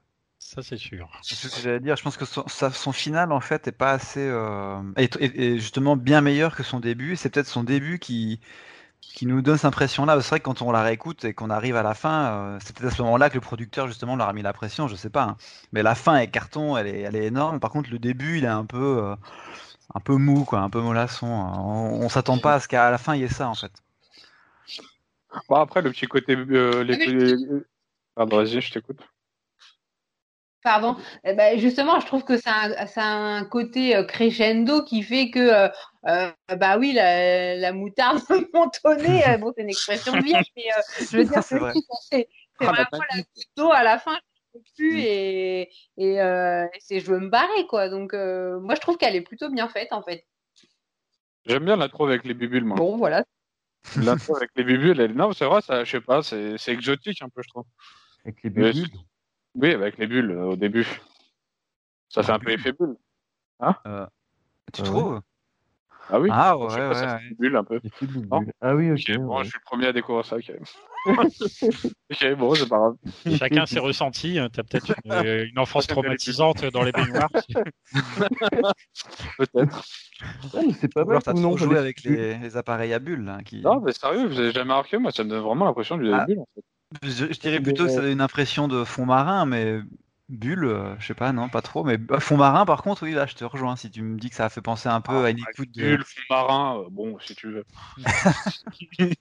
Ça, 0.56 0.64
c'est 0.64 0.78
sûr. 0.78 1.08
C'est 1.22 1.36
ce 1.36 1.47
que 1.56 1.62
j'allais 1.62 1.80
dire. 1.80 1.95
Je 1.95 2.02
pense 2.02 2.18
que 2.18 2.26
son, 2.26 2.91
final, 2.91 3.32
en 3.32 3.39
fait, 3.39 3.68
est 3.68 3.72
pas 3.72 3.91
assez. 3.91 4.28
euh, 4.28 4.82
est, 4.95 5.16
est- 5.18 5.39
est 5.39 5.60
justement 5.60 5.95
bien 5.95 6.22
meilleur 6.22 6.56
que 6.56 6.64
son 6.64 6.80
début. 6.80 7.16
C'est 7.16 7.30
peut-être 7.30 7.45
son 7.47 7.64
début 7.64 8.00
qui, 8.00 8.39
qui 9.00 9.28
nous 9.28 9.43
donne 9.43 9.58
cette 9.58 9.66
impression-là. 9.66 10.20
C'est 10.22 10.30
vrai 10.30 10.39
que 10.39 10.45
quand 10.45 10.64
on 10.64 10.72
la 10.72 10.82
réécoute 10.82 11.24
et 11.26 11.36
qu'on 11.36 11.52
arrive 11.52 11.76
à 11.76 11.84
la 11.84 11.93
fin, 11.93 12.32
euh, 12.32 12.60
c'est 12.64 12.76
peut-être 12.76 12.93
à 12.93 12.95
ce 12.97 13.02
moment-là 13.04 13.30
que 13.30 13.36
le 13.36 13.41
producteur, 13.41 13.86
justement, 13.88 14.16
leur 14.16 14.28
a 14.30 14.34
mis 14.34 14.41
la 14.41 14.54
pression. 14.54 14.88
Je 14.88 14.95
sais 14.95 15.12
pas. 15.12 15.24
hein. 15.24 15.38
Mais 15.72 15.84
la 15.84 15.93
fin 15.93 16.18
est 16.18 16.30
carton, 16.30 16.78
elle 16.78 16.88
est, 16.88 17.02
elle 17.02 17.16
est 17.16 17.26
énorme. 17.28 17.60
Par 17.60 17.70
contre, 17.70 17.91
le 17.91 18.00
début, 18.00 18.39
il 18.39 18.43
est 18.45 18.47
un 18.47 18.66
peu, 18.66 19.04
euh, 19.04 19.16
un 19.93 20.00
peu 20.00 20.16
mou, 20.16 20.45
quoi, 20.45 20.62
un 20.62 20.72
peu 20.72 20.82
mollasson. 20.82 21.28
On, 21.28 22.02
on 22.06 22.10
s'attend 22.10 22.39
pas 22.39 22.56
à 22.56 22.60
ce 22.60 22.68
qu'à 22.68 22.89
la 22.89 22.97
fin, 22.97 23.14
il 23.14 23.22
y 23.22 23.24
ait 23.26 23.28
ça, 23.28 23.50
en 23.50 23.56
fait. 23.56 23.74
Bon, 25.47 25.58
après, 25.58 25.84
le 25.84 25.91
petit 25.91 26.08
côté. 26.08 26.36
euh, 26.36 26.84
les, 26.84 26.95
Ah, 26.95 27.12
les- 27.12 27.36
Pardon, 28.16 28.38
vas-y, 28.38 28.62
je 28.62 28.72
t'écoute. 28.72 29.00
Pardon. 30.62 30.97
Eh 31.24 31.34
ben, 31.34 31.57
justement, 31.57 31.99
je 31.99 32.05
trouve 32.05 32.24
que 32.26 32.36
ça 32.36 32.51
a, 32.53 32.86
ça 32.86 33.03
a 33.03 33.07
un 33.07 33.45
côté 33.45 33.95
euh, 33.95 34.03
crescendo 34.03 34.84
qui 34.84 35.03
fait 35.03 35.30
que, 35.30 35.39
euh, 35.39 35.70
euh, 36.07 36.32
bah 36.57 36.78
oui, 36.78 36.91
la, 36.91 37.55
la 37.55 37.72
moutarde 37.72 38.20
montonnée, 38.53 39.26
euh, 39.28 39.38
bon, 39.38 39.53
c'est 39.55 39.64
une 39.64 39.70
expression 39.70 40.20
vieille, 40.20 40.43
mais 40.57 40.66
euh, 40.66 40.82
je 41.12 41.18
veux 41.18 41.24
dire, 41.24 41.43
C'est 41.43 41.60
vrai. 41.60 41.74
Ah, 42.62 42.74
bah, 42.74 42.88
vraiment 42.91 43.05
la 43.10 43.18
goutte 43.18 43.45
d'eau 43.55 43.72
à 43.72 43.84
la 43.84 43.99
fin, 43.99 44.16
je 44.16 44.60
peux 44.60 44.64
plus 44.76 44.99
et, 44.99 45.70
et, 45.95 46.22
euh, 46.22 46.66
et 46.66 46.80
c'est 46.80 46.99
je 46.99 47.10
veux 47.10 47.20
me 47.20 47.30
barrer, 47.30 47.66
quoi. 47.68 47.88
Donc, 47.88 48.14
euh, 48.14 48.60
moi, 48.60 48.76
je 48.76 48.82
trouve 48.82 48.97
qu'elle 48.97 49.16
est 49.16 49.22
plutôt 49.22 49.49
bien 49.49 49.70
faite, 49.70 49.93
en 49.93 50.03
fait. 50.03 50.26
J'aime 51.45 51.64
bien 51.64 51.78
l'intro 51.78 52.05
avec 52.05 52.26
les 52.26 52.34
bibules, 52.34 52.66
moi. 52.66 52.76
Bon, 52.76 52.97
voilà. 52.97 53.24
L'intro 53.95 54.36
avec 54.36 54.49
les 54.57 54.66
bibules, 54.66 54.99
elle... 54.99 55.14
non, 55.14 55.32
c'est 55.32 55.45
vrai, 55.45 55.62
ça, 55.62 55.86
je 55.86 55.91
sais 55.91 56.01
pas, 56.01 56.22
c'est 56.22 56.57
exotique 56.68 57.22
un 57.22 57.30
peu, 57.30 57.41
je 57.41 57.47
trouve. 57.47 57.64
Avec 58.26 58.43
les 58.43 58.49
Mais 58.49 58.74
bulles. 58.74 58.89
Oui, 59.56 59.74
avec 59.74 59.97
les 59.97 60.08
bulles 60.08 60.32
euh, 60.32 60.43
au 60.45 60.56
début. 60.56 60.88
Ça 62.10 62.24
fait 62.24 62.32
un 62.32 62.39
peu 62.39 62.52
effet 62.52 62.72
bulle. 62.72 62.95
Tu 63.60 63.66
Ah 63.66 64.84
trouves? 64.84 65.22
Ah 66.12 66.20
oui 66.20 66.30
Ah, 66.32 66.56
Je 66.60 66.74
sais 66.74 66.88
ouais, 66.88 66.93
ça 66.95 67.20
fait 67.20 67.28
une 67.30 67.36
bulle 67.36 67.56
un 67.56 67.64
peu. 67.64 67.80
Non? 68.32 68.43
Ah 68.62 68.76
oui, 68.76 68.91
ok. 68.91 69.00
Ok, 69.08 69.18
bon, 69.18 69.38
ouais. 69.38 69.43
je 69.43 69.50
suis 69.50 69.60
le 69.60 69.64
premier 69.64 69.88
à 69.88 69.93
découvrir 69.93 70.26
ça, 70.26 70.38
ok. 70.38 70.52
ok, 72.12 72.34
bon, 72.36 72.56
c'est 72.56 72.68
pas 72.68 72.78
grave. 72.78 72.95
Chacun 73.38 73.66
ses 73.68 73.78
ressentis. 73.80 74.39
Tu 74.52 74.60
as 74.60 74.64
peut-être 74.64 74.91
une, 75.06 75.12
euh, 75.12 75.45
une 75.47 75.60
enfance 75.60 75.86
traumatisante 75.88 76.66
dans 76.66 76.82
les 76.84 76.91
baignoires. 76.91 77.30
Peut-être. 79.38 79.84
Ah, 80.54 80.60
mais 80.66 80.74
c'est 80.74 80.93
pas 80.93 81.02
Ou 81.04 81.06
mal 81.06 81.12
alors 81.14 81.24
t'as 81.24 81.32
comme 81.34 81.41
nom. 81.41 81.50
trop 81.50 81.58
pour 81.58 81.66
joué 81.68 81.76
les 81.76 81.80
avec 81.80 82.02
bulles. 82.04 82.16
les, 82.18 82.38
les 82.39 82.58
appareils 82.58 82.93
à 82.93 83.00
bulles, 83.00 83.30
hein, 83.30 83.43
qui... 83.43 83.62
Non, 83.62 83.80
mais 83.80 83.91
sérieux, 83.93 84.28
vous 84.28 84.39
avez 84.39 84.52
jamais 84.52 84.72
remarqué? 84.74 84.97
Moi, 84.97 85.12
ça 85.12 85.24
me 85.24 85.30
donne 85.30 85.43
vraiment 85.43 85.66
l'impression 85.66 85.97
du 85.97 86.12
Ah. 86.12 86.26
bulle, 86.26 86.39
en 86.39 86.47
fait. 86.56 86.64
Je, 87.03 87.31
je 87.31 87.39
dirais 87.39 87.59
plutôt 87.59 87.85
que 87.85 87.91
ça 87.91 88.01
donne 88.01 88.11
une 88.11 88.21
impression 88.21 88.67
de 88.67 88.83
fond 88.83 89.05
marin, 89.05 89.45
mais 89.45 89.79
bulle, 90.27 90.65
euh, 90.65 90.95
je 90.99 91.07
sais 91.07 91.13
pas, 91.13 91.31
non, 91.31 91.47
pas 91.49 91.61
trop. 91.61 91.83
Mais 91.83 91.97
euh, 92.11 92.19
fond 92.19 92.37
marin, 92.37 92.65
par 92.65 92.81
contre, 92.81 93.03
oui, 93.03 93.13
là, 93.13 93.25
je 93.25 93.35
te 93.35 93.45
rejoins. 93.45 93.75
Si 93.75 93.91
tu 93.91 94.01
me 94.01 94.17
dis 94.17 94.29
que 94.29 94.35
ça 94.35 94.45
a 94.45 94.49
fait 94.49 94.61
penser 94.61 94.89
un 94.89 95.01
peu 95.01 95.13
Ah, 95.13 95.25
à 95.25 95.29
une 95.29 95.39
écoute 95.39 95.71
de. 95.71 95.81
Bulle, 95.95 96.03
fond 96.03 96.21
marin, 96.29 96.79
euh, 96.79 96.87
bon, 96.89 97.17
si 97.19 97.35
tu 97.35 97.47
veux. 97.51 97.65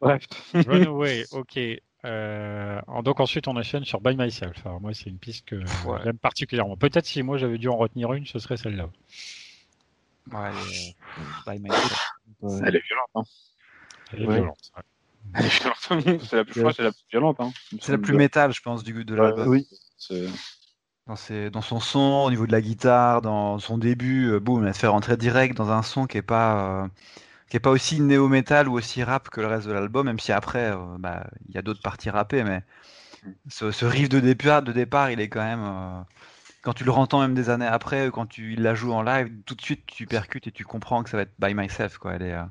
Bref. 0.00 0.24
Runaway, 0.54 1.24
ok. 1.32 1.58
Euh, 2.04 2.80
donc 3.02 3.18
ensuite 3.20 3.48
on 3.48 3.56
enchaîne 3.56 3.84
sur 3.84 4.00
By 4.00 4.14
Myself. 4.14 4.66
Alors 4.66 4.78
moi 4.80 4.92
c'est 4.92 5.08
une 5.08 5.18
piste 5.18 5.46
que 5.46 5.56
Ouais. 5.86 6.00
j'aime 6.04 6.18
particulièrement. 6.18 6.76
Peut-être 6.76 7.06
si 7.06 7.22
moi 7.22 7.38
j'avais 7.38 7.56
dû 7.56 7.68
en 7.68 7.78
retenir 7.78 8.12
une, 8.12 8.26
ce 8.26 8.38
serait 8.38 8.58
celle-là. 8.58 8.90
Ouais, 10.30 10.50
euh, 10.50 11.50
by 11.50 11.58
myself. 11.58 12.12
Elle 12.42 12.76
est 12.76 12.82
violente, 12.86 13.10
hein. 13.14 13.22
Elle 14.12 14.22
est 14.22 14.26
Ouais. 14.26 14.34
violente. 14.34 14.58
ouais. 14.76 14.82
C'est 16.28 16.36
la 16.36 16.44
plus, 16.44 16.60
c'est 16.74 16.82
la 16.82 16.92
plus 16.92 17.04
violente, 17.10 17.36
hein. 17.40 17.50
C'est 17.80 17.92
la 17.92 17.98
plus 17.98 18.14
métal, 18.14 18.52
je 18.52 18.60
pense, 18.62 18.82
du 18.84 19.04
de 19.04 19.14
l'album. 19.14 19.48
oui. 19.48 19.66
Dans, 21.06 21.16
ses- 21.16 21.50
dans 21.50 21.60
son 21.60 21.80
son, 21.80 22.24
au 22.26 22.30
niveau 22.30 22.46
de 22.46 22.52
la 22.52 22.62
guitare, 22.62 23.20
dans 23.20 23.58
son 23.58 23.76
début, 23.76 24.30
euh, 24.32 24.40
boum, 24.40 24.66
elle 24.66 24.72
te 24.72 24.78
fait 24.78 24.86
rentrer 24.86 25.16
direct 25.18 25.54
dans 25.56 25.70
un 25.70 25.82
son 25.82 26.06
qui 26.06 26.16
est 26.16 26.22
pas, 26.22 26.84
euh, 26.84 26.88
qui 27.50 27.56
est 27.58 27.60
pas 27.60 27.70
aussi 27.70 28.00
néo-metal 28.00 28.68
ou 28.68 28.74
aussi 28.74 29.02
rap 29.04 29.30
que 29.30 29.40
le 29.40 29.48
reste 29.48 29.66
de 29.68 29.72
l'album, 29.72 30.06
même 30.06 30.20
si 30.20 30.32
après, 30.32 30.72
euh, 30.72 30.78
bah, 30.98 31.26
il 31.48 31.54
y 31.54 31.58
a 31.58 31.62
d'autres 31.62 31.82
parties 31.82 32.10
rappées, 32.10 32.44
mais 32.44 32.62
ce, 33.48 33.70
ce 33.72 33.86
riff 33.86 34.08
de 34.10 34.20
départ, 34.20 34.62
de 34.62 34.72
départ, 34.72 35.10
il 35.10 35.20
est 35.20 35.28
quand 35.30 35.44
même, 35.44 36.04
quand 36.62 36.72
tu 36.74 36.84
le 36.84 36.90
rentends 36.90 37.20
même 37.20 37.34
des 37.34 37.50
années 37.50 37.66
après, 37.66 38.10
quand 38.12 38.26
tu 38.26 38.54
il 38.54 38.62
la 38.62 38.74
joues 38.74 38.92
en 38.92 39.02
live, 39.02 39.30
tout 39.46 39.54
de 39.54 39.62
suite 39.62 39.84
tu 39.86 40.06
percutes 40.06 40.46
et 40.48 40.52
tu 40.52 40.64
comprends 40.64 41.02
que 41.04 41.10
ça 41.10 41.16
va 41.18 41.22
être 41.24 41.34
By 41.38 41.54
Myself, 41.54 41.98
quoi. 41.98 42.14
Elle 42.14 42.22
est, 42.22 42.34
euh, 42.34 42.44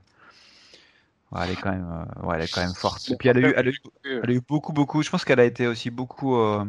ouais, 1.34 1.42
elle 1.46 1.52
est 1.52 1.58
quand 1.58 1.72
même, 1.72 2.06
euh, 2.22 2.26
ouais, 2.28 2.36
elle 2.38 2.44
est 2.44 2.48
quand 2.50 2.62
même 2.62 2.76
forte. 2.76 3.10
Et 3.10 3.16
puis 3.16 3.30
elle 3.30 3.38
a 3.38 3.42
eu, 3.42 3.54
elle 3.58 3.68
a 3.68 3.72
eu, 3.72 3.78
elle 4.22 4.30
a 4.32 4.34
eu 4.34 4.42
beaucoup, 4.42 4.74
beaucoup. 4.74 5.02
Je 5.04 5.10
pense 5.10 5.26
qu'elle 5.26 5.40
a 5.40 5.46
été 5.46 5.68
aussi 5.68 5.90
beaucoup. 5.92 6.38
euh, 6.38 6.66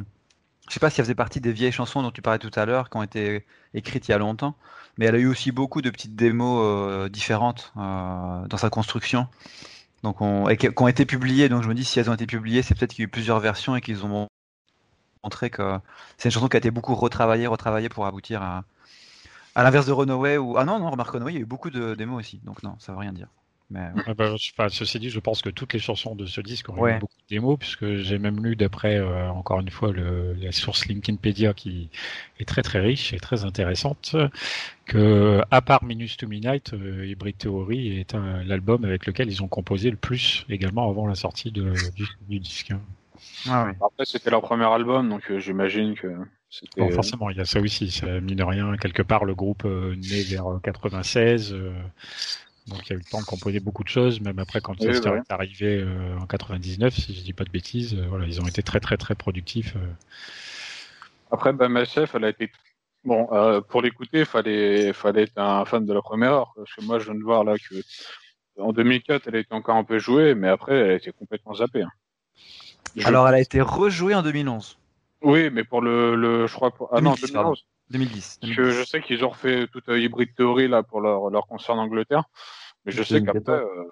Je 0.68 0.74
sais 0.74 0.80
pas 0.80 0.90
si 0.90 1.00
elle 1.00 1.06
faisait 1.06 1.14
partie 1.16 1.40
des 1.40 1.52
vieilles 1.52 1.72
chansons 1.72 2.02
dont 2.02 2.12
tu 2.12 2.22
parlais 2.22 2.40
tout 2.40 2.52
à 2.56 2.66
l'heure, 2.66 2.90
qui 2.90 2.98
ont 2.98 3.02
été 3.04 3.46
écrites 3.74 4.08
il 4.08 4.12
y 4.12 4.14
a 4.14 4.18
longtemps, 4.18 4.56
mais 4.98 5.06
elle 5.06 5.16
a 5.16 5.18
eu 5.18 5.28
aussi 5.28 5.52
beaucoup 5.52 5.82
de 5.82 5.90
petites 5.90 6.16
démos 6.16 6.62
euh, 6.64 7.08
différentes 7.10 7.72
euh, 7.78 8.46
dans 8.48 8.58
sa 8.58 8.70
construction, 8.70 9.28
donc 10.04 10.20
on... 10.22 10.48
et 10.48 10.56
qui 10.58 10.68
qui 10.68 10.82
ont 10.82 10.88
été 10.88 11.06
publiées. 11.06 11.48
Donc 11.50 11.62
je 11.64 11.68
me 11.68 11.74
dis 11.74 11.84
si 11.84 12.00
elles 12.00 12.10
ont 12.10 12.14
été 12.14 12.26
publiées, 12.26 12.62
c'est 12.62 12.74
peut-être 12.76 12.92
qu'il 12.92 13.02
y 13.02 13.06
a 13.06 13.08
eu 13.08 13.10
plusieurs 13.10 13.40
versions 13.40 13.76
et 13.76 13.80
qu'ils 13.82 14.04
ont 14.06 14.28
montré 15.24 15.50
que 15.50 15.78
c'est 16.18 16.28
une 16.28 16.32
chanson 16.32 16.48
qui 16.48 16.56
a 16.56 16.58
été 16.58 16.70
beaucoup 16.70 16.94
retravaillée, 16.94 17.46
retravaillée 17.46 17.88
pour 17.88 18.06
aboutir 18.06 18.42
à, 18.42 18.64
À 19.56 19.64
l'inverse 19.64 19.86
de 19.86 19.92
Runaway 19.92 20.38
ou 20.38 20.56
ah 20.58 20.64
non 20.64 20.78
non 20.78 20.90
remarque 20.90 21.10
Runaway 21.12 21.32
il 21.32 21.36
y 21.36 21.38
a 21.38 21.42
eu 21.42 21.46
beaucoup 21.46 21.70
de 21.70 21.94
démos 21.96 22.20
aussi 22.20 22.38
donc 22.44 22.62
non 22.62 22.76
ça 22.78 22.92
veut 22.92 22.98
rien 22.98 23.12
dire. 23.12 23.28
Mais... 23.70 23.90
bah, 24.16 24.68
ceci 24.68 24.98
dit, 24.98 25.10
je 25.10 25.20
pense 25.20 25.42
que 25.42 25.48
toutes 25.48 25.72
les 25.72 25.78
chansons 25.78 26.14
de 26.14 26.26
ce 26.26 26.40
disque 26.40 26.68
ont 26.68 26.86
eu 26.86 26.98
beaucoup 26.98 27.16
de 27.16 27.34
démos, 27.34 27.58
puisque 27.58 27.96
j'ai 27.96 28.18
même 28.18 28.44
lu 28.44 28.56
d'après, 28.56 28.96
euh, 28.96 29.28
encore 29.30 29.60
une 29.60 29.70
fois, 29.70 29.92
le, 29.92 30.34
la 30.34 30.52
source 30.52 30.86
Linkinpedia 30.86 31.54
qui 31.54 31.88
est 32.38 32.44
très 32.44 32.62
très 32.62 32.80
riche 32.80 33.12
et 33.12 33.18
très 33.18 33.44
intéressante, 33.44 34.16
que 34.86 35.40
à 35.50 35.62
part 35.62 35.82
Minus 35.84 36.16
to 36.16 36.28
Midnight, 36.28 36.74
euh, 36.74 37.06
Hybrid 37.06 37.38
Theory 37.38 37.98
est 37.98 38.14
l'album 38.44 38.84
avec 38.84 39.06
lequel 39.06 39.28
ils 39.28 39.42
ont 39.42 39.48
composé 39.48 39.90
le 39.90 39.96
plus 39.96 40.44
également 40.48 40.88
avant 40.88 41.06
la 41.06 41.14
sortie 41.14 41.50
de, 41.50 41.72
du, 42.28 42.38
disque. 42.38 42.72
Ah 43.48 43.68
Après, 43.80 44.04
c'était 44.04 44.30
leur 44.30 44.42
premier 44.42 44.66
album, 44.66 45.08
donc 45.08 45.30
euh, 45.30 45.38
j'imagine 45.38 45.94
que. 45.94 46.08
Bon, 46.76 46.88
forcément, 46.90 47.30
il 47.30 47.36
y 47.36 47.40
a 47.40 47.44
ça 47.44 47.60
aussi. 47.60 47.90
Ça 47.90 48.20
mine 48.20 48.40
rien. 48.40 48.76
Quelque 48.76 49.02
part, 49.02 49.24
le 49.24 49.34
groupe 49.34 49.64
né 49.64 50.22
vers 50.22 50.44
96 50.62 51.56
donc 52.66 52.86
il 52.86 52.90
y 52.90 52.92
a 52.92 52.96
eu 52.96 52.98
le 52.98 53.04
temps 53.04 53.20
de 53.20 53.26
composer 53.26 53.60
beaucoup 53.60 53.84
de 53.84 53.88
choses, 53.88 54.20
même 54.20 54.38
après 54.38 54.60
quand 54.60 54.74
oui, 54.80 54.86
est 54.86 55.32
arrivé 55.32 55.82
euh, 55.82 56.18
en 56.18 56.26
99, 56.26 56.94
si 56.94 57.14
je 57.14 57.20
dis 57.20 57.34
pas 57.34 57.44
de 57.44 57.50
bêtises, 57.50 57.94
euh, 57.94 58.06
voilà, 58.08 58.26
ils 58.26 58.40
ont 58.40 58.46
été 58.46 58.62
très 58.62 58.80
très 58.80 58.96
très 58.96 59.14
productifs. 59.14 59.74
Euh. 59.76 59.92
Après, 61.30 61.52
bah, 61.52 61.68
MSF, 61.68 62.14
elle 62.14 62.24
a 62.24 62.30
été 62.30 62.50
bon 63.04 63.28
pour 63.68 63.82
l'écouter, 63.82 64.24
fallait 64.24 64.94
fallait 64.94 65.24
être 65.24 65.36
un 65.38 65.64
fan 65.66 65.84
de 65.84 65.92
la 65.92 66.00
première 66.00 66.32
heure, 66.32 66.52
parce 66.56 66.72
que 66.72 66.82
moi 66.82 66.98
je 66.98 67.04
viens 67.04 67.14
de 67.14 67.22
voir 67.22 67.44
là 67.44 67.56
que 67.58 67.74
en 68.58 68.72
2004, 68.72 69.28
elle 69.28 69.36
a 69.36 69.40
été 69.40 69.52
encore 69.52 69.76
un 69.76 69.84
peu 69.84 69.98
jouée, 69.98 70.34
mais 70.34 70.48
après 70.48 70.74
elle 70.74 70.90
a 70.90 70.94
été 70.94 71.12
complètement 71.12 71.54
zappée. 71.54 71.82
Hein. 71.82 71.90
Alors 73.04 73.28
elle 73.28 73.34
a 73.34 73.40
été 73.40 73.60
rejouée 73.60 74.14
en 74.14 74.22
2011. 74.22 74.78
Oui, 75.20 75.50
mais 75.50 75.64
pour 75.64 75.82
le, 75.82 76.16
le 76.16 76.46
je 76.46 76.54
crois 76.54 76.70
pour... 76.70 76.88
ah 76.92 77.00
2010, 77.00 77.32
non 77.34 77.42
2011. 77.42 77.66
2010. 77.94 78.40
Que 78.56 78.70
je 78.70 78.84
sais 78.84 79.00
qu'ils 79.00 79.24
ont 79.24 79.30
refait 79.30 79.66
toute 79.68 79.88
un 79.88 79.96
hybride 79.96 80.34
théorie 80.34 80.68
là 80.68 80.82
pour 80.82 81.00
leur, 81.00 81.30
leur 81.30 81.46
concert 81.46 81.74
en 81.74 81.78
Angleterre, 81.78 82.24
mais 82.84 82.92
je 82.92 83.02
sais 83.02 83.22
qu'après, 83.22 83.52
euh, 83.52 83.88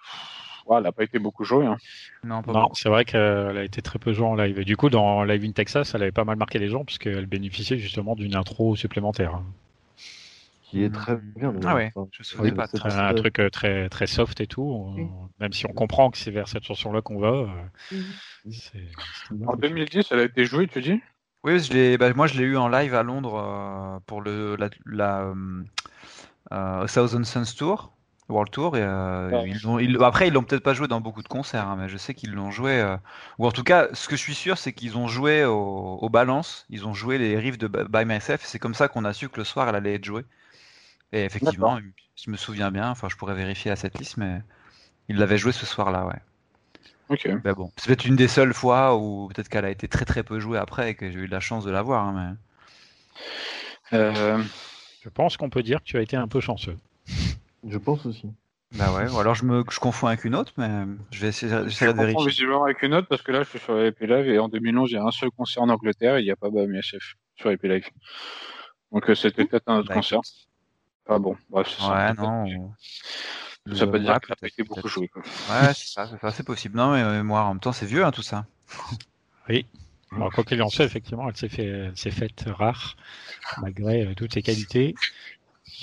elle 0.70 0.82
n'a 0.82 0.92
pas 0.92 1.04
été 1.04 1.18
beaucoup 1.18 1.44
jouée. 1.44 1.66
Hein. 1.66 1.76
Non, 2.24 2.42
non 2.46 2.72
c'est 2.74 2.88
vrai 2.88 3.04
qu'elle 3.04 3.56
a 3.56 3.64
été 3.64 3.82
très 3.82 3.98
peu 3.98 4.12
jouée 4.12 4.26
en 4.26 4.34
live. 4.34 4.58
Et 4.58 4.64
du 4.64 4.76
coup, 4.76 4.90
dans 4.90 5.22
Live 5.24 5.44
in 5.44 5.52
Texas, 5.52 5.94
elle 5.94 6.02
avait 6.02 6.12
pas 6.12 6.24
mal 6.24 6.36
marqué 6.36 6.58
les 6.58 6.68
gens 6.68 6.84
puisqu'elle 6.84 7.26
bénéficiait 7.26 7.78
justement 7.78 8.14
d'une 8.14 8.34
intro 8.34 8.76
supplémentaire. 8.76 9.40
Qui 10.64 10.84
est 10.84 10.90
très 10.90 11.16
bien. 11.16 11.54
Ah 11.64 11.74
ouais, 11.74 11.92
je 12.12 12.22
souviens 12.22 12.54
pas. 12.54 12.66
Très, 12.66 12.94
un 12.98 13.14
truc 13.14 13.38
euh, 13.38 13.50
très 13.50 13.90
très 13.90 14.06
soft 14.06 14.40
et 14.40 14.46
tout. 14.46 14.96
Même 15.38 15.52
si 15.52 15.66
on 15.66 15.72
comprend 15.72 16.10
que 16.10 16.16
c'est 16.16 16.30
vers 16.30 16.48
cette 16.48 16.64
chanson-là 16.64 17.02
qu'on 17.02 17.18
va. 17.18 17.46
Euh. 18.46 18.48
En 19.46 19.56
2010, 19.56 20.06
elle 20.10 20.18
a 20.18 20.24
été 20.24 20.46
jouée, 20.46 20.66
tu 20.66 20.80
dis? 20.80 21.00
Oui, 21.44 21.58
je 21.58 21.96
bah, 21.96 22.12
moi 22.14 22.26
je 22.26 22.38
l'ai 22.38 22.44
eu 22.44 22.56
en 22.56 22.68
live 22.68 22.94
à 22.94 23.02
Londres 23.02 23.34
euh, 23.36 23.98
pour 24.06 24.22
le 24.22 24.56
la, 24.56 24.70
la 24.86 25.20
euh, 25.22 25.64
euh 26.52 26.86
Thousand 26.86 27.24
Suns 27.24 27.54
Tour, 27.56 27.92
World 28.28 28.52
Tour. 28.52 28.76
Et, 28.76 28.82
euh, 28.82 29.44
ils 29.80 30.02
après, 30.02 30.28
ils 30.28 30.32
l'ont 30.32 30.44
peut-être 30.44 30.62
pas 30.62 30.74
joué 30.74 30.86
dans 30.86 31.00
beaucoup 31.00 31.22
de 31.22 31.28
concerts, 31.28 31.66
hein, 31.66 31.76
mais 31.76 31.88
je 31.88 31.96
sais 31.96 32.14
qu'ils 32.14 32.32
l'ont 32.32 32.52
joué. 32.52 32.96
ou 33.38 33.46
en 33.46 33.50
tout 33.52 33.64
cas, 33.64 33.88
ce 33.92 34.08
que 34.08 34.16
je 34.16 34.20
suis 34.22 34.34
sûr, 34.34 34.56
c'est 34.56 34.72
qu'ils 34.72 34.96
ont 34.96 35.08
joué 35.08 35.44
au, 35.44 35.98
au, 36.00 36.08
balance, 36.08 36.64
ils 36.70 36.86
ont 36.86 36.94
joué 36.94 37.18
les 37.18 37.36
riffs 37.36 37.58
de 37.58 37.66
By 37.66 38.04
Myself. 38.04 38.42
C'est 38.44 38.60
comme 38.60 38.74
ça 38.74 38.86
qu'on 38.88 39.04
a 39.04 39.12
su 39.12 39.28
que 39.28 39.38
le 39.38 39.44
soir, 39.44 39.68
elle 39.68 39.74
allait 39.74 39.94
être 39.94 40.04
jouée. 40.04 40.24
Et 41.12 41.24
effectivement, 41.24 41.78
je 42.16 42.30
me 42.30 42.36
souviens 42.36 42.70
bien. 42.70 42.88
Enfin, 42.90 43.08
je 43.08 43.16
pourrais 43.16 43.34
vérifier 43.34 43.70
à 43.72 43.76
cette 43.76 43.98
liste, 43.98 44.16
mais 44.16 44.40
ils 45.08 45.16
l'avaient 45.16 45.38
joué 45.38 45.52
ce 45.52 45.66
soir-là, 45.66 46.06
ouais. 46.06 46.20
Mais 47.44 47.52
bon, 47.52 47.70
c'est 47.76 47.86
peut-être 47.86 48.06
une 48.06 48.16
des 48.16 48.28
seules 48.28 48.54
fois 48.54 48.96
où 48.96 49.28
peut-être 49.28 49.48
qu'elle 49.48 49.64
a 49.64 49.70
été 49.70 49.88
très 49.88 50.04
très 50.04 50.22
peu 50.22 50.40
jouée 50.40 50.58
après 50.58 50.90
et 50.90 50.94
que 50.94 51.10
j'ai 51.10 51.20
eu 51.20 51.26
la 51.26 51.40
chance 51.40 51.64
de 51.64 51.70
la 51.70 51.82
voir. 51.82 52.06
Hein, 52.06 52.36
mais... 53.92 53.98
Euh, 53.98 54.42
je 55.02 55.08
pense 55.08 55.36
qu'on 55.36 55.50
peut 55.50 55.62
dire 55.62 55.80
que 55.80 55.84
tu 55.84 55.98
as 55.98 56.02
été 56.02 56.16
un 56.16 56.28
peu 56.28 56.40
chanceux. 56.40 56.76
Je 57.68 57.78
pense 57.78 58.06
aussi. 58.06 58.30
Bah 58.74 58.90
ouais, 58.94 59.10
ou 59.10 59.18
alors 59.18 59.34
je 59.34 59.44
me 59.44 59.62
je 59.70 59.78
confonds 59.78 60.06
avec 60.06 60.24
une 60.24 60.34
autre, 60.34 60.52
mais 60.56 60.86
je 61.10 61.20
vais 61.20 61.28
essayer, 61.28 61.52
de 61.52 61.58
vérifier. 61.58 61.88
Je 61.88 61.92
confonds 61.92 62.24
visiblement 62.24 62.64
avec 62.64 62.82
une 62.82 62.94
autre 62.94 63.06
parce 63.06 63.20
que 63.20 63.30
là 63.30 63.42
je 63.42 63.50
suis 63.50 63.58
sur 63.58 63.78
EP 63.78 64.06
Live 64.06 64.28
et 64.28 64.38
en 64.38 64.48
2011 64.48 64.90
il 64.90 64.94
y 64.94 64.96
a 64.96 65.04
un 65.04 65.10
seul 65.10 65.30
concert 65.30 65.62
en 65.62 65.68
Angleterre 65.68 66.16
et 66.16 66.20
il 66.20 66.24
n'y 66.24 66.30
a 66.30 66.36
pas 66.36 66.48
BAMSF 66.48 67.16
sur 67.36 67.50
EP 67.50 67.68
Live. 67.68 67.90
Donc 68.90 69.10
euh, 69.10 69.14
c'était 69.14 69.44
peut-être 69.44 69.64
un 69.66 69.78
autre 69.78 69.88
bah, 69.88 69.94
concert. 69.94 70.20
Ah 71.06 71.18
bon, 71.18 71.36
bref, 71.50 71.68
c'est 71.68 71.84
Ouais, 71.86 72.14
non. 72.14 72.72
Ça 73.74 73.86
peut 73.86 74.00
dire 74.00 74.20
que 74.20 74.26
ça 74.28 74.34
a 74.42 74.46
été 74.46 74.62
beaucoup 74.62 74.88
joué. 74.88 75.10
Ouais, 75.14 75.74
c'est 75.74 75.88
ça, 75.88 76.08
c'est 76.32 76.42
possible. 76.42 76.76
Non, 76.76 76.92
mais 76.92 77.22
moi, 77.22 77.42
en 77.42 77.54
même 77.54 77.60
temps, 77.60 77.72
c'est 77.72 77.86
vieux, 77.86 78.04
hein, 78.04 78.10
tout 78.10 78.22
ça. 78.22 78.46
oui. 79.48 79.66
quoi 80.10 80.44
qu'il 80.44 80.62
en 80.62 80.68
soit, 80.68 80.84
effectivement, 80.84 81.28
elle 81.28 81.36
s'est 81.36 81.48
fait, 81.48 81.92
s'est 81.94 82.10
faite 82.10 82.44
rare, 82.46 82.96
malgré 83.60 84.06
euh, 84.06 84.14
toutes 84.14 84.34
ses 84.34 84.42
qualités. 84.42 84.94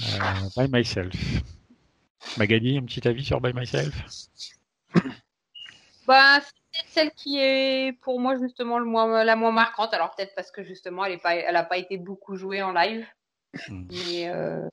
Euh, 0.01 0.17
by 0.57 0.69
Myself. 0.71 1.15
Magali, 2.37 2.77
un 2.77 2.83
petit 2.83 3.07
avis 3.07 3.23
sur 3.23 3.41
By 3.41 3.53
Myself? 3.53 3.95
Bah, 6.05 6.39
c'est 6.71 6.87
celle 6.87 7.11
qui 7.11 7.39
est 7.39 7.93
pour 8.01 8.19
moi 8.19 8.37
justement 8.37 8.79
le 8.79 8.85
moins, 8.85 9.23
la 9.23 9.35
moins 9.35 9.51
marquante. 9.51 9.93
Alors 9.93 10.15
peut-être 10.15 10.33
parce 10.35 10.51
que 10.51 10.63
justement 10.63 11.05
elle 11.05 11.13
n'a 11.13 11.19
pas, 11.19 11.35
elle 11.35 11.67
pas 11.67 11.77
été 11.77 11.97
beaucoup 11.97 12.35
jouée 12.35 12.61
en 12.61 12.71
live. 12.71 13.05
Hmm. 13.67 13.87
Mais 13.89 14.29
euh... 14.29 14.67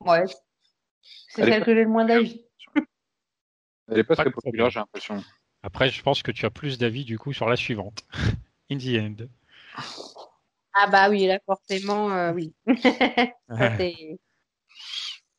ouais, 0.00 0.24
c'est 1.30 1.44
celle 1.44 1.64
que 1.64 1.74
j'ai 1.74 1.84
le 1.84 1.88
moins 1.88 2.04
d'avis. 2.04 2.44
Elle 3.88 3.96
n'est 3.96 4.04
pas 4.04 4.16
très 4.16 4.30
populaire, 4.30 4.70
j'ai 4.70 4.80
l'impression. 4.80 5.22
Après, 5.62 5.88
je 5.88 6.02
pense 6.02 6.22
que 6.22 6.30
tu 6.30 6.46
as 6.46 6.50
plus 6.50 6.78
d'avis 6.78 7.04
du 7.04 7.18
coup 7.18 7.32
sur 7.32 7.48
la 7.48 7.56
suivante. 7.56 8.04
In 8.70 8.78
the 8.78 8.98
end. 8.98 9.26
Ah 10.74 10.86
bah 10.86 11.10
oui, 11.10 11.26
là 11.26 11.38
forcément, 11.44 12.12
euh, 12.12 12.32
oui. 12.32 12.54
c'est 13.58 14.18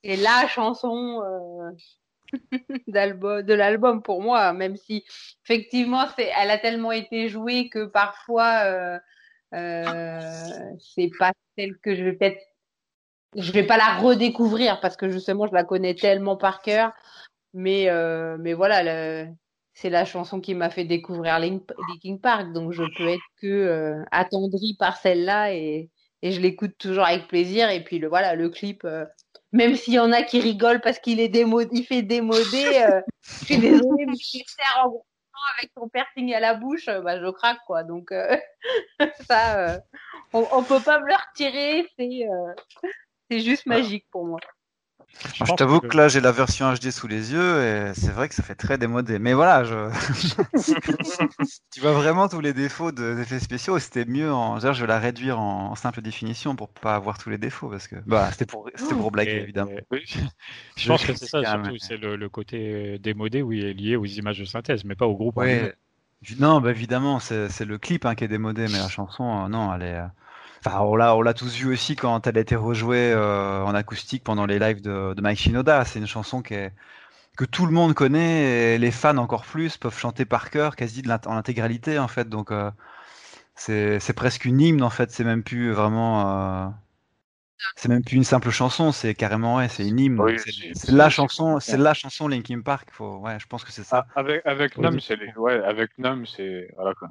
la 0.04 0.48
chanson 0.48 1.22
euh, 1.24 1.72
de 2.88 3.54
l'album 3.54 4.02
pour 4.02 4.22
moi, 4.22 4.52
même 4.54 4.76
si 4.76 5.06
effectivement, 5.46 6.06
elle 6.18 6.52
a 6.52 6.58
tellement 6.58 6.92
été 6.92 7.30
jouée 7.30 7.70
que 7.70 7.86
parfois, 7.86 8.64
euh, 8.66 9.00
euh 9.54 10.76
c'est 10.80 11.12
pas 11.18 11.32
celle 11.58 11.78
que 11.78 11.96
je 11.96 12.04
vais 12.04 12.14
peut-être 12.14 12.42
je 13.36 13.52
vais 13.52 13.64
pas 13.64 13.78
la 13.78 13.98
redécouvrir 13.98 14.80
parce 14.82 14.98
que 14.98 15.10
justement 15.10 15.48
je 15.48 15.54
la 15.54 15.64
connais 15.64 15.96
tellement 15.96 16.38
par 16.38 16.62
cœur. 16.62 16.92
Mais 17.54 17.90
euh, 17.90 18.38
mais 18.40 18.54
voilà 18.54 19.26
c'est 19.74 19.90
la 19.90 20.06
chanson 20.06 20.42
qui 20.42 20.54
m'a 20.54 20.70
fait 20.70 20.84
découvrir 20.84 21.40
Linkin 21.40 22.18
Park. 22.22 22.52
Donc 22.54 22.72
je 22.72 22.84
peux 22.98 23.08
être 23.08 23.24
que 23.42 23.48
euh, 23.48 24.04
attendrie 24.12 24.76
par 24.78 24.98
celle-là 24.98 25.54
et, 25.54 25.90
et 26.22 26.32
je 26.32 26.42
l'écoute 26.42 26.78
toujours 26.78 27.06
avec 27.06 27.28
plaisir. 27.28 27.70
Et 27.70 27.84
puis 27.84 28.00
le 28.00 28.08
voilà 28.08 28.36
le 28.36 28.50
clip 28.50 28.84
euh, 28.84 29.06
même 29.52 29.76
s'il 29.76 29.94
y 29.94 30.00
en 30.00 30.12
a 30.12 30.24
qui 30.24 30.40
rigolent 30.40 30.82
parce 30.82 31.00
qu'il 31.00 31.20
est 31.20 31.30
démodé 31.30 31.70
il 31.74 31.86
fait 31.86 32.04
démodé 32.04 32.64
euh, 32.88 33.02
je 33.22 33.46
suis 33.46 33.58
désolée 33.58 34.06
mais 34.08 34.16
tu 34.16 34.40
sers 34.46 34.86
en 34.86 35.04
avec 35.58 35.74
ton 35.74 35.90
piercing 35.90 36.34
à 36.36 36.40
la 36.40 36.54
bouche 36.54 36.86
bah 36.86 37.20
je 37.20 37.32
craque 37.32 37.58
quoi. 37.66 37.84
Donc 37.84 38.14
ça 39.28 39.82
on, 40.34 40.46
on 40.52 40.64
peut 40.64 40.80
pas 40.80 41.00
me 41.00 41.08
le 41.08 41.16
retirer 41.16 41.88
c'est 41.98 42.28
c'est 43.32 43.40
juste 43.40 43.66
magique 43.66 44.06
pour 44.12 44.26
moi. 44.26 44.40
Je, 45.36 45.56
t'avoue 45.56 45.82
que... 45.82 45.96
là 45.98 46.08
j'ai 46.08 46.22
la 46.22 46.32
version 46.32 46.74
HD 46.74 46.90
sous 46.90 47.08
les 47.08 47.34
yeux 47.34 47.62
et 47.62 47.94
c'est 47.94 48.12
vrai 48.12 48.30
que 48.30 48.36
ça 48.36 48.44
fait 48.44 48.56
très 48.56 48.78
démodé. 48.78 49.20
Mais 49.20 49.34
voilà, 49.34 49.64
je... 49.64 49.90
tu 51.74 51.82
vois 51.82 51.92
vraiment 51.92 52.30
tous 52.30 52.40
les 52.40 52.54
défauts 52.54 52.92
des 52.92 53.20
effets 53.20 53.40
spéciaux. 53.40 53.78
C'était 53.80 54.06
mieux 54.06 54.32
en, 54.32 54.60
je 54.60 54.82
vais 54.82 54.88
la 54.88 55.00
réduire 55.00 55.40
en, 55.40 55.76
simple 55.76 56.02
définition 56.02 56.56
pour 56.56 56.70
pas 56.70 56.96
avoir 56.96 57.18
tous 57.18 57.30
les 57.30 57.38
défauts 57.38 57.70
parce 57.70 57.88
que 57.88 57.96
bah 58.06 58.30
c'était 58.32 58.46
pour 58.46 58.70
c'était 58.76 58.96
pour 58.96 59.12
blaguer 59.12 59.42
évidemment. 59.42 59.72
Je 60.76 60.88
pense 60.88 61.06
que 61.06 61.14
c'est 61.16 61.28
ça 61.28 61.42
surtout, 61.44 61.78
c'est 61.78 61.98
le, 61.98 62.30
côté 62.30 63.00
démodé 63.00 63.42
où 63.42 63.52
il 63.52 63.66
est 63.66 63.74
lié 63.74 63.96
aux 63.96 64.06
images 64.06 64.40
de 64.40 64.46
synthèse, 64.46 64.84
mais 64.86 64.96
pas 64.96 65.08
au 65.08 65.16
groupe. 65.16 65.40
Non, 66.40 66.62
bah 66.62 66.70
évidemment, 66.70 67.20
c'est 67.20 67.66
le 67.66 67.78
clip 67.78 68.06
hein, 68.06 68.16
qui 68.16 68.24
est 68.24 68.28
démodé, 68.28 68.68
mais 68.72 68.78
la 68.78 68.90
chanson, 68.90 69.46
euh, 69.46 69.48
non, 69.48 69.74
elle 69.74 69.84
est. 69.84 70.02
Euh, 70.66 70.70
Enfin, 70.70 70.80
on 70.82 70.96
l'a, 70.96 71.16
on 71.16 71.22
l'a 71.22 71.34
tous 71.34 71.56
vu 71.56 71.72
aussi 71.72 71.96
quand 71.96 72.28
elle 72.28 72.38
a 72.38 72.42
été 72.42 72.56
rejouée 72.56 73.12
euh, 73.14 73.64
en 73.64 73.74
acoustique 73.76 74.24
pendant 74.24 74.46
les 74.46 74.60
lives 74.60 74.82
de, 74.82 75.14
de 75.14 75.22
Mike 75.22 75.40
Shinoda. 75.40 75.86
C'est 75.86 76.00
une 76.00 76.08
chanson 76.08 76.42
qui 76.42 76.56
que 77.38 77.46
tout 77.46 77.66
le 77.66 77.72
monde 77.74 77.94
connaît 77.96 78.76
et 78.76 78.78
les 78.78 78.92
fans 78.92 79.18
encore 79.18 79.46
plus 79.46 79.78
peuvent 79.78 79.98
chanter 79.98 80.26
par 80.26 80.50
cœur, 80.52 80.76
quasi 80.76 81.04
en 81.26 81.36
intégralité 81.38 82.00
en 82.00 82.08
fait. 82.08 82.30
Donc 82.30 82.52
euh, 82.52 82.72
c'est, 83.56 84.00
c'est 84.00 84.14
presque 84.14 84.46
une 84.46 84.62
hymne 84.62 84.84
en 84.84 84.90
fait. 84.90 85.12
C'est 85.12 85.24
même 85.26 85.44
plus 85.44 85.72
vraiment. 85.74 86.74
C'est 87.76 87.90
même 87.90 88.04
plus 88.04 88.16
une 88.16 88.24
simple 88.24 88.50
chanson, 88.50 88.92
c'est 88.92 89.14
carrément 89.16 89.58
ouais, 89.58 89.70
c'est 89.70 89.88
une 89.88 90.00
hymne. 90.00 90.22
c'est 90.74 90.92
la 90.92 91.10
chanson, 91.10 91.60
c'est 91.60 91.78
la 91.78 91.94
chanson 91.94 92.28
Linkin 92.28 92.62
Park. 92.62 92.90
Faut, 92.92 93.18
ouais, 93.18 93.40
je 93.40 93.48
pense 93.48 93.64
que 93.64 93.72
c'est 93.72 93.84
ça. 93.84 94.06
Ah, 94.16 94.20
avec 94.20 94.46
avec 94.46 94.78
Num, 94.78 95.00
c'est 95.00 95.18
ouais, 95.38 95.64
avec 95.64 95.98
Num, 95.98 96.26
c'est 96.26 96.70
voilà 96.76 96.94
quoi. 96.94 97.10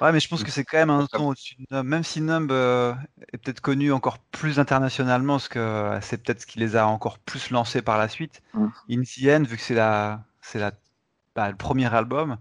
Ouais, 0.00 0.12
mais 0.12 0.20
je 0.20 0.28
pense 0.28 0.44
que 0.44 0.50
c'est 0.50 0.64
quand 0.64 0.78
même 0.78 0.90
un 0.90 1.06
ton 1.06 1.28
au-dessus 1.28 1.56
de 1.56 1.66
Num. 1.70 1.86
Même 1.86 2.04
si 2.04 2.20
Num 2.20 2.48
euh, 2.50 2.94
est 3.32 3.38
peut-être 3.38 3.60
connu 3.60 3.92
encore 3.92 4.18
plus 4.18 4.58
internationalement, 4.58 5.34
parce 5.34 5.48
que 5.48 5.58
euh, 5.58 6.00
c'est 6.00 6.22
peut-être 6.22 6.40
ce 6.40 6.46
qui 6.46 6.58
les 6.58 6.76
a 6.76 6.86
encore 6.86 7.18
plus 7.18 7.50
lancés 7.50 7.82
par 7.82 7.98
la 7.98 8.08
suite. 8.08 8.42
Mm. 8.54 8.66
In 8.90 9.02
the 9.02 9.28
End, 9.28 9.42
vu 9.44 9.56
que 9.56 9.62
c'est 9.62 9.74
la, 9.74 10.24
c'est 10.40 10.58
la, 10.58 10.72
bah, 11.34 11.50
le 11.50 11.56
premier 11.56 11.92
album, 11.94 12.38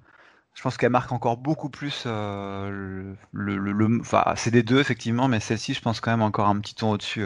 je 0.56 0.62
pense 0.62 0.78
qu'elle 0.78 0.89
marque 0.91 1.12
encore 1.12 1.38
beaucoup 1.38 1.70
plus 1.70 2.06
le, 2.06 3.16
le, 3.32 3.58
le, 3.58 4.00
Enfin, 4.02 4.24
c'est 4.36 4.52
des 4.52 4.64
deux 4.64 4.80
effectivement, 4.80 5.28
mais 5.28 5.39
celle-ci, 5.39 5.74
je 5.74 5.82
pense 5.82 6.02
quand 6.02 6.12
même 6.12 6.22
encore 6.22 6.47
un 6.47 6.60
petit 6.60 6.76
ton 6.76 6.91
au-dessus. 6.91 7.26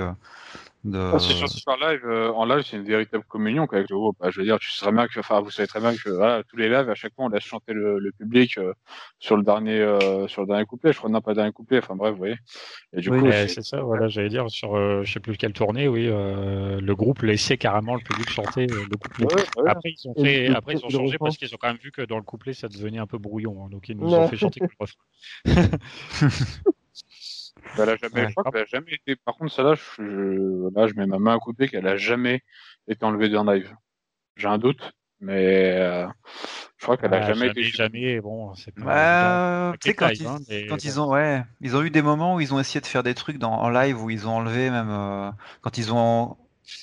De... 0.84 1.00
Ah, 1.14 1.20
c'est 1.20 1.34
sur 1.48 1.78
live. 1.78 2.02
Euh, 2.06 2.32
en 2.34 2.46
live, 2.46 2.64
c'est 2.66 2.76
une 2.76 2.84
véritable 2.84 3.24
communion 3.24 3.66
avec 3.72 3.90
le 3.90 3.96
groupe. 3.96 4.18
je 4.30 4.40
veux 4.40 4.46
dire, 4.46 4.60
tu 4.60 4.70
sais 4.70 4.82
très 4.82 4.92
bien 4.92 5.08
que, 5.08 5.20
enfin, 5.20 5.40
vous 5.40 5.50
savez 5.50 5.68
très 5.68 5.80
bien 5.80 5.94
que 5.96 6.10
voilà, 6.10 6.44
tous 6.44 6.58
les 6.58 6.68
lives, 6.68 6.90
à 6.90 6.96
chaque 6.96 7.14
fois, 7.16 7.26
on 7.26 7.30
laisse 7.30 7.44
chanter 7.44 7.72
le, 7.72 8.00
le 8.00 8.12
public 8.12 8.58
euh, 8.58 8.74
sur 9.20 9.38
le 9.38 9.44
dernier, 9.44 9.80
euh, 9.80 10.28
sur 10.28 10.42
le 10.42 10.48
dernier 10.48 10.66
couplet. 10.66 10.92
Je 10.92 10.98
crois 10.98 11.10
non 11.10 11.22
pas 11.22 11.32
le 11.32 11.36
dernier 11.36 11.54
couplet. 11.54 11.78
Enfin 11.78 11.96
bref, 11.96 12.12
vous 12.12 12.18
voyez. 12.18 12.36
Et 12.92 13.00
du 13.00 13.10
coup, 13.10 13.32
c'est 13.32 13.64
ça. 13.64 13.82
Voilà, 13.82 14.10
j'allais 14.10 14.30
dire 14.30 14.50
sur, 14.50 14.76
je 15.04 15.12
sais 15.12 15.20
plus 15.22 15.38
quelle 15.38 15.54
tournée, 15.54 15.88
oui, 15.88 16.08
le 16.08 16.94
groupe 16.94 17.22
laissait 17.22 17.58
carrément 17.58 17.96
le 17.96 18.02
public 18.02 18.30
chanter 18.30 18.68
le 18.68 18.98
couplet. 18.98 19.28
Après, 19.66 19.92
ils 19.92 20.10
ont 20.10 20.16
fait, 20.16 20.50
après, 20.50 20.74
ils 20.74 20.86
ont 20.86 20.90
changé 20.90 21.18
parce 21.18 21.38
qu'ils 21.38 21.54
ont 21.54 21.58
quand 21.60 21.70
même 21.70 21.78
vu 21.82 21.92
que 21.92 22.02
dans 22.02 22.18
le 22.18 22.24
couplet, 22.24 22.54
ça 22.54 22.68
devenait 22.68 23.00
un 23.00 23.08
peu 23.08 23.18
brouillon. 23.18 23.64
Hein, 23.64 23.70
donc 23.72 23.88
ils 23.90 23.98
nous 23.98 24.14
ont 24.14 24.28
fait 24.28 24.38
chanter 24.38 24.60
le 24.62 24.68
refrain. 24.80 25.00
Elle 27.78 27.90
a 27.90 27.96
jamais, 27.96 28.28
je 28.28 28.36
crois 28.36 28.52
qu'elle 28.52 28.62
a 28.62 28.66
jamais 28.66 28.94
été. 28.94 29.16
Par 29.16 29.36
contre, 29.36 29.52
celle-là, 29.52 29.76
je, 29.76 30.70
là, 30.76 30.88
je 30.88 30.94
mets 30.96 31.06
ma 31.06 31.20
main 31.20 31.36
à 31.36 31.40
couper 31.40 31.68
qu'elle 31.68 31.88
a 31.88 31.98
jamais 31.98 32.42
été 32.88 33.04
enlevée 33.06 33.30
d'un 33.30 33.46
live. 33.46 33.74
J'ai 34.36 34.48
un 34.48 34.58
doute, 34.58 34.94
mais 35.20 35.76
euh, 35.80 36.08
je 36.78 36.84
crois 36.84 36.98
qu'elle 36.98 37.14
a 37.14 37.22
jamais, 37.22 37.48
été. 37.48 37.64
Jamais, 37.64 38.20
bon, 38.20 38.54
c'est 38.56 38.74
pas. 38.76 39.70
Euh, 39.70 39.74
tu 39.80 39.90
sais 39.90 39.96
quand, 39.96 40.10
ils, 40.10 40.28
hein, 40.28 40.38
quand 40.68 40.84
ils 40.84 41.00
ont, 41.00 41.10
ouais, 41.10 41.44
ils 41.62 41.76
ont 41.76 41.82
eu 41.82 41.90
des 41.90 42.02
moments 42.02 42.36
où 42.36 42.42
ils 42.42 42.54
ont 42.54 42.60
essayé 42.60 42.82
de 42.82 42.86
faire 42.86 43.04
des 43.04 43.14
trucs 43.14 43.38
dans, 43.38 43.54
en 43.54 43.70
live 43.70 44.02
où 44.02 44.10
ils 44.10 44.28
ont 44.28 44.36
enlevé 44.36 44.70
même 44.70 44.90
euh, 44.90 45.32
quand 45.62 45.78
ils 45.78 45.94
ont 45.94 46.36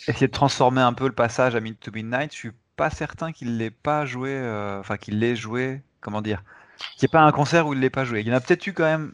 essayé 0.09 0.27
de 0.27 0.33
transformer 0.33 0.81
un 0.81 0.93
peu 0.93 1.07
le 1.07 1.13
passage 1.13 1.55
à 1.55 1.61
Mid 1.61 1.79
to 1.79 1.93
Midnight. 1.93 2.33
Je 2.33 2.39
suis 2.39 2.53
pas 2.77 2.91
certain 2.91 3.33
qu'il 3.33 3.59
l'ait 3.59 3.71
pas 3.71 4.07
joué, 4.07 4.31
euh, 4.33 4.81
enfin 4.81 4.97
qu'il 4.97 5.19
l'ait 5.19 5.37
joué. 5.37 5.83
Comment 6.01 6.23
dire 6.23 6.43
Qu'il 6.97 7.07
n'y 7.07 7.11
ait 7.11 7.13
pas 7.13 7.21
un 7.21 7.33
concert 7.33 7.67
où 7.67 7.75
il 7.75 7.81
l'ait 7.81 7.91
pas 7.91 8.05
joué. 8.07 8.21
Il 8.21 8.29
y 8.29 8.33
en 8.33 8.37
a 8.37 8.41
peut-être 8.41 8.67
eu 8.67 8.73
quand 8.73 8.85
même. 8.85 9.13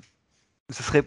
Ce 0.71 0.85
serait 0.85 1.05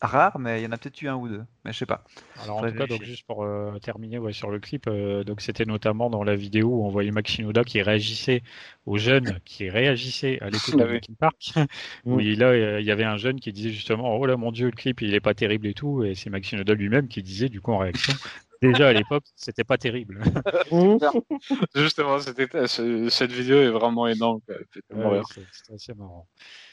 rare, 0.00 0.38
mais 0.38 0.60
il 0.60 0.64
y 0.64 0.66
en 0.66 0.72
a 0.72 0.76
peut-être 0.76 1.00
eu 1.00 1.08
un 1.08 1.16
ou 1.16 1.28
deux, 1.28 1.42
mais 1.64 1.72
je 1.72 1.78
sais 1.78 1.86
pas. 1.86 2.04
Alors 2.42 2.58
en 2.58 2.68
tout 2.68 2.74
cas, 2.74 2.86
donc 2.86 3.02
juste 3.02 3.26
pour 3.26 3.44
euh, 3.44 3.78
terminer 3.78 4.18
ouais, 4.18 4.32
sur 4.32 4.50
le 4.50 4.58
clip, 4.58 4.86
euh, 4.88 5.24
donc 5.24 5.40
c'était 5.40 5.64
notamment 5.64 6.10
dans 6.10 6.22
la 6.22 6.36
vidéo 6.36 6.68
où 6.68 6.84
on 6.84 6.90
voyait 6.90 7.10
Max 7.10 7.32
Shinoda 7.32 7.64
qui 7.64 7.80
réagissait 7.80 8.42
aux 8.84 8.98
jeunes 8.98 9.40
qui 9.44 9.70
réagissaient 9.70 10.38
à 10.40 10.50
l'écoute 10.50 10.76
de 10.76 10.84
Linkin 10.84 11.14
Park. 11.18 11.54
où 12.04 12.20
il, 12.20 12.38
là, 12.38 12.78
il 12.80 12.84
y 12.84 12.90
avait 12.90 13.04
un 13.04 13.16
jeune 13.16 13.40
qui 13.40 13.52
disait 13.52 13.70
justement 13.70 14.16
oh 14.16 14.26
là 14.26 14.36
mon 14.36 14.52
dieu 14.52 14.66
le 14.66 14.72
clip 14.72 15.00
il 15.00 15.14
est 15.14 15.20
pas 15.20 15.34
terrible 15.34 15.66
et 15.66 15.74
tout, 15.74 16.04
et 16.04 16.14
c'est 16.14 16.30
Max 16.30 16.48
Shinoda 16.48 16.74
lui-même 16.74 17.08
qui 17.08 17.22
disait 17.22 17.48
du 17.48 17.60
coup 17.60 17.72
en 17.72 17.78
réaction. 17.78 18.12
Déjà 18.62 18.88
à 18.88 18.92
l'époque, 18.92 19.24
c'était 19.36 19.64
pas 19.64 19.76
terrible. 19.76 20.22
Justement, 21.74 22.18
c'était 22.20 22.48
cette 22.66 23.30
vidéo 23.30 23.58
est 23.58 23.70
vraiment 23.70 24.08
énorme. 24.08 24.40
C'est 24.88 25.74
assez 25.74 25.94
marrant. 25.94 26.26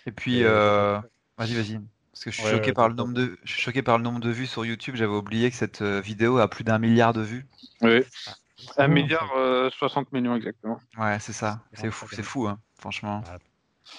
Et 0.05 0.11
puis, 0.11 0.43
euh... 0.43 0.97
vas-y, 1.37 1.53
vas-y. 1.53 1.79
Parce 2.13 2.25
que 2.25 2.31
je 2.31 2.41
suis, 2.41 2.47
choqué 2.47 2.73
par 2.73 2.89
le 2.89 2.93
nombre 2.93 3.13
de, 3.13 3.39
je 3.43 3.53
suis 3.53 3.61
choqué 3.61 3.81
par 3.81 3.97
le 3.97 4.03
nombre 4.03 4.19
de 4.19 4.29
vues 4.29 4.45
sur 4.45 4.63
YouTube. 4.63 4.95
J'avais 4.95 5.15
oublié 5.15 5.49
que 5.49 5.55
cette 5.55 5.81
euh, 5.81 5.99
vidéo 5.99 6.37
a 6.37 6.47
plus 6.47 6.63
d'un 6.63 6.77
milliard 6.77 7.11
de 7.11 7.21
vues. 7.21 7.47
Oui. 7.81 8.03
Un 8.77 8.87
milliard 8.87 9.31
euh, 9.35 9.69
60 9.71 10.11
millions 10.11 10.35
exactement. 10.35 10.79
Ouais, 10.97 11.17
c'est 11.19 11.33
ça. 11.33 11.61
C'est 11.73 11.89
fou, 11.89 12.07
c'est 12.11 12.23
fou, 12.23 12.47
hein, 12.47 12.59
franchement. 12.77 13.23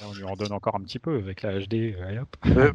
on 0.03 0.13
lui 0.15 0.25
en 0.25 0.37
donne 0.37 0.53
encore 0.53 0.77
un 0.77 0.83
petit 0.83 1.01
peu 1.01 1.17
avec 1.17 1.43
la 1.43 1.59
HD. 1.59 1.97
Euh, 2.47 2.73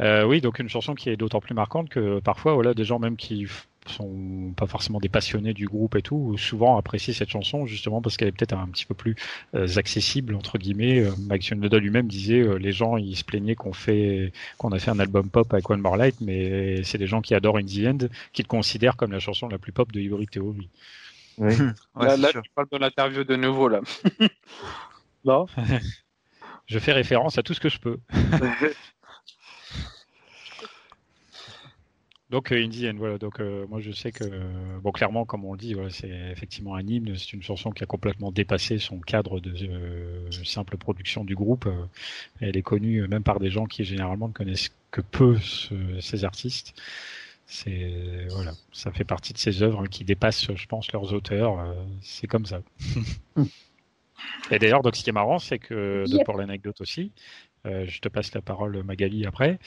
euh, 0.00 0.24
oui, 0.24 0.40
donc 0.40 0.58
une 0.58 0.68
chanson 0.68 0.94
qui 0.94 1.08
est 1.08 1.16
d'autant 1.16 1.40
plus 1.40 1.54
marquante 1.54 1.88
que 1.88 2.20
parfois, 2.20 2.54
voilà, 2.54 2.74
des 2.74 2.84
gens 2.84 2.98
même 2.98 3.16
qui 3.16 3.46
sont 3.86 4.52
pas 4.56 4.66
forcément 4.66 5.00
des 5.00 5.08
passionnés 5.08 5.54
du 5.54 5.66
groupe 5.66 5.96
et 5.96 6.02
tout, 6.02 6.36
souvent 6.36 6.76
apprécient 6.76 7.14
cette 7.14 7.30
chanson 7.30 7.66
justement 7.66 8.02
parce 8.02 8.16
qu'elle 8.16 8.28
est 8.28 8.32
peut-être 8.32 8.52
un 8.52 8.68
petit 8.68 8.84
peu 8.84 8.94
plus 8.94 9.16
euh, 9.54 9.66
accessible 9.76 10.34
entre 10.34 10.58
guillemets. 10.58 11.00
Euh, 11.00 11.12
Mike 11.18 11.48
lui-même 11.50 12.06
disait 12.06 12.40
euh, 12.40 12.58
les 12.58 12.72
gens 12.72 12.96
ils 12.96 13.16
se 13.16 13.24
plaignaient 13.24 13.54
qu'on 13.54 13.72
fait 13.72 14.32
qu'on 14.58 14.72
a 14.72 14.78
fait 14.78 14.90
un 14.90 14.98
album 14.98 15.30
pop 15.30 15.52
avec 15.52 15.68
One 15.70 15.80
More 15.80 15.96
Light, 15.96 16.16
mais 16.20 16.82
c'est 16.84 16.98
des 16.98 17.06
gens 17.06 17.22
qui 17.22 17.34
adorent 17.34 17.58
In 17.58 17.64
the 17.64 17.86
End 17.86 18.08
qui 18.32 18.42
le 18.42 18.48
considèrent 18.48 18.96
comme 18.96 19.12
la 19.12 19.20
chanson 19.20 19.48
la 19.48 19.58
plus 19.58 19.72
pop 19.72 19.90
de 19.92 20.00
Hybrid 20.00 20.30
Theory. 20.30 20.68
Oui. 21.38 21.54
là, 21.96 22.28
tu 22.32 22.50
parles 22.54 22.68
de 22.70 22.78
l'interview 22.78 23.24
de 23.24 23.36
nouveau 23.36 23.68
là. 23.68 23.80
non. 25.24 25.46
je 26.66 26.78
fais 26.78 26.92
référence 26.92 27.38
à 27.38 27.42
tout 27.42 27.54
ce 27.54 27.60
que 27.60 27.70
je 27.70 27.78
peux. 27.78 27.98
Donc 32.30 32.52
euh, 32.52 32.64
Indian, 32.64 32.94
voilà. 32.96 33.18
Donc 33.18 33.40
euh, 33.40 33.66
moi 33.68 33.80
je 33.80 33.90
sais 33.90 34.12
que 34.12 34.24
bon 34.82 34.92
clairement 34.92 35.24
comme 35.24 35.44
on 35.44 35.52
le 35.52 35.58
dit, 35.58 35.74
voilà, 35.74 35.90
c'est 35.90 36.08
effectivement 36.30 36.76
un 36.76 36.86
hymne. 36.86 37.16
C'est 37.16 37.32
une 37.32 37.42
chanson 37.42 37.72
qui 37.72 37.82
a 37.82 37.86
complètement 37.86 38.30
dépassé 38.30 38.78
son 38.78 39.00
cadre 39.00 39.40
de 39.40 39.52
euh, 39.68 40.30
simple 40.44 40.76
production 40.76 41.24
du 41.24 41.34
groupe. 41.34 41.68
Elle 42.40 42.56
est 42.56 42.62
connue 42.62 43.06
même 43.08 43.24
par 43.24 43.40
des 43.40 43.50
gens 43.50 43.66
qui 43.66 43.84
généralement 43.84 44.28
ne 44.28 44.32
connaissent 44.32 44.70
que 44.92 45.00
peu 45.00 45.38
ces 46.00 46.24
artistes. 46.24 46.80
C'est 47.46 48.26
voilà, 48.30 48.52
ça 48.72 48.92
fait 48.92 49.04
partie 49.04 49.32
de 49.32 49.38
ces 49.38 49.62
œuvres 49.64 49.88
qui 49.88 50.04
dépassent, 50.04 50.54
je 50.54 50.66
pense, 50.66 50.92
leurs 50.92 51.12
auteurs. 51.12 51.74
c'est 52.00 52.28
comme 52.28 52.46
ça. 52.46 52.62
Et 54.52 54.58
d'ailleurs, 54.58 54.82
donc 54.82 54.94
ce 54.96 55.02
qui 55.02 55.10
est 55.10 55.14
marrant, 55.14 55.38
c'est 55.38 55.58
que 55.58 56.04
pour 56.24 56.36
l'anecdote 56.36 56.80
aussi, 56.80 57.10
euh, 57.66 57.84
je 57.86 58.00
te 58.00 58.08
passe 58.08 58.34
la 58.34 58.40
parole 58.40 58.82
Magali 58.82 59.26
après, 59.26 59.58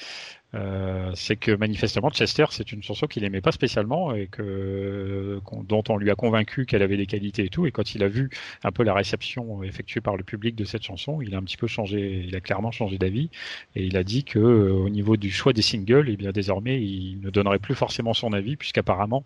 euh, 0.56 1.12
c'est 1.16 1.36
que 1.36 1.52
manifestement 1.52 2.10
Chester 2.10 2.46
c'est 2.50 2.72
une 2.72 2.84
chanson 2.84 3.08
qu'il 3.08 3.24
aimait 3.24 3.42
pas 3.42 3.52
spécialement 3.52 4.14
et 4.14 4.28
que 4.28 5.40
dont 5.64 5.84
on 5.90 5.98
lui 5.98 6.12
a 6.12 6.16
convaincu 6.16 6.66
qu'elle 6.66 6.82
avait 6.84 6.98
des 6.98 7.08
qualités 7.08 7.46
et 7.46 7.50
tout 7.50 7.66
et 7.66 7.72
quand 7.72 7.96
il 7.96 8.04
a 8.04 8.08
vu 8.08 8.30
un 8.64 8.72
peu 8.72 8.84
la 8.84 8.94
réception 8.94 9.64
effectuée 9.64 10.02
par 10.02 10.16
le 10.16 10.24
public 10.24 10.56
de 10.56 10.64
cette 10.64 10.84
chanson, 10.84 11.22
il 11.22 11.34
a 11.36 11.38
un 11.38 11.44
petit 11.44 11.58
peu 11.58 11.68
changé, 11.68 12.24
il 12.28 12.36
a 12.36 12.42
clairement 12.42 12.72
changé 12.72 12.98
d'avis 12.98 13.30
et 13.76 13.84
il 13.84 13.98
a 13.98 14.04
dit 14.04 14.24
que 14.24 14.40
euh, 14.40 14.72
au 14.74 14.90
niveau 14.90 15.18
du 15.18 15.32
choix 15.32 15.54
des 15.54 15.62
singles, 15.62 16.10
et 16.10 16.14
eh 16.14 16.18
bien 16.18 16.32
désormais 16.32 16.82
il 16.84 17.20
ne 17.22 17.30
donnerait 17.30 17.60
plus 17.60 17.76
forcément 17.76 18.14
son 18.14 18.34
avis 18.34 18.56
puisqu'apparemment 18.56 19.24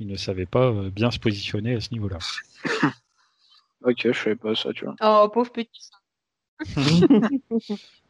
il 0.00 0.06
ne 0.06 0.16
savait 0.16 0.46
pas 0.46 0.72
bien 0.90 1.10
se 1.10 1.18
positionner 1.18 1.74
à 1.74 1.80
ce 1.80 1.92
niveau-là. 1.92 2.18
ok, 3.84 4.00
je 4.04 4.12
savais 4.12 4.36
pas 4.36 4.54
ça, 4.54 4.72
tu 4.72 4.84
vois. 4.84 4.94
Oh 5.00 5.28
pauvre 5.32 5.52
petit. 5.52 5.90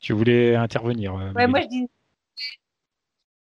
Tu 0.00 0.12
voulais 0.12 0.56
intervenir. 0.56 1.14
Euh, 1.14 1.32
ouais, 1.32 1.46
moi 1.46 1.60
je 1.60 1.68
dis. 1.68 1.88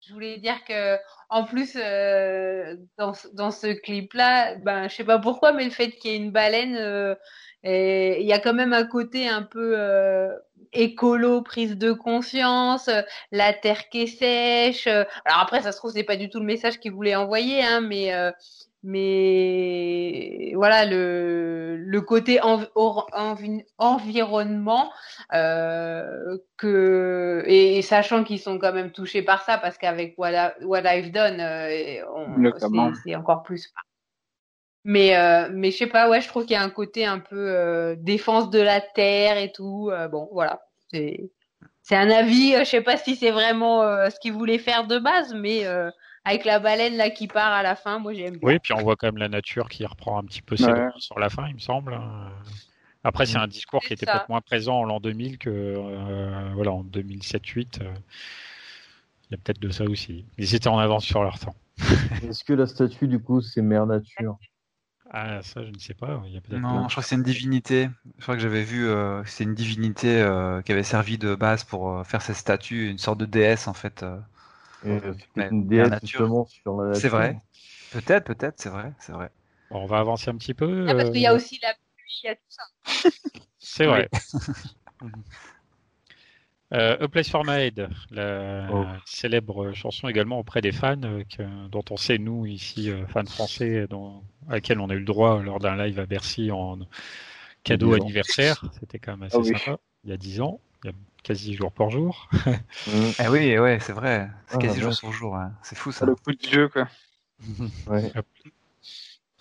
Je 0.00 0.12
voulais 0.12 0.38
dire 0.38 0.64
que, 0.64 0.96
en 1.28 1.44
plus, 1.44 1.76
euh, 1.76 2.74
dans, 2.98 3.12
dans, 3.34 3.52
ce 3.52 3.68
clip-là, 3.68 4.56
ben, 4.56 4.88
je 4.88 4.96
sais 4.96 5.04
pas 5.04 5.20
pourquoi, 5.20 5.52
mais 5.52 5.64
le 5.64 5.70
fait 5.70 5.92
qu'il 5.92 6.10
y 6.10 6.14
ait 6.14 6.16
une 6.16 6.32
baleine, 6.32 6.74
euh, 6.76 7.14
il 7.62 8.26
y 8.26 8.32
a 8.32 8.40
quand 8.40 8.52
même 8.52 8.72
un 8.72 8.84
côté 8.84 9.28
un 9.28 9.42
peu 9.42 9.76
écolo, 10.72 11.42
prise 11.42 11.76
de 11.76 11.92
conscience, 11.92 12.90
la 13.30 13.52
terre 13.52 13.88
qui 13.88 14.02
est 14.02 14.06
sèche. 14.08 14.88
alors 14.88 15.40
après, 15.40 15.62
ça 15.62 15.70
se 15.70 15.76
trouve, 15.76 15.92
c'est 15.92 16.02
pas 16.02 16.16
du 16.16 16.28
tout 16.28 16.40
le 16.40 16.46
message 16.46 16.80
qu'il 16.80 16.92
voulait 16.92 17.14
envoyer, 17.14 17.62
hein, 17.62 17.80
mais 17.80 18.12
mais 18.82 20.52
voilà 20.54 20.86
le, 20.86 21.76
le 21.76 22.00
côté 22.00 22.40
environnement 23.78 24.90
euh, 25.34 26.38
que 26.56 27.42
et, 27.46 27.82
sachant 27.82 28.24
qu'ils 28.24 28.40
sont 28.40 28.58
quand 28.58 28.72
même 28.72 28.90
touchés 28.90 29.22
par 29.22 29.42
ça 29.42 29.58
parce 29.58 29.76
qu'avec 29.76 30.14
What, 30.16 30.54
What, 30.62 30.82
I've 30.84 31.12
Done 31.12 31.40
euh, 31.40 32.00
c'est 33.04 33.14
encore 33.14 33.42
plus 33.42 33.70
mais 34.84 35.14
euh, 35.16 35.50
mais 35.52 35.70
je 35.70 35.76
sais 35.76 35.86
pas 35.86 36.08
ouais 36.08 36.22
je 36.22 36.28
trouve 36.28 36.44
qu'il 36.44 36.52
y 36.52 36.56
a 36.56 36.62
un 36.62 36.70
côté 36.70 37.04
un 37.04 37.18
peu 37.18 37.50
euh, 37.50 37.96
défense 37.98 38.48
de 38.48 38.60
la 38.60 38.80
terre 38.80 39.36
et 39.36 39.52
tout 39.52 39.90
euh, 39.92 40.08
bon 40.08 40.28
voilà. 40.32 40.62
C'est 40.88 41.30
c'est 41.82 41.96
un 41.96 42.10
avis 42.10 42.54
je 42.58 42.64
sais 42.64 42.80
pas 42.80 42.96
si 42.96 43.14
c'est 43.14 43.30
vraiment 43.30 43.82
ce 44.10 44.18
qu'ils 44.20 44.32
voulaient 44.32 44.58
faire 44.58 44.86
de 44.86 44.98
base 44.98 45.34
mais 45.34 45.64
avec 46.24 46.44
la 46.44 46.58
baleine 46.58 46.96
là 46.96 47.10
qui 47.10 47.26
part 47.26 47.52
à 47.52 47.62
la 47.62 47.76
fin. 47.76 47.98
Moi 47.98 48.14
j'aime 48.14 48.36
bien. 48.36 48.40
Oui, 48.42 48.58
puis 48.58 48.72
on 48.74 48.82
voit 48.82 48.96
quand 48.96 49.08
même 49.08 49.18
la 49.18 49.28
nature 49.28 49.68
qui 49.68 49.84
reprend 49.86 50.18
un 50.18 50.24
petit 50.24 50.42
peu 50.42 50.56
ses 50.56 50.66
droits 50.66 50.92
sur 50.98 51.18
la 51.18 51.30
fin, 51.30 51.46
il 51.48 51.54
me 51.54 51.60
semble. 51.60 51.98
Après, 53.02 53.26
c'est 53.26 53.38
un 53.38 53.46
discours 53.46 53.80
qui 53.80 53.94
était 53.94 54.06
peut-être 54.06 54.28
moins 54.28 54.42
présent 54.42 54.80
en 54.80 54.84
l'an 54.84 55.00
2000 55.00 55.38
que 55.38 55.50
euh, 55.50 56.50
voilà 56.54 56.72
en 56.72 56.84
2007-8. 56.84 57.82
Euh, 57.82 57.94
il 59.30 59.32
y 59.32 59.34
a 59.34 59.38
peut-être 59.38 59.60
de 59.60 59.70
ça 59.70 59.84
aussi. 59.84 60.26
Ils 60.38 60.54
étaient 60.54 60.68
en 60.68 60.78
avance 60.78 61.04
sur 61.04 61.22
leur 61.22 61.38
temps. 61.38 61.54
Est-ce 62.28 62.44
que 62.44 62.52
la 62.52 62.66
statue 62.66 63.08
du 63.08 63.18
coup 63.18 63.40
c'est 63.40 63.62
Mère 63.62 63.86
Nature? 63.86 64.36
Ah, 65.12 65.42
ça, 65.42 65.64
je 65.64 65.70
ne 65.70 65.78
sais 65.78 65.94
pas. 65.94 66.22
Il 66.26 66.32
y 66.32 66.36
a 66.36 66.58
non, 66.58 66.84
je 66.84 66.92
crois 66.92 67.02
que 67.02 67.08
c'est 67.08 67.16
une 67.16 67.24
divinité. 67.24 67.88
Je 68.18 68.22
crois 68.22 68.36
que 68.36 68.40
j'avais 68.40 68.62
vu, 68.62 68.86
euh, 68.86 69.24
c'est 69.24 69.42
une 69.42 69.54
divinité 69.54 70.24
qui 70.64 70.72
avait 70.72 70.84
servi 70.84 71.18
de 71.18 71.34
base 71.34 71.64
pour 71.64 72.06
faire 72.06 72.22
cette 72.22 72.36
statue, 72.36 72.88
une 72.88 72.98
sorte 72.98 73.18
de 73.18 73.26
déesse 73.26 73.66
en 73.66 73.74
fait. 73.74 74.04
Euh, 74.86 75.14
une 75.36 75.66
déesse 75.66 75.92
justement 76.02 76.46
sur 76.46 76.80
la 76.80 76.94
C'est 76.94 77.08
vrai. 77.08 77.38
Peut-être, 77.92 78.24
peut-être, 78.24 78.54
c'est 78.58 78.70
vrai, 78.70 78.92
c'est 78.98 79.12
vrai. 79.12 79.30
on 79.70 79.86
va 79.86 79.98
avancer 79.98 80.30
un 80.30 80.36
petit 80.36 80.54
peu. 80.54 80.86
Ah, 80.88 80.94
parce 80.94 81.10
qu'il 81.10 81.20
y 81.20 81.26
a 81.26 81.32
euh, 81.32 81.36
aussi 81.36 81.58
la 81.62 81.74
pluie, 81.96 82.20
il 82.22 82.26
y 82.26 82.30
a 82.30 82.34
tout 82.36 82.42
ça. 82.48 82.62
c'est 83.58 83.86
vrai. 83.86 84.08
Euh, 86.72 86.96
A 87.00 87.08
Place 87.08 87.28
for 87.28 87.44
My 87.44 87.62
Head, 87.62 87.90
la 88.12 88.68
oh. 88.72 88.84
célèbre 89.04 89.72
chanson 89.72 90.06
également 90.06 90.38
auprès 90.38 90.60
des 90.60 90.70
fans, 90.70 90.94
dont 90.96 91.84
on 91.90 91.96
sait, 91.96 92.18
nous, 92.18 92.46
ici, 92.46 92.92
fans 93.08 93.26
français, 93.26 93.88
dont, 93.90 94.22
à 94.48 94.52
laquelle 94.52 94.78
on 94.78 94.88
a 94.88 94.94
eu 94.94 95.00
le 95.00 95.04
droit 95.04 95.42
lors 95.42 95.58
d'un 95.58 95.76
live 95.76 95.98
à 95.98 96.06
Bercy 96.06 96.52
en 96.52 96.78
Cadeau 97.64 97.94
anniversaire, 97.94 98.62
c'était 98.78 99.00
quand 99.00 99.16
même 99.16 99.24
assez 99.24 99.36
ah 99.36 99.58
sympa. 99.58 99.80
Il 100.04 100.10
y 100.10 100.12
a 100.12 100.16
10 100.16 100.42
ans, 100.42 100.60
il 100.84 100.90
y 100.90 100.90
a 100.90 100.96
quasi 101.22 101.54
jour 101.54 101.72
pour 101.72 101.90
jour. 101.90 102.28
Mm. 102.86 103.10
eh 103.18 103.28
oui, 103.28 103.58
ouais, 103.58 103.78
c'est 103.80 103.92
vrai. 103.92 104.30
C'est 104.46 104.56
ah, 104.56 104.58
quasi 104.58 104.80
jour 104.80 104.92
pour 105.00 105.12
jour. 105.12 105.36
Hein. 105.36 105.52
C'est 105.62 105.76
fou 105.76 105.92
ça. 105.92 106.06
Le 106.06 106.14
coup 106.14 106.32
de 106.32 106.42
jeu, 106.42 106.68
quoi. 106.68 106.88
ouais. 107.88 108.12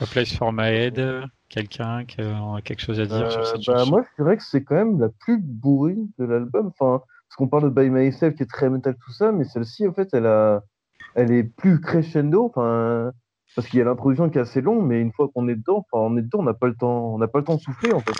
A 0.01 0.05
Place 0.05 0.33
for 0.33 0.53
My 0.53 0.69
Head, 0.69 1.25
quelqu'un 1.49 2.05
qui 2.05 2.21
a 2.21 2.61
quelque 2.63 2.81
chose 2.81 2.99
à 2.99 3.05
dire 3.05 3.31
sur 3.31 3.45
cette 3.45 3.67
euh, 3.67 3.73
bah, 3.73 3.79
chanson 3.79 3.91
Moi, 3.91 4.03
je 4.03 4.23
dirais 4.23 4.37
que 4.37 4.43
c'est 4.43 4.63
quand 4.63 4.75
même 4.75 4.99
la 4.99 5.09
plus 5.09 5.39
bourrine 5.41 6.09
de 6.17 6.25
l'album. 6.25 6.67
Enfin, 6.67 7.03
parce 7.27 7.35
qu'on 7.35 7.47
parle 7.47 7.63
de 7.63 7.69
By 7.69 7.89
Myself 7.89 8.35
qui 8.35 8.43
est 8.43 8.49
très 8.49 8.69
metal, 8.69 8.95
tout 8.95 9.11
ça, 9.11 9.31
mais 9.31 9.43
celle-ci, 9.43 9.87
en 9.87 9.93
fait, 9.93 10.09
elle, 10.13 10.25
a... 10.25 10.63
elle 11.15 11.31
est 11.31 11.43
plus 11.43 11.81
crescendo. 11.81 12.45
Enfin, 12.45 13.11
parce 13.55 13.67
qu'il 13.67 13.79
y 13.79 13.81
a 13.81 13.85
l'introduction 13.85 14.29
qui 14.29 14.37
est 14.37 14.41
assez 14.41 14.61
longue, 14.61 14.85
mais 14.85 15.01
une 15.01 15.11
fois 15.11 15.27
qu'on 15.33 15.49
est 15.49 15.55
dedans, 15.55 15.85
enfin, 15.91 16.05
on 16.05 16.17
est 16.17 16.21
dedans, 16.21 16.39
on 16.39 16.43
n'a 16.43 16.53
pas 16.53 16.67
le 16.67 16.75
temps, 16.75 17.13
on 17.13 17.17
n'a 17.17 17.27
pas 17.27 17.39
le 17.39 17.45
temps 17.45 17.55
de 17.55 17.61
souffler, 17.61 17.91
en 17.91 17.99
fait. 17.99 18.13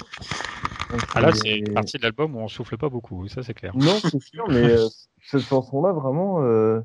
Ah 1.13 1.21
là, 1.21 1.31
c'est 1.33 1.59
une 1.59 1.73
partie 1.73 1.97
de 1.97 2.03
l'album 2.03 2.35
où 2.35 2.39
on 2.39 2.47
souffle 2.47 2.77
pas 2.77 2.89
beaucoup, 2.89 3.27
ça 3.27 3.43
c'est 3.43 3.53
clair. 3.53 3.75
Non, 3.75 3.97
c'est 4.01 4.21
sûr, 4.21 4.47
mais 4.49 4.71
euh, 4.71 4.87
cette 5.23 5.41
chanson-là, 5.41 5.91
vraiment, 5.91 6.43
euh, 6.43 6.81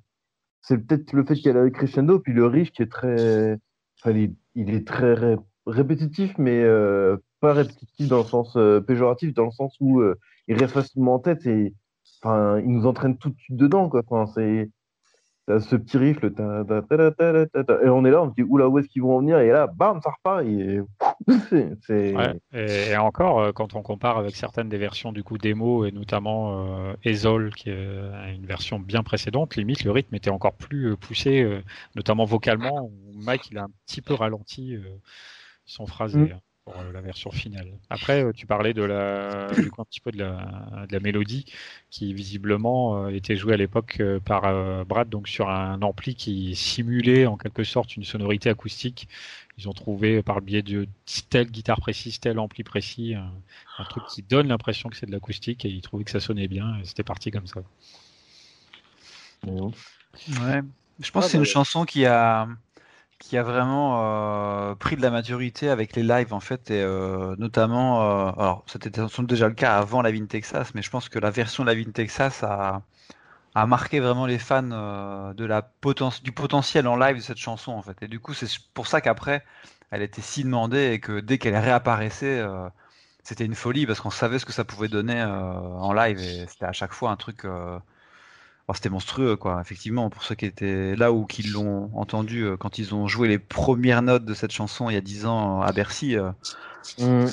c'est 0.61 0.79
peut-être 0.79 1.13
le 1.13 1.25
fait 1.25 1.37
qu'elle 1.37 1.57
a 1.57 1.65
le 1.65 1.71
crescendo, 1.71 2.19
puis 2.19 2.33
le 2.33 2.47
riche 2.47 2.73
qui 2.73 2.83
est 2.83 2.91
très, 2.91 3.59
enfin, 3.99 4.29
il, 4.55 4.71
est 4.71 4.87
très 4.87 5.37
répétitif, 5.67 6.35
mais 6.39 6.63
euh, 6.63 7.17
pas 7.41 7.55
répétitif 7.55 8.09
dans 8.09 8.19
le 8.19 8.25
sens 8.25 8.59
péjoratif, 8.87 9.33
dans 9.35 9.47
le 9.47 9.53
sens 9.53 9.77
où 9.81 10.03
il 10.49 10.57
reste 10.57 10.75
facilement 10.75 11.15
en 11.15 11.19
tête 11.19 11.47
et 11.47 11.75
enfin, 12.23 12.59
il 12.61 12.71
nous 12.71 12.87
entraîne 12.87 13.17
tout 13.17 13.31
de 13.31 13.39
suite 13.39 13.57
dedans, 13.57 13.89
quoi. 13.89 14.03
Enfin, 14.07 14.31
c'est 14.35 14.71
ce 15.49 15.77
petit 15.77 15.99
riff, 15.99 16.19
et 16.25 17.89
on 17.89 18.05
est 18.05 18.11
là, 18.11 18.23
on 18.23 18.31
se 18.31 18.35
dit, 18.35 18.43
oula, 18.43 18.69
où 18.69 18.79
est-ce 18.79 18.89
qu'ils 18.89 19.03
vont 19.03 19.17
en 19.17 19.21
venir 19.21 19.39
Et 19.39 19.51
là, 19.51 19.67
bam, 19.67 20.01
ça 20.01 20.11
repart. 20.11 20.45
Et, 21.89 22.91
et, 22.91 22.97
encore, 22.97 23.41
euh, 23.41 23.53
quand 23.53 23.75
on 23.75 23.83
compare 23.83 24.19
avec 24.19 24.37
certaines 24.37 24.69
des 24.69 24.79
versions 24.79 25.13
du 25.13 25.23
coup 25.23 25.39
démo, 25.39 25.85
et 25.85 25.93
notamment 25.93 26.67
euh, 26.67 26.95
Ezol, 27.05 27.55
qui 27.55 27.71
est 27.71 28.35
une 28.35 28.47
version 28.47 28.79
bien 28.79 29.03
précédente, 29.03 29.57
limite, 29.57 29.85
le 29.85 29.91
rythme 29.91 30.15
était 30.15 30.31
encore 30.31 30.55
plus 30.55 30.93
euh, 30.93 30.97
poussé, 30.97 31.43
euh, 31.43 31.63
notamment 31.95 32.25
vocalement, 32.25 32.85
où 32.85 33.13
Mike, 33.15 33.51
il 33.51 33.59
a 33.59 33.65
un 33.65 33.71
petit 33.87 34.03
peu 34.03 34.15
ralenti 34.15 34.77
son 35.65 35.87
phrasé. 35.87 36.19
Mm. 36.19 36.41
Pour 36.65 36.79
euh, 36.79 36.93
la 36.93 37.03
version 37.03 37.31
finale. 37.31 37.69
Après, 37.91 38.25
euh, 38.25 38.33
tu 38.33 38.47
parlais 38.47 38.73
de 38.73 38.83
la, 38.83 39.53
du 39.53 39.71
coup, 39.71 39.83
un 39.83 39.85
petit 39.85 40.01
peu 40.01 40.11
de 40.11 40.19
la, 40.19 40.87
de 40.89 40.93
la 40.95 41.01
mélodie 41.01 41.45
qui 41.91 42.15
visiblement 42.15 43.05
euh, 43.05 43.09
était 43.09 43.37
jouée 43.37 43.53
à 43.53 43.57
l'époque 43.59 44.01
par 44.25 44.85
Brad, 44.87 45.11
donc 45.11 45.29
sur 45.29 45.51
un 45.51 45.83
ampli 45.83 46.15
qui 46.15 46.57
simulait 46.57 47.27
en 47.27 47.37
quelque 47.37 47.65
sorte 47.65 47.97
une 47.97 48.05
sonorité 48.05 48.49
acoustique. 48.49 49.09
Ils 49.59 49.69
ont 49.69 49.73
trouvé 49.75 50.23
par 50.23 50.37
le 50.37 50.45
biais 50.45 50.63
de 50.63 50.89
telle 51.29 51.51
guitare 51.51 51.81
précise, 51.81 52.19
tel 52.19 52.39
ampli 52.39 52.65
précis, 52.65 53.15
un, 53.15 53.85
truc 53.85 54.05
qui 54.07 54.23
donne 54.23 54.49
l'impression 54.49 54.89
que 54.89 54.97
c'est 54.97 55.07
de 55.07 55.13
l'acoustique 55.13 55.65
et 55.65 55.69
ils 55.69 55.83
trouvaient 55.83 56.05
que 56.05 56.11
ça 56.11 56.21
sonnait 56.21 56.49
bien. 56.49 56.79
et 56.81 56.85
C'était 56.85 57.05
parti 57.05 57.31
comme 57.31 57.47
ça. 57.47 57.61
Ouais. 59.47 60.63
Je 61.01 61.11
pense 61.11 61.27
que 61.27 61.31
c'est 61.31 61.39
une 61.39 61.45
chanson 61.45 61.85
qui 61.85 62.07
a 62.07 62.49
qui 63.19 63.37
a 63.39 63.43
vraiment 63.43 64.01
euh, 64.03 64.75
pris 64.75 64.97
de 64.97 65.03
la 65.03 65.11
maturité 65.11 65.69
avec 65.71 65.97
les 65.97 66.03
lives 66.03 66.33
en 66.35 66.41
fait 66.41 66.71
et 66.71 66.83
euh, 66.83 67.35
notamment 67.39 68.03
euh, 68.03 68.33
alors 68.33 68.65
c'était 68.67 68.91
déjà 68.91 69.49
le 69.49 69.55
cas 69.55 69.77
avant 69.79 70.03
la 70.03 70.11
Vin 70.13 70.27
Texas 70.27 70.75
mais 70.75 70.83
je 70.83 70.91
pense 70.91 71.09
que 71.09 71.19
la 71.19 71.31
version 71.31 71.65
de 71.65 71.71
la 71.71 71.75
Vin 71.75 71.91
Texas 71.93 72.43
a, 72.43 72.83
a 73.55 73.67
marqué 73.67 74.01
vraiment 74.01 74.27
les 74.27 74.39
fans 74.39 74.63
de 74.63 75.45
la 75.45 75.63
potence 75.63 76.23
du 76.23 76.33
potentiel 76.33 76.89
en 76.89 76.97
live 76.97 77.17
de 77.17 77.23
cette 77.23 77.39
chanson 77.39 77.73
en 77.73 77.83
fait. 77.83 78.03
Et 78.03 78.09
du 78.09 78.21
coup 78.21 78.35
c'est 78.35 78.49
pour 78.75 78.87
ça 78.87 79.01
qu'après 79.01 79.45
elle 79.91 80.03
était 80.03 80.23
si 80.23 80.45
demandée 80.45 80.93
et 80.93 81.01
que 81.01 81.21
dès 81.21 81.39
qu'elle 81.39 81.57
réapparaissait 81.57 82.45
c'était 83.23 83.45
une 83.45 83.55
folie 83.55 83.87
parce 83.87 84.01
qu'on 84.01 84.11
savait 84.11 84.39
ce 84.39 84.47
que 84.47 84.53
ça 84.53 84.65
pouvait 84.65 84.89
donner 84.89 85.23
en 85.23 85.93
live 85.93 86.19
et 86.19 86.47
c'était 86.49 86.67
à 86.67 86.73
chaque 86.73 86.93
fois 86.93 87.11
un 87.11 87.17
truc 87.17 87.45
c'était 88.73 88.89
monstrueux, 88.89 89.37
quoi. 89.37 89.61
Effectivement, 89.61 90.09
pour 90.09 90.23
ceux 90.23 90.35
qui 90.35 90.47
étaient 90.47 90.97
là 90.97 91.13
ou 91.13 91.27
qui 91.27 91.43
l'ont 91.43 91.91
entendu 91.95 92.45
euh, 92.45 92.57
quand 92.57 92.79
ils 92.79 92.95
ont 92.95 93.07
joué 93.07 93.29
les 93.29 93.39
premières 93.39 94.01
notes 94.01 94.25
de 94.25 94.33
cette 94.33 94.53
chanson 94.53 94.89
il 94.89 94.95
y 94.95 94.97
a 94.97 95.03
dix 95.03 95.27
ans 95.27 95.61
à 95.61 95.73
Bercy. 95.73 96.17
Euh, 96.17 96.31
mm. 96.99 97.27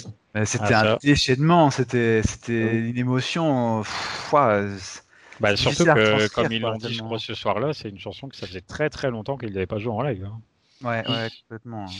C'était 0.46 0.74
ah, 0.74 0.94
un 0.94 0.98
déchaînement, 1.02 1.72
c'était 1.72 2.22
c'était 2.24 2.78
une 2.78 2.98
émotion. 2.98 3.84
bah, 4.32 5.56
surtout 5.56 5.84
que, 5.86 6.34
comme 6.34 6.52
ils 6.52 6.62
l'ont 6.62 6.78
dit, 6.78 6.94
je 6.94 7.02
crois, 7.02 7.20
ce 7.20 7.34
soir-là, 7.34 7.74
c'est 7.74 7.90
une 7.90 8.00
chanson 8.00 8.30
que 8.30 8.36
ça 8.36 8.48
faisait 8.48 8.62
très 8.62 8.90
très 8.90 9.10
longtemps 9.10 9.38
qu'ils 9.38 9.54
n'avaient 9.54 9.66
pas 9.66 9.78
joué 9.78 9.92
en 9.92 10.02
live. 10.02 10.26
Hein. 10.26 10.40
Ouais, 10.88 11.04
ouais, 11.10 11.30
complètement. 11.42 11.86
Hein. 11.86 11.94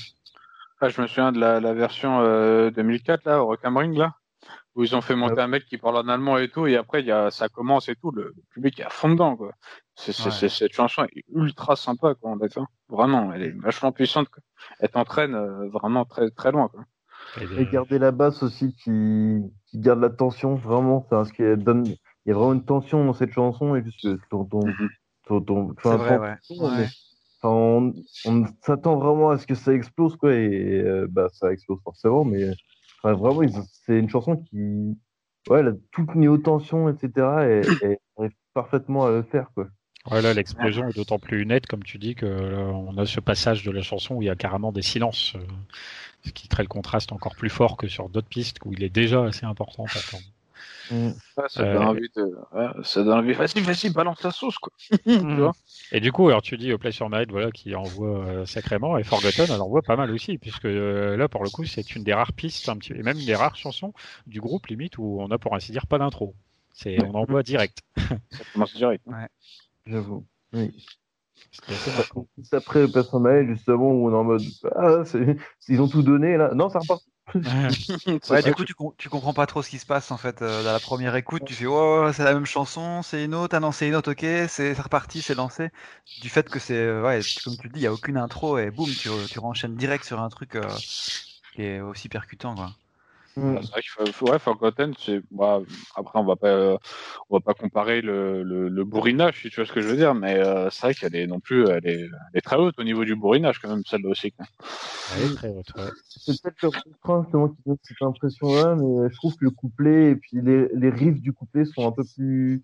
Ah, 0.80 0.90
je 0.90 1.00
me 1.00 1.08
souviens 1.08 1.32
de 1.32 1.40
la, 1.40 1.60
la 1.60 1.74
version 1.74 2.20
2004 2.72 3.28
euh, 3.28 3.30
là, 3.30 3.44
au 3.44 3.46
Rock 3.48 3.60
Ring 3.64 3.96
là 3.96 4.16
où 4.76 4.84
ils 4.84 4.96
ont 4.96 5.02
fait 5.02 5.16
monter 5.16 5.42
un 5.42 5.48
mec 5.48 5.66
qui 5.66 5.78
parle 5.78 5.98
en 5.98 6.08
allemand 6.08 6.38
et 6.38 6.50
tout, 6.50 6.66
et 6.66 6.78
après 6.78 7.04
y 7.04 7.12
a, 7.12 7.30
ça 7.30 7.50
commence 7.50 7.90
et 7.90 7.96
tout, 7.96 8.12
le, 8.12 8.34
public 8.52 8.80
est 8.80 8.84
à 8.84 8.90
fond 8.90 9.10
dedans, 9.10 9.36
quoi. 9.36 9.52
C'est, 9.96 10.14
cette 10.14 10.74
chanson 10.74 11.04
est 11.04 11.24
ultra 11.34 11.76
sympa, 11.76 12.16
quoi, 12.16 12.32
en 12.32 12.40
fait. 12.40 12.58
Vraiment, 12.90 13.34
elle 13.34 13.44
est 13.44 13.60
vachement 13.60 13.92
puissante, 13.92 14.30
quoi. 14.30 14.42
Elle 14.80 14.90
t'entraîne 14.90 15.36
euh, 15.36 15.70
vraiment 15.70 16.06
très, 16.06 16.32
très 16.32 16.52
loin, 16.52 16.70
quoi. 16.70 16.86
Et 17.60 17.66
garder 17.66 18.00
la 18.00 18.12
basse 18.12 18.44
aussi 18.44 18.74
qui, 18.76 19.42
qui 19.68 19.80
garde 19.80 20.00
la 20.00 20.10
tension, 20.10 20.56
vraiment, 20.56 21.02
parce 21.02 21.32
qu'il 21.32 21.56
donne, 21.58 21.86
il 21.86 21.98
y 22.26 22.32
a 22.32 22.34
vraiment 22.34 22.54
une 22.54 22.66
tension 22.66 23.06
dans 23.06 23.14
cette 23.14 23.32
chanson, 23.32 23.76
et 23.76 23.84
juste 23.84 24.08
ton, 24.30 24.46
ton, 24.46 24.62
ton, 25.28 25.42
ton 25.42 25.72
enfin, 25.72 25.98
vrai, 25.98 26.18
ouais. 26.18 26.36
enfin, 27.42 27.50
on, 27.50 27.94
on 28.26 28.46
s'attend 28.62 28.96
vraiment 28.98 29.32
à 29.32 29.38
ce 29.38 29.46
que 29.46 29.56
ça 29.56 29.74
explose, 29.74 30.16
quoi, 30.16 30.34
et 30.34 30.82
euh, 30.82 31.08
bah, 31.10 31.28
ça 31.32 31.52
explose 31.52 31.80
forcément, 31.84 32.24
mais 32.24 32.52
vraiment, 33.04 33.42
c'est 33.86 33.98
une 33.98 34.10
chanson 34.10 34.38
qui, 34.38 34.98
ouais, 35.50 35.60
elle 35.60 35.68
a 35.68 35.74
toute 35.92 36.44
tensions, 36.44 36.90
etc. 36.90 37.28
Et, 37.48 37.86
et 37.86 37.98
arrive 38.18 38.32
parfaitement 38.54 39.06
à 39.06 39.12
le 39.12 39.24
faire, 39.24 39.52
quoi. 39.54 39.68
Ouais, 40.10 40.22
là, 40.22 40.34
l'explosion 40.34 40.88
est 40.90 40.96
d'autant 40.96 41.20
plus 41.20 41.46
nette, 41.46 41.68
comme 41.68 41.84
tu 41.84 42.00
dis, 42.00 42.16
que 42.16 42.26
on 42.26 42.98
a 42.98 43.06
ce 43.06 43.20
passage 43.20 43.64
de 43.64 43.70
la 43.70 43.84
chanson 43.84 44.16
où 44.16 44.22
il 44.24 44.26
y 44.26 44.30
a 44.30 44.36
carrément 44.36 44.72
des 44.72 44.82
silences, 44.82 45.34
euh, 45.36 45.46
ce 46.26 46.32
qui 46.32 46.48
crée 46.48 46.64
le 46.64 46.70
contraste 46.70 47.12
encore 47.12 47.36
plus 47.36 47.50
fort 47.50 47.78
que 47.78 47.88
sur 47.88 48.10
d'autres 48.10 48.28
pistes 48.28 48.58
où 48.66 48.74
il 48.74 48.84
est 48.84 48.90
déjà 48.90 49.24
assez 49.24 49.46
important. 49.46 49.86
Mm. 50.92 51.12
ça, 51.48 51.64
donne 51.64 51.84
envie 51.84 52.10
de... 52.16 52.36
ça 52.84 53.04
donne 53.04 53.20
envie. 53.20 53.34
Vas-y, 53.34 53.62
vas-y, 53.62 53.90
balance 53.90 54.22
la 54.24 54.32
sauce, 54.32 54.58
quoi. 54.58 54.74
Mm. 55.22 55.52
et 55.92 56.00
du 56.00 56.12
coup, 56.12 56.28
alors 56.28 56.42
tu 56.42 56.58
dis 56.58 56.72
au 56.74 56.78
Play 56.78 56.92
sur 56.92 57.10
Night, 57.10 57.32
voilà, 57.32 57.52
qui 57.52 57.76
envoie 57.76 58.26
euh, 58.26 58.46
sacrément, 58.46 58.98
et 58.98 59.04
Forgotten, 59.04 59.48
elle 59.50 59.62
envoie 59.62 59.82
pas 59.82 59.96
mal 59.96 60.12
aussi, 60.12 60.38
puisque 60.38 60.66
euh, 60.66 61.18
là, 61.18 61.28
pour 61.28 61.44
le 61.44 61.50
coup, 61.50 61.66
c'est 61.66 61.96
une 61.96 62.04
des 62.04 62.14
rares 62.14 62.34
pistes, 62.34 62.68
un 62.70 62.78
petit... 62.78 62.94
et 62.94 63.04
même 63.04 63.18
une 63.18 63.26
des 63.26 63.36
rares 63.36 63.56
chansons 63.56 63.94
du 64.28 64.40
groupe, 64.40 64.68
limite, 64.68 64.98
où 64.98 65.18
on 65.20 65.30
a, 65.32 65.38
pour 65.38 65.56
ainsi 65.56 65.72
dire, 65.72 65.88
pas 65.88 65.98
d'intro. 65.98 66.36
C'est, 66.74 67.04
on 67.04 67.16
envoie 67.16 67.44
direct. 67.44 67.80
ça 67.98 68.44
commence 68.54 68.74
direct. 68.76 69.04
Hein. 69.08 69.22
Ouais. 69.22 69.28
J'avoue. 69.86 70.26
Oui. 70.54 70.72
Après 72.52 72.88
Play 72.88 73.04
sur 73.04 73.20
Night, 73.20 73.50
justement, 73.50 73.92
où 73.92 74.10
on 74.10 74.12
est 74.12 74.16
en 74.16 74.24
mode, 74.24 74.42
ah, 74.76 75.04
ils 75.68 75.82
ont 75.82 75.88
tout 75.88 76.04
donné, 76.04 76.38
là. 76.38 76.54
Non, 76.54 76.70
ça 76.70 76.80
repart 76.80 77.02
ouais, 77.36 78.42
du 78.44 78.54
coup, 78.54 78.66
tu, 78.66 78.74
tu, 78.98 79.10
comprends 79.10 79.34
pas 79.34 79.46
trop 79.46 79.62
ce 79.62 79.70
qui 79.70 79.80
se 79.80 79.86
passe 79.86 80.12
en 80.12 80.18
fait. 80.18 80.42
Euh, 80.42 80.64
dans 80.64 80.72
la 80.72 80.80
première 80.80 81.16
écoute, 81.16 81.44
tu 81.46 81.54
fais 81.54 81.66
oh, 81.66 82.12
c'est 82.14 82.24
la 82.24 82.34
même 82.34 82.46
chanson, 82.46 83.02
c'est 83.02 83.26
une 83.26 83.36
autre, 83.36 83.56
ah 83.56 83.60
non, 83.60 83.72
c'est 83.72 83.88
une 83.88 83.96
autre, 83.96 84.12
ok, 84.12 84.26
c'est 84.50 84.74
reparti, 84.74 85.22
c'est 85.22 85.36
lancé. 85.36 85.70
Du 86.20 86.30
fait 86.30 86.50
que 86.50 86.60
c'est, 86.60 86.76
euh, 86.76 87.04
ouais, 87.04 87.22
comme 87.44 87.58
tu 87.58 87.70
dis, 87.70 87.80
il 87.80 87.84
y 87.84 87.88
a 87.88 87.94
aucune 87.94 88.18
intro 88.18 88.58
et 88.58 88.72
boum, 88.72 88.90
tu, 88.96 89.10
tu 89.30 89.40
renchaînes 89.40 89.76
direct 89.76 90.04
sur 90.04 90.22
un 90.22 90.30
truc 90.30 90.56
euh, 90.56 90.68
qui 91.54 91.64
est 91.64 91.82
aussi 91.82 92.10
percutant, 92.10 92.56
quoi. 92.56 92.76
Mm. 93.38 93.58
C'est 93.62 93.72
vrai 93.72 93.82
qu'il 93.82 94.14
faut, 94.14 94.30
ouais, 94.30 94.40
Forgotten, 94.40 94.94
c'est, 95.00 95.22
bah, 95.32 95.62
après, 95.96 96.20
on 96.20 96.26
va 96.26 96.36
pas, 96.36 96.48
euh, 96.48 96.78
on 97.30 97.38
va 97.38 97.40
pas 97.40 97.54
comparer 97.54 98.02
le, 98.02 98.44
le, 98.44 98.68
le, 98.68 98.84
bourrinage, 98.84 99.42
si 99.42 99.50
tu 99.50 99.56
vois 99.56 99.66
ce 99.66 99.72
que 99.72 99.82
je 99.82 99.88
veux 99.88 99.96
dire, 99.96 100.14
mais 100.14 100.38
euh, 100.38 100.70
c'est 100.70 100.88
vrai 100.88 100.94
qu'elle 100.94 101.16
est 101.16 101.28
non 101.28 101.40
plus, 101.40 101.68
elle 101.70 101.88
est, 101.88 102.02
elle 102.02 102.10
est 102.34 102.42
très 102.42 102.58
haute 102.58 102.78
au 102.78 102.84
niveau 102.84 103.06
du 103.06 103.16
bourrinage, 103.16 103.60
quand 103.60 103.70
même, 103.70 103.84
celle-là 103.86 104.10
aussi. 104.10 104.34
Elle 105.16 105.32
est 105.32 105.36
très 105.36 105.50
haute, 105.50 105.74
ouais. 105.78 105.90
C'est 106.08 106.42
peut-être 106.42 106.62
le 106.62 106.68
refrain, 106.68 107.24
justement, 107.24 107.50
qui 107.50 107.62
donne 107.66 107.78
cette 107.84 108.02
impression-là, 108.02 108.76
mais 108.76 109.10
je 109.10 109.16
trouve 109.16 109.36
que 109.36 109.46
le 109.46 109.52
couplet 109.52 110.12
et 110.12 110.16
puis 110.16 110.42
les, 110.42 110.68
les 110.74 110.90
riffs 110.90 111.22
du 111.22 111.32
couplet 111.32 111.64
sont 111.64 111.88
un 111.88 111.92
peu 111.92 112.04
plus, 112.16 112.62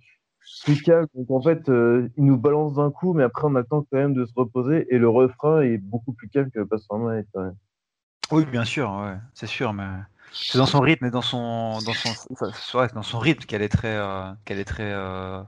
plus 0.66 0.82
calmes. 0.82 1.08
Donc, 1.16 1.32
en 1.32 1.42
fait, 1.42 1.70
euh, 1.70 2.10
il 2.18 2.26
nous 2.26 2.38
balance 2.38 2.74
d'un 2.74 2.92
coup, 2.92 3.14
mais 3.14 3.24
après, 3.24 3.44
on 3.46 3.56
attend 3.56 3.86
quand 3.90 3.98
même 3.98 4.14
de 4.14 4.26
se 4.26 4.34
reposer, 4.36 4.86
et 4.94 4.98
le 4.98 5.08
refrain 5.08 5.62
est 5.62 5.78
beaucoup 5.78 6.12
plus 6.12 6.28
calme 6.28 6.52
que 6.52 6.60
en 6.90 7.00
main, 7.00 7.22
quand 7.34 7.44
même. 7.44 7.56
Oui, 8.32 8.46
bien 8.46 8.66
sûr, 8.66 8.92
ouais, 8.92 9.16
c'est 9.34 9.48
sûr, 9.48 9.72
mais 9.72 9.88
c'est 10.32 10.58
dans 10.58 10.66
son 10.66 10.80
rythme 10.80 11.06
et 11.06 11.12
dans 11.12 11.22
son 11.22 11.80
dans 11.80 11.94
son 11.94 12.86
dans 12.94 13.04
son 13.04 13.20
rythme 13.20 13.46
qu'elle 13.46 13.62
est 13.62 13.70
très 13.70 13.96
euh, 13.96 14.32
qu'elle 14.46 14.60
est 14.60 14.66
très 14.66 14.92
euh, 14.92 15.42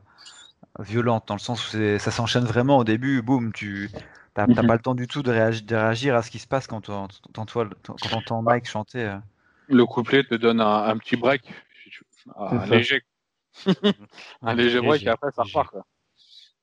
violente 0.79 1.27
dans 1.27 1.35
le 1.35 1.39
sens 1.39 1.73
où 1.73 1.99
ça 1.99 2.11
s'enchaîne 2.11 2.45
vraiment 2.45 2.77
au 2.77 2.83
début 2.83 3.21
boum 3.21 3.51
tu 3.53 3.89
t'as 4.33 4.47
mhm. 4.47 4.67
pas 4.67 4.73
le 4.73 4.79
temps 4.79 4.95
du 4.95 5.07
tout 5.07 5.23
de 5.23 5.31
réagir, 5.31 5.65
de 5.65 5.75
réagir 5.75 6.15
à 6.15 6.21
ce 6.21 6.31
qui 6.31 6.39
se 6.39 6.47
passe 6.47 6.67
quand 6.67 6.81
tu 6.81 6.91
entends 6.91 8.41
Mike 8.41 8.67
chanter 8.67 9.05
euh. 9.05 9.17
le 9.67 9.85
couplet 9.85 10.23
te 10.23 10.35
donne 10.35 10.61
un, 10.61 10.97
petit 10.97 11.15
break 11.15 11.43
un 12.35 12.65
léger 12.65 13.01
un 14.41 14.53
léger 14.53 14.81
break 14.81 15.03
et 15.03 15.09
après 15.09 15.31
ça 15.31 15.43
repart 15.43 15.71
quoi. 15.71 15.85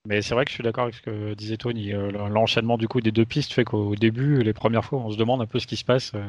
Mais 0.07 0.23
c'est 0.23 0.35
vrai 0.35 0.45
que 0.45 0.51
je 0.51 0.55
suis 0.55 0.63
d'accord 0.63 0.85
avec 0.85 0.95
ce 0.95 1.03
que 1.03 1.35
disait 1.35 1.57
Tony. 1.57 1.93
Euh, 1.93 2.11
l'enchaînement 2.29 2.79
du 2.79 2.87
coup 2.87 3.01
des 3.01 3.11
deux 3.11 3.25
pistes 3.25 3.53
fait 3.53 3.65
qu'au 3.65 3.97
début, 3.97 4.43
les 4.43 4.53
premières 4.53 4.85
fois, 4.85 5.01
on 5.01 5.11
se 5.11 5.17
demande 5.17 5.43
un 5.43 5.47
peu 5.47 5.59
ce 5.59 5.67
qui 5.67 5.77
se 5.77 5.85
passe 5.85 6.13
euh, 6.15 6.25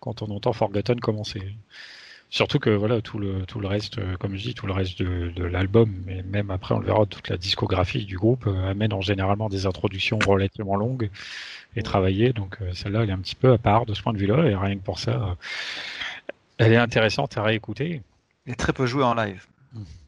quand 0.00 0.22
on 0.22 0.34
entend 0.34 0.52
Forgotten 0.52 0.98
commencer. 0.98 1.40
Surtout 2.28 2.58
que 2.58 2.70
voilà 2.70 3.00
tout 3.00 3.18
le 3.18 3.46
tout 3.46 3.60
le 3.60 3.68
reste, 3.68 3.98
euh, 3.98 4.16
comme 4.16 4.36
je 4.36 4.42
dis, 4.42 4.54
tout 4.54 4.66
le 4.66 4.72
reste 4.72 5.00
de, 5.00 5.30
de 5.30 5.44
l'album, 5.44 5.92
mais 6.06 6.22
même 6.24 6.50
après 6.50 6.74
on 6.74 6.80
le 6.80 6.86
verra, 6.86 7.06
toute 7.06 7.28
la 7.28 7.36
discographie 7.36 8.04
du 8.04 8.16
groupe 8.16 8.48
amène 8.48 8.92
en 8.92 9.00
généralement 9.00 9.48
des 9.48 9.66
introductions 9.66 10.18
relativement 10.26 10.76
longues 10.76 11.08
et 11.76 11.82
travaillées. 11.82 12.32
Donc 12.32 12.58
celle-là, 12.72 13.04
elle 13.04 13.10
est 13.10 13.12
un 13.12 13.18
petit 13.18 13.36
peu 13.36 13.52
à 13.52 13.58
part 13.58 13.86
de 13.86 13.94
ce 13.94 14.02
point 14.02 14.12
de 14.12 14.18
vue-là, 14.18 14.44
et 14.48 14.56
rien 14.56 14.76
que 14.76 14.82
pour 14.82 14.98
ça, 14.98 15.36
elle 16.58 16.72
est 16.72 16.76
intéressante 16.76 17.36
à 17.36 17.42
réécouter. 17.42 18.02
Est 18.46 18.58
très 18.58 18.72
peu 18.72 18.86
jouée 18.86 19.04
en 19.04 19.14
live. 19.14 19.46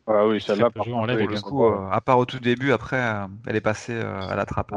Ah 0.06 0.26
oui, 0.26 0.40
celle-là, 0.40 0.70
Très 0.70 0.80
peu 0.80 0.84
jouée 0.84 0.94
en 0.94 1.06
live, 1.06 1.18
Pour 1.18 1.30
et 1.30 1.34
le 1.34 1.40
coup, 1.40 1.64
euh, 1.64 1.88
à 1.90 2.00
part 2.00 2.18
au 2.18 2.24
tout 2.24 2.38
début, 2.40 2.72
après, 2.72 3.00
euh, 3.00 3.26
elle 3.46 3.56
est 3.56 3.60
passée 3.60 3.94
euh, 3.94 4.28
à 4.28 4.34
la 4.34 4.44
trappe. 4.44 4.72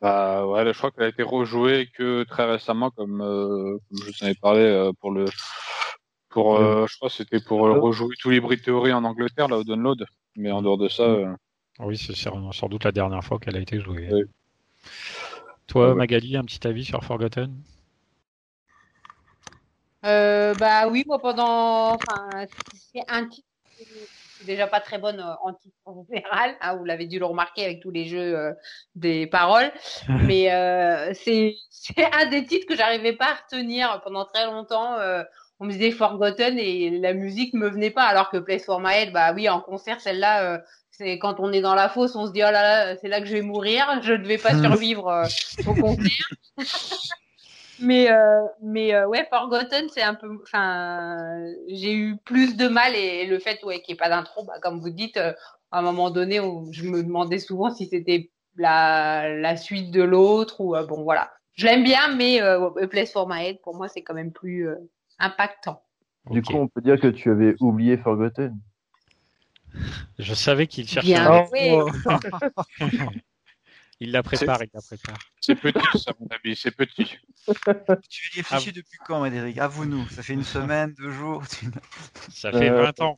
Bah 0.00 0.46
ouais, 0.46 0.64
je 0.72 0.78
crois 0.78 0.90
qu'elle 0.90 1.04
a 1.04 1.08
été 1.08 1.22
rejouée 1.22 1.88
que 1.94 2.22
très 2.24 2.44
récemment, 2.50 2.90
comme, 2.90 3.20
euh, 3.20 3.78
comme 3.88 3.98
je 4.02 4.06
vous 4.06 4.24
en 4.24 4.28
ai 4.28 4.34
parlé 4.34 4.60
euh, 4.60 4.92
pour 5.00 5.10
le, 5.10 5.24
pour, 6.30 6.56
euh, 6.56 6.86
je 6.86 6.96
crois 6.96 7.08
que 7.08 7.14
c'était 7.14 7.40
pour 7.40 7.66
euh, 7.66 7.78
rejouer 7.80 8.14
tous 8.20 8.30
les 8.30 8.40
Brit 8.40 8.60
Theory 8.60 8.92
en 8.92 9.04
Angleterre 9.04 9.48
là 9.48 9.58
au 9.58 9.64
download. 9.64 10.04
Mais 10.36 10.50
en 10.50 10.62
dehors 10.62 10.78
de 10.78 10.88
ça, 10.88 11.02
euh, 11.02 11.34
Oui, 11.80 11.96
c'est 11.98 12.14
sans 12.14 12.52
sans 12.52 12.68
doute 12.68 12.84
la 12.84 12.92
dernière 12.92 13.24
fois 13.24 13.38
qu'elle 13.38 13.56
a 13.56 13.60
été 13.60 13.80
jouée. 13.80 14.08
Oui. 14.12 14.24
Toi, 15.66 15.90
Ouais. 15.90 15.94
Magali, 15.94 16.36
un 16.36 16.44
petit 16.44 16.66
avis 16.66 16.84
sur 16.84 17.04
Forgotten? 17.04 17.54
Euh, 20.04 20.54
bah 20.54 20.88
oui, 20.88 21.04
moi 21.06 21.18
pendant, 21.18 21.94
enfin, 21.94 22.46
c'est 22.72 23.02
un 23.08 23.26
titre 23.26 23.46
déjà 24.44 24.66
pas 24.66 24.80
très 24.80 24.98
bonne 24.98 25.20
euh, 25.20 25.34
en 25.44 25.52
titre 25.52 25.76
en 25.84 26.04
général. 26.08 26.54
hein, 26.60 26.76
vous 26.76 26.84
l'avez 26.84 27.06
dû 27.06 27.18
le 27.18 27.26
remarquer 27.26 27.64
avec 27.64 27.80
tous 27.80 27.90
les 27.90 28.04
jeux 28.06 28.36
euh, 28.36 28.52
des 28.94 29.26
paroles, 29.26 29.72
mais 30.24 30.52
euh, 30.52 31.12
c'est 31.14 31.54
c'est 31.70 32.04
un 32.14 32.26
des 32.26 32.44
titres 32.44 32.66
que 32.66 32.76
j'arrivais 32.76 33.12
pas 33.14 33.26
à 33.26 33.34
retenir 33.34 34.00
pendant 34.04 34.24
très 34.24 34.46
longtemps. 34.46 34.94
euh, 34.94 35.22
on 35.60 35.64
me 35.64 35.72
disait 35.72 35.90
Forgotten 35.90 36.56
et 36.58 36.88
la 37.00 37.14
musique 37.14 37.52
me 37.52 37.68
venait 37.68 37.90
pas, 37.90 38.04
alors 38.04 38.30
que 38.30 38.36
Place 38.36 38.64
for 38.64 38.78
My 38.80 38.94
Head, 38.94 39.12
bah 39.12 39.32
oui, 39.34 39.48
en 39.48 39.60
concert, 39.60 40.00
celle-là, 40.00 40.44
euh, 40.44 40.58
c'est 40.92 41.18
quand 41.18 41.40
on 41.40 41.52
est 41.52 41.60
dans 41.60 41.74
la 41.74 41.88
fosse, 41.88 42.14
on 42.14 42.26
se 42.28 42.32
dit 42.32 42.42
oh 42.46 42.50
là 42.52 42.62
là, 42.62 42.96
c'est 43.00 43.08
là 43.08 43.20
que 43.20 43.26
je 43.26 43.32
vais 43.32 43.42
mourir, 43.42 43.86
je 44.02 44.12
ne 44.12 44.24
vais 44.24 44.38
pas 44.38 44.54
survivre 44.62 45.08
euh, 45.08 45.26
au 45.66 45.74
concert. 45.74 46.28
Mais 47.80 48.10
euh, 48.10 48.42
mais 48.62 48.94
euh, 48.94 49.06
ouais, 49.06 49.26
Forgotten, 49.30 49.88
c'est 49.88 50.02
un 50.02 50.14
peu, 50.14 50.28
enfin, 50.42 51.16
j'ai 51.68 51.94
eu 51.94 52.16
plus 52.24 52.56
de 52.56 52.68
mal 52.68 52.94
et, 52.94 53.26
le 53.26 53.38
fait 53.38 53.62
ouais 53.64 53.80
qu'il 53.80 53.92
n'y 53.92 53.96
ait 53.96 53.98
pas 53.98 54.08
d'intro, 54.08 54.44
bah, 54.44 54.54
comme 54.62 54.80
vous 54.80 54.90
dites, 54.90 55.16
euh, 55.16 55.32
à 55.70 55.78
un 55.78 55.82
moment 55.82 56.10
donné, 56.10 56.40
on- 56.40 56.70
je 56.72 56.84
me 56.84 57.02
demandais 57.02 57.38
souvent 57.38 57.70
si 57.70 57.86
c'était 57.86 58.30
la 58.56 59.28
la 59.28 59.56
suite 59.56 59.90
de 59.90 60.02
l'autre 60.02 60.60
ou 60.60 60.74
euh, 60.74 60.86
bon 60.86 61.02
voilà. 61.02 61.30
Je 61.54 61.66
l'aime 61.66 61.84
bien, 61.84 62.14
mais 62.14 62.40
euh, 62.40 62.70
A 62.80 62.86
Place 62.86 63.12
for 63.12 63.28
My 63.28 63.44
Head, 63.46 63.60
pour 63.62 63.76
moi, 63.76 63.88
c'est 63.88 64.02
quand 64.02 64.14
même 64.14 64.32
plus 64.32 64.68
euh, 64.68 64.76
impactant. 65.18 65.82
Du 66.30 66.42
coup, 66.42 66.54
on 66.54 66.68
peut 66.68 66.80
dire 66.80 67.00
que 67.00 67.08
tu 67.08 67.30
avais 67.30 67.56
oublié 67.60 67.96
Forgotten. 67.96 68.56
Je 70.18 70.34
savais 70.34 70.66
qu'il 70.66 70.88
cherchait 70.88 71.12
Bien 71.12 71.32
un... 71.32 71.44
joué. 71.46 71.78
Il 74.00 74.12
la 74.12 74.22
prépare, 74.22 74.62
il 74.62 74.70
la 74.72 74.80
prépare. 74.80 75.18
c'est 75.40 75.56
petit, 75.56 75.98
ça, 75.98 76.12
mon 76.20 76.26
avis, 76.30 76.54
c'est 76.54 76.70
petit. 76.70 77.16
Tu 78.10 78.30
y 78.38 78.42
réfléchis 78.42 78.72
depuis 78.72 78.98
quand, 79.06 79.22
Médéric 79.22 79.58
Avoue-nous. 79.58 80.06
Ça 80.10 80.22
fait 80.22 80.34
une 80.34 80.44
semaine, 80.44 80.92
deux 80.98 81.10
jours 81.10 81.42
tu- 81.48 81.66
Ça 82.30 82.52
fait 82.52 82.70
Euh, 82.70 82.82
20 82.82 83.00
ans. 83.00 83.16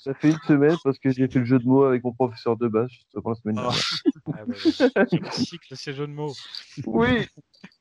Ça 0.00 0.14
fait 0.14 0.30
une 0.30 0.38
semaine 0.46 0.76
parce 0.82 0.98
que 0.98 1.10
j'ai 1.10 1.28
fait 1.28 1.38
le 1.40 1.44
jeu 1.44 1.58
de 1.58 1.66
mots 1.66 1.84
avec 1.84 2.02
mon 2.02 2.12
professeur 2.12 2.56
de 2.56 2.66
base 2.68 2.88
justement 2.90 3.30
la 3.30 3.34
semaine 3.36 3.58
Oh. 3.58 3.70
dernière. 3.70 3.82
Ah, 4.34 4.44
ouais. 5.24 5.30
Cycle 5.32 5.76
ces 5.76 5.92
jeux 5.94 6.06
de 6.06 6.12
mots. 6.12 6.32
Oui. 6.86 7.28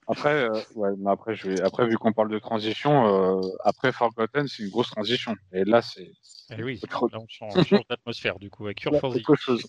Après, 0.08 0.44
euh, 0.50 0.62
ouais, 0.76 0.90
mais 0.98 1.10
après, 1.12 1.36
je 1.36 1.48
vais, 1.50 1.62
après, 1.62 1.88
vu 1.88 1.98
qu'on 1.98 2.12
parle 2.12 2.30
de 2.30 2.40
transition, 2.40 3.40
euh, 3.46 3.50
après 3.64 3.92
Forgotten, 3.94 4.48
c'est 4.48 4.64
une 4.64 4.70
grosse 4.70 4.90
transition. 4.90 5.36
Et 5.54 5.64
là, 5.64 5.82
c'est 5.82 6.12
Eh 6.58 6.62
oui, 6.64 6.82
là 6.84 7.20
on 7.20 7.26
change, 7.30 7.54
d'atmosphère 7.90 8.38
du 8.40 8.50
coup. 8.50 8.66
Avec 8.66 8.80
Cure 8.80 9.00
for 9.00 9.14
chose. 9.38 9.66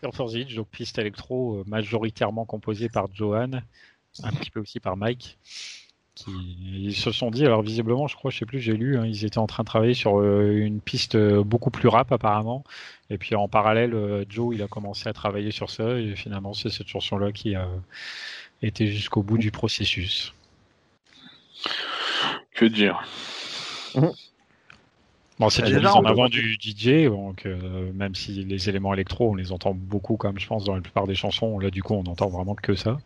For 0.00 0.30
the 0.30 0.54
donc 0.54 0.68
piste 0.68 0.98
électro 0.98 1.56
euh, 1.56 1.64
majoritairement 1.66 2.46
composée 2.46 2.88
par 2.88 3.06
Johan, 3.12 3.50
un 4.22 4.32
petit 4.32 4.50
peu 4.50 4.60
aussi 4.60 4.80
par 4.80 4.96
Mike. 4.96 5.38
Qui, 6.14 6.30
ils 6.86 6.96
se 6.96 7.12
sont 7.12 7.30
dit, 7.30 7.46
alors 7.46 7.62
visiblement, 7.62 8.08
je 8.08 8.16
crois, 8.16 8.30
je 8.30 8.38
sais 8.38 8.46
plus, 8.46 8.60
j'ai 8.60 8.76
lu, 8.76 8.98
hein, 8.98 9.06
ils 9.06 9.24
étaient 9.24 9.38
en 9.38 9.46
train 9.46 9.62
de 9.62 9.66
travailler 9.66 9.94
sur 9.94 10.18
euh, 10.18 10.50
une 10.52 10.80
piste 10.80 11.14
euh, 11.14 11.44
beaucoup 11.44 11.70
plus 11.70 11.88
rap 11.88 12.12
apparemment. 12.12 12.64
Et 13.10 13.18
puis 13.18 13.34
en 13.34 13.48
parallèle, 13.48 13.94
euh, 13.94 14.24
Joe, 14.28 14.54
il 14.54 14.62
a 14.62 14.68
commencé 14.68 15.08
à 15.08 15.12
travailler 15.12 15.50
sur 15.50 15.70
ça 15.70 15.98
et 15.98 16.16
finalement, 16.16 16.52
c'est 16.52 16.70
cette 16.70 16.88
chanson-là 16.88 17.32
qui 17.32 17.54
a 17.54 17.68
été 18.62 18.86
jusqu'au 18.88 19.22
bout 19.22 19.38
du 19.38 19.50
processus. 19.50 20.34
Que 22.54 22.64
dire? 22.64 23.02
Bon, 25.40 25.48
c'est 25.48 25.62
déjà, 25.62 25.78
mise 25.78 25.88
en 25.88 26.04
avant 26.04 26.28
du 26.28 26.58
DJ, 26.60 27.06
donc 27.06 27.46
euh, 27.46 27.90
même 27.94 28.14
si 28.14 28.44
les 28.44 28.68
éléments 28.68 28.92
électro, 28.92 29.30
on 29.30 29.34
les 29.34 29.52
entend 29.52 29.72
beaucoup, 29.72 30.18
comme 30.18 30.38
je 30.38 30.46
pense 30.46 30.64
dans 30.64 30.74
la 30.74 30.82
plupart 30.82 31.06
des 31.06 31.14
chansons, 31.14 31.58
là 31.58 31.70
du 31.70 31.82
coup, 31.82 31.94
on 31.94 32.04
entend 32.04 32.28
vraiment 32.28 32.54
que 32.54 32.74
ça. 32.74 32.98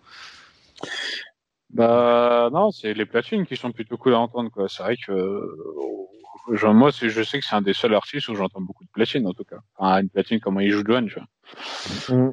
Bah 1.70 2.50
non, 2.52 2.72
c'est 2.72 2.92
les 2.92 3.06
platines 3.06 3.46
qui 3.46 3.56
sont 3.56 3.70
plutôt 3.70 3.96
cool 3.96 4.14
à 4.14 4.18
entendre 4.18 4.50
quoi. 4.50 4.68
C'est 4.68 4.82
vrai 4.82 4.96
que 4.96 5.12
euh, 5.12 5.46
genre, 6.54 6.74
moi 6.74 6.90
je 6.90 7.22
sais 7.22 7.38
que 7.38 7.46
c'est 7.46 7.54
un 7.54 7.62
des 7.62 7.72
seuls 7.72 7.94
artistes 7.94 8.26
où 8.28 8.34
j'entends 8.34 8.60
beaucoup 8.60 8.82
de 8.82 8.90
platines 8.90 9.28
en 9.28 9.32
tout 9.32 9.44
cas. 9.44 9.60
Enfin 9.76 10.02
une 10.02 10.08
platine 10.08 10.40
comment 10.40 10.58
il 10.58 10.72
joue 10.72 10.82
Joan, 10.84 11.06
tu 11.06 11.14
vois. 11.14 12.18
Mm. 12.18 12.32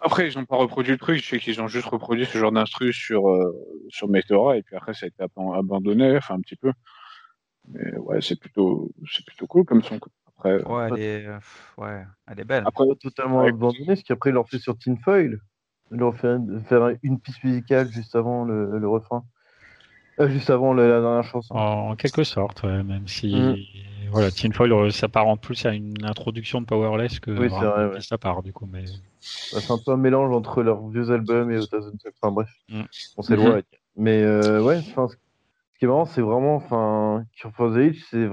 Après 0.00 0.28
ils 0.28 0.38
ont 0.38 0.44
pas 0.44 0.56
reproduit 0.56 0.92
le 0.92 0.98
truc, 0.98 1.20
je 1.20 1.28
sais 1.28 1.40
qu'ils 1.40 1.60
ont 1.60 1.66
juste 1.66 1.86
reproduit 1.86 2.26
ce 2.26 2.38
genre 2.38 2.52
d'instru 2.52 2.92
sur 2.92 3.28
euh, 3.28 3.52
sur 3.88 4.08
Meteora 4.08 4.58
et 4.58 4.62
puis 4.62 4.76
après 4.76 4.94
ça 4.94 5.06
a 5.06 5.08
été 5.08 5.24
aban- 5.24 5.58
abandonné, 5.58 6.16
enfin 6.16 6.36
un 6.36 6.40
petit 6.40 6.56
peu. 6.56 6.72
Mais 7.68 7.96
ouais, 7.98 8.20
c'est 8.20 8.38
plutôt 8.38 8.90
c'est 9.10 9.24
plutôt 9.24 9.46
cool 9.46 9.64
comme 9.64 9.82
son. 9.82 9.98
Après 10.36 10.62
Ouais, 10.64 10.88
elle 10.88 10.98
est, 10.98 11.26
euh, 11.26 11.38
ouais, 11.78 12.04
elle 12.28 12.40
est 12.40 12.44
belle. 12.44 12.64
après 12.66 12.84
totalement 13.00 13.42
Ouais. 13.42 13.48
abandonné, 13.48 13.86
parce 13.86 14.02
qu'après, 14.02 14.30
ils 14.30 14.34
l'ont 14.34 14.44
fait 14.44 14.58
sur 14.58 14.76
Tinfoil. 14.76 15.38
Ils 15.90 15.98
leur 15.98 16.16
fait 16.16 16.36
faire 16.66 16.90
une 17.02 17.20
piste 17.20 17.44
musicale 17.44 17.90
juste 17.92 18.16
avant 18.16 18.44
le, 18.44 18.78
le 18.78 18.88
refrain. 18.88 19.24
Euh, 20.20 20.28
juste 20.28 20.50
avant 20.50 20.74
le- 20.74 20.88
la 20.88 21.00
dernière 21.00 21.24
chanson. 21.24 21.54
En 21.54 21.96
quelque 21.96 22.24
sorte, 22.24 22.62
ouais, 22.64 22.82
même 22.82 23.08
si 23.08 23.34
Mm. 23.34 24.10
voilà, 24.10 24.30
Tinfoil 24.30 24.72
euh, 24.72 24.90
s'apparente 24.90 25.40
plus 25.40 25.64
à 25.64 25.72
une 25.72 26.04
introduction 26.04 26.60
de 26.60 26.66
Powerless 26.66 27.20
que 27.20 27.30
Oui, 27.30 27.48
vrai, 27.48 27.86
ouais. 27.86 27.98
à 28.10 28.18
part 28.18 28.42
du 28.42 28.52
coup. 28.52 28.66
Mais 28.70 28.84
Bah, 29.52 29.60
c'est 29.60 29.70
un 29.72 29.78
peu 29.78 29.92
un 29.92 29.96
mélange 29.96 30.34
entre 30.34 30.62
leurs 30.62 30.86
vieux 30.88 31.10
albums 31.10 31.50
et. 31.50 31.58
Enfin 31.58 32.32
bref, 32.32 32.50
Mm. 32.68 32.82
on 33.16 33.22
s'éloigne. 33.22 33.62
Mais 33.96 34.22
euh, 34.22 34.62
ouais, 34.62 34.78
enfin, 34.78 35.08
ce 35.08 35.14
ce 35.14 35.18
qui 35.82 35.86
est 35.86 35.88
marrant, 35.88 36.04
c'est 36.04 36.20
vraiment, 36.22 36.54
enfin, 36.54 37.24
Cure 37.36 37.50
for 37.56 37.72
the 37.74 37.92
c'est, 38.08 38.28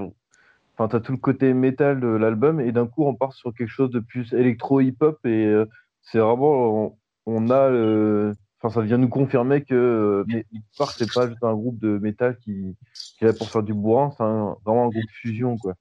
enfin, 0.76 0.86
t'as 0.86 1.00
tout 1.00 1.10
le 1.10 1.18
côté 1.18 1.52
métal 1.52 1.98
de 1.98 2.06
l'album 2.06 2.60
et 2.60 2.70
d'un 2.70 2.86
coup, 2.86 3.04
on 3.04 3.16
part 3.16 3.32
sur 3.32 3.52
quelque 3.52 3.66
chose 3.68 3.90
de 3.90 3.98
plus 3.98 4.32
électro-hip-hop 4.32 5.18
et 5.26 5.46
euh, 5.46 5.66
c'est 6.00 6.20
vraiment, 6.20 6.84
on, 6.86 6.96
on 7.26 7.50
a, 7.50 8.32
enfin, 8.62 8.72
ça 8.72 8.82
vient 8.86 8.98
nous 8.98 9.08
confirmer 9.08 9.64
que 9.64 9.74
euh, 9.74 10.24
Park, 10.78 10.94
c'est 10.96 11.12
pas 11.12 11.26
juste 11.28 11.42
un 11.42 11.54
groupe 11.54 11.80
de 11.80 11.98
métal 11.98 12.36
qui, 12.38 12.76
qui 13.18 13.24
est 13.24 13.26
là 13.26 13.32
pour 13.32 13.50
faire 13.50 13.64
du 13.64 13.74
bourrin, 13.74 14.12
c'est 14.16 14.22
un- 14.22 14.54
vraiment 14.64 14.84
un 14.84 14.90
groupe 14.90 15.10
fusion, 15.10 15.58
quoi. 15.58 15.74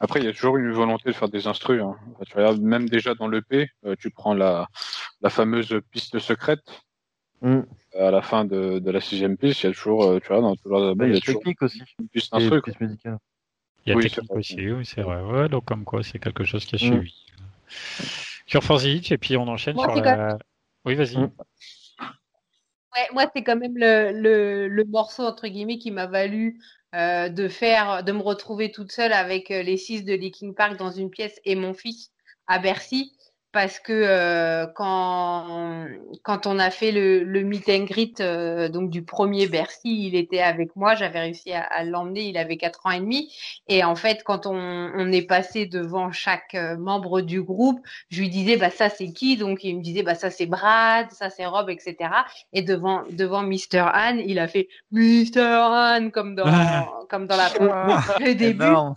Après, 0.00 0.18
il 0.18 0.24
y 0.26 0.28
a 0.28 0.32
toujours 0.32 0.56
une 0.56 0.72
volonté 0.72 1.10
de 1.10 1.14
faire 1.14 1.28
des 1.28 1.46
instrus. 1.46 1.80
Hein. 1.80 1.94
Enfin, 2.14 2.24
tu 2.26 2.36
regardes, 2.36 2.60
même 2.60 2.88
déjà 2.88 3.14
dans 3.14 3.28
l'EP, 3.28 3.68
euh, 3.84 3.94
tu 3.96 4.10
prends 4.10 4.34
la, 4.34 4.66
la 5.20 5.30
fameuse 5.30 5.80
piste 5.92 6.18
secrète 6.18 6.82
Mm. 7.42 7.60
à 7.98 8.10
la 8.10 8.22
fin 8.22 8.44
de, 8.44 8.78
de 8.78 8.90
la 8.90 9.00
sixième 9.00 9.36
piste. 9.36 9.62
Il 9.62 9.66
y 9.66 9.70
a 9.70 9.72
toujours, 9.72 10.04
euh, 10.04 10.20
tu 10.20 10.28
vois, 10.28 10.40
dans 10.40 10.54
leurs 10.64 10.82
albums, 10.82 10.98
Bah, 10.98 11.06
il 11.06 11.10
il 11.10 11.14
y 11.14 11.18
a 11.18 11.20
toujours 11.20 11.40
technique 11.40 11.62
aussi. 11.62 11.82
une 11.98 12.08
piste 12.08 12.34
piste 12.34 12.80
musicale. 12.80 13.18
il 13.86 13.88
y 13.88 13.92
a 13.92 13.96
Oui, 13.96 14.02
technique 14.02 14.30
aussi, 14.34 14.70
oui, 14.70 14.84
c'est 14.84 15.02
vrai. 15.02 15.22
Ouais, 15.22 15.48
donc 15.48 15.64
comme 15.64 15.84
quoi, 15.84 16.02
c'est 16.02 16.18
quelque 16.18 16.44
chose 16.44 16.64
qui 16.64 16.76
a 16.76 16.78
Mm. 16.78 17.02
suivi. 17.02 17.14
Cure 18.46 18.62
for 18.64 18.80
the 18.80 18.84
Itch, 18.84 19.12
et 19.12 19.18
puis 19.18 19.36
on 19.36 19.46
enchaîne 19.48 19.76
Moi, 19.76 19.84
sur 19.84 19.94
la. 20.02 20.38
Oui, 20.84 20.94
vas-y. 20.94 21.16
Mm. 21.16 21.30
Ouais, 22.00 23.08
moi, 23.12 23.30
c'est 23.34 23.44
quand 23.44 23.56
même 23.56 23.76
le, 23.76 24.10
le, 24.12 24.68
le 24.68 24.84
morceau, 24.84 25.22
entre 25.22 25.46
guillemets, 25.46 25.78
qui 25.78 25.92
m'a 25.92 26.06
valu 26.06 26.60
euh, 26.94 27.28
de 27.28 27.48
faire, 27.48 28.02
de 28.02 28.10
me 28.10 28.20
retrouver 28.20 28.72
toute 28.72 28.90
seule 28.90 29.12
avec 29.12 29.50
euh, 29.52 29.62
les 29.62 29.76
six 29.76 30.04
de 30.04 30.12
Linkin 30.12 30.52
Park 30.52 30.76
dans 30.76 30.90
une 30.90 31.08
pièce 31.10 31.40
et 31.44 31.54
mon 31.54 31.72
fils 31.72 32.10
à 32.48 32.58
Bercy. 32.58 33.12
Parce 33.52 33.80
que 33.80 33.92
euh, 33.92 34.66
quand, 34.76 35.86
quand 36.22 36.46
on 36.46 36.60
a 36.60 36.70
fait 36.70 36.92
le, 36.92 37.24
le 37.24 37.42
meet 37.42 37.68
and 37.68 37.82
greet 37.84 38.20
euh, 38.20 38.68
donc 38.68 38.90
du 38.90 39.02
premier 39.02 39.48
Bercy, 39.48 40.06
il 40.06 40.14
était 40.14 40.40
avec 40.40 40.76
moi, 40.76 40.94
j'avais 40.94 41.18
réussi 41.18 41.52
à, 41.52 41.62
à 41.62 41.82
l'emmener, 41.82 42.28
il 42.28 42.38
avait 42.38 42.56
quatre 42.56 42.86
ans 42.86 42.92
et 42.92 43.00
demi. 43.00 43.34
Et 43.66 43.82
en 43.82 43.96
fait, 43.96 44.22
quand 44.24 44.46
on, 44.46 44.54
on 44.54 45.10
est 45.10 45.22
passé 45.26 45.66
devant 45.66 46.12
chaque 46.12 46.54
euh, 46.54 46.76
membre 46.76 47.22
du 47.22 47.42
groupe, 47.42 47.80
je 48.08 48.20
lui 48.20 48.28
disais 48.30 48.56
bah 48.56 48.70
ça 48.70 48.88
c'est 48.88 49.12
qui? 49.12 49.36
Donc 49.36 49.64
il 49.64 49.78
me 49.78 49.82
disait 49.82 50.04
bah 50.04 50.14
ça 50.14 50.30
c'est 50.30 50.46
Brad, 50.46 51.10
ça 51.10 51.28
c'est 51.28 51.46
Rob, 51.46 51.70
etc. 51.70 51.96
Et 52.52 52.62
devant 52.62 53.02
devant 53.10 53.42
Mr. 53.42 53.80
Anne, 53.92 54.20
il 54.24 54.38
a 54.38 54.46
fait 54.46 54.68
Mr. 54.92 55.40
Anne 55.40 56.12
comme 56.12 56.36
dans 56.36 56.44
Ah. 56.46 56.86
comme 57.08 57.26
dans 57.26 57.36
la 57.36 57.48
le 58.20 58.34
début. 58.34 58.64
Énorme. 58.64 58.94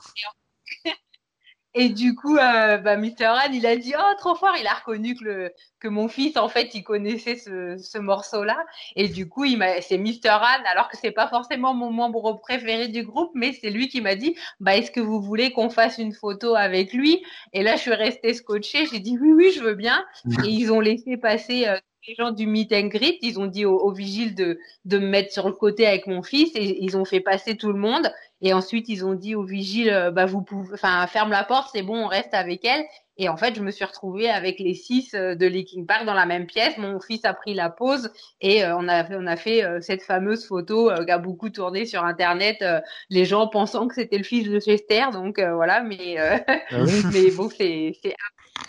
Et 1.75 1.89
du 1.89 2.13
coup, 2.15 2.37
euh, 2.37 2.77
bah, 2.77 2.97
Mr. 2.97 3.33
Il 3.51 3.65
a 3.65 3.75
dit 3.75 3.93
oh 3.97 4.13
trop 4.17 4.35
fort, 4.35 4.55
il 4.59 4.67
a 4.67 4.73
reconnu 4.73 5.15
que 5.15 5.23
le 5.23 5.53
que 5.79 5.87
mon 5.87 6.07
fils 6.07 6.37
en 6.37 6.47
fait 6.47 6.73
il 6.75 6.83
connaissait 6.83 7.35
ce, 7.35 7.77
ce 7.77 7.97
morceau-là. 7.97 8.57
Et 8.95 9.07
du 9.07 9.27
coup, 9.27 9.43
il 9.45 9.57
m'a 9.57 9.81
c'est 9.81 9.97
Mr. 9.97 10.29
Han, 10.29 10.63
alors 10.71 10.87
que 10.89 10.97
c'est 10.97 11.11
pas 11.11 11.27
forcément 11.27 11.73
mon 11.73 11.91
membre 11.91 12.39
préféré 12.39 12.89
du 12.89 13.03
groupe, 13.03 13.31
mais 13.33 13.53
c'est 13.53 13.71
lui 13.71 13.87
qui 13.87 14.01
m'a 14.01 14.15
dit 14.15 14.35
bah 14.59 14.77
est-ce 14.77 14.91
que 14.91 14.99
vous 14.99 15.21
voulez 15.21 15.51
qu'on 15.51 15.69
fasse 15.69 15.97
une 15.97 16.13
photo 16.13 16.55
avec 16.55 16.93
lui? 16.93 17.23
Et 17.53 17.63
là, 17.63 17.75
je 17.75 17.81
suis 17.81 17.93
restée 17.93 18.33
scotchée. 18.33 18.85
J'ai 18.85 18.99
dit 18.99 19.17
oui 19.19 19.31
oui, 19.31 19.51
je 19.55 19.61
veux 19.61 19.75
bien. 19.75 20.05
Et 20.45 20.49
ils 20.49 20.71
ont 20.71 20.79
laissé 20.79 21.17
passer 21.17 21.67
euh, 21.67 21.77
les 22.07 22.15
gens 22.15 22.31
du 22.31 22.47
meet 22.47 22.73
and 22.73 22.87
greet, 22.87 23.17
ils 23.21 23.39
ont 23.39 23.47
dit 23.47 23.65
au, 23.65 23.91
vigile 23.91 24.35
de, 24.35 24.59
de 24.85 24.97
me 24.97 25.07
mettre 25.07 25.31
sur 25.31 25.47
le 25.47 25.53
côté 25.53 25.85
avec 25.87 26.07
mon 26.07 26.21
fils 26.21 26.51
et 26.55 26.83
ils 26.83 26.97
ont 26.97 27.05
fait 27.05 27.21
passer 27.21 27.55
tout 27.55 27.71
le 27.71 27.79
monde. 27.79 28.11
Et 28.45 28.51
ensuite, 28.51 28.89
ils 28.89 29.05
ont 29.05 29.13
dit 29.13 29.35
au 29.35 29.43
vigile, 29.43 29.89
euh, 29.89 30.11
bah 30.11 30.25
vous 30.25 30.41
pouvez, 30.41 30.73
enfin 30.73 31.07
ferme 31.07 31.31
la 31.31 31.45
porte, 31.45 31.69
c'est 31.73 31.81
bon, 31.81 32.03
on 32.03 32.07
reste 32.07 32.33
avec 32.33 32.65
elle. 32.65 32.83
Et 33.17 33.29
en 33.29 33.37
fait, 33.37 33.55
je 33.55 33.61
me 33.61 33.71
suis 33.71 33.85
retrouvée 33.85 34.29
avec 34.29 34.59
les 34.59 34.73
six 34.73 35.13
euh, 35.13 35.33
de 35.33 35.45
Linkin 35.45 35.85
Park 35.87 36.03
dans 36.05 36.13
la 36.13 36.25
même 36.25 36.45
pièce. 36.45 36.77
Mon 36.77 36.99
fils 36.99 37.23
a 37.23 37.33
pris 37.33 37.53
la 37.53 37.69
pause 37.69 38.11
et 38.41 38.65
euh, 38.65 38.75
on 38.75 38.89
a 38.89 39.05
fait, 39.05 39.15
on 39.15 39.27
a 39.27 39.37
fait 39.37 39.63
cette 39.79 40.01
fameuse 40.01 40.45
photo 40.45 40.91
qui 41.05 41.11
a 41.11 41.17
beaucoup 41.19 41.49
tourné 41.49 41.85
sur 41.85 42.03
Internet. 42.03 42.63
les 43.09 43.23
gens 43.23 43.47
pensant 43.47 43.87
que 43.87 43.95
c'était 43.95 44.17
le 44.17 44.25
fils 44.25 44.49
de 44.49 44.59
Chester, 44.59 45.05
donc 45.13 45.39
voilà. 45.39 45.81
Mais 45.81 46.17
ah 46.17 46.41
mais 47.13 47.31
bon, 47.31 47.49
c'est 47.49 47.95
c'est 48.03 48.13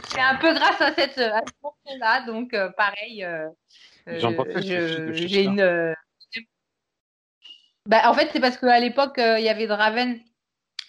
c'est 0.07 0.21
un 0.21 0.37
peu 0.37 0.55
grâce 0.55 0.81
à 0.81 0.95
cette 0.95 1.19
à 1.19 1.41
ce 1.41 1.99
là 1.99 2.25
donc 2.27 2.55
pareil. 2.77 3.27
j'ai 4.07 5.43
une 5.43 5.95
bah, 7.86 8.02
en 8.11 8.15
fait, 8.15 8.31
c'est 8.32 8.40
parce 8.40 8.56
qu'à 8.56 8.81
l'époque, 8.81 9.19
euh, 9.19 9.39
il 9.39 9.44
y 9.44 9.48
avait 9.48 9.66
Draven 9.66 10.19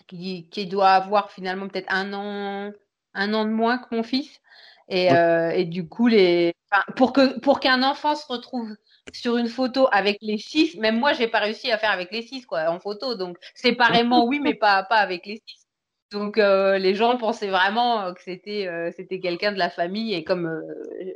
qui, 0.07 0.49
qui 0.49 0.65
doit 0.67 0.91
avoir 0.91 1.31
finalement 1.31 1.67
peut-être 1.67 1.91
un 1.91 2.13
an, 2.13 2.72
un 3.13 3.34
an 3.34 3.45
de 3.45 3.51
moins 3.51 3.77
que 3.77 3.95
mon 3.95 4.03
fils. 4.03 4.39
Et, 4.88 5.11
euh, 5.11 5.49
et 5.49 5.65
du 5.65 5.88
coup, 5.88 6.07
les, 6.07 6.53
pour 6.95 7.13
que 7.13 7.39
pour 7.39 7.59
qu'un 7.59 7.84
enfant 7.84 8.15
se 8.15 8.26
retrouve 8.27 8.76
sur 9.13 9.38
une 9.38 9.47
photo 9.47 9.88
avec 9.91 10.17
les 10.22 10.38
six, 10.38 10.76
même 10.77 10.99
moi, 10.99 11.13
j'ai 11.13 11.27
pas 11.27 11.39
réussi 11.39 11.72
à 11.72 11.77
faire 11.77 11.91
avec 11.91 12.11
les 12.11 12.22
six 12.22 12.45
quoi 12.45 12.69
en 12.69 12.80
photo. 12.80 13.15
Donc 13.15 13.38
séparément, 13.55 14.26
oui, 14.26 14.39
mais 14.39 14.53
pas 14.53 14.84
pas 14.84 14.97
avec 14.97 15.26
les 15.26 15.41
six. 15.45 15.65
Donc 16.11 16.38
euh, 16.38 16.77
les 16.77 16.94
gens 16.94 17.18
pensaient 17.18 17.49
vraiment 17.49 18.02
euh, 18.02 18.14
que 18.14 18.22
c'était 18.22 18.68
euh, 18.68 18.91
c'était 18.95 19.19
quelqu'un 19.19 19.52
de 19.52 19.57
la 19.57 19.72
famille 19.72 20.14
et 20.14 20.23
comme 20.23 20.61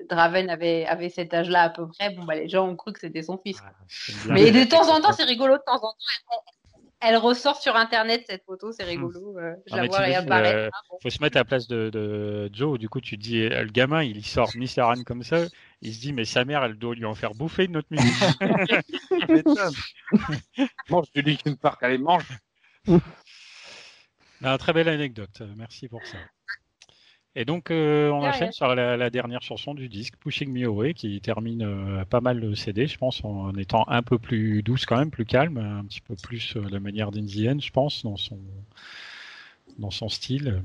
Draven 0.09 0.49
avait 0.49 0.85
avait 0.85 1.09
cet 1.09 1.33
âge-là 1.33 1.63
à 1.63 1.69
peu 1.69 1.87
près, 1.87 2.09
bon 2.09 2.23
bah 2.23 2.35
les 2.35 2.49
gens 2.49 2.67
ont 2.67 2.75
cru 2.75 2.91
que 2.91 2.99
c'était 2.99 3.21
son 3.21 3.37
fils. 3.37 3.61
Mais 4.27 4.51
de 4.51 4.63
temps 4.63 4.89
en 4.89 4.99
temps, 4.99 5.13
c'est 5.13 5.25
rigolo 5.25 5.57
de 5.57 5.61
temps 5.65 5.75
en 5.75 5.91
temps. 5.91 5.95
Elle, 7.01 7.15
ressort 7.15 7.61
sur 7.61 7.77
internet 7.77 8.25
cette 8.27 8.43
photo, 8.43 8.73
c'est 8.73 8.83
rigolo. 8.83 9.37
je 9.67 9.75
la 9.75 9.85
vois 9.85 9.99
réapparaître. 9.99 10.75
Il 10.99 11.03
faut 11.03 11.09
se 11.09 11.21
mettre 11.21 11.37
à 11.37 11.41
la 11.41 11.45
place 11.45 11.67
de, 11.67 11.89
de, 11.89 12.49
Joe. 12.51 12.77
Du 12.77 12.89
coup, 12.89 12.99
tu 12.99 13.15
dis 13.15 13.47
le 13.47 13.71
gamin, 13.71 14.03
il 14.03 14.25
sort 14.25 14.49
Mr. 14.53 14.81
Han 14.81 15.03
comme 15.05 15.23
ça. 15.23 15.45
Il 15.81 15.93
se 15.93 16.01
dit, 16.01 16.11
mais 16.11 16.25
sa 16.25 16.43
mère, 16.43 16.61
elle 16.61 16.75
doit 16.75 16.95
lui 16.95 17.05
en 17.05 17.15
faire 17.15 17.35
bouffer 17.35 17.65
une 17.65 17.77
autre 17.77 17.87
musique. 17.89 18.13
mange 20.89 21.07
du 21.15 21.21
Linkin 21.21 21.55
Park, 21.55 21.81
allez, 21.83 21.97
mange. 21.97 22.27
Ah, 24.43 24.57
très 24.57 24.73
belle 24.73 24.89
anecdote, 24.89 25.41
merci 25.57 25.87
pour 25.87 26.05
ça. 26.05 26.17
Et 27.35 27.45
donc, 27.45 27.69
euh, 27.69 28.09
on 28.09 28.23
enchaîne 28.23 28.51
sur 28.51 28.73
la, 28.73 29.09
dernière 29.09 29.41
chanson 29.41 29.73
du 29.73 29.87
disque, 29.87 30.15
Pushing 30.17 30.51
Me 30.51 30.65
Away, 30.65 30.93
qui 30.93 31.21
termine 31.21 31.61
euh, 31.61 32.05
pas 32.05 32.21
mal 32.21 32.39
le 32.39 32.55
CD, 32.55 32.87
je 32.87 32.97
pense, 32.97 33.23
en 33.23 33.53
étant 33.55 33.87
un 33.87 34.01
peu 34.01 34.17
plus 34.17 34.63
douce 34.63 34.85
quand 34.85 34.97
même, 34.97 35.11
plus 35.11 35.25
calme, 35.25 35.57
un 35.57 35.85
petit 35.85 36.01
peu 36.01 36.15
plus 36.15 36.55
euh, 36.55 36.67
la 36.69 36.79
manière 36.79 37.11
d'Indienne, 37.11 37.61
je 37.61 37.71
pense, 37.71 38.03
dans 38.03 38.17
son, 38.17 38.39
dans 39.77 39.91
son 39.91 40.09
style. 40.09 40.63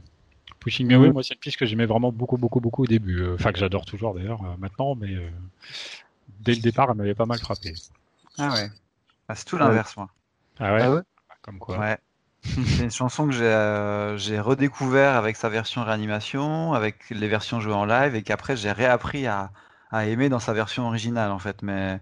Pushing 0.61 0.89
Me 0.89 0.95
Away, 0.95 1.13
moi, 1.13 1.23
c'est 1.23 1.35
une 1.35 1.41
piste 1.41 1.59
que 1.59 1.67
j'aimais 1.67 1.87
vraiment 1.87 2.11
beaucoup, 2.11 2.39
beaucoup, 2.39 2.61
beaucoup 2.61 2.85
au 2.85 2.87
début. 2.87 3.29
Enfin, 3.35 3.53
que 3.53 3.59
j'adore 3.59 3.85
toujours 3.85 4.15
d'ailleurs 4.15 4.41
maintenant, 4.59 4.95
mais 4.95 5.15
dès 6.41 6.55
le 6.55 6.61
départ, 6.61 6.89
elle 6.91 6.97
m'avait 6.97 7.15
pas 7.15 7.27
mal 7.27 7.39
frappé. 7.39 7.75
Ah 8.39 8.55
ouais. 8.55 8.71
Ah, 9.29 9.35
c'est 9.35 9.45
tout 9.45 9.59
l'inverse, 9.59 9.97
moi. 9.97 10.09
Ah 10.59 10.75
ouais, 10.75 10.83
ah 10.83 10.95
ouais? 10.95 11.03
Comme 11.43 11.59
quoi. 11.59 11.79
Ouais. 11.79 11.99
C'est 12.45 12.85
une 12.85 12.91
chanson 12.91 13.29
que 13.29 13.35
euh, 13.35 14.17
j'ai 14.19 14.39
redécouvert 14.39 15.17
avec 15.17 15.37
sa 15.37 15.49
version 15.49 15.83
réanimation, 15.83 16.75
avec 16.75 17.11
les 17.11 17.29
versions 17.29 17.61
jouées 17.61 17.75
en 17.75 17.85
live, 17.85 18.15
et 18.15 18.23
qu'après 18.23 18.57
j'ai 18.57 18.71
réappris 18.71 19.27
à, 19.27 19.51
à, 19.91 20.07
aimer 20.07 20.29
dans 20.29 20.39
sa 20.39 20.53
version 20.53 20.87
originale 20.87 21.31
en 21.31 21.39
fait. 21.39 21.63
Mais 21.63 22.01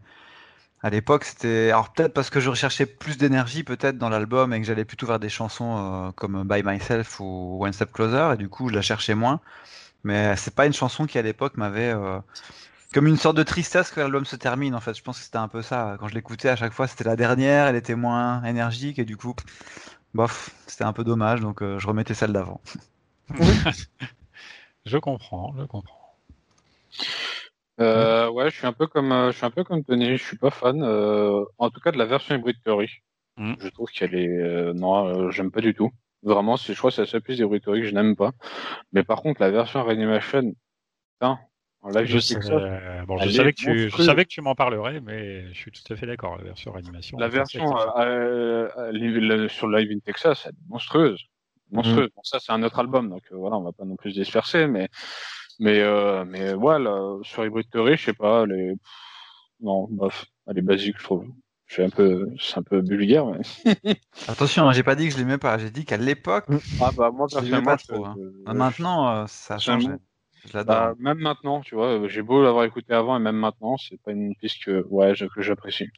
à 0.82 0.90
l'époque, 0.90 1.24
c'était 1.24 1.70
alors 1.70 1.92
peut-être 1.92 2.12
parce 2.12 2.28
que 2.28 2.40
je 2.40 2.50
recherchais 2.50 2.86
plus 2.86 3.16
d'énergie 3.18 3.62
peut-être 3.62 3.98
dans 3.98 4.08
l'album 4.08 4.52
et 4.52 4.60
que 4.60 4.66
j'allais 4.66 4.84
plutôt 4.84 5.06
vers 5.06 5.20
des 5.20 5.28
chansons 5.28 6.08
euh, 6.08 6.12
comme 6.12 6.42
By 6.44 6.62
Myself 6.64 7.20
ou 7.20 7.58
One 7.60 7.72
Step 7.72 7.92
Closer, 7.92 8.34
et 8.34 8.36
du 8.36 8.48
coup 8.48 8.68
je 8.68 8.74
la 8.74 8.82
cherchais 8.82 9.14
moins. 9.14 9.40
Mais 10.04 10.34
c'est 10.36 10.54
pas 10.54 10.66
une 10.66 10.72
chanson 10.72 11.06
qui 11.06 11.18
à 11.18 11.22
l'époque 11.22 11.56
m'avait 11.56 11.92
euh, 11.92 12.18
comme 12.92 13.06
une 13.06 13.16
sorte 13.16 13.36
de 13.36 13.42
tristesse 13.42 13.90
que 13.90 14.00
l'album 14.00 14.24
se 14.24 14.36
termine 14.36 14.74
en 14.74 14.80
fait. 14.80 14.94
Je 14.94 15.02
pense 15.02 15.18
que 15.18 15.24
c'était 15.24 15.38
un 15.38 15.48
peu 15.48 15.62
ça. 15.62 15.96
Quand 16.00 16.08
je 16.08 16.14
l'écoutais 16.14 16.48
à 16.48 16.56
chaque 16.56 16.72
fois, 16.72 16.88
c'était 16.88 17.04
la 17.04 17.16
dernière, 17.16 17.68
elle 17.68 17.76
était 17.76 17.94
moins 17.94 18.42
énergique 18.44 18.98
et 18.98 19.04
du 19.04 19.16
coup 19.16 19.34
bof, 20.14 20.54
c'était 20.66 20.84
un 20.84 20.92
peu 20.92 21.04
dommage, 21.04 21.40
donc 21.40 21.62
euh, 21.62 21.78
je 21.78 21.86
remettais 21.86 22.14
celle 22.14 22.32
d'avant. 22.32 22.60
je 24.86 24.98
comprends, 24.98 25.54
je 25.58 25.64
comprends. 25.64 26.16
Euh, 27.80 28.30
ouais, 28.30 28.50
je 28.50 28.56
suis 28.56 28.66
un 28.66 28.72
peu 28.72 28.86
comme, 28.86 29.12
euh, 29.12 29.32
je 29.32 29.36
suis 29.36 29.46
un 29.46 29.50
peu 29.50 29.64
comme 29.64 29.82
Tony, 29.84 30.16
je 30.16 30.22
suis 30.22 30.36
pas 30.36 30.50
fan, 30.50 30.82
en 30.82 31.70
tout 31.70 31.80
cas 31.80 31.92
de 31.92 31.98
la 31.98 32.06
version 32.06 32.34
Hybrid 32.34 32.56
Theory. 32.64 32.90
Mm. 33.38 33.54
Je 33.58 33.68
trouve 33.68 33.90
qu'elle 33.90 34.14
est, 34.14 34.74
non, 34.74 35.30
j'aime 35.30 35.50
pas 35.50 35.60
du 35.60 35.74
tout. 35.74 35.90
Vraiment, 36.22 36.56
je 36.56 36.72
crois 36.74 36.90
que 36.90 36.96
c'est 36.96 37.02
la 37.02 37.08
seule 37.08 37.22
piste 37.22 37.40
d'Hybrid 37.40 37.62
Theory 37.62 37.80
que 37.80 37.88
je 37.88 37.94
n'aime 37.94 38.14
pas. 38.14 38.32
Mais 38.92 39.02
par 39.02 39.22
contre, 39.22 39.40
la 39.40 39.50
version 39.50 39.82
Reanimation, 39.82 40.54
putain, 41.14 41.40
je, 41.84 43.04
bon, 43.06 43.18
je, 43.18 43.30
savais 43.30 43.52
que 43.52 43.60
tu, 43.60 43.90
je 43.90 44.02
savais 44.02 44.24
que 44.24 44.30
tu 44.30 44.40
m'en 44.40 44.54
parlerais, 44.54 45.00
mais 45.00 45.52
je 45.52 45.58
suis 45.58 45.72
tout 45.72 45.92
à 45.92 45.96
fait 45.96 46.06
d'accord. 46.06 46.38
La 46.38 46.44
version 46.44 46.74
animation. 46.76 47.18
La 47.18 47.28
version 47.28 47.76
euh, 47.98 48.68
euh, 48.78 49.48
sur 49.48 49.68
Live 49.68 49.90
in 49.90 49.98
Texas, 49.98 50.44
elle 50.46 50.52
est 50.52 50.68
monstrueuse. 50.68 51.20
Monstrueuse. 51.72 52.06
Mm. 52.06 52.14
Bon, 52.14 52.22
ça, 52.22 52.38
c'est 52.38 52.52
un 52.52 52.62
autre 52.62 52.78
album, 52.78 53.10
donc 53.10 53.22
euh, 53.32 53.36
voilà, 53.36 53.56
on 53.56 53.62
va 53.62 53.72
pas 53.72 53.84
non 53.84 53.96
plus 53.96 54.12
se 54.12 54.20
disperser, 54.20 54.68
mais 54.68 54.88
mais 55.58 55.80
euh, 55.80 56.24
mais 56.24 56.54
voilà, 56.54 57.16
sur 57.22 57.44
Hybrid 57.44 57.68
Theory, 57.70 57.96
je 57.96 58.04
sais 58.04 58.12
pas, 58.12 58.46
les 58.46 58.74
non, 59.60 59.88
bof, 59.90 60.26
elle 60.46 60.58
est 60.58 60.62
basique, 60.62 60.98
je 60.98 61.04
trouve. 61.04 61.26
Je 61.66 61.74
suis 61.74 61.82
un 61.84 61.90
peu, 61.90 62.28
c'est 62.38 62.58
un 62.58 62.62
peu 62.62 62.80
vulgaire. 62.80 63.24
Mais... 63.26 63.96
Attention, 64.28 64.68
hein, 64.68 64.72
j'ai 64.72 64.82
pas 64.82 64.94
dit 64.94 65.08
que 65.08 65.14
je 65.14 65.18
l'aimais 65.18 65.38
pas. 65.38 65.56
J'ai 65.58 65.70
dit 65.70 65.84
qu'à 65.84 65.96
l'époque, 65.96 66.44
ah 66.80 66.90
bah 66.94 67.10
moi 67.10 67.26
personnellement, 67.28 67.64
pas 67.64 67.76
trop. 67.78 68.04
Hein. 68.04 68.14
Maintenant, 68.46 69.26
ça 69.26 69.54
a 69.54 69.58
changé. 69.58 69.88
Bah, 70.52 70.94
même 70.98 71.18
maintenant, 71.18 71.60
tu 71.60 71.74
vois, 71.74 72.08
j'ai 72.08 72.22
beau 72.22 72.42
l'avoir 72.42 72.64
écouté 72.64 72.92
avant 72.92 73.16
et 73.16 73.20
même 73.20 73.36
maintenant, 73.36 73.76
c'est 73.76 74.00
pas 74.02 74.12
une 74.12 74.34
piste 74.36 74.64
que, 74.64 74.84
ouais, 74.88 75.14
que 75.34 75.42
j'apprécie. 75.42 75.88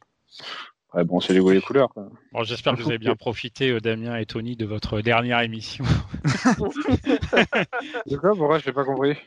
Ouais, 0.93 1.03
bon, 1.03 1.19
c'est 1.19 1.33
les 1.33 1.39
goûts 1.39 1.51
et 1.51 1.55
les 1.55 1.61
couleurs. 1.61 1.89
Bon, 1.95 2.43
j'espère 2.43 2.75
que 2.75 2.81
vous 2.81 2.87
avez 2.87 2.99
bien 2.99 3.15
profité, 3.15 3.71
euh, 3.71 3.81
Damien 3.81 4.15
et 4.15 4.25
Tony, 4.25 4.55
de 4.55 4.65
votre 4.65 5.01
dernière 5.01 5.41
émission. 5.41 5.83
de 6.23 8.15
quoi 8.15 8.33
Pourquoi 8.33 8.59
Je 8.59 8.67
n'ai 8.67 8.73
pas 8.73 8.85
compris. 8.85 9.17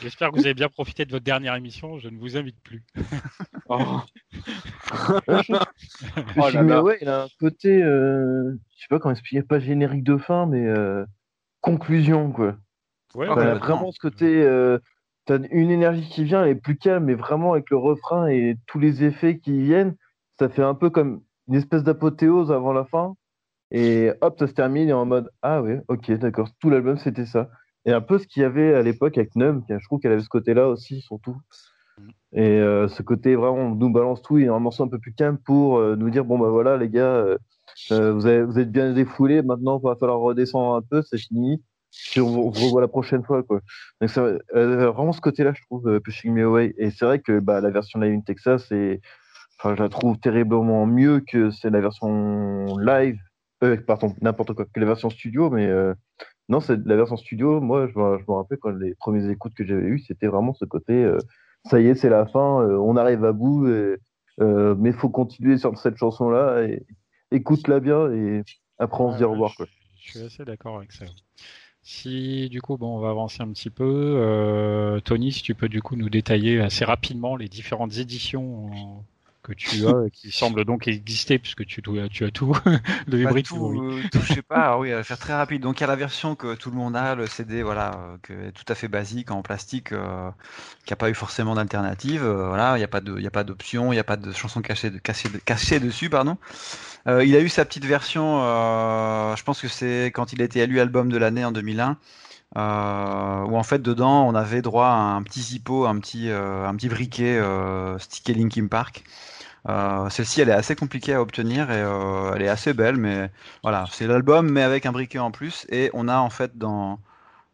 J'espère 0.00 0.30
que 0.30 0.36
vous 0.36 0.44
avez 0.44 0.54
bien 0.54 0.68
profité 0.68 1.04
de 1.04 1.10
votre 1.10 1.24
dernière 1.24 1.56
émission. 1.56 1.98
Je 1.98 2.08
ne 2.08 2.18
vous 2.18 2.36
invite 2.36 2.60
plus. 2.60 2.84
oh. 3.68 4.00
oh 5.28 6.50
là 6.50 6.82
ouais, 6.84 6.98
il 7.00 7.08
a 7.08 7.24
un 7.24 7.28
côté, 7.40 7.82
euh, 7.82 8.52
je 8.76 8.82
sais 8.82 8.88
pas 8.88 9.00
comment 9.00 9.12
expliquer, 9.12 9.42
pas 9.42 9.58
générique 9.58 10.04
de 10.04 10.18
fin, 10.18 10.46
mais 10.46 10.66
euh, 10.66 11.04
conclusion, 11.60 12.30
quoi. 12.30 12.56
Ouais, 13.14 13.26
vraiment 13.26 13.90
ce 13.90 13.98
côté, 13.98 14.42
euh, 14.42 14.78
tu 15.26 15.32
as 15.32 15.38
une 15.50 15.70
énergie 15.70 16.08
qui 16.08 16.24
vient, 16.24 16.44
elle 16.44 16.50
est 16.50 16.54
plus 16.54 16.76
calme, 16.76 17.04
mais 17.04 17.14
vraiment 17.14 17.52
avec 17.52 17.70
le 17.70 17.78
refrain 17.78 18.28
et 18.28 18.56
tous 18.66 18.78
les 18.78 19.02
effets 19.04 19.38
qui 19.38 19.62
viennent, 19.62 19.96
ça 20.38 20.48
fait 20.48 20.62
un 20.62 20.74
peu 20.74 20.90
comme 20.90 21.22
une 21.48 21.54
espèce 21.54 21.82
d'apothéose 21.82 22.52
avant 22.52 22.72
la 22.72 22.84
fin. 22.84 23.14
Et 23.70 24.10
hop, 24.20 24.38
ça 24.38 24.46
se 24.46 24.52
termine 24.52 24.88
et 24.88 24.92
en 24.92 25.06
mode 25.06 25.30
Ah 25.42 25.62
oui, 25.62 25.74
ok, 25.88 26.10
d'accord, 26.12 26.48
tout 26.60 26.70
l'album 26.70 26.96
c'était 26.98 27.26
ça. 27.26 27.48
Et 27.84 27.92
un 27.92 28.00
peu 28.00 28.18
ce 28.18 28.26
qu'il 28.26 28.42
y 28.42 28.44
avait 28.44 28.74
à 28.74 28.82
l'époque 28.82 29.16
avec 29.16 29.34
Num, 29.36 29.64
je 29.68 29.84
trouve 29.86 30.00
qu'elle 30.00 30.12
avait 30.12 30.22
ce 30.22 30.28
côté-là 30.28 30.68
aussi, 30.68 31.00
surtout. 31.00 31.36
Et 32.32 32.60
euh, 32.60 32.88
ce 32.88 33.02
côté 33.02 33.34
vraiment, 33.36 33.72
on 33.72 33.74
nous 33.74 33.90
balance 33.90 34.22
tout 34.22 34.38
et 34.38 34.48
un 34.48 34.58
morceau 34.58 34.84
un 34.84 34.88
peu 34.88 34.98
plus 34.98 35.14
calme 35.14 35.38
pour 35.38 35.78
euh, 35.78 35.96
nous 35.96 36.10
dire 36.10 36.24
Bon, 36.24 36.38
bah 36.38 36.50
voilà, 36.50 36.76
les 36.76 36.88
gars, 36.90 37.36
vous, 37.90 38.26
avez, 38.26 38.42
vous 38.42 38.58
êtes 38.58 38.70
bien 38.70 38.92
défoulés, 38.92 39.42
maintenant 39.42 39.78
il 39.82 39.86
va 39.86 39.96
falloir 39.96 40.18
redescendre 40.18 40.74
un 40.74 40.82
peu, 40.82 41.02
c'est 41.02 41.18
fini 41.18 41.62
si 41.90 42.20
on, 42.20 42.52
se 42.52 42.64
revoit 42.64 42.80
la 42.80 42.88
prochaine 42.88 43.24
fois 43.24 43.42
quoi. 43.42 43.60
Donc 44.00 44.10
c'est 44.10 44.20
euh, 44.20 44.90
vraiment 44.90 45.12
ce 45.12 45.20
côté-là 45.20 45.52
je 45.54 45.62
trouve 45.62 45.88
euh, 45.88 46.00
Pushing 46.00 46.32
Me 46.32 46.44
Away 46.44 46.74
et 46.78 46.90
c'est 46.90 47.04
vrai 47.04 47.20
que 47.20 47.40
bah, 47.40 47.60
la 47.60 47.70
version 47.70 48.00
live 48.00 48.14
in 48.14 48.20
Texas 48.20 48.70
est 48.72 49.00
enfin 49.58 49.74
je 49.74 49.82
la 49.82 49.88
trouve 49.88 50.18
terriblement 50.18 50.86
mieux 50.86 51.20
que 51.20 51.50
c'est 51.50 51.70
la 51.70 51.80
version 51.80 52.76
live 52.78 53.18
euh, 53.64 53.76
pardon 53.86 54.14
n'importe 54.20 54.54
quoi 54.54 54.64
que 54.66 54.80
la 54.80 54.86
version 54.86 55.10
studio 55.10 55.50
mais 55.50 55.66
euh, 55.66 55.94
non 56.48 56.60
c'est 56.60 56.78
la 56.84 56.96
version 56.96 57.16
studio 57.16 57.60
moi 57.60 57.86
je, 57.86 57.92
je 57.92 57.98
me 58.30 58.34
rappelle 58.34 58.58
quand 58.58 58.70
les 58.70 58.94
premiers 58.94 59.28
écoutes 59.30 59.54
que 59.54 59.64
j'avais 59.64 59.82
eues 59.82 59.98
c'était 59.98 60.28
vraiment 60.28 60.54
ce 60.54 60.64
côté 60.64 61.10
ça 61.64 61.80
y 61.80 61.88
est 61.88 61.94
c'est 61.94 62.08
la 62.08 62.26
fin 62.26 62.40
on 62.40 62.96
arrive 62.96 63.24
à 63.24 63.32
bout 63.32 63.68
et, 63.68 63.96
mais 64.38 64.92
faut 64.92 65.08
continuer 65.08 65.58
sur 65.58 65.76
cette 65.78 65.96
chanson 65.96 66.30
là 66.30 66.62
et 66.62 66.86
écoute-la 67.32 67.80
bien 67.80 68.12
et 68.12 68.44
après 68.78 69.02
on 69.02 69.12
se 69.12 69.18
dit 69.18 69.24
au 69.24 69.32
revoir 69.32 69.54
quoi. 69.56 69.66
Je 70.00 70.10
suis 70.10 70.26
assez 70.26 70.44
d'accord 70.44 70.78
avec 70.78 70.92
ça. 70.92 71.04
Si 71.90 72.50
du 72.50 72.60
coup, 72.60 72.76
bon, 72.76 72.98
on 72.98 73.00
va 73.00 73.08
avancer 73.08 73.42
un 73.42 73.50
petit 73.50 73.70
peu. 73.70 75.00
Tony, 75.04 75.32
si 75.32 75.42
tu 75.42 75.54
peux 75.54 75.68
du 75.70 75.80
coup 75.82 75.96
nous 75.96 76.10
détailler 76.10 76.60
assez 76.60 76.84
rapidement 76.84 77.34
les 77.34 77.48
différentes 77.48 77.96
éditions 77.96 78.70
que 79.48 79.54
tu 79.54 79.86
as, 79.86 80.10
qui 80.12 80.30
semble 80.32 80.64
donc 80.64 80.86
exister 80.88 81.38
puisque 81.38 81.64
tu, 81.64 81.82
tu 82.10 82.24
as 82.24 82.30
tout 82.30 82.54
le 83.06 83.20
hybride. 83.20 83.46
tout, 83.46 83.82
euh, 83.82 84.02
tout, 84.12 84.20
je 84.20 84.34
sais 84.34 84.42
pas, 84.42 84.78
oui, 84.78 84.92
à 84.92 85.02
faire 85.02 85.18
très 85.18 85.34
rapide. 85.34 85.62
Donc 85.62 85.78
il 85.78 85.80
y 85.80 85.84
a 85.84 85.86
la 85.86 85.96
version 85.96 86.34
que 86.34 86.54
tout 86.54 86.70
le 86.70 86.76
monde 86.76 86.96
a, 86.96 87.14
le 87.14 87.26
CD, 87.26 87.62
voilà, 87.62 87.92
euh, 87.92 88.16
que 88.22 88.32
est 88.48 88.52
tout 88.52 88.64
à 88.68 88.74
fait 88.74 88.88
basique 88.88 89.30
en 89.30 89.42
plastique, 89.42 89.92
euh, 89.92 90.30
qui 90.84 90.92
a 90.92 90.96
pas 90.96 91.10
eu 91.10 91.14
forcément 91.14 91.54
d'alternative. 91.54 92.24
voilà, 92.24 92.76
il 92.76 92.78
n'y 92.78 92.84
a 92.84 92.88
pas 92.88 93.00
de, 93.00 93.16
il 93.16 93.22
y 93.22 93.26
a 93.26 93.30
pas 93.30 93.44
d'option, 93.44 93.92
il 93.92 93.96
n'y 93.96 94.00
a 94.00 94.04
pas 94.04 94.16
de 94.16 94.32
chanson 94.32 94.60
cachée, 94.60 94.90
de, 94.90 94.98
cachée, 94.98 95.80
dessus, 95.80 96.10
pardon. 96.10 96.36
il 97.06 97.34
a 97.34 97.40
eu 97.40 97.48
sa 97.48 97.64
petite 97.64 97.84
version, 97.84 98.40
je 99.36 99.42
pense 99.42 99.60
que 99.60 99.68
c'est 99.68 100.06
quand 100.06 100.32
il 100.32 100.42
a 100.42 100.44
été 100.44 100.60
élu 100.60 100.80
album 100.80 101.10
de 101.10 101.16
l'année 101.16 101.44
en 101.44 101.52
2001. 101.52 101.96
où 102.54 103.56
en 103.56 103.62
fait 103.62 103.80
dedans 103.80 104.26
on 104.26 104.34
avait 104.34 104.62
droit 104.62 104.88
à 104.88 105.16
un 105.16 105.22
petit 105.22 105.40
zippo, 105.40 105.86
un 105.86 105.98
petit, 105.98 106.30
un 106.30 106.74
petit 106.76 106.88
briquet 106.88 107.40
stické 107.98 108.34
Linkin 108.34 108.66
Park 108.68 109.04
euh, 109.06 109.37
celle-ci, 109.66 110.40
elle 110.40 110.48
est 110.48 110.52
assez 110.52 110.76
compliquée 110.76 111.14
à 111.14 111.22
obtenir 111.22 111.70
et 111.70 111.80
euh, 111.80 112.32
elle 112.34 112.42
est 112.42 112.48
assez 112.48 112.72
belle, 112.72 112.96
mais 112.96 113.30
voilà, 113.62 113.86
c'est 113.92 114.06
l'album, 114.06 114.50
mais 114.50 114.62
avec 114.62 114.86
un 114.86 114.92
briquet 114.92 115.18
en 115.18 115.30
plus. 115.30 115.66
Et 115.70 115.90
on 115.94 116.08
a 116.08 116.18
en 116.18 116.30
fait 116.30 116.56
dans, 116.58 116.98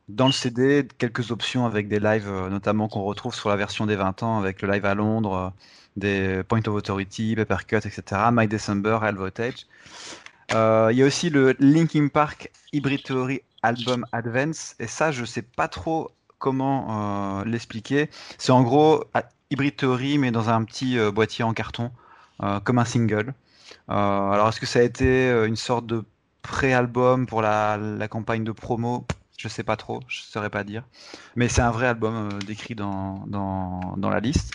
dans 0.09 0.27
le 0.27 0.33
CD 0.33 0.87
quelques 0.99 1.31
options 1.31 1.67
avec 1.67 1.89
des 1.89 2.01
lives, 2.01 2.29
euh, 2.29 2.49
notamment 2.51 2.89
qu'on 2.89 3.03
retrouve 3.03 3.35
sur 3.35 3.49
la 3.49 3.57
version 3.57 3.87
des 3.87 3.97
20 3.97 4.23
ans, 4.23 4.39
avec 4.39 4.63
le 4.63 4.71
live 4.71 4.85
à 4.85 4.95
Londres, 4.95 5.53
des 5.97 6.43
Point 6.49 6.63
of 6.67 6.75
Authority, 6.75 7.37
Papercut, 7.37 7.77
etc., 7.87 8.03
My 8.33 8.49
December, 8.49 8.99
Hell 9.03 9.17
Voltage. 9.17 9.67
Il 10.51 10.97
y 10.97 11.03
a 11.03 11.07
aussi 11.07 11.31
le 11.31 11.57
Linkin 11.59 12.09
Park 12.09 12.51
Hybrid 12.73 13.03
Theory 13.03 13.43
Album 13.63 14.05
Advance, 14.13 14.77
et 14.79 14.87
ça, 14.87 15.11
je 15.11 15.25
sais 15.25 15.43
pas 15.43 15.69
trop 15.69 16.11
comment 16.39 17.43
l'expliquer. 17.45 18.11
C'est 18.37 18.53
en 18.53 18.63
gros 18.63 19.05
Hybrid 19.55 19.77
Theory, 19.77 20.19
mais 20.19 20.31
dans 20.31 20.51
un 20.51 20.63
petit 20.65 20.99
boîtier 21.13 21.45
en 21.45 21.55
carton. 21.55 21.91
Euh, 22.43 22.59
comme 22.61 22.79
un 22.79 22.85
single. 22.85 23.33
Euh, 23.91 23.93
alors 23.93 24.49
est-ce 24.49 24.59
que 24.59 24.67
ça 24.67 24.81
a 24.81 24.83
été 24.83 25.29
euh, 25.31 25.47
une 25.47 25.57
sorte 25.57 25.87
de 25.87 26.05
pré-album 26.43 27.27
pour 27.27 27.43
la, 27.43 27.79
campagne 28.11 28.43
de 28.45 28.53
promo? 28.53 29.07
Je 29.39 29.49
sais 29.49 29.63
pas 29.63 29.77
trop, 29.77 30.01
je 30.09 30.21
saurais 30.21 30.51
pas 30.51 30.65
dire. 30.65 30.85
Mais 31.37 31.49
c'est 31.49 31.61
un 31.61 31.71
vrai 31.71 31.87
album 31.87 32.41
décrit 32.47 32.75
dans, 32.75 33.25
dans, 33.27 34.11
la 34.11 34.21
liste. 34.21 34.53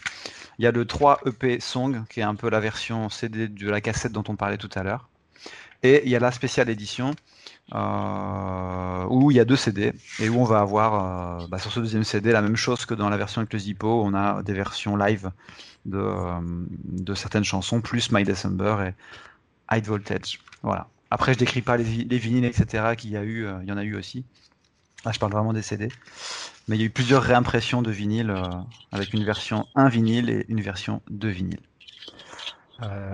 Il 0.58 0.66
y 0.66 0.68
a 0.68 0.72
le 0.72 0.86
3 0.86 1.22
EP 1.26 1.60
Song, 1.60 2.04
qui 2.10 2.20
est 2.20 2.24
un 2.24 2.36
peu 2.36 2.50
la 2.50 2.60
version 2.60 3.10
CD 3.10 3.48
de 3.48 3.70
la 3.70 3.82
cassette 3.82 4.12
dont 4.12 4.24
on 4.28 4.36
parlait 4.36 4.58
tout 4.58 4.70
à 4.76 4.84
l'heure. 4.84 5.08
Et 5.84 6.02
il 6.04 6.10
y 6.10 6.16
a 6.16 6.20
la 6.20 6.32
spéciale 6.32 6.70
édition, 6.70 7.14
où 7.72 9.32
il 9.32 9.38
y 9.38 9.40
a 9.40 9.46
deux 9.46 9.56
CD, 9.56 9.94
et 10.20 10.30
où 10.30 10.40
on 10.40 10.44
va 10.44 10.60
avoir 10.60 11.48
bah, 11.48 11.60
sur 11.60 11.72
ce 11.72 11.80
deuxième 11.80 12.04
CD 12.04 12.32
la 12.32 12.42
même 12.42 12.56
chose 12.56 12.86
que 12.86 12.94
dans 12.94 13.10
la 13.10 13.18
version 13.18 13.42
avec 13.42 13.54
le 13.54 13.60
Zippo. 13.60 14.04
On 14.04 14.14
a 14.14 14.42
des 14.44 14.54
versions 14.54 14.96
live 14.96 15.32
de, 15.86 15.98
euh, 15.98 16.40
de 16.84 17.14
certaines 17.14 17.44
chansons, 17.44 17.82
plus 17.82 18.12
My 18.12 18.24
December 18.24 18.90
et 18.90 19.76
High 19.76 19.86
Voltage. 19.86 20.40
Voilà. 20.62 20.88
Après, 21.12 21.34
je 21.34 21.40
décris 21.40 21.62
pas 21.62 21.78
les, 21.78 21.84
les 21.84 22.18
vinyles, 22.18 22.46
etc. 22.46 22.96
qu'il 22.98 23.12
y 23.12 23.18
a 23.18 23.24
eu, 23.24 23.46
euh, 23.46 23.60
il 23.64 23.70
y 23.70 23.72
en 23.72 23.78
a 23.78 23.84
eu 23.84 23.96
aussi. 23.96 24.26
Là, 25.06 25.12
je 25.12 25.20
parle 25.20 25.32
vraiment 25.32 25.54
des 25.54 25.62
CD. 25.62 25.88
Mais 26.68 26.76
il 26.76 26.80
y 26.80 26.84
a 26.84 26.88
eu 26.88 26.92
plusieurs 26.92 27.24
réimpressions 27.24 27.82
de 27.82 27.90
vinyle 27.90 28.30
euh, 28.30 28.44
avec 28.92 29.14
une 29.14 29.24
version 29.24 29.66
1 29.76 29.90
vinyle 29.90 30.30
et 30.30 30.46
une 30.50 30.62
version 30.62 31.02
2 31.10 31.30
vinyle. 31.30 31.60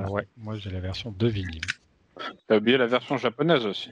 ouais, 0.10 0.28
moi 0.38 0.58
j'ai 0.58 0.72
la 0.72 0.80
version 0.80 1.12
2 1.12 1.28
vinyle. 1.28 1.62
T'as 2.48 2.58
oublié 2.58 2.78
la 2.78 2.88
version 2.88 3.18
japonaise 3.18 3.66
aussi. 3.66 3.92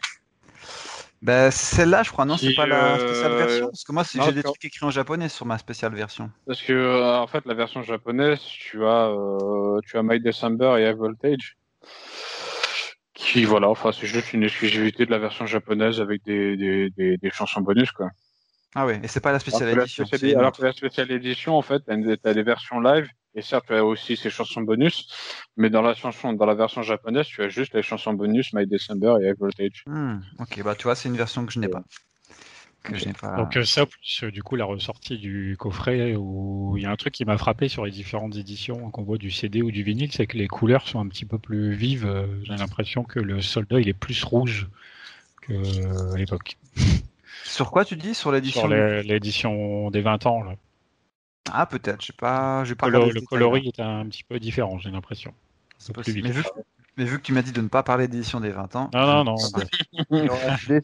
Bah, 1.24 1.52
celle-là, 1.52 2.04
je 2.04 2.12
crois, 2.12 2.26
non, 2.26 2.36
c'est 2.36 2.54
pas 2.54 2.68
la 2.68 3.00
spéciale 3.00 3.32
euh, 3.32 3.38
version. 3.38 3.66
Parce 3.68 3.84
que 3.86 3.92
moi, 3.94 4.04
j'ai 4.14 4.34
des 4.34 4.44
trucs 4.44 4.66
écrits 4.66 4.86
en 4.86 4.90
japonais 4.90 5.30
sur 5.30 5.46
ma 5.46 5.58
spéciale 5.58 5.96
version. 5.96 6.30
Parce 6.46 6.62
que, 6.62 6.74
euh, 6.74 7.18
en 7.18 7.28
fait, 7.28 7.46
la 7.46 7.54
version 7.54 7.82
japonaise, 7.82 8.42
tu 8.42 8.84
as, 8.84 9.08
euh, 9.08 9.80
tu 9.86 9.98
as 9.98 10.04
My 10.04 10.20
December 10.20 10.76
et 10.80 10.90
High 10.90 10.98
Voltage. 10.98 11.56
Qui, 13.14 13.46
voilà, 13.46 13.70
enfin, 13.70 13.94
c'est 13.94 14.06
juste 14.06 14.34
une 14.34 14.44
exclusivité 14.44 15.06
de 15.06 15.12
la 15.12 15.18
version 15.20 15.46
japonaise 15.46 16.02
avec 16.02 16.26
des, 16.26 16.58
des, 16.58 16.90
des, 16.90 17.16
des 17.16 17.30
chansons 17.30 17.62
bonus, 17.62 17.94
quoi. 17.94 18.10
Ah 18.76 18.86
oui, 18.86 18.96
et 19.02 19.08
c'est 19.08 19.22
pas 19.22 19.32
la 19.32 19.40
spéciale 19.40 19.70
édition. 19.70 20.04
alors 20.38 20.52
que 20.52 20.64
la 20.64 20.74
spéciale 20.74 21.10
édition, 21.12 21.56
en 21.56 21.62
fait, 21.62 21.84
t'as 22.22 22.34
des 22.34 22.44
versions 22.44 22.82
live 22.82 23.08
et 23.36 23.42
certes, 23.42 23.66
tu 23.68 23.74
as 23.74 23.84
aussi 23.84 24.16
ces 24.16 24.30
chansons 24.30 24.62
bonus, 24.62 25.08
mais 25.58 25.70
dans 25.70 25.82
la 25.82 25.96
chanson, 25.96 26.34
dans 26.34 26.46
la 26.46 26.54
version 26.54 26.84
japonaise, 26.84 27.26
tu 27.26 27.42
as 27.42 27.50
juste 27.50 27.74
les 27.74 27.82
chansons 27.82 28.14
bonus 28.14 28.54
My 28.54 28.68
December 28.68 29.16
et 29.22 29.30
High 29.30 29.38
Voltage. 29.40 29.84
Hmm, 29.88 30.18
ok, 30.40 30.62
bah 30.64 30.76
tu 30.76 30.84
vois, 30.84 30.96
c'est 30.96 31.10
une 31.10 31.18
version 31.18 31.46
que 31.46 31.52
je 31.52 31.60
n'ai 31.60 31.68
pas. 31.68 31.84
Que 32.84 32.96
je 32.98 33.06
n'ai 33.06 33.14
pas. 33.14 33.38
Donc 33.38 33.56
euh, 33.56 33.64
ça, 33.64 33.86
plus 33.86 34.24
euh, 34.24 34.32
du 34.32 34.44
coup 34.44 34.56
la 34.56 34.66
ressortie 34.66 35.18
du 35.18 35.56
coffret, 35.58 36.16
où 36.16 36.76
il 36.78 36.84
y 36.84 36.86
a 36.86 36.92
un 36.92 36.96
truc 36.96 37.14
qui 37.14 37.26
m'a 37.26 37.38
frappé 37.38 37.70
sur 37.70 37.86
les 37.86 37.92
différentes 37.92 38.36
éditions 38.36 38.92
qu'on 38.92 39.04
voit 39.04 39.18
du 39.18 39.32
CD 39.32 39.62
ou 39.62 39.72
du 39.72 39.84
vinyle, 39.84 40.12
c'est 40.12 40.28
que 40.28 40.38
les 40.38 40.48
couleurs 40.48 40.88
sont 40.88 41.00
un 41.00 41.08
petit 41.08 41.26
peu 41.26 41.40
plus 41.40 41.74
vives. 41.74 42.06
Euh, 42.06 42.28
j'ai 42.44 42.56
l'impression 42.56 43.04
que 43.04 43.20
le 43.20 43.42
soldat 43.42 43.80
il 43.80 43.88
est 43.88 43.94
plus 43.94 44.22
rouge 44.24 44.68
que 45.42 46.14
à 46.14 46.18
l'époque. 46.18 46.58
Sur 47.46 47.72
quoi 47.72 47.84
tu 47.84 47.96
dis? 47.96 48.14
Sur 48.14 48.32
l'édition? 48.32 48.62
Sur 48.62 48.70
l'édition 48.70 49.90
des 49.90 50.02
20 50.02 50.26
ans 50.26 50.44
là. 50.44 50.56
Ah, 51.52 51.66
peut-être. 51.66 52.04
Je 52.04 52.12
pas, 52.12 52.64
pas 52.78 52.88
le, 52.90 53.12
le 53.12 53.22
coloris 53.22 53.68
est 53.68 53.80
un 53.82 54.06
petit 54.06 54.24
peu 54.24 54.40
différent, 54.40 54.80
j'ai 54.80 54.92
l'impression. 54.92 55.34
Mais 56.08 56.32
vu, 56.32 56.44
mais 56.96 57.06
vu 57.06 57.18
que 57.18 57.24
tu 57.24 57.34
m'as 57.34 57.42
dit 57.42 57.52
de 57.52 57.62
ne 57.62 57.68
pas 57.68 57.82
parler 57.82 58.08
d'édition 58.08 58.40
des 58.40 58.52
20 58.52 58.76
ans. 58.76 58.92
Non, 58.94 59.24
non, 59.24 59.36
non. 59.36 59.36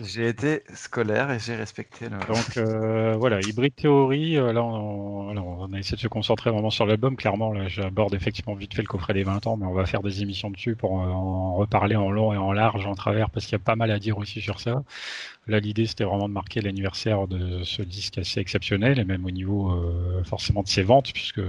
j'ai 0.00 0.28
été 0.28 0.62
scolaire 0.74 1.30
et 1.32 1.40
j'ai 1.40 1.56
respecté 1.56 2.08
le. 2.08 2.18
Donc 2.32 2.56
euh, 2.56 3.16
voilà, 3.18 3.40
Hybrid 3.40 3.74
Theory, 3.74 4.36
euh, 4.36 4.52
là 4.52 4.62
on, 4.62 5.36
on, 5.36 5.72
a 5.72 5.78
essayé 5.78 5.96
de 5.96 6.00
se 6.00 6.08
concentrer 6.08 6.50
vraiment 6.50 6.70
sur 6.70 6.86
l'album. 6.86 7.16
Clairement, 7.16 7.52
là 7.52 7.66
j'aborde 7.66 8.14
effectivement 8.14 8.54
vite 8.54 8.74
fait 8.74 8.82
le 8.82 8.88
coffret 8.88 9.12
des 9.12 9.24
20 9.24 9.46
ans, 9.48 9.56
mais 9.56 9.66
on 9.66 9.74
va 9.74 9.86
faire 9.86 10.02
des 10.02 10.22
émissions 10.22 10.50
dessus 10.50 10.76
pour 10.76 11.00
euh, 11.00 11.08
en 11.08 11.54
reparler 11.56 11.96
en 11.96 12.12
long 12.12 12.32
et 12.32 12.38
en 12.38 12.52
large, 12.52 12.86
en 12.86 12.94
travers, 12.94 13.30
parce 13.30 13.44
qu'il 13.46 13.52
y 13.52 13.60
a 13.60 13.64
pas 13.64 13.76
mal 13.76 13.90
à 13.90 13.98
dire 13.98 14.18
aussi 14.18 14.40
sur 14.40 14.60
ça. 14.60 14.84
Là, 15.50 15.58
l'idée, 15.58 15.86
c'était 15.86 16.04
vraiment 16.04 16.28
de 16.28 16.32
marquer 16.32 16.60
l'anniversaire 16.60 17.26
de 17.26 17.64
ce 17.64 17.82
disque 17.82 18.18
assez 18.18 18.38
exceptionnel, 18.38 19.00
et 19.00 19.04
même 19.04 19.24
au 19.24 19.32
niveau 19.32 19.74
forcément 20.24 20.62
de 20.62 20.68
ses 20.68 20.84
ventes, 20.84 21.12
puisque 21.12 21.40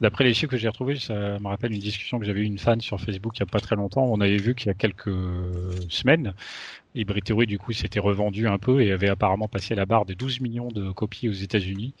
d'après 0.00 0.24
les 0.24 0.34
chiffres 0.34 0.50
que 0.50 0.56
j'ai 0.56 0.66
retrouvés, 0.66 0.96
ça 0.96 1.38
me 1.38 1.46
rappelle 1.46 1.72
une 1.72 1.78
discussion 1.78 2.18
que 2.18 2.24
j'avais 2.26 2.40
eu 2.40 2.44
une 2.44 2.58
fan 2.58 2.80
sur 2.80 3.00
Facebook 3.00 3.38
il 3.38 3.42
n'y 3.44 3.48
a 3.48 3.52
pas 3.52 3.60
très 3.60 3.76
longtemps, 3.76 4.04
on 4.04 4.20
avait 4.20 4.38
vu 4.38 4.56
qu'il 4.56 4.66
y 4.66 4.70
a 4.70 4.74
quelques 4.74 5.14
semaines, 5.88 6.34
Hybrid 6.96 7.22
Theory 7.22 7.46
du 7.46 7.58
coup 7.58 7.72
s'était 7.72 8.00
revendu 8.00 8.48
un 8.48 8.58
peu 8.58 8.82
et 8.82 8.90
avait 8.90 9.08
apparemment 9.08 9.46
passé 9.46 9.76
la 9.76 9.86
barre 9.86 10.04
des 10.04 10.16
12 10.16 10.40
millions 10.40 10.68
de 10.68 10.90
copies 10.90 11.28
aux 11.28 11.32
États-Unis. 11.32 11.94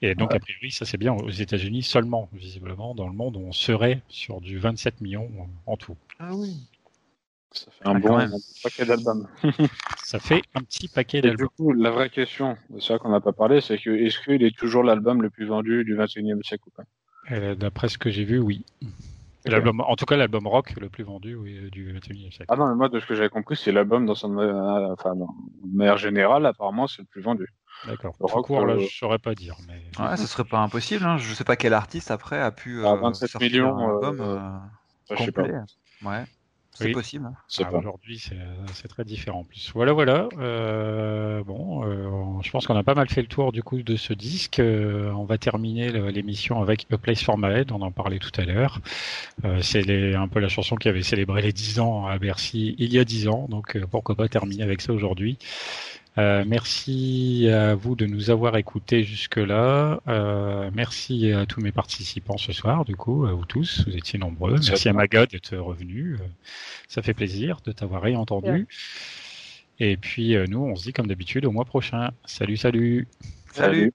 Et 0.00 0.14
donc 0.14 0.32
a 0.32 0.38
priori 0.38 0.70
ça 0.70 0.84
c'est 0.84 0.96
bien 0.96 1.12
aux 1.12 1.30
États-Unis 1.30 1.82
seulement 1.82 2.28
visiblement 2.32 2.94
dans 2.94 3.08
le 3.08 3.14
monde 3.14 3.36
on 3.36 3.50
serait 3.50 4.00
sur 4.08 4.40
du 4.40 4.58
27 4.58 5.00
millions 5.00 5.28
en 5.66 5.76
tout. 5.76 5.96
Ah 6.20 6.36
oui. 6.36 6.56
Ça 7.52 7.70
fait 7.70 7.88
un 7.88 7.96
ah, 7.96 7.98
bon 7.98 8.18
paquet 8.62 8.84
d'albums. 8.84 9.26
ça 9.98 10.18
fait 10.18 10.42
un 10.54 10.60
petit 10.60 10.88
paquet 10.88 11.20
d'albums. 11.20 11.46
Du 11.46 11.48
coup, 11.48 11.72
la 11.72 11.90
vraie 11.90 12.10
question, 12.10 12.56
c'est 12.74 12.82
ça 12.82 12.98
qu'on 12.98 13.10
n'a 13.10 13.20
pas 13.20 13.32
parlé, 13.32 13.60
c'est 13.60 13.78
que 13.78 13.90
est-ce 13.90 14.18
qu'il 14.20 14.42
est 14.42 14.56
toujours 14.56 14.82
l'album 14.82 15.22
le 15.22 15.30
plus 15.30 15.46
vendu 15.46 15.84
du 15.84 15.96
21e 15.96 16.42
siècle 16.42 16.64
ou 16.66 16.70
pas? 16.70 16.84
Euh, 17.30 17.54
D'après 17.54 17.88
ce 17.88 17.98
que 17.98 18.10
j'ai 18.10 18.24
vu, 18.24 18.38
oui 18.38 18.64
en 19.46 19.96
tout 19.96 20.04
cas, 20.06 20.16
l'album 20.16 20.46
rock 20.46 20.74
le 20.80 20.88
plus 20.88 21.04
vendu 21.04 21.34
oui, 21.34 21.70
du 21.70 21.92
21e 21.94 22.32
siècle. 22.32 22.44
Ah 22.48 22.56
non, 22.56 22.68
mais 22.68 22.74
moi, 22.74 22.88
de 22.88 23.00
ce 23.00 23.06
que 23.06 23.14
j'avais 23.14 23.28
compris, 23.28 23.56
c'est 23.56 23.72
l'album 23.72 24.06
dans 24.06 24.14
son, 24.14 24.36
euh, 24.38 24.92
enfin, 24.92 25.14
de 25.14 25.24
manière 25.76 25.96
générale, 25.96 26.46
apparemment, 26.46 26.86
c'est 26.86 27.02
le 27.02 27.06
plus 27.06 27.22
vendu. 27.22 27.52
D'accord. 27.86 28.14
Le 28.20 28.26
rock, 28.26 28.48
là, 28.50 28.74
euh, 28.74 28.80
je 28.80 28.96
saurais 28.96 29.18
pas 29.18 29.34
dire. 29.34 29.56
Mais... 29.68 30.04
Ouais, 30.04 30.16
ce 30.16 30.26
serait 30.26 30.44
pas 30.44 30.58
impossible. 30.58 31.04
Hein. 31.04 31.16
Je 31.18 31.32
sais 31.32 31.44
pas 31.44 31.56
quel 31.56 31.74
artiste 31.74 32.10
après 32.10 32.40
a 32.40 32.50
pu. 32.50 32.84
Euh, 32.84 32.96
27 32.96 33.30
ah, 33.34 33.38
millions. 33.38 33.76
Un 33.76 33.94
album, 33.94 34.20
euh, 34.20 34.38
complet. 35.08 35.16
Je 35.16 35.24
sais 35.24 35.32
pas. 35.32 36.08
Ouais. 36.08 36.24
C'est 36.78 36.92
possible. 36.92 37.26
Hein. 37.26 37.34
Ah, 37.64 37.74
aujourd'hui, 37.74 38.22
c'est 38.72 38.88
très 38.88 39.04
différent 39.04 39.40
en 39.40 39.44
plus. 39.44 39.70
Voilà, 39.74 39.92
voilà. 39.92 40.28
Euh, 40.38 41.42
bon, 41.42 41.84
euh, 41.84 42.40
je 42.42 42.50
pense 42.50 42.66
qu'on 42.66 42.76
a 42.76 42.82
pas 42.82 42.94
mal 42.94 43.08
fait 43.08 43.22
le 43.22 43.26
tour 43.26 43.52
du 43.52 43.62
coup 43.62 43.82
de 43.82 43.96
ce 43.96 44.12
disque. 44.12 44.60
Euh, 44.60 45.10
on 45.12 45.24
va 45.24 45.38
terminer 45.38 45.90
l'émission 46.10 46.62
avec 46.62 46.86
A 46.92 46.98
Place 46.98 47.22
for 47.22 47.36
My 47.36 47.48
Head. 47.48 47.72
On 47.72 47.82
en 47.82 47.90
parlait 47.90 48.18
tout 48.18 48.30
à 48.40 48.44
l'heure. 48.44 48.80
c'est 49.60 50.14
un 50.14 50.28
peu 50.28 50.40
la 50.40 50.48
chanson 50.48 50.76
qui 50.76 50.88
avait 50.88 51.02
célébré 51.02 51.42
les 51.42 51.52
10 51.52 51.80
ans 51.80 52.06
à 52.06 52.18
Bercy 52.18 52.76
il 52.78 52.92
y 52.92 52.98
a 52.98 53.04
10 53.04 53.28
ans. 53.28 53.46
Donc 53.48 53.78
pourquoi 53.90 54.14
pas 54.14 54.28
terminer 54.28 54.62
avec 54.62 54.80
ça 54.80 54.92
aujourd'hui. 54.92 55.38
Euh, 56.16 56.44
merci 56.46 57.48
à 57.48 57.74
vous 57.74 57.94
de 57.94 58.06
nous 58.06 58.30
avoir 58.30 58.56
écoutés 58.56 59.04
jusque-là. 59.04 60.00
Euh, 60.08 60.70
merci 60.74 61.32
à 61.32 61.46
tous 61.46 61.60
mes 61.60 61.70
participants 61.70 62.38
ce 62.38 62.52
soir, 62.52 62.84
du 62.84 62.96
coup, 62.96 63.26
à 63.26 63.32
vous 63.32 63.44
tous, 63.44 63.84
vous 63.86 63.96
étiez 63.96 64.18
nombreux. 64.18 64.56
Merci 64.66 64.88
à 64.88 64.92
Magod 64.92 65.28
d'être 65.28 65.56
revenu. 65.56 66.14
Euh, 66.14 66.26
ça 66.88 67.02
fait 67.02 67.14
plaisir 67.14 67.60
de 67.64 67.72
t'avoir 67.72 68.02
réentendu. 68.02 68.66
Et 69.80 69.96
puis 69.96 70.34
nous, 70.48 70.60
on 70.60 70.74
se 70.74 70.84
dit 70.84 70.92
comme 70.92 71.06
d'habitude 71.06 71.44
au 71.44 71.52
mois 71.52 71.64
prochain. 71.64 72.10
Salut, 72.24 72.56
salut. 72.56 73.06
Salut. 73.52 73.92